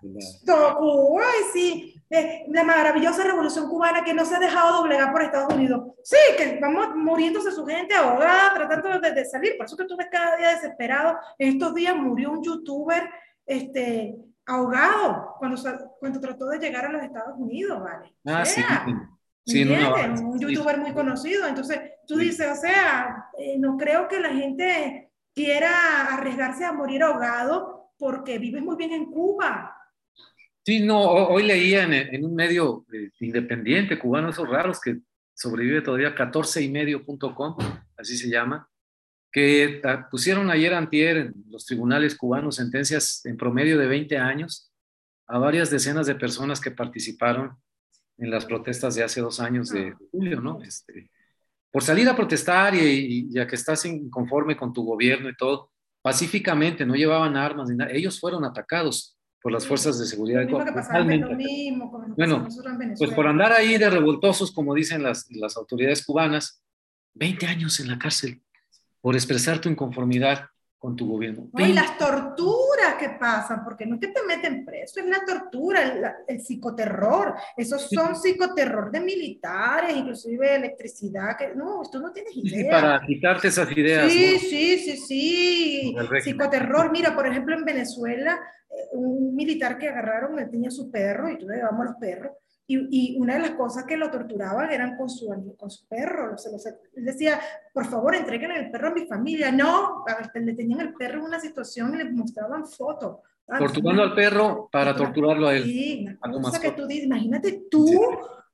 Cuba, 0.78 1.26
sí, 1.52 2.02
eh, 2.10 2.46
la 2.48 2.64
maravillosa 2.64 3.24
revolución 3.26 3.68
cubana 3.68 4.04
que 4.04 4.14
no 4.14 4.24
se 4.24 4.36
ha 4.36 4.40
dejado 4.40 4.78
doblegar 4.78 5.12
por 5.12 5.22
Estados 5.22 5.54
Unidos. 5.54 5.92
Sí, 6.02 6.18
que 6.38 6.60
vamos 6.62 6.96
muriéndose 6.96 7.52
su 7.52 7.66
gente 7.66 7.94
ahogada, 7.94 8.54
tratando 8.54 9.00
de, 9.00 9.12
de, 9.12 9.26
salir, 9.26 9.58
por 9.58 9.66
eso 9.66 9.76
que 9.76 9.86
tú 9.86 9.98
ves 9.98 10.08
cada 10.10 10.38
día 10.38 10.52
desesperado. 10.52 11.18
Estos 11.38 11.76
días 11.76 11.96
murió 11.96 12.32
un 12.32 12.42
youtuber 12.42 13.10
este, 13.46 14.16
ahogado 14.46 15.36
cuando, 15.40 15.62
cuando 16.00 16.20
trató 16.22 16.46
de 16.48 16.60
llegar 16.60 16.86
a 16.86 16.92
los 16.92 17.04
Estados 17.04 17.38
Unidos, 17.38 17.84
¿vale? 17.84 18.16
Ah, 18.26 18.46
sí. 18.46 18.64
Sí, 19.46 19.64
un 19.64 20.40
youtuber 20.40 20.80
muy 20.80 20.92
conocido. 20.92 21.48
Entonces, 21.48 21.80
tú 22.08 22.18
dices, 22.18 22.48
o 22.52 22.60
sea, 22.60 23.28
eh, 23.38 23.58
no 23.60 23.78
creo 23.78 24.08
que 24.08 24.20
la 24.20 24.34
gente 24.34 25.12
quiera 25.34 26.14
arriesgarse 26.14 26.66
a 26.66 26.72
morir 26.72 27.04
ahogado 27.04 27.92
porque 27.98 28.40
vives 28.40 28.64
muy 28.64 28.76
bien 28.76 28.92
en 28.92 29.06
Cuba. 29.06 29.72
Sí, 30.66 30.80
no, 30.80 31.00
hoy 31.00 31.44
leía 31.44 31.84
en, 31.84 32.26
un 32.26 32.34
medio 32.34 32.86
eh, 32.92 33.12
independiente 33.20 34.00
cubano, 34.00 34.30
esos 34.30 34.50
raros 34.50 34.82
que 34.82 34.98
sobrevive 35.36 35.82
todavía, 35.82 36.16
14ymedio.com, 36.16 37.58
así 37.98 38.18
se 38.18 38.30
llama, 38.30 38.68
que 39.32 39.82
pusieron 40.10 40.50
ayer 40.50 40.74
antier 40.74 41.18
en 41.18 41.34
los 41.50 41.66
tribunales 41.66 42.16
cubanos 42.16 42.56
sentencias 42.56 43.24
en 43.26 43.38
promedio 43.38 43.78
de 43.78 43.86
20 43.86 44.18
años 44.18 44.72
a 45.28 45.38
varias 45.38 45.70
decenas 45.70 46.08
de 46.08 46.16
personas 46.16 46.60
que 46.60 46.72
participaron 46.72 47.58
en 48.18 48.32
las 48.32 48.46
protestas 48.46 48.96
de 48.96 49.04
hace 49.04 49.22
dos 49.22 49.40
años 49.40 49.70
de 49.70 49.90
ah. 49.90 49.98
julio, 50.12 50.42
¿no? 50.42 50.62
Este, 50.62 51.10
por 51.72 51.84
salir 51.84 52.08
a 52.08 52.16
protestar 52.16 52.74
y, 52.76 53.30
ya 53.30 53.46
que 53.46 53.56
estás 53.56 53.86
inconforme 53.86 54.56
con 54.56 54.72
tu 54.72 54.84
gobierno 54.86 55.30
y 55.30 55.36
todo, 55.36 55.72
pacíficamente, 56.02 56.86
no 56.86 56.96
llevaban 56.96 57.36
armas 57.36 57.70
ni 57.70 57.76
nada, 57.76 57.92
ellos 57.92 58.20
fueron 58.20 58.46
atacados 58.46 59.18
por 59.42 59.52
las 59.52 59.68
fuerzas 59.68 60.00
de 60.00 60.06
seguridad. 60.06 60.48
Lo 60.48 60.60
mismo 61.06 61.28
lo 61.30 61.36
mismo, 61.36 62.16
bueno, 62.16 62.48
pues 62.98 63.12
por 63.12 63.28
andar 63.28 63.52
ahí 63.52 63.78
de 63.78 63.90
revoltosos, 63.90 64.52
como 64.52 64.74
dicen 64.74 65.04
las, 65.04 65.30
las 65.32 65.58
autoridades 65.58 66.06
cubanas, 66.06 66.64
20 67.16 67.46
años 67.46 67.80
en 67.80 67.90
la 67.90 68.00
cárcel 68.00 68.42
por 69.02 69.16
expresar 69.16 69.60
tu 69.60 69.70
inconformidad 69.70 70.50
con 70.86 70.96
tu 70.96 71.08
gobierno. 71.08 71.50
y 71.58 71.74
las 71.74 71.98
torturas 71.98 72.94
que 73.00 73.10
pasan, 73.20 73.64
porque 73.64 73.88
no 73.88 73.96
es 73.96 74.02
que 74.02 74.10
te 74.10 74.22
meten 74.24 74.64
preso, 74.64 75.00
es 75.00 75.08
la 75.08 75.26
tortura, 75.26 76.16
el, 76.28 76.40
psicoterror. 76.40 77.34
Esos 77.58 77.90
son 77.90 78.16
psicoterror 78.16 78.92
de 78.92 79.00
militares, 79.00 79.96
inclusive 79.96 80.58
electricidad, 80.58 81.36
que 81.40 81.56
no, 81.56 81.82
tú 81.92 82.00
no 82.00 82.12
tienes 82.12 82.38
idea. 82.38 82.70
para 82.70 83.02
quitarte 83.04 83.48
esas 83.48 83.76
ideas. 83.76 84.12
Sí, 84.12 84.38
sí, 84.38 84.78
sí, 84.78 84.98
sí. 84.98 85.96
Psicoterror. 86.22 86.92
Mira, 86.92 87.16
por 87.16 87.26
ejemplo, 87.26 87.56
en 87.56 87.66
Venezuela, 87.66 88.40
eh, 88.70 88.90
un 88.92 89.36
militar 89.36 89.80
que 89.80 89.90
agarraron, 89.90 90.38
él 90.38 90.52
tenía 90.52 90.70
su 90.70 90.92
perro 90.92 91.32
y 91.32 91.40
tú 91.40 91.48
le 91.48 91.56
llevamos 91.56 91.84
los 91.84 91.96
perros. 91.96 92.32
Y, 92.68 93.18
una 93.20 93.36
de 93.36 93.42
las 93.42 93.52
cosas 93.52 93.86
que 93.86 93.98
lo 93.98 94.10
torturaban 94.10 94.72
eran 94.72 94.98
con 94.98 95.10
su, 95.10 95.28
con 95.58 95.70
su 95.70 95.88
perro. 95.88 96.38
Se 96.38 96.50
él 96.96 97.06
decía, 97.06 97.40
por 97.74 97.86
favor, 97.86 98.16
entreguen 98.16 98.52
el 98.52 98.72
perro 98.72 98.90
a 98.90 98.94
mi 98.94 99.06
familia. 99.06 99.52
No, 99.52 100.04
le 100.34 100.54
tenían 100.54 100.82
el 100.82 100.94
perro 100.94 101.20
en 101.20 101.26
una 101.26 101.40
situación 101.40 101.94
y 101.94 101.98
le 101.98 102.12
mostraban 102.12 102.66
fotos. 102.66 103.18
Torturando 103.46 104.02
al 104.02 104.16
perro 104.16 104.68
para 104.72 104.96
torturarlo 104.96 105.48
a 105.48 105.56
él. 105.56 105.64
Sí, 105.64 106.08
una 106.24 106.42
cosa 106.42 106.60
que 106.60 106.72
tú 106.72 106.88
dices, 106.88 107.06
imagínate 107.06 107.66
tú, 107.70 107.88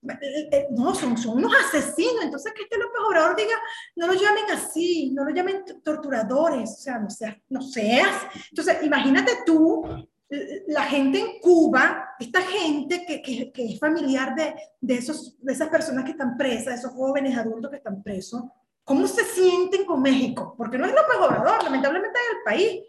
eh, 0.03 0.49
eh, 0.51 0.67
no, 0.71 0.93
son, 0.93 1.17
son 1.17 1.37
unos 1.37 1.53
asesinos, 1.55 2.23
entonces 2.23 2.51
que 2.53 2.63
este 2.63 2.77
López 2.77 2.99
Obrador 3.07 3.37
diga, 3.37 3.55
no 3.95 4.07
lo 4.07 4.13
llamen 4.13 4.43
así, 4.51 5.11
no 5.11 5.23
lo 5.23 5.29
llamen 5.29 5.63
torturadores, 5.81 6.71
o 6.71 6.81
sea, 6.81 6.99
no 6.99 7.09
seas, 7.09 7.37
no 7.47 7.61
seas. 7.61 8.09
Entonces, 8.49 8.83
imagínate 8.83 9.31
tú 9.45 9.85
la 10.67 10.83
gente 10.83 11.19
en 11.19 11.39
Cuba, 11.41 12.10
esta 12.21 12.41
gente 12.41 13.05
que, 13.05 13.21
que, 13.21 13.51
que 13.51 13.65
es 13.65 13.79
familiar 13.79 14.35
de, 14.35 14.53
de, 14.79 14.95
esos, 14.95 15.37
de 15.43 15.53
esas 15.53 15.69
personas 15.69 16.05
que 16.05 16.11
están 16.11 16.37
presas, 16.37 16.79
esos 16.79 16.91
jóvenes 16.91 17.37
adultos 17.37 17.71
que 17.71 17.77
están 17.77 18.01
presos, 18.03 18.43
¿cómo 18.83 19.07
se 19.07 19.23
sienten 19.23 19.85
con 19.85 20.01
México? 20.01 20.53
Porque 20.57 20.77
no 20.77 20.85
es 20.85 20.93
lo 20.93 21.25
Obrador, 21.25 21.63
lamentablemente 21.63 22.17
es 22.17 22.37
el 22.37 22.43
país. 22.43 22.81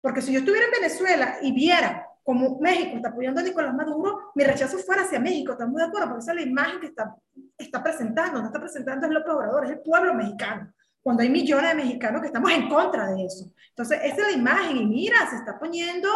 Porque 0.00 0.22
si 0.22 0.32
yo 0.32 0.40
estuviera 0.40 0.66
en 0.66 0.72
Venezuela 0.72 1.38
y 1.42 1.52
viera 1.52 2.06
como 2.22 2.58
México 2.60 2.96
está 2.96 3.08
apoyando 3.08 3.40
a 3.40 3.44
Nicolás 3.44 3.74
Maduro, 3.74 4.30
mi 4.34 4.44
rechazo 4.44 4.78
fuera 4.78 5.02
hacia 5.02 5.18
México, 5.18 5.52
estamos 5.52 5.76
de 5.76 5.84
acuerdo, 5.84 6.08
porque 6.08 6.22
esa 6.22 6.32
es 6.32 6.36
la 6.36 6.50
imagen 6.50 6.80
que 6.80 6.86
está, 6.88 7.16
está 7.56 7.82
presentando, 7.82 8.40
no 8.40 8.46
está 8.46 8.60
presentando 8.60 9.06
es 9.06 9.12
López 9.12 9.32
Obrador, 9.32 9.64
es 9.64 9.70
el 9.72 9.80
pueblo 9.80 10.14
mexicano 10.14 10.72
cuando 11.02 11.22
hay 11.22 11.30
millones 11.30 11.70
de 11.70 11.82
mexicanos 11.82 12.20
que 12.20 12.26
estamos 12.26 12.52
en 12.52 12.68
contra 12.68 13.10
de 13.12 13.24
eso. 13.24 13.50
Entonces, 13.70 13.98
esa 14.02 14.16
es 14.16 14.32
la 14.32 14.32
imagen 14.32 14.76
y 14.76 14.86
mira, 14.86 15.28
se 15.30 15.36
está 15.36 15.58
poniendo 15.58 16.10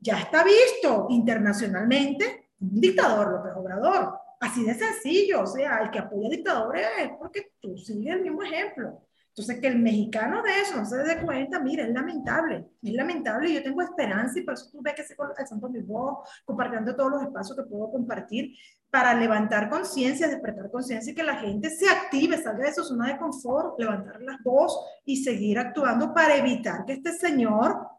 ya 0.00 0.18
está 0.18 0.44
visto 0.44 1.06
internacionalmente 1.10 2.50
un 2.60 2.80
dictador, 2.80 3.32
López 3.32 3.52
Obrador. 3.56 4.18
Así 4.40 4.64
de 4.64 4.74
sencillo, 4.74 5.42
o 5.42 5.46
sea, 5.46 5.78
el 5.78 5.90
que 5.90 5.98
apoya 5.98 6.28
dictadores 6.28 6.86
es 7.00 7.10
porque 7.18 7.52
tú 7.60 7.76
sigues 7.76 8.14
el 8.14 8.22
mismo 8.22 8.42
ejemplo. 8.42 9.02
Entonces, 9.30 9.60
que 9.60 9.68
el 9.68 9.78
mexicano 9.78 10.42
de 10.42 10.60
eso 10.62 10.76
no 10.76 10.84
se 10.84 10.96
dé 10.96 11.24
cuenta, 11.24 11.60
mira, 11.60 11.84
es 11.84 11.92
lamentable, 11.92 12.66
es 12.82 12.92
lamentable 12.92 13.52
yo 13.52 13.62
tengo 13.62 13.82
esperanza 13.82 14.36
y 14.38 14.42
por 14.42 14.54
eso 14.54 14.68
tú 14.72 14.80
ves 14.82 14.94
que 14.94 15.04
se 15.04 15.14
alzando 15.36 15.68
mi 15.68 15.80
voz, 15.80 16.28
compartiendo 16.44 16.96
todos 16.96 17.12
los 17.12 17.22
espacios 17.22 17.56
que 17.56 17.62
puedo 17.62 17.90
compartir 17.92 18.52
para 18.90 19.14
levantar 19.14 19.68
conciencia, 19.68 20.26
despertar 20.26 20.70
conciencia 20.72 21.12
y 21.12 21.14
que 21.14 21.22
la 21.22 21.36
gente 21.36 21.70
se 21.70 21.88
active, 21.88 22.36
salga 22.42 22.64
de 22.64 22.74
su 22.74 22.82
zona 22.82 23.12
de 23.12 23.18
confort, 23.18 23.78
levantar 23.78 24.20
las 24.22 24.42
voz 24.42 24.76
y 25.04 25.22
seguir 25.22 25.58
actuando 25.58 26.12
para 26.12 26.36
evitar 26.36 26.84
que 26.84 26.94
este 26.94 27.12
señor 27.12 27.97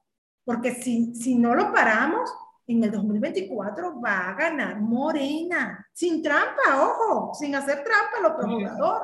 porque 0.49 0.73
si, 0.73 1.13
si 1.13 1.35
no 1.35 1.53
lo 1.53 1.71
paramos, 1.71 2.27
en 2.65 2.83
el 2.83 2.89
2024 2.89 4.01
va 4.01 4.29
a 4.29 4.33
ganar 4.33 4.81
Morena, 4.81 5.87
sin 5.93 6.23
trampa, 6.23 6.81
ojo, 6.81 7.35
sin 7.35 7.53
hacer 7.53 7.83
trampa 7.83 8.19
lo 8.19 8.35
procurador. 8.35 9.01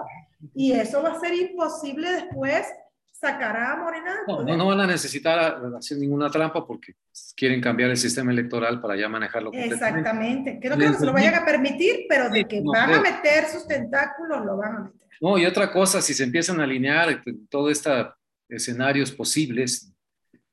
Y 0.55 0.71
eso 0.71 1.03
va 1.03 1.11
a 1.11 1.19
ser 1.19 1.35
imposible 1.35 2.13
después 2.13 2.65
sacar 3.11 3.55
a 3.57 3.75
Morena. 3.75 4.21
No, 4.27 4.43
no, 4.43 4.65
van 4.65 4.79
a 4.79 4.87
necesitar 4.87 5.61
hacer 5.77 5.99
ninguna 5.99 6.31
trampa 6.31 6.65
porque 6.65 6.93
quieren 7.37 7.61
cambiar 7.61 7.91
el 7.91 7.97
sistema 7.97 8.31
electoral 8.31 8.81
para 8.81 8.95
ya 8.95 9.07
manejarlo. 9.07 9.51
Exactamente. 9.53 10.57
Creo 10.59 10.75
que 10.75 10.87
no 10.87 10.97
se 10.97 11.05
lo 11.05 11.13
vayan 11.13 11.35
a 11.35 11.45
permitir, 11.45 12.07
pero 12.09 12.31
de 12.31 12.45
que 12.45 12.63
van 12.65 12.91
a 12.91 13.01
meter 13.01 13.45
sus 13.45 13.67
tentáculos, 13.67 14.43
lo 14.43 14.57
van 14.57 14.77
a 14.77 14.79
meter. 14.79 15.07
No, 15.21 15.37
y 15.37 15.45
otra 15.45 15.71
cosa, 15.71 16.01
si 16.01 16.15
se 16.15 16.23
empiezan 16.23 16.59
a 16.59 16.63
alinear 16.63 17.21
todos 17.51 17.71
estos 17.71 18.07
escenarios 18.49 19.11
posibles 19.11 19.91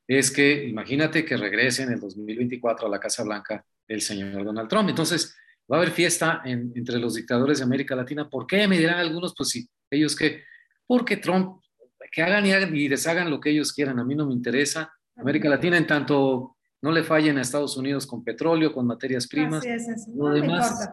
es 0.07 0.31
que 0.31 0.67
imagínate 0.67 1.25
que 1.25 1.37
regrese 1.37 1.83
en 1.83 1.93
el 1.93 1.99
2024 1.99 2.87
a 2.87 2.89
la 2.89 2.99
Casa 2.99 3.23
Blanca 3.23 3.65
el 3.87 4.01
señor 4.01 4.43
Donald 4.43 4.69
Trump. 4.69 4.89
Entonces, 4.89 5.35
va 5.71 5.77
a 5.77 5.79
haber 5.79 5.91
fiesta 5.91 6.41
entre 6.45 6.99
los 6.99 7.15
dictadores 7.15 7.59
de 7.59 7.63
América 7.63 7.95
Latina. 7.95 8.29
¿Por 8.29 8.45
qué? 8.47 8.67
Me 8.67 8.77
dirán 8.77 8.99
algunos, 8.99 9.33
pues 9.35 9.49
sí, 9.49 9.67
ellos 9.89 10.15
que, 10.15 10.43
porque 10.85 11.17
Trump, 11.17 11.61
que 12.11 12.21
hagan 12.21 12.45
y, 12.75 12.87
deshagan 12.87 13.29
lo 13.29 13.39
que 13.39 13.49
ellos 13.49 13.73
quieran, 13.73 13.99
a 13.99 14.03
mí 14.03 14.15
no 14.15 14.27
me 14.27 14.33
interesa. 14.33 14.93
América 15.15 15.49
Latina, 15.49 15.77
en 15.77 15.87
tanto 15.87 16.57
no 16.81 16.91
le 16.91 17.03
fallen 17.03 17.37
a 17.37 17.41
Estados 17.41 17.77
Unidos 17.77 18.05
con 18.05 18.23
petróleo, 18.23 18.73
con 18.73 18.85
materias 18.85 19.27
primas, 19.27 19.63
lo 20.13 20.29
demás, 20.29 20.89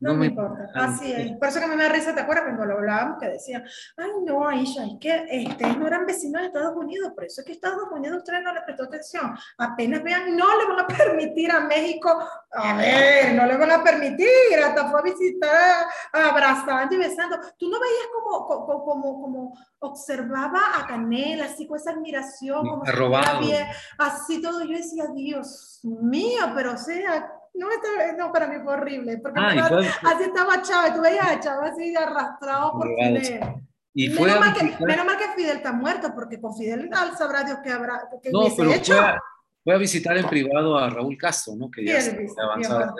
no, 0.00 0.14
me 0.14 0.26
importa. 0.26 0.70
Así 0.74 1.12
es. 1.12 1.32
Por 1.36 1.48
eso 1.48 1.60
que 1.60 1.66
me 1.66 1.76
da 1.76 1.88
risa, 1.88 2.14
¿te 2.14 2.20
acuerdas 2.20 2.44
cuando 2.44 2.66
lo 2.66 2.74
hablábamos? 2.74 3.18
Que 3.18 3.30
decía, 3.30 3.64
ay, 3.96 4.10
no, 4.24 4.46
Aisha, 4.46 4.84
es 4.84 4.92
que 5.00 5.26
este, 5.28 5.66
no 5.76 5.86
eran 5.86 6.06
vecinos 6.06 6.40
de 6.40 6.48
Estados 6.48 6.76
Unidos, 6.76 7.12
por 7.14 7.24
eso 7.24 7.40
es 7.40 7.46
que 7.46 7.52
Estados 7.52 7.90
Unidos 7.90 8.18
ustedes 8.18 8.42
no 8.42 8.54
le 8.54 8.62
prestó 8.62 8.84
atención. 8.84 9.36
Apenas 9.58 10.02
vean, 10.04 10.36
no 10.36 10.46
le 10.56 10.66
van 10.66 10.80
a 10.80 10.86
permitir 10.86 11.50
a 11.50 11.60
México, 11.60 12.16
a 12.52 12.76
ver, 12.76 13.34
no 13.34 13.46
le 13.46 13.56
van 13.56 13.72
a 13.72 13.82
permitir, 13.82 14.28
hasta 14.64 14.88
fue 14.88 15.00
a 15.00 15.02
visitar, 15.02 15.86
abrazando 16.12 16.94
y 16.94 16.98
besando. 16.98 17.38
Tú 17.58 17.68
no 17.68 17.80
veías 17.80 18.06
como, 18.14 18.46
como, 18.46 18.84
como, 18.84 19.20
como 19.20 19.58
observaba 19.80 20.60
a 20.78 20.86
Canela, 20.86 21.46
así 21.46 21.66
con 21.66 21.78
esa 21.78 21.90
admiración, 21.90 22.66
como 22.66 22.84
si 22.84 23.52
así 23.98 24.42
todo. 24.42 24.62
Yo 24.62 24.76
decía, 24.76 25.06
Dios 25.14 25.80
mío, 25.82 26.52
pero 26.54 26.72
o 26.72 26.78
sea, 26.78 27.32
no, 27.54 27.68
no, 28.16 28.32
para 28.32 28.46
mí 28.46 28.56
fue 28.62 28.74
horrible, 28.74 29.18
porque 29.18 29.40
así 29.40 30.24
estaba 30.24 30.62
Chávez, 30.62 30.94
tú 30.94 31.00
veías 31.00 31.26
a 31.26 31.40
Chávez 31.40 31.72
así 31.72 31.94
arrastrado 31.96 32.72
por 32.72 32.88
Fidel. 32.88 33.54
Y 33.94 34.10
fue 34.10 34.28
menos, 34.28 34.40
mal 34.40 34.54
que, 34.54 34.84
menos, 34.84 35.06
mal 35.06 35.16
que, 35.16 35.28
Fidel 35.34 35.56
está 35.56 35.72
muerto, 35.72 36.12
porque 36.14 36.40
con 36.40 36.54
Fidel 36.54 36.88
sabrá 37.16 37.42
Dios 37.42 37.58
que 37.64 37.70
habrá 37.70 38.08
que 38.22 38.30
no, 38.30 38.44
pero 38.56 38.72
hecho. 38.72 38.94
Fue 38.94 39.04
a, 39.04 39.20
fue 39.64 39.74
a, 39.74 39.78
visitar 39.78 40.16
en 40.16 40.28
privado 40.28 40.78
a 40.78 40.88
Raúl 40.88 41.16
Castro, 41.18 41.56
¿no? 41.56 41.70
Que 41.70 41.84
ya 41.84 42.00
se 42.00 42.28
avanzado 42.40 42.94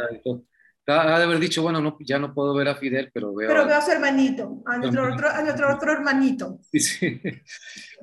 ha 0.89 1.19
de 1.19 1.25
haber 1.25 1.39
dicho, 1.39 1.63
bueno, 1.63 1.81
no, 1.81 1.97
ya 2.01 2.19
no 2.19 2.33
puedo 2.33 2.55
ver 2.55 2.69
a 2.69 2.77
Fidel, 2.77 3.11
pero 3.13 3.35
veo... 3.35 3.49
Pero 3.49 3.67
veo 3.67 3.77
a 3.77 3.83
su 3.83 3.91
hermanito, 3.91 4.63
a 4.65 4.79
nuestro, 4.79 5.13
otro, 5.13 5.29
a 5.29 5.43
nuestro 5.43 5.75
otro 5.75 5.93
hermanito. 5.93 6.59
Sí, 6.71 6.81
sí. 6.81 7.21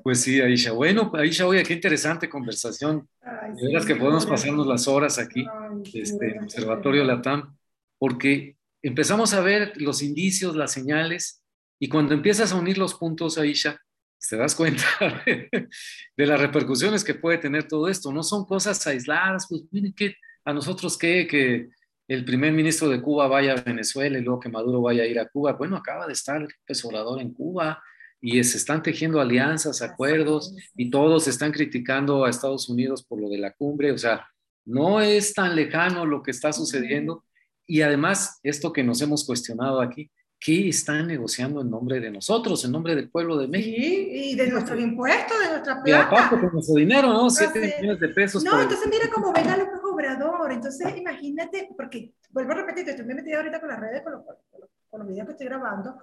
Pues 0.03 0.21
sí, 0.21 0.39
Aisha. 0.39 0.71
Bueno, 0.71 1.11
Aisha, 1.15 1.47
oye, 1.47 1.63
qué 1.63 1.73
interesante 1.73 2.29
conversación. 2.29 3.09
de 3.55 3.67
veras 3.67 3.87
que 3.87 3.95
podemos 3.95 4.27
pasarnos 4.27 4.67
las 4.67 4.87
horas 4.87 5.17
aquí, 5.17 5.43
este 5.95 6.37
Observatorio 6.43 7.03
Latam, 7.03 7.57
porque 7.97 8.55
empezamos 8.83 9.33
a 9.33 9.41
ver 9.41 9.73
los 9.77 10.03
indicios, 10.03 10.55
las 10.55 10.71
señales, 10.73 11.43
y 11.79 11.89
cuando 11.89 12.13
empiezas 12.13 12.51
a 12.51 12.55
unir 12.55 12.77
los 12.77 12.93
puntos, 12.93 13.39
Aisha, 13.39 13.81
te 14.29 14.37
das 14.37 14.53
cuenta 14.53 14.83
de, 15.25 15.49
de 16.15 16.25
las 16.27 16.39
repercusiones 16.39 17.03
que 17.03 17.15
puede 17.15 17.39
tener 17.39 17.67
todo 17.67 17.87
esto. 17.87 18.13
No 18.13 18.21
son 18.21 18.45
cosas 18.45 18.85
aisladas, 18.85 19.47
pues 19.49 19.63
miren 19.71 19.93
que 19.93 20.17
a 20.45 20.53
nosotros 20.53 20.97
qué, 20.99 21.25
que 21.25 21.69
el 22.07 22.23
primer 22.23 22.53
ministro 22.53 22.89
de 22.89 23.01
Cuba 23.01 23.27
vaya 23.27 23.53
a 23.53 23.61
Venezuela 23.61 24.17
y 24.17 24.21
luego 24.21 24.39
que 24.39 24.49
Maduro 24.49 24.81
vaya 24.81 25.03
a 25.03 25.07
ir 25.07 25.19
a 25.19 25.27
Cuba. 25.27 25.53
Bueno, 25.53 25.75
acaba 25.75 26.05
de 26.05 26.13
estar 26.13 26.41
el 26.41 26.77
Obrador 26.83 27.21
en 27.21 27.33
Cuba 27.33 27.81
y 28.21 28.43
se 28.43 28.57
están 28.57 28.83
tejiendo 28.83 29.19
alianzas, 29.19 29.81
acuerdos 29.81 30.55
y 30.75 30.89
todos 30.89 31.27
están 31.27 31.51
criticando 31.51 32.25
a 32.25 32.29
Estados 32.29 32.69
Unidos 32.69 33.03
por 33.03 33.19
lo 33.19 33.29
de 33.29 33.39
la 33.39 33.51
cumbre. 33.51 33.91
O 33.91 33.97
sea, 33.97 34.27
no 34.65 35.01
es 35.01 35.33
tan 35.33 35.55
lejano 35.55 36.05
lo 36.05 36.21
que 36.21 36.31
está 36.31 36.53
sucediendo. 36.53 37.23
Y 37.67 37.81
además, 37.81 38.39
esto 38.43 38.71
que 38.71 38.83
nos 38.83 39.01
hemos 39.01 39.25
cuestionado 39.25 39.81
aquí, 39.81 40.11
¿qué 40.39 40.69
están 40.69 41.07
negociando 41.07 41.61
en 41.61 41.69
nombre 41.71 41.99
de 41.99 42.11
nosotros, 42.11 42.63
en 42.65 42.71
nombre 42.71 42.95
del 42.95 43.09
pueblo 43.09 43.37
de 43.37 43.47
México? 43.47 43.77
Sí, 43.79 44.09
y 44.11 44.35
de 44.35 44.47
nuestros 44.47 44.79
impuestos, 44.79 45.39
de 45.39 45.49
nuestra 45.49 45.81
plata. 45.81 45.89
Y 45.89 45.93
aparte 45.93 46.39
con 46.39 46.53
nuestro 46.53 46.75
dinero, 46.75 47.07
¿no? 47.07 47.29
Siete 47.31 47.75
millones 47.79 47.99
de 47.99 48.09
pesos. 48.09 48.43
No, 48.43 48.61
entonces 48.61 48.87
mira 48.87 49.09
cómo 49.13 49.33
ven 49.33 49.47
a 49.47 49.57
López 49.57 49.74
Obrador. 50.05 50.51
Entonces 50.51 50.95
imagínate, 50.97 51.69
porque 51.75 52.13
vuelvo 52.29 52.51
a 52.51 52.55
repetir, 52.55 52.87
estoy 52.89 53.05
muy 53.05 53.15
metida 53.15 53.37
ahorita 53.37 53.59
con 53.59 53.69
las 53.69 53.79
redes, 53.79 54.03
con 54.03 54.13
los, 54.13 54.23
con 54.89 54.99
los 54.99 55.07
videos 55.07 55.25
que 55.25 55.31
estoy 55.33 55.47
grabando. 55.47 55.97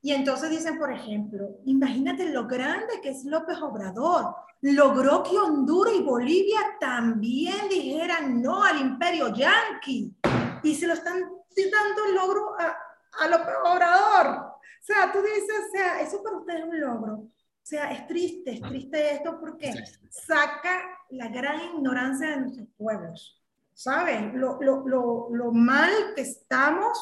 Y 0.00 0.12
entonces 0.12 0.50
dicen, 0.50 0.78
por 0.78 0.92
ejemplo, 0.92 1.60
imagínate 1.64 2.28
lo 2.30 2.46
grande 2.46 3.00
que 3.00 3.10
es 3.10 3.24
López 3.24 3.58
Obrador. 3.62 4.34
Logró 4.60 5.22
que 5.22 5.38
Honduras 5.38 5.94
y 5.96 6.02
Bolivia 6.02 6.60
también 6.80 7.68
dijeran 7.68 8.42
no 8.42 8.64
al 8.64 8.80
imperio 8.80 9.32
yanqui. 9.32 10.14
Y 10.62 10.74
se 10.74 10.86
lo 10.86 10.94
están 10.94 11.20
dando 11.20 12.04
el 12.08 12.14
logro 12.14 12.58
a, 12.58 12.76
a 13.20 13.28
López 13.28 13.54
Obrador. 13.64 14.52
O 14.82 14.84
sea, 14.84 15.12
tú 15.12 15.18
dices, 15.22 15.66
o 15.68 15.70
sea, 15.70 16.00
eso 16.00 16.20
para 16.22 16.38
ustedes 16.38 16.60
es 16.60 16.68
un 16.68 16.80
logro. 16.80 17.14
O 17.14 17.64
sea, 17.64 17.92
es 17.92 18.06
triste, 18.08 18.54
es 18.54 18.60
triste 18.60 19.14
esto 19.14 19.38
porque 19.38 19.72
saca 20.10 20.82
la 21.10 21.28
gran 21.28 21.60
ignorancia 21.60 22.30
de 22.30 22.36
nuestros 22.38 22.66
pueblos. 22.76 23.40
¿Saben? 23.74 24.40
Lo, 24.40 24.60
lo, 24.60 24.86
lo, 24.86 25.28
lo 25.30 25.52
mal 25.52 25.90
que 26.14 26.22
estamos 26.22 26.98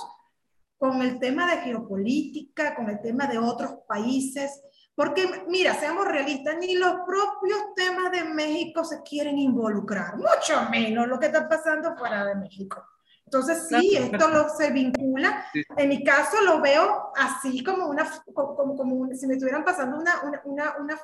con 0.78 1.02
el 1.02 1.18
tema 1.18 1.50
de 1.50 1.62
geopolítica, 1.62 2.74
con 2.74 2.88
el 2.88 3.00
tema 3.02 3.26
de 3.26 3.38
otros 3.38 3.80
países. 3.86 4.62
Porque, 4.94 5.44
mira, 5.48 5.74
seamos 5.74 6.06
realistas, 6.06 6.56
ni 6.58 6.74
los 6.74 6.92
propios 7.06 7.74
temas 7.76 8.10
de 8.10 8.24
México 8.24 8.84
se 8.84 9.02
quieren 9.02 9.38
involucrar, 9.38 10.16
mucho 10.16 10.68
menos 10.70 11.06
lo 11.06 11.18
que 11.18 11.26
está 11.26 11.48
pasando 11.48 11.96
fuera 11.96 12.24
de 12.24 12.34
México. 12.34 12.84
Entonces, 13.24 13.68
sí, 13.68 13.96
esto 13.96 14.28
lo, 14.28 14.48
se 14.48 14.72
vincula. 14.72 15.46
En 15.76 15.88
mi 15.88 16.02
caso 16.02 16.40
lo 16.42 16.60
veo 16.60 17.12
así 17.14 17.62
como, 17.62 17.86
una, 17.86 18.10
como, 18.34 18.76
como 18.76 19.14
si 19.14 19.26
me 19.26 19.34
estuvieran 19.34 19.64
pasando 19.64 19.96
una, 19.98 20.20
una, 20.24 20.42
una, 20.44 20.98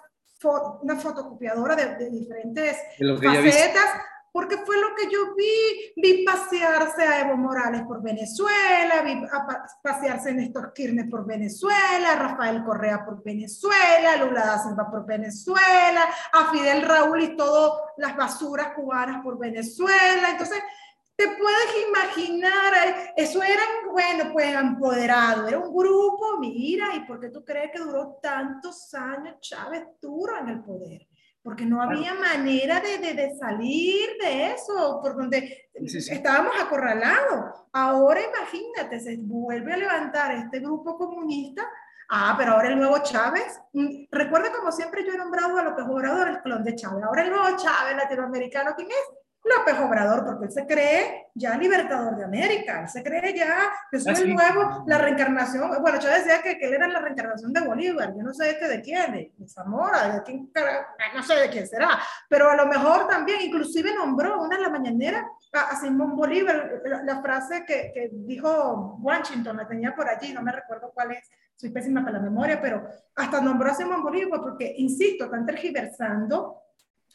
una, 0.83 0.97
fotocopiadora 0.97 1.77
de, 1.77 2.11
diferentes 2.11 2.77
facetas, 2.99 3.91
porque 4.37 4.59
fue 4.67 4.79
lo 4.79 4.95
que 4.95 5.11
yo 5.11 5.35
vi. 5.35 5.95
Vi 5.97 6.23
pasearse 6.23 7.03
a 7.03 7.21
Evo 7.23 7.39
Morales 7.39 7.85
por 7.87 8.03
Venezuela, 8.03 9.01
vi 9.03 9.23
pasearse 9.83 10.29
a 10.29 10.35
Néstor 10.35 10.75
Kirchner 10.75 11.09
por 11.09 11.25
Venezuela, 11.25 12.13
a 12.13 12.17
Rafael 12.17 12.63
Correa 12.63 13.03
por 13.03 13.25
Venezuela, 13.25 14.13
a 14.13 14.17
Lula 14.23 14.45
da 14.45 14.59
Silva 14.59 14.91
por 14.91 15.07
Venezuela, 15.07 16.03
a 16.35 16.51
Fidel 16.53 16.83
Raúl 16.83 17.23
y 17.23 17.35
todas 17.35 17.81
las 17.97 18.15
basuras 18.15 18.75
cubanas 18.75 19.23
por 19.23 19.39
Venezuela. 19.39 20.29
Entonces, 20.33 20.63
te 21.17 21.29
puedes 21.29 21.89
imaginar, 21.89 22.75
eh, 22.89 23.15
eso 23.17 23.43
eran, 23.43 23.91
bueno, 23.91 24.35
pues 24.35 24.55
empoderado, 24.55 25.49
era 25.49 25.61
un 25.61 25.75
grupo, 25.75 26.37
mira, 26.39 26.95
¿y 26.95 27.07
por 27.07 27.19
qué 27.19 27.31
tú 27.31 27.43
crees 27.43 27.73
que 27.73 27.79
duró 27.79 28.19
tantos 28.21 28.93
años 28.93 29.41
Chávez 29.41 29.83
duro 29.99 30.37
en 30.39 30.49
el 30.51 30.63
poder? 30.63 31.07
Porque 31.47 31.65
no 31.65 31.81
había 31.81 32.13
manera 32.15 32.81
de, 32.81 32.99
de, 32.99 33.15
de, 33.15 33.37
salir 33.37 34.19
de 34.21 34.53
eso, 34.53 34.99
por 35.01 35.17
donde 35.17 35.69
estábamos 35.73 36.53
acorralados. 36.61 37.55
Ahora 37.73 38.21
imagínate, 38.21 38.99
se 38.99 39.17
vuelve 39.19 39.73
a 39.73 39.77
levantar 39.77 40.33
este 40.33 40.59
grupo 40.59 40.99
comunista 40.99 41.63
Ah, 42.09 42.35
pero 42.39 42.53
ahora 42.53 42.69
el 42.69 42.79
nuevo 42.79 42.99
Chávez, 43.03 43.61
mm, 43.73 44.05
recuerda 44.11 44.53
como 44.53 44.71
siempre 44.71 45.05
yo 45.05 45.13
he 45.13 45.19
nombrado 45.19 45.59
a 45.59 45.65
López 45.65 45.85
Obrador 45.89 46.29
el 46.29 46.41
clon 46.41 46.63
de 46.63 46.77
Chávez, 46.77 47.03
ahora 47.03 47.23
el 47.23 47.31
nuevo 47.31 47.57
Chávez 47.57 47.97
latinoamericano, 47.97 48.75
¿quién 48.77 48.89
es? 48.89 49.19
López 49.47 49.79
Obrador, 49.79 50.25
porque 50.25 50.47
él 50.47 50.53
se 50.53 50.67
cree 50.67 51.29
ya 51.35 51.57
libertador 51.57 52.17
de 52.17 52.25
América, 52.25 52.83
él 52.83 52.89
se 52.89 53.03
cree 53.03 53.35
ya 53.35 53.71
que 53.91 53.99
es 53.99 54.07
ah, 54.07 54.13
el 54.13 54.35
nuevo, 54.35 54.85
la 54.87 54.99
reencarnación, 54.99 55.71
bueno, 55.81 56.01
yo 56.01 56.09
decía 56.09 56.43
que, 56.43 56.59
que, 56.59 56.67
él 56.67 56.75
era 56.75 56.89
la 56.89 57.01
reencarnación 57.01 57.53
de 57.53 57.61
Bolívar, 57.61 58.15
yo 58.17 58.23
no 58.23 58.33
sé 58.33 58.51
este 58.51 58.69
de 58.69 58.81
quién, 58.81 59.13
de, 59.13 59.49
Zamora, 59.49 60.09
de 60.09 60.23
quién, 60.23 60.51
no 61.15 61.23
sé 61.23 61.37
de 61.37 61.51
quién 61.51 61.67
será, 61.67 61.99
pero 62.29 62.51
a 62.51 62.57
lo 62.57 62.67
mejor 62.67 63.07
también, 63.07 63.41
inclusive 63.43 63.95
nombró 63.95 64.43
una 64.43 64.57
de 64.57 64.63
las 64.63 64.73
mañaneras 64.73 65.25
a, 65.53 65.77
Simón 65.77 66.17
Bolívar, 66.17 66.83
la, 67.05 67.21
frase 67.23 67.65
que, 67.65 67.93
que, 67.95 68.11
dijo 68.13 68.99
Washington, 69.01 69.59
la 69.59 69.69
tenía 69.69 69.95
por 69.95 70.09
allí, 70.09 70.33
no 70.33 70.43
me 70.43 70.53
recuerdo 70.53 70.91
cuál 70.93 71.13
es, 71.13 71.31
soy 71.55 71.71
pésima 71.71 72.05
para 72.05 72.19
la 72.19 72.25
memoria, 72.25 72.61
pero 72.61 72.87
hasta 73.15 73.41
nombró 73.41 73.71
a 73.71 73.75
Simón 73.75 74.03
Bolívar 74.03 74.41
porque, 74.41 74.75
insisto, 74.79 75.27
están 75.27 75.47
tergiversando 75.47 76.66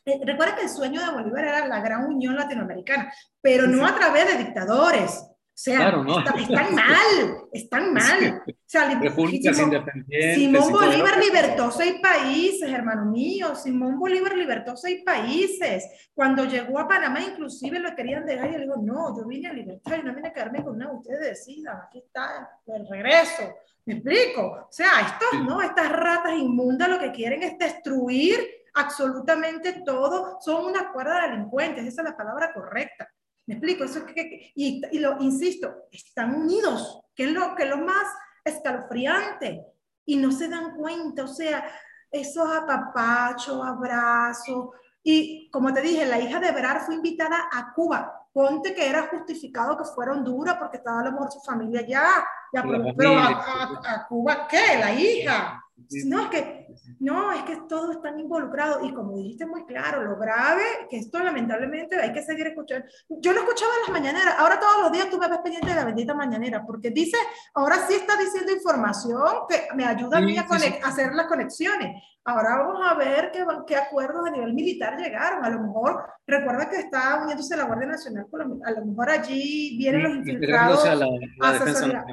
eh, 0.06 0.20
recuerda 0.26 0.56
que 0.56 0.64
el 0.64 0.70
sueño 0.70 1.02
de 1.02 1.12
Bolívar 1.12 1.46
era 1.46 1.68
la 1.68 1.80
gran 1.80 2.06
unión 2.06 2.36
latinoamericana, 2.36 3.14
pero 3.40 3.68
no 3.68 3.86
a 3.86 3.96
través 3.96 4.28
de 4.28 4.44
dictadores. 4.44 5.28
O 5.54 5.64
sea, 5.64 5.94
están 6.40 6.74
mal, 6.74 7.38
están 7.52 7.94
mal. 7.94 8.44
O 8.48 8.54
sea, 8.66 9.00
Repúblicas 9.00 9.56
Simón, 9.56 9.74
independientes. 9.74 10.36
Simón 10.36 10.72
Bolívar 10.72 11.20
libertó 11.24 11.70
seis 11.70 11.96
países, 12.02 12.68
hermano 12.68 13.06
mío. 13.06 13.54
Simón 13.56 14.00
Bolívar 14.00 14.36
libertó 14.36 14.76
seis 14.76 15.04
países. 15.06 16.10
Cuando 16.16 16.46
llegó 16.46 16.80
a 16.80 16.88
Panamá, 16.88 17.22
inclusive 17.22 17.80
lo 17.80 17.94
querían 17.94 18.26
dejar 18.26 18.50
y 18.50 18.56
él 18.56 18.62
dijo, 18.62 18.78
no, 18.78 19.16
yo 19.16 19.28
vine 19.28 19.50
a 19.50 19.54
libertar 19.54 20.00
y 20.00 20.04
no 20.04 20.16
vine 20.16 20.30
a 20.30 20.34
quedarme 20.34 20.64
con 20.64 20.80
nada, 20.80 20.94
ustedes 20.94 21.20
decidan, 21.20 21.78
aquí 21.86 22.00
está 22.00 22.50
el 22.66 22.88
regreso. 22.88 23.54
¿Me 23.86 23.96
explico? 23.96 24.68
O 24.68 24.72
sea, 24.72 24.90
estos, 25.02 25.44
¿no? 25.44 25.62
Estas 25.62 25.92
ratas 25.92 26.34
inmundas 26.40 26.90
lo 26.90 26.98
que 26.98 27.12
quieren 27.12 27.44
es 27.44 27.58
destruir 27.60 28.40
absolutamente 28.74 29.84
todo, 29.86 30.38
son 30.42 30.66
una 30.66 30.92
cuerda 30.92 31.22
de 31.22 31.30
delincuentes, 31.30 31.86
esa 31.86 32.02
es 32.02 32.10
la 32.10 32.18
palabra 32.18 32.54
correcta. 32.54 33.10
Me 33.48 33.56
explico, 33.56 33.84
eso 33.84 34.06
que, 34.06 34.52
y, 34.56 34.82
y, 34.92 35.00
lo 35.00 35.18
insisto, 35.20 35.88
están 35.92 36.36
unidos, 36.36 37.02
que 37.16 37.26
es 37.26 37.32
lo 37.32 37.56
que 37.56 37.66
lo 37.66 37.78
más 37.78 38.08
escalofriante, 38.44 39.66
y 40.06 40.18
no 40.18 40.32
se 40.32 40.48
dan 40.48 40.76
cuenta, 40.76 41.24
o 41.24 41.28
sea, 41.28 41.70
esos 42.10 42.50
apapachos, 42.50 43.62
abrazos, 43.66 44.70
y 45.04 45.50
como 45.50 45.74
te 45.74 45.82
dije, 45.82 46.06
la 46.06 46.20
hija 46.20 46.40
de 46.40 46.52
Berar 46.52 46.82
fue 46.82 46.96
invitada 46.96 47.50
a 47.52 47.74
Cuba. 47.74 48.28
Ponte 48.34 48.74
que 48.74 48.88
era 48.88 49.08
justificado 49.08 49.78
que 49.78 49.84
fuera 49.84 50.14
Honduras 50.14 50.56
porque 50.58 50.78
estaba 50.78 51.02
a 51.02 51.06
lo 51.06 51.12
mejor 51.12 51.32
su 51.32 51.42
familia 51.42 51.86
ya, 51.86 52.24
ya 52.54 52.64
pero, 52.96 53.18
a, 53.18 54.06
Cuba, 54.08 54.48
¿qué? 54.48 54.78
La 54.80 54.94
hija. 54.94 55.64
No, 56.06 56.24
es 56.24 56.30
que, 56.30 56.61
no, 57.00 57.32
es 57.32 57.44
que 57.44 57.58
todos 57.68 57.96
están 57.96 58.20
involucrados 58.20 58.84
y 58.84 58.94
como 58.94 59.16
dijiste 59.18 59.46
muy 59.46 59.66
claro, 59.66 60.04
lo 60.04 60.18
grave, 60.18 60.64
que 60.90 60.98
esto 60.98 61.20
lamentablemente 61.20 62.00
hay 62.00 62.14
que 62.14 62.24
seguir 62.24 62.48
escuchando. 62.48 62.86
Yo 63.10 63.34
lo 63.34 63.42
escuchaba 63.42 63.72
en 63.76 63.94
las 63.94 64.02
mañaneras, 64.02 64.36
ahora 64.38 64.60
todos 64.60 64.84
los 64.84 64.92
días 64.92 65.10
tú 65.10 65.18
me 65.18 65.28
ves 65.28 65.40
pendiente 65.40 65.70
de 65.70 65.76
la 65.76 65.86
bendita 65.86 66.14
mañanera, 66.14 66.64
porque 66.66 66.92
dice, 66.92 67.18
ahora 67.54 67.78
sí 67.88 67.94
está 67.94 68.18
diciendo 68.18 68.52
información 68.52 69.26
que 69.50 69.68
me 69.76 69.86
ayuda 69.86 70.18
a 70.18 70.22
mí 70.22 70.38
a, 70.38 70.46
hacer 70.84 71.14
las 71.14 71.28
conexiones. 71.28 72.02
Ahora 72.24 72.56
vamos 72.58 72.80
a 72.88 72.94
ver 72.94 73.32
qué, 73.34 73.44
qué, 73.66 73.76
acuerdos 73.76 74.28
a 74.28 74.30
nivel 74.30 74.54
militar 74.54 74.96
llegaron. 74.96 75.44
A 75.44 75.50
lo 75.50 75.60
mejor, 75.60 76.06
recuerda 76.28 76.70
que 76.70 76.78
está 76.78 77.20
uniéndose 77.24 77.58
la 77.58 77.64
Guardia 77.64 77.88
Nacional, 77.88 78.28
a 78.64 78.72
lo 78.72 78.86
mejor 78.86 79.10
allí 79.10 79.76
vienen 79.80 80.04
los 80.04 80.16
infiltrados. 80.18 80.86
A 80.86 80.94
la, 80.94 81.08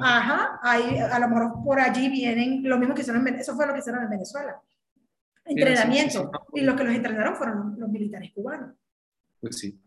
Ajá, 0.01 0.59
ahí, 0.63 0.97
a 0.97 1.19
lo 1.19 1.27
mejor 1.27 1.63
por 1.63 1.79
allí 1.79 2.09
vienen 2.09 2.63
lo 2.63 2.79
mismo 2.79 2.95
que 2.95 3.01
hicieron 3.01 3.27
en 3.27 3.35
Eso 3.35 3.55
fue 3.55 3.67
lo 3.67 3.73
que 3.73 3.79
hicieron 3.79 4.01
en 4.01 4.09
Venezuela. 4.09 4.48
Entrenamiento. 5.49 6.31
Y 6.53 6.61
los 6.61 6.75
que 6.75 6.83
los 6.83 6.93
entrenaron 6.93 7.35
fueron 7.35 7.75
los 7.77 7.89
militares 7.89 8.31
cubanos. 8.33 8.75
Pues 9.39 9.57
sí. 9.57 9.79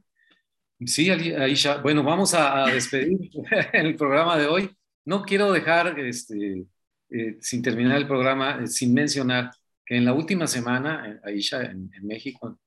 Sí, 0.85 1.11
Aisha. 1.11 1.77
Bueno, 1.79 2.03
vamos 2.03 2.35
a, 2.35 2.67
despedir 2.67 3.31
el 3.73 3.95
programa 3.97 4.37
de 4.37 4.47
hoy. 4.47 4.71
No 5.05 5.23
quiero 5.23 5.53
dejar 5.53 5.99
este, 6.01 6.67
eh, 7.11 7.39
sin 7.41 7.63
terminar 7.63 7.99
el 7.99 8.07
programa, 8.07 8.61
eh, 8.63 8.67
sin 8.67 8.93
mencionar 8.93 9.51
que 9.85 9.97
en 9.97 10.05
la 10.05 10.13
última 10.13 10.47
semana, 10.47 11.09
eh, 11.09 11.21
Aisha, 11.25 11.63
en, 11.63 11.91
en, 11.95 12.07
México, 12.07 12.59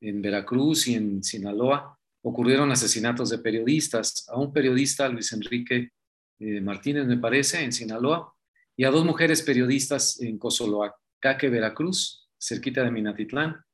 en 0.00 0.20
Veracruz 0.20 0.88
y 0.88 0.94
en 0.94 1.22
Sinaloa, 1.22 1.96
ocurrieron 2.22 2.70
asesinatos 2.70 3.30
de 3.30 3.38
periodistas. 3.38 4.26
A 4.28 4.38
un 4.38 4.52
periodista, 4.52 5.08
Luis 5.08 5.32
Enrique 5.32 5.90
eh, 6.38 6.60
Martínez, 6.60 7.06
me 7.06 7.18
parece, 7.18 7.62
en 7.62 7.72
Sinaloa, 7.72 8.34
y 8.76 8.84
a 8.84 8.90
dos 8.90 9.04
mujeres 9.04 9.42
periodistas 9.42 10.20
en 10.20 10.38
Cozoloacaque, 10.38 11.48
Veracruz, 11.48 12.21
cerquita 12.42 12.82
de 12.82 12.90
Minatitlán. 12.90 13.64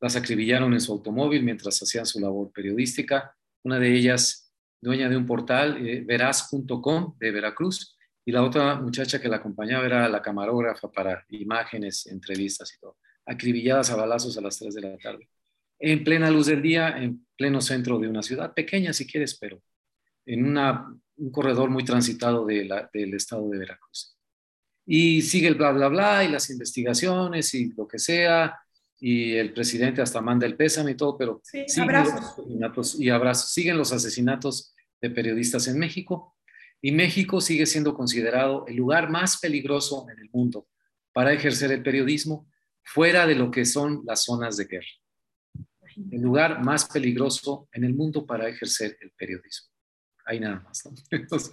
Las 0.00 0.16
acribillaron 0.16 0.72
en 0.72 0.80
su 0.80 0.92
automóvil 0.92 1.44
mientras 1.44 1.80
hacían 1.82 2.06
su 2.06 2.20
labor 2.20 2.50
periodística. 2.52 3.36
Una 3.62 3.78
de 3.78 3.94
ellas, 3.94 4.52
dueña 4.80 5.08
de 5.08 5.16
un 5.16 5.26
portal, 5.26 5.86
eh, 5.86 6.02
veraz.com 6.04 7.16
de 7.18 7.30
Veracruz, 7.30 7.96
y 8.24 8.32
la 8.32 8.42
otra 8.42 8.74
muchacha 8.76 9.20
que 9.20 9.28
la 9.28 9.36
acompañaba 9.36 9.86
era 9.86 10.08
la 10.08 10.22
camarógrafa 10.22 10.90
para 10.90 11.24
imágenes, 11.28 12.06
entrevistas 12.06 12.74
y 12.74 12.80
todo, 12.80 12.98
acribilladas 13.26 13.90
a 13.90 13.96
balazos 13.96 14.36
a 14.36 14.40
las 14.40 14.58
3 14.58 14.74
de 14.74 14.80
la 14.80 14.98
tarde. 14.98 15.28
En 15.78 16.04
plena 16.04 16.30
luz 16.30 16.46
del 16.46 16.60
día, 16.60 16.90
en 16.98 17.26
pleno 17.36 17.60
centro 17.60 17.98
de 17.98 18.08
una 18.08 18.22
ciudad 18.22 18.52
pequeña, 18.52 18.92
si 18.92 19.06
quieres, 19.06 19.38
pero 19.38 19.62
en 20.26 20.56
un 20.56 21.30
corredor 21.32 21.70
muy 21.70 21.84
transitado 21.84 22.44
del 22.46 23.14
estado 23.14 23.48
de 23.48 23.58
Veracruz. 23.58 24.19
Y 24.92 25.22
sigue 25.22 25.46
el 25.46 25.54
bla, 25.54 25.70
bla, 25.70 25.86
bla, 25.86 26.24
y 26.24 26.28
las 26.28 26.50
investigaciones 26.50 27.54
y 27.54 27.72
lo 27.74 27.86
que 27.86 28.00
sea, 28.00 28.58
y 28.98 29.34
el 29.34 29.52
presidente 29.52 30.02
hasta 30.02 30.20
manda 30.20 30.46
el 30.46 30.56
pésame 30.56 30.90
y 30.90 30.94
todo, 30.96 31.16
pero 31.16 31.40
sí, 31.44 31.64
abrazos. 31.80 32.98
y 32.98 33.08
abrazos. 33.08 33.52
Siguen 33.52 33.78
los 33.78 33.92
asesinatos 33.92 34.74
de 35.00 35.10
periodistas 35.10 35.68
en 35.68 35.78
México 35.78 36.34
y 36.82 36.90
México 36.90 37.40
sigue 37.40 37.66
siendo 37.66 37.94
considerado 37.94 38.66
el 38.66 38.74
lugar 38.74 39.10
más 39.10 39.38
peligroso 39.38 40.06
en 40.10 40.18
el 40.18 40.28
mundo 40.32 40.66
para 41.12 41.32
ejercer 41.32 41.70
el 41.70 41.84
periodismo 41.84 42.50
fuera 42.82 43.28
de 43.28 43.36
lo 43.36 43.52
que 43.52 43.66
son 43.66 44.02
las 44.04 44.24
zonas 44.24 44.56
de 44.56 44.64
guerra. 44.64 44.88
El 46.10 46.20
lugar 46.20 46.64
más 46.64 46.86
peligroso 46.86 47.68
en 47.72 47.84
el 47.84 47.94
mundo 47.94 48.26
para 48.26 48.48
ejercer 48.48 48.98
el 49.00 49.12
periodismo. 49.12 49.69
Ahí 50.26 50.40
nada 50.40 50.60
más. 50.60 50.88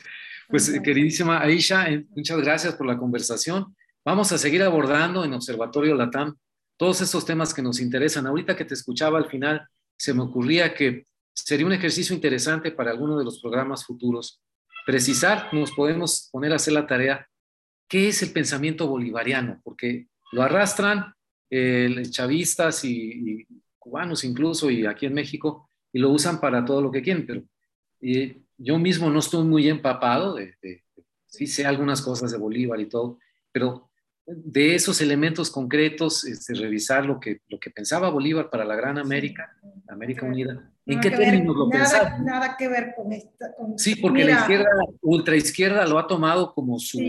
pues 0.47 0.79
queridísima 0.83 1.41
Aisha, 1.41 1.89
eh, 1.89 2.05
muchas 2.09 2.39
gracias 2.39 2.75
por 2.75 2.87
la 2.87 2.97
conversación. 2.97 3.75
Vamos 4.05 4.31
a 4.31 4.37
seguir 4.37 4.63
abordando 4.63 5.25
en 5.25 5.33
Observatorio 5.33 5.95
Latam 5.95 6.35
todos 6.77 7.01
estos 7.01 7.25
temas 7.25 7.53
que 7.53 7.61
nos 7.61 7.79
interesan. 7.79 8.27
Ahorita 8.27 8.55
que 8.55 8.65
te 8.65 8.73
escuchaba 8.73 9.17
al 9.17 9.29
final, 9.29 9.67
se 9.97 10.13
me 10.13 10.21
ocurría 10.21 10.73
que 10.73 11.05
sería 11.33 11.65
un 11.65 11.73
ejercicio 11.73 12.15
interesante 12.15 12.71
para 12.71 12.91
alguno 12.91 13.17
de 13.17 13.25
los 13.25 13.39
programas 13.41 13.85
futuros 13.85 14.41
precisar, 14.87 15.53
nos 15.53 15.73
podemos 15.73 16.29
poner 16.31 16.53
a 16.53 16.55
hacer 16.55 16.71
la 16.71 16.87
tarea, 16.87 17.27
¿qué 17.89 18.07
es 18.07 18.23
el 18.23 18.31
pensamiento 18.31 18.87
bolivariano? 18.87 19.59
Porque 19.61 20.07
lo 20.31 20.43
arrastran 20.43 21.13
eh, 21.49 22.03
chavistas 22.09 22.85
y, 22.85 23.45
cubanos 23.77 24.23
incluso, 24.23 24.71
y 24.71 24.85
aquí 24.85 25.05
en 25.05 25.13
México, 25.13 25.69
y 25.91 25.99
lo 25.99 26.09
usan 26.09 26.39
para 26.39 26.63
todo 26.63 26.81
lo 26.81 26.89
que 26.89 27.01
quieren, 27.01 27.27
pero 27.27 27.43
yo 28.57 28.77
mismo 28.79 29.09
no 29.09 29.19
estoy 29.19 29.45
muy 29.45 29.67
empapado, 29.67 30.35
de, 30.35 30.55
sí 31.25 31.47
sé 31.47 31.65
algunas 31.65 32.01
cosas 32.01 32.31
de 32.31 32.37
Bolívar 32.37 32.79
y 32.79 32.89
todo, 32.89 33.19
pero 33.51 33.89
de 34.25 34.75
esos 34.75 34.99
elementos 34.99 35.49
concretos, 35.49 36.25
este, 36.25 36.53
revisar 36.53 37.05
lo 37.05 37.19
que, 37.19 37.41
lo 37.47 37.59
que 37.59 37.69
pensaba 37.69 38.09
Bolívar 38.09 38.49
para 38.49 38.65
la 38.65 38.75
Gran 38.75 38.97
América, 38.97 39.55
América 39.87 40.25
Unida, 40.25 40.69
¿En 40.85 41.01
qué 41.01 41.11
términos 41.11 41.55
lo 41.55 41.67
nada, 41.67 42.17
Nada 42.19 42.55
que 42.57 42.67
ver 42.69 42.93
con 42.95 43.11
esta. 43.11 43.53
sí, 43.75 43.95
porque 43.95 44.23
la 44.23 44.39
izquierda, 44.39 44.69
ultraizquierda 45.01 45.85
lo 45.85 45.99
ha 45.99 46.07
tomado 46.07 46.53
como 46.53 46.79
su 46.79 46.99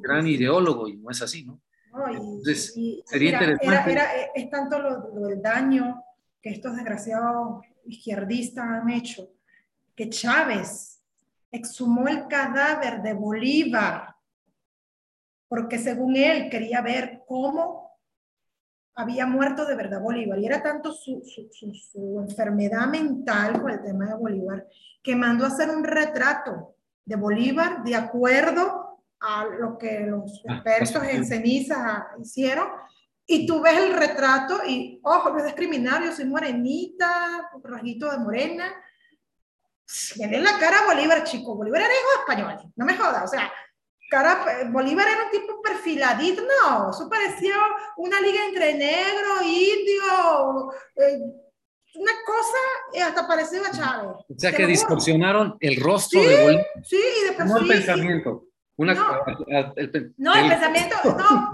gran 0.00 0.26
ideólogo 0.26 0.88
y 0.88 0.96
no 0.96 1.10
es 1.10 1.22
así, 1.22 1.44
¿no? 1.44 1.60
Entonces, 2.08 2.74
sería 3.04 3.32
interesante. 3.32 3.92
Era, 3.92 4.04
es 4.34 4.50
tanto 4.50 4.78
lo, 4.78 5.28
del 5.28 5.40
daño 5.40 6.02
que 6.42 6.50
estos 6.50 6.74
desgraciados 6.74 7.64
izquierdistas 7.86 8.64
han 8.64 8.90
hecho, 8.90 9.28
que 10.00 10.08
Chávez 10.08 10.98
exhumó 11.52 12.08
el 12.08 12.26
cadáver 12.26 13.02
de 13.02 13.12
Bolívar, 13.12 14.16
porque 15.46 15.78
según 15.78 16.16
él 16.16 16.48
quería 16.48 16.80
ver 16.80 17.22
cómo 17.28 17.98
había 18.94 19.26
muerto 19.26 19.66
de 19.66 19.74
verdad 19.74 20.00
Bolívar. 20.00 20.38
Y 20.38 20.46
era 20.46 20.62
tanto 20.62 20.94
su, 20.94 21.22
enfermedad 22.26 22.86
mental 22.86 23.60
con 23.60 23.72
el 23.72 23.82
tema 23.82 24.06
de 24.06 24.14
Bolívar, 24.14 24.66
que 25.02 25.14
mandó 25.14 25.44
a 25.44 25.48
hacer 25.48 25.68
un 25.68 25.84
retrato 25.84 26.76
de 27.04 27.16
Bolívar 27.16 27.84
de 27.84 27.94
acuerdo 27.94 29.04
a 29.20 29.44
lo 29.44 29.76
que 29.76 30.06
los 30.06 30.42
ah, 30.48 30.54
expertos 30.54 31.02
en 31.10 31.26
ceniza 31.26 32.08
hicieron. 32.18 32.68
Y 33.26 33.46
tú 33.46 33.60
ves 33.60 33.76
el 33.76 33.92
retrato 33.92 34.60
y, 34.66 34.98
ojo, 35.02 35.28
no 35.28 35.40
es 35.40 35.44
discriminar, 35.44 36.02
yo 36.02 36.12
soy 36.12 36.24
morenita, 36.24 37.50
rasguito 37.62 38.10
de 38.10 38.16
morena. 38.16 38.72
Tiene 40.14 40.40
la 40.40 40.58
cara 40.58 40.86
Bolívar, 40.86 41.24
chico. 41.24 41.54
Bolívar 41.54 41.82
era 41.82 41.92
hijo 41.92 42.20
español, 42.20 42.72
no 42.76 42.84
me 42.84 42.96
jodas. 42.96 43.24
O 43.24 43.28
sea, 43.28 43.52
cara, 44.10 44.68
Bolívar 44.70 45.06
era 45.08 45.24
un 45.24 45.30
tipo 45.30 45.60
perfiladito, 45.62 46.42
no, 46.42 46.90
eso 46.90 47.08
parecía 47.08 47.54
una 47.96 48.20
liga 48.20 48.44
entre 48.46 48.74
negro, 48.74 49.42
indio, 49.42 50.72
eh, 50.96 51.18
una 51.94 52.12
cosa, 52.24 52.58
y 52.92 52.98
hasta 52.98 53.26
parecía 53.26 53.70
Chávez. 53.72 54.16
O 54.28 54.38
sea 54.38 54.52
que 54.52 54.66
distorsionaron 54.66 55.56
el 55.60 55.80
rostro 55.80 56.20
de 56.22 56.42
Bolívar. 56.42 56.66
Sí, 56.84 57.00
y 57.20 57.24
después 57.26 57.48
no 57.48 57.58
el 57.58 57.68
pensamiento 57.68 58.49
no, 58.84 58.92
el, 59.76 60.14
no, 60.16 60.34
el, 60.34 60.48
pensamiento, 60.48 60.96
no, 61.04 61.52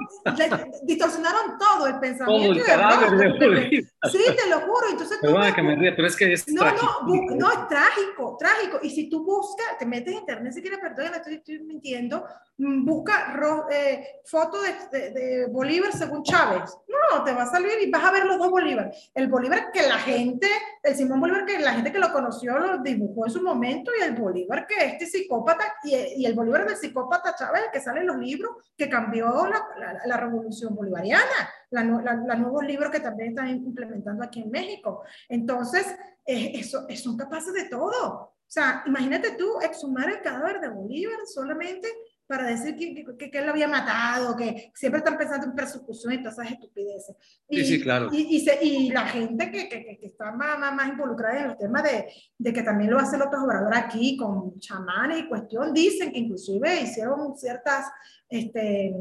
distorsionaron 0.85 1.59
todo 1.59 1.87
el 1.89 1.99
pensamiento. 1.99 2.53
Todo 2.53 2.61
el 2.61 2.65
cadáver 2.65 3.33
Sí, 4.13 4.21
te 4.41 4.49
lo 4.49 4.61
juro. 4.61 4.91
Entonces, 4.91 5.19
tú, 5.21 5.35
que 5.55 5.63
me 5.63 5.75
ríe, 5.75 5.93
pero 5.93 6.07
es 6.07 6.17
que 6.17 6.33
es 6.33 6.47
no, 6.49 6.61
trágico. 6.61 7.03
No, 7.05 7.35
no, 7.35 7.53
es 7.53 7.69
trágico, 7.69 8.37
trágico. 8.39 8.79
Y 8.83 8.91
si 8.91 9.09
tú 9.11 9.25
buscas, 9.25 9.79
te 9.79 9.87
metes 9.87 10.13
en 10.13 10.21
internet, 10.21 10.53
si 10.53 10.63
quieres, 10.63 10.79
perdón, 10.79 11.15
estoy, 11.15 11.35
estoy 11.35 11.59
mintiendo, 11.61 12.25
mm, 12.59 12.85
busca 12.85 13.37
eh, 13.73 14.21
foto 14.25 14.59
de, 14.63 15.11
de, 15.11 15.47
Bolívar 15.47 15.93
según 15.93 16.23
Chávez. 16.23 16.77
No, 16.87 17.25
te 17.25 17.33
va 17.33 17.43
a 17.43 17.51
salir 17.51 17.73
y 17.83 17.91
vas 17.91 18.05
a 18.05 18.13
ver 18.13 18.25
los 18.25 18.39
dos 18.39 18.51
Bolívar. 18.51 18.93
El 19.15 19.27
Bolívar 19.27 19.73
que 19.73 19.83
la 19.83 19.99
gente, 19.99 20.49
el 20.83 20.95
Simón 20.95 21.21
Bolívar 21.21 21.45
que 21.45 21.59
la 21.59 21.73
gente 21.73 21.91
que 21.91 21.99
lo 21.99 22.13
conoció 22.13 22.57
lo 22.57 22.79
dibujó 22.79 23.27
en 23.27 23.33
su 23.33 23.43
momento 23.43 23.91
y 23.99 24.05
el 24.05 24.15
Bolívar 24.15 24.67
que 24.67 24.77
este 24.87 25.07
psicópata 25.07 25.75
y, 25.83 26.23
y 26.23 26.27
el 26.27 26.35
Bolívar 26.35 26.67
del 26.67 26.77
psicópata 26.77 27.16
Chávez, 27.39 27.65
que 27.73 27.81
sale 27.81 28.01
en 28.01 28.07
los 28.07 28.17
libros, 28.17 28.57
que 28.77 28.89
cambió 28.89 29.47
la, 29.47 30.01
la, 30.05 30.17
revolución 30.17 30.75
bolivariana, 30.75 31.51
los 31.71 32.39
nuevos 32.39 32.65
libros 32.65 32.91
que 32.91 33.01
también 33.01 33.31
están 33.31 33.49
implementando 33.49 34.25
aquí 34.25 34.43
en 34.43 34.51
México. 34.51 35.03
Entonces, 35.29 35.87
eh, 36.25 36.53
eso, 36.55 36.87
son 36.97 37.17
capaces 37.17 37.53
de 37.55 37.69
todo. 37.69 38.13
O 38.13 38.49
sea, 38.49 38.83
imagínate 38.87 39.33
tú 39.33 39.61
exhumar 39.61 40.09
el 40.09 40.23
cadáver 40.23 40.61
de 40.61 40.69
Bolívar 40.69 41.19
solamente 41.27 41.89
para 42.27 42.49
decir 42.49 42.77
que, 42.77 43.05
que, 43.17 43.31
que, 43.31 43.39
él 43.39 43.47
lo 43.47 43.53
había 43.53 43.69
matado, 43.69 44.37
que 44.37 44.73
siempre 44.75 44.99
están 44.99 45.17
pensando 45.17 45.47
en 45.47 45.55
persecución 45.55 46.13
y 46.13 46.19
todas 46.19 46.39
esas 46.39 46.53
estupideces. 46.53 47.17
Y, 47.49 47.59
sí, 47.59 47.65
sí, 47.65 47.83
claro. 47.83 48.09
Y, 48.13 48.37
y, 48.37 48.67
y 48.69 48.91
la 48.91 49.07
gente 49.07 49.51
que, 49.51 49.69
que, 49.69 49.99
está 50.03 50.33
más, 50.33 50.59
más, 50.59 50.75
más, 50.75 50.89
involucrada 50.89 51.41
en 51.41 51.51
el 51.51 51.57
tema 51.57 51.83
de, 51.83 52.07
de 52.39 52.53
que 52.53 52.63
también 52.63 52.91
lo 52.91 52.99
hace 52.99 53.19
López 53.19 53.39
Obrador 53.41 53.75
aquí 53.75 54.17
con 54.17 54.59
chamanes 54.59 55.21
y 55.21 55.29
cuestión, 55.29 55.73
dicen 55.73 56.13
que 56.13 56.19
inclusive 56.19 56.81
hicieron 56.81 57.37
ciertas 57.37 57.87
este, 58.29 58.95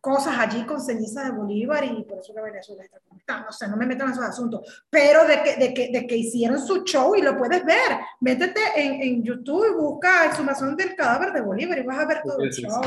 cosas 0.00 0.38
allí 0.38 0.64
con 0.64 0.80
ceniza 0.80 1.24
de 1.24 1.32
Bolívar 1.32 1.84
y 1.84 2.02
por 2.04 2.18
eso 2.18 2.34
que 2.34 2.40
Venezuela 2.40 2.82
está 2.82 2.98
como 3.00 3.18
está. 3.18 3.46
O 3.48 3.52
sea, 3.52 3.68
no 3.68 3.76
me 3.76 3.86
meto 3.86 4.04
en 4.04 4.10
esos 4.10 4.24
asuntos. 4.24 4.84
Pero 4.88 5.26
de 5.26 5.42
que, 5.42 5.56
de 5.56 5.74
que, 5.74 5.90
de 5.92 6.06
que 6.06 6.16
hicieron 6.16 6.58
su 6.58 6.84
show 6.84 7.14
y 7.14 7.22
lo 7.22 7.36
puedes 7.36 7.64
ver. 7.64 7.98
Métete 8.20 8.60
en, 8.76 9.02
en 9.02 9.22
YouTube 9.22 9.66
y 9.70 9.80
busca 9.80 10.26
exhumación 10.26 10.76
del 10.76 10.96
cadáver 10.96 11.32
de 11.32 11.42
Bolívar 11.42 11.78
y 11.78 11.82
vas 11.82 11.98
a 11.98 12.06
ver 12.06 12.22
todo 12.24 12.42
el 12.42 12.50
show. 12.50 12.82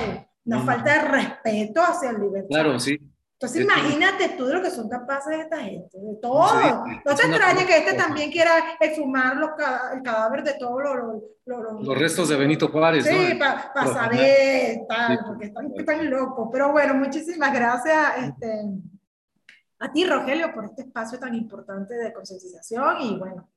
Una 0.46 0.60
falta 0.62 0.94
de 0.94 1.08
respeto 1.10 1.82
hacia 1.82 2.10
el 2.10 2.20
libertad. 2.20 2.50
Claro, 2.50 2.80
sí. 2.80 3.00
Entonces 3.44 3.66
imagínate 3.66 4.30
tú 4.38 4.46
de 4.46 4.54
lo 4.54 4.62
que 4.62 4.72
son 4.72 4.88
capaces 4.88 5.38
esta 5.38 5.60
gente, 5.60 6.00
de 6.00 6.16
todo. 6.22 6.48
no 7.04 7.16
te 7.16 7.28
extrañe 7.28 7.66
que 7.66 7.78
este 7.78 7.94
también 7.94 8.32
quiera 8.32 8.78
exhumar 8.80 9.36
los, 9.36 9.50
el 9.94 10.02
cadáver 10.02 10.44
de 10.44 10.54
todos 10.54 10.82
los, 11.46 11.86
los, 11.86 11.98
restos 11.98 12.30
de 12.30 12.38
Benito 12.38 12.70
Juárez. 12.70 13.04
Sí, 13.06 13.38
para 13.38 13.88
saber, 13.88 14.80
tal, 14.88 15.20
porque 15.28 15.48
están, 15.48 15.74
están, 15.76 16.10
locos. 16.10 16.48
Pero 16.54 16.72
bueno, 16.72 16.94
muchísimas 16.94 17.54
gracias 17.54 17.98
este, 18.30 18.64
a 19.80 19.92
ti, 19.92 20.06
Rogelio, 20.06 20.54
por 20.54 20.64
este 20.64 20.84
espacio 20.84 21.20
tan 21.20 21.36
importante 21.36 21.96
de 21.96 22.14
concientización 22.14 23.02
y 23.02 23.20
bueno, 23.20 23.50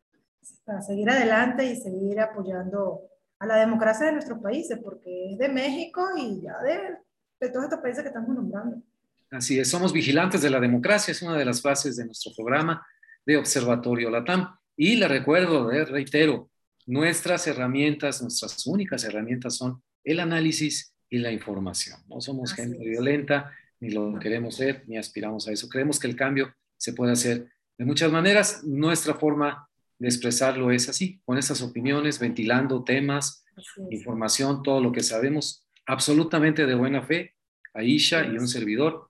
para 0.64 0.82
seguir 0.82 1.08
adelante 1.08 1.64
y 1.64 1.76
seguir 1.76 2.20
apoyando 2.20 3.02
a 3.38 3.46
la 3.46 3.54
democracia 3.58 4.06
de 4.06 4.14
nuestros 4.14 4.40
países, 4.40 4.80
porque 4.82 5.30
es 5.30 5.38
de 5.38 5.48
México 5.48 6.04
y 6.16 6.42
ya 6.42 6.58
de, 6.58 6.96
de 7.38 7.50
todos 7.50 7.66
estos 7.66 7.78
países 7.78 8.02
que 8.02 8.08
estamos 8.08 8.34
nombrando. 8.34 8.82
Así 9.30 9.58
es, 9.58 9.68
somos 9.68 9.92
vigilantes 9.92 10.42
de 10.42 10.50
la 10.50 10.60
democracia, 10.60 11.12
es 11.12 11.22
una 11.22 11.36
de 11.36 11.44
las 11.44 11.60
fases 11.60 11.96
de 11.96 12.04
nuestro 12.04 12.32
programa 12.34 12.86
de 13.24 13.36
Observatorio 13.36 14.10
Latam. 14.10 14.56
Y 14.76 14.96
le 14.96 15.08
recuerdo, 15.08 15.72
eh, 15.72 15.84
reitero, 15.84 16.50
nuestras 16.86 17.46
herramientas, 17.46 18.22
nuestras 18.22 18.66
únicas 18.66 19.02
herramientas 19.04 19.56
son 19.56 19.82
el 20.04 20.20
análisis 20.20 20.94
y 21.10 21.18
la 21.18 21.32
información. 21.32 21.98
No 22.08 22.20
somos 22.20 22.54
gente 22.54 22.78
violenta, 22.78 23.52
ni 23.80 23.90
lo 23.90 24.18
queremos 24.18 24.56
ser, 24.56 24.84
ni 24.86 24.96
aspiramos 24.96 25.48
a 25.48 25.52
eso. 25.52 25.68
Creemos 25.68 25.98
que 25.98 26.06
el 26.06 26.16
cambio 26.16 26.54
se 26.76 26.92
puede 26.92 27.12
hacer 27.12 27.48
de 27.76 27.84
muchas 27.84 28.12
maneras. 28.12 28.62
Nuestra 28.64 29.14
forma 29.14 29.68
de 29.98 30.08
expresarlo 30.08 30.70
es 30.70 30.88
así, 30.88 31.20
con 31.24 31.38
estas 31.38 31.62
opiniones, 31.62 32.18
ventilando 32.18 32.84
temas, 32.84 33.44
información, 33.90 34.62
todo 34.62 34.80
lo 34.80 34.92
que 34.92 35.02
sabemos, 35.02 35.66
absolutamente 35.86 36.66
de 36.66 36.74
buena 36.74 37.02
fe, 37.02 37.34
Aisha 37.72 38.24
y 38.24 38.36
un 38.38 38.48
servidor, 38.48 39.05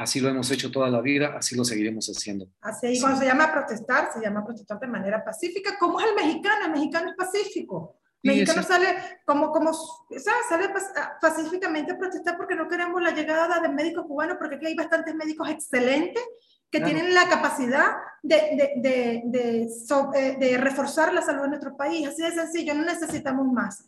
Así 0.00 0.18
lo 0.18 0.30
hemos 0.30 0.50
hecho 0.50 0.70
toda 0.70 0.88
la 0.88 1.02
vida, 1.02 1.34
así 1.36 1.54
lo 1.54 1.62
seguiremos 1.62 2.08
haciendo. 2.08 2.48
Así, 2.62 2.98
cuando 2.98 3.18
se 3.18 3.26
llama 3.26 3.52
protestar, 3.52 4.10
se 4.10 4.18
llama 4.22 4.42
protestar 4.42 4.80
de 4.80 4.86
manera 4.86 5.22
pacífica, 5.22 5.76
como 5.78 6.00
es 6.00 6.06
el 6.06 6.14
mexicano, 6.14 6.64
el 6.64 6.72
mexicano 6.72 7.10
es 7.10 7.16
pacífico. 7.16 7.98
El 8.22 8.30
mexicano 8.30 8.62
sale 8.62 8.96
como, 9.26 9.52
como, 9.52 9.74
sale 9.74 10.70
ah, 10.96 11.18
pacíficamente 11.20 11.92
a 11.92 11.98
protestar 11.98 12.38
porque 12.38 12.54
no 12.54 12.66
queremos 12.66 13.02
la 13.02 13.10
llegada 13.10 13.60
de 13.60 13.68
médicos 13.68 14.06
cubanos, 14.06 14.38
porque 14.38 14.56
aquí 14.56 14.68
hay 14.68 14.74
bastantes 14.74 15.14
médicos 15.14 15.50
excelentes 15.50 16.22
que 16.70 16.80
tienen 16.80 17.12
la 17.12 17.28
capacidad 17.28 17.96
de, 18.22 18.72
de, 18.76 19.22
de, 19.26 19.68
eh, 20.14 20.36
de, 20.40 20.56
reforzar 20.56 21.12
la 21.12 21.20
salud 21.20 21.42
de 21.42 21.48
nuestro 21.48 21.76
país. 21.76 22.08
Así 22.08 22.22
de 22.22 22.32
sencillo, 22.32 22.72
no 22.72 22.86
necesitamos 22.86 23.46
más. 23.52 23.84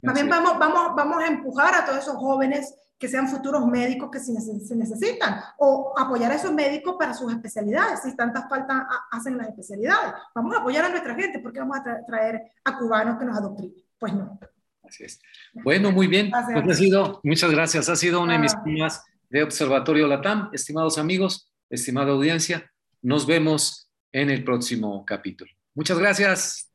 También 0.00 0.30
vamos, 0.30 0.58
vamos, 0.58 0.94
vamos 0.96 1.22
a 1.22 1.26
empujar 1.26 1.74
a 1.74 1.84
todos 1.84 1.98
esos 1.98 2.16
jóvenes 2.16 2.74
que 3.00 3.08
sean 3.08 3.26
futuros 3.28 3.66
médicos 3.66 4.10
que 4.10 4.20
se 4.20 4.76
necesitan, 4.76 5.40
o 5.56 5.94
apoyar 5.96 6.30
a 6.32 6.34
esos 6.34 6.52
médicos 6.52 6.96
para 6.98 7.14
sus 7.14 7.32
especialidades, 7.32 8.00
si 8.02 8.14
tantas 8.14 8.46
faltas 8.46 8.82
hacen 9.10 9.38
las 9.38 9.48
especialidades. 9.48 10.12
Vamos 10.34 10.54
a 10.54 10.60
apoyar 10.60 10.84
a 10.84 10.90
nuestra 10.90 11.14
gente, 11.14 11.38
porque 11.38 11.60
vamos 11.60 11.78
a 11.78 12.04
traer 12.06 12.42
a 12.62 12.78
cubanos 12.78 13.18
que 13.18 13.24
nos 13.24 13.38
adoctrinen. 13.38 13.74
Pues 13.98 14.12
no. 14.12 14.38
Así 14.86 15.04
es. 15.04 15.18
Bueno, 15.54 15.90
muy 15.92 16.08
bien. 16.08 16.30
Pues 16.30 16.68
ha 16.68 16.74
sido, 16.74 17.20
muchas 17.24 17.50
gracias. 17.50 17.88
Ha 17.88 17.96
sido 17.96 18.20
una 18.20 18.34
emisión 18.34 18.62
ah. 18.66 18.78
más 18.78 19.04
de 19.30 19.42
Observatorio 19.44 20.06
Latam. 20.06 20.50
Estimados 20.52 20.98
amigos, 20.98 21.50
estimada 21.70 22.12
audiencia, 22.12 22.70
nos 23.00 23.26
vemos 23.26 23.90
en 24.12 24.28
el 24.28 24.44
próximo 24.44 25.06
capítulo. 25.06 25.50
Muchas 25.74 25.98
gracias. 25.98 26.69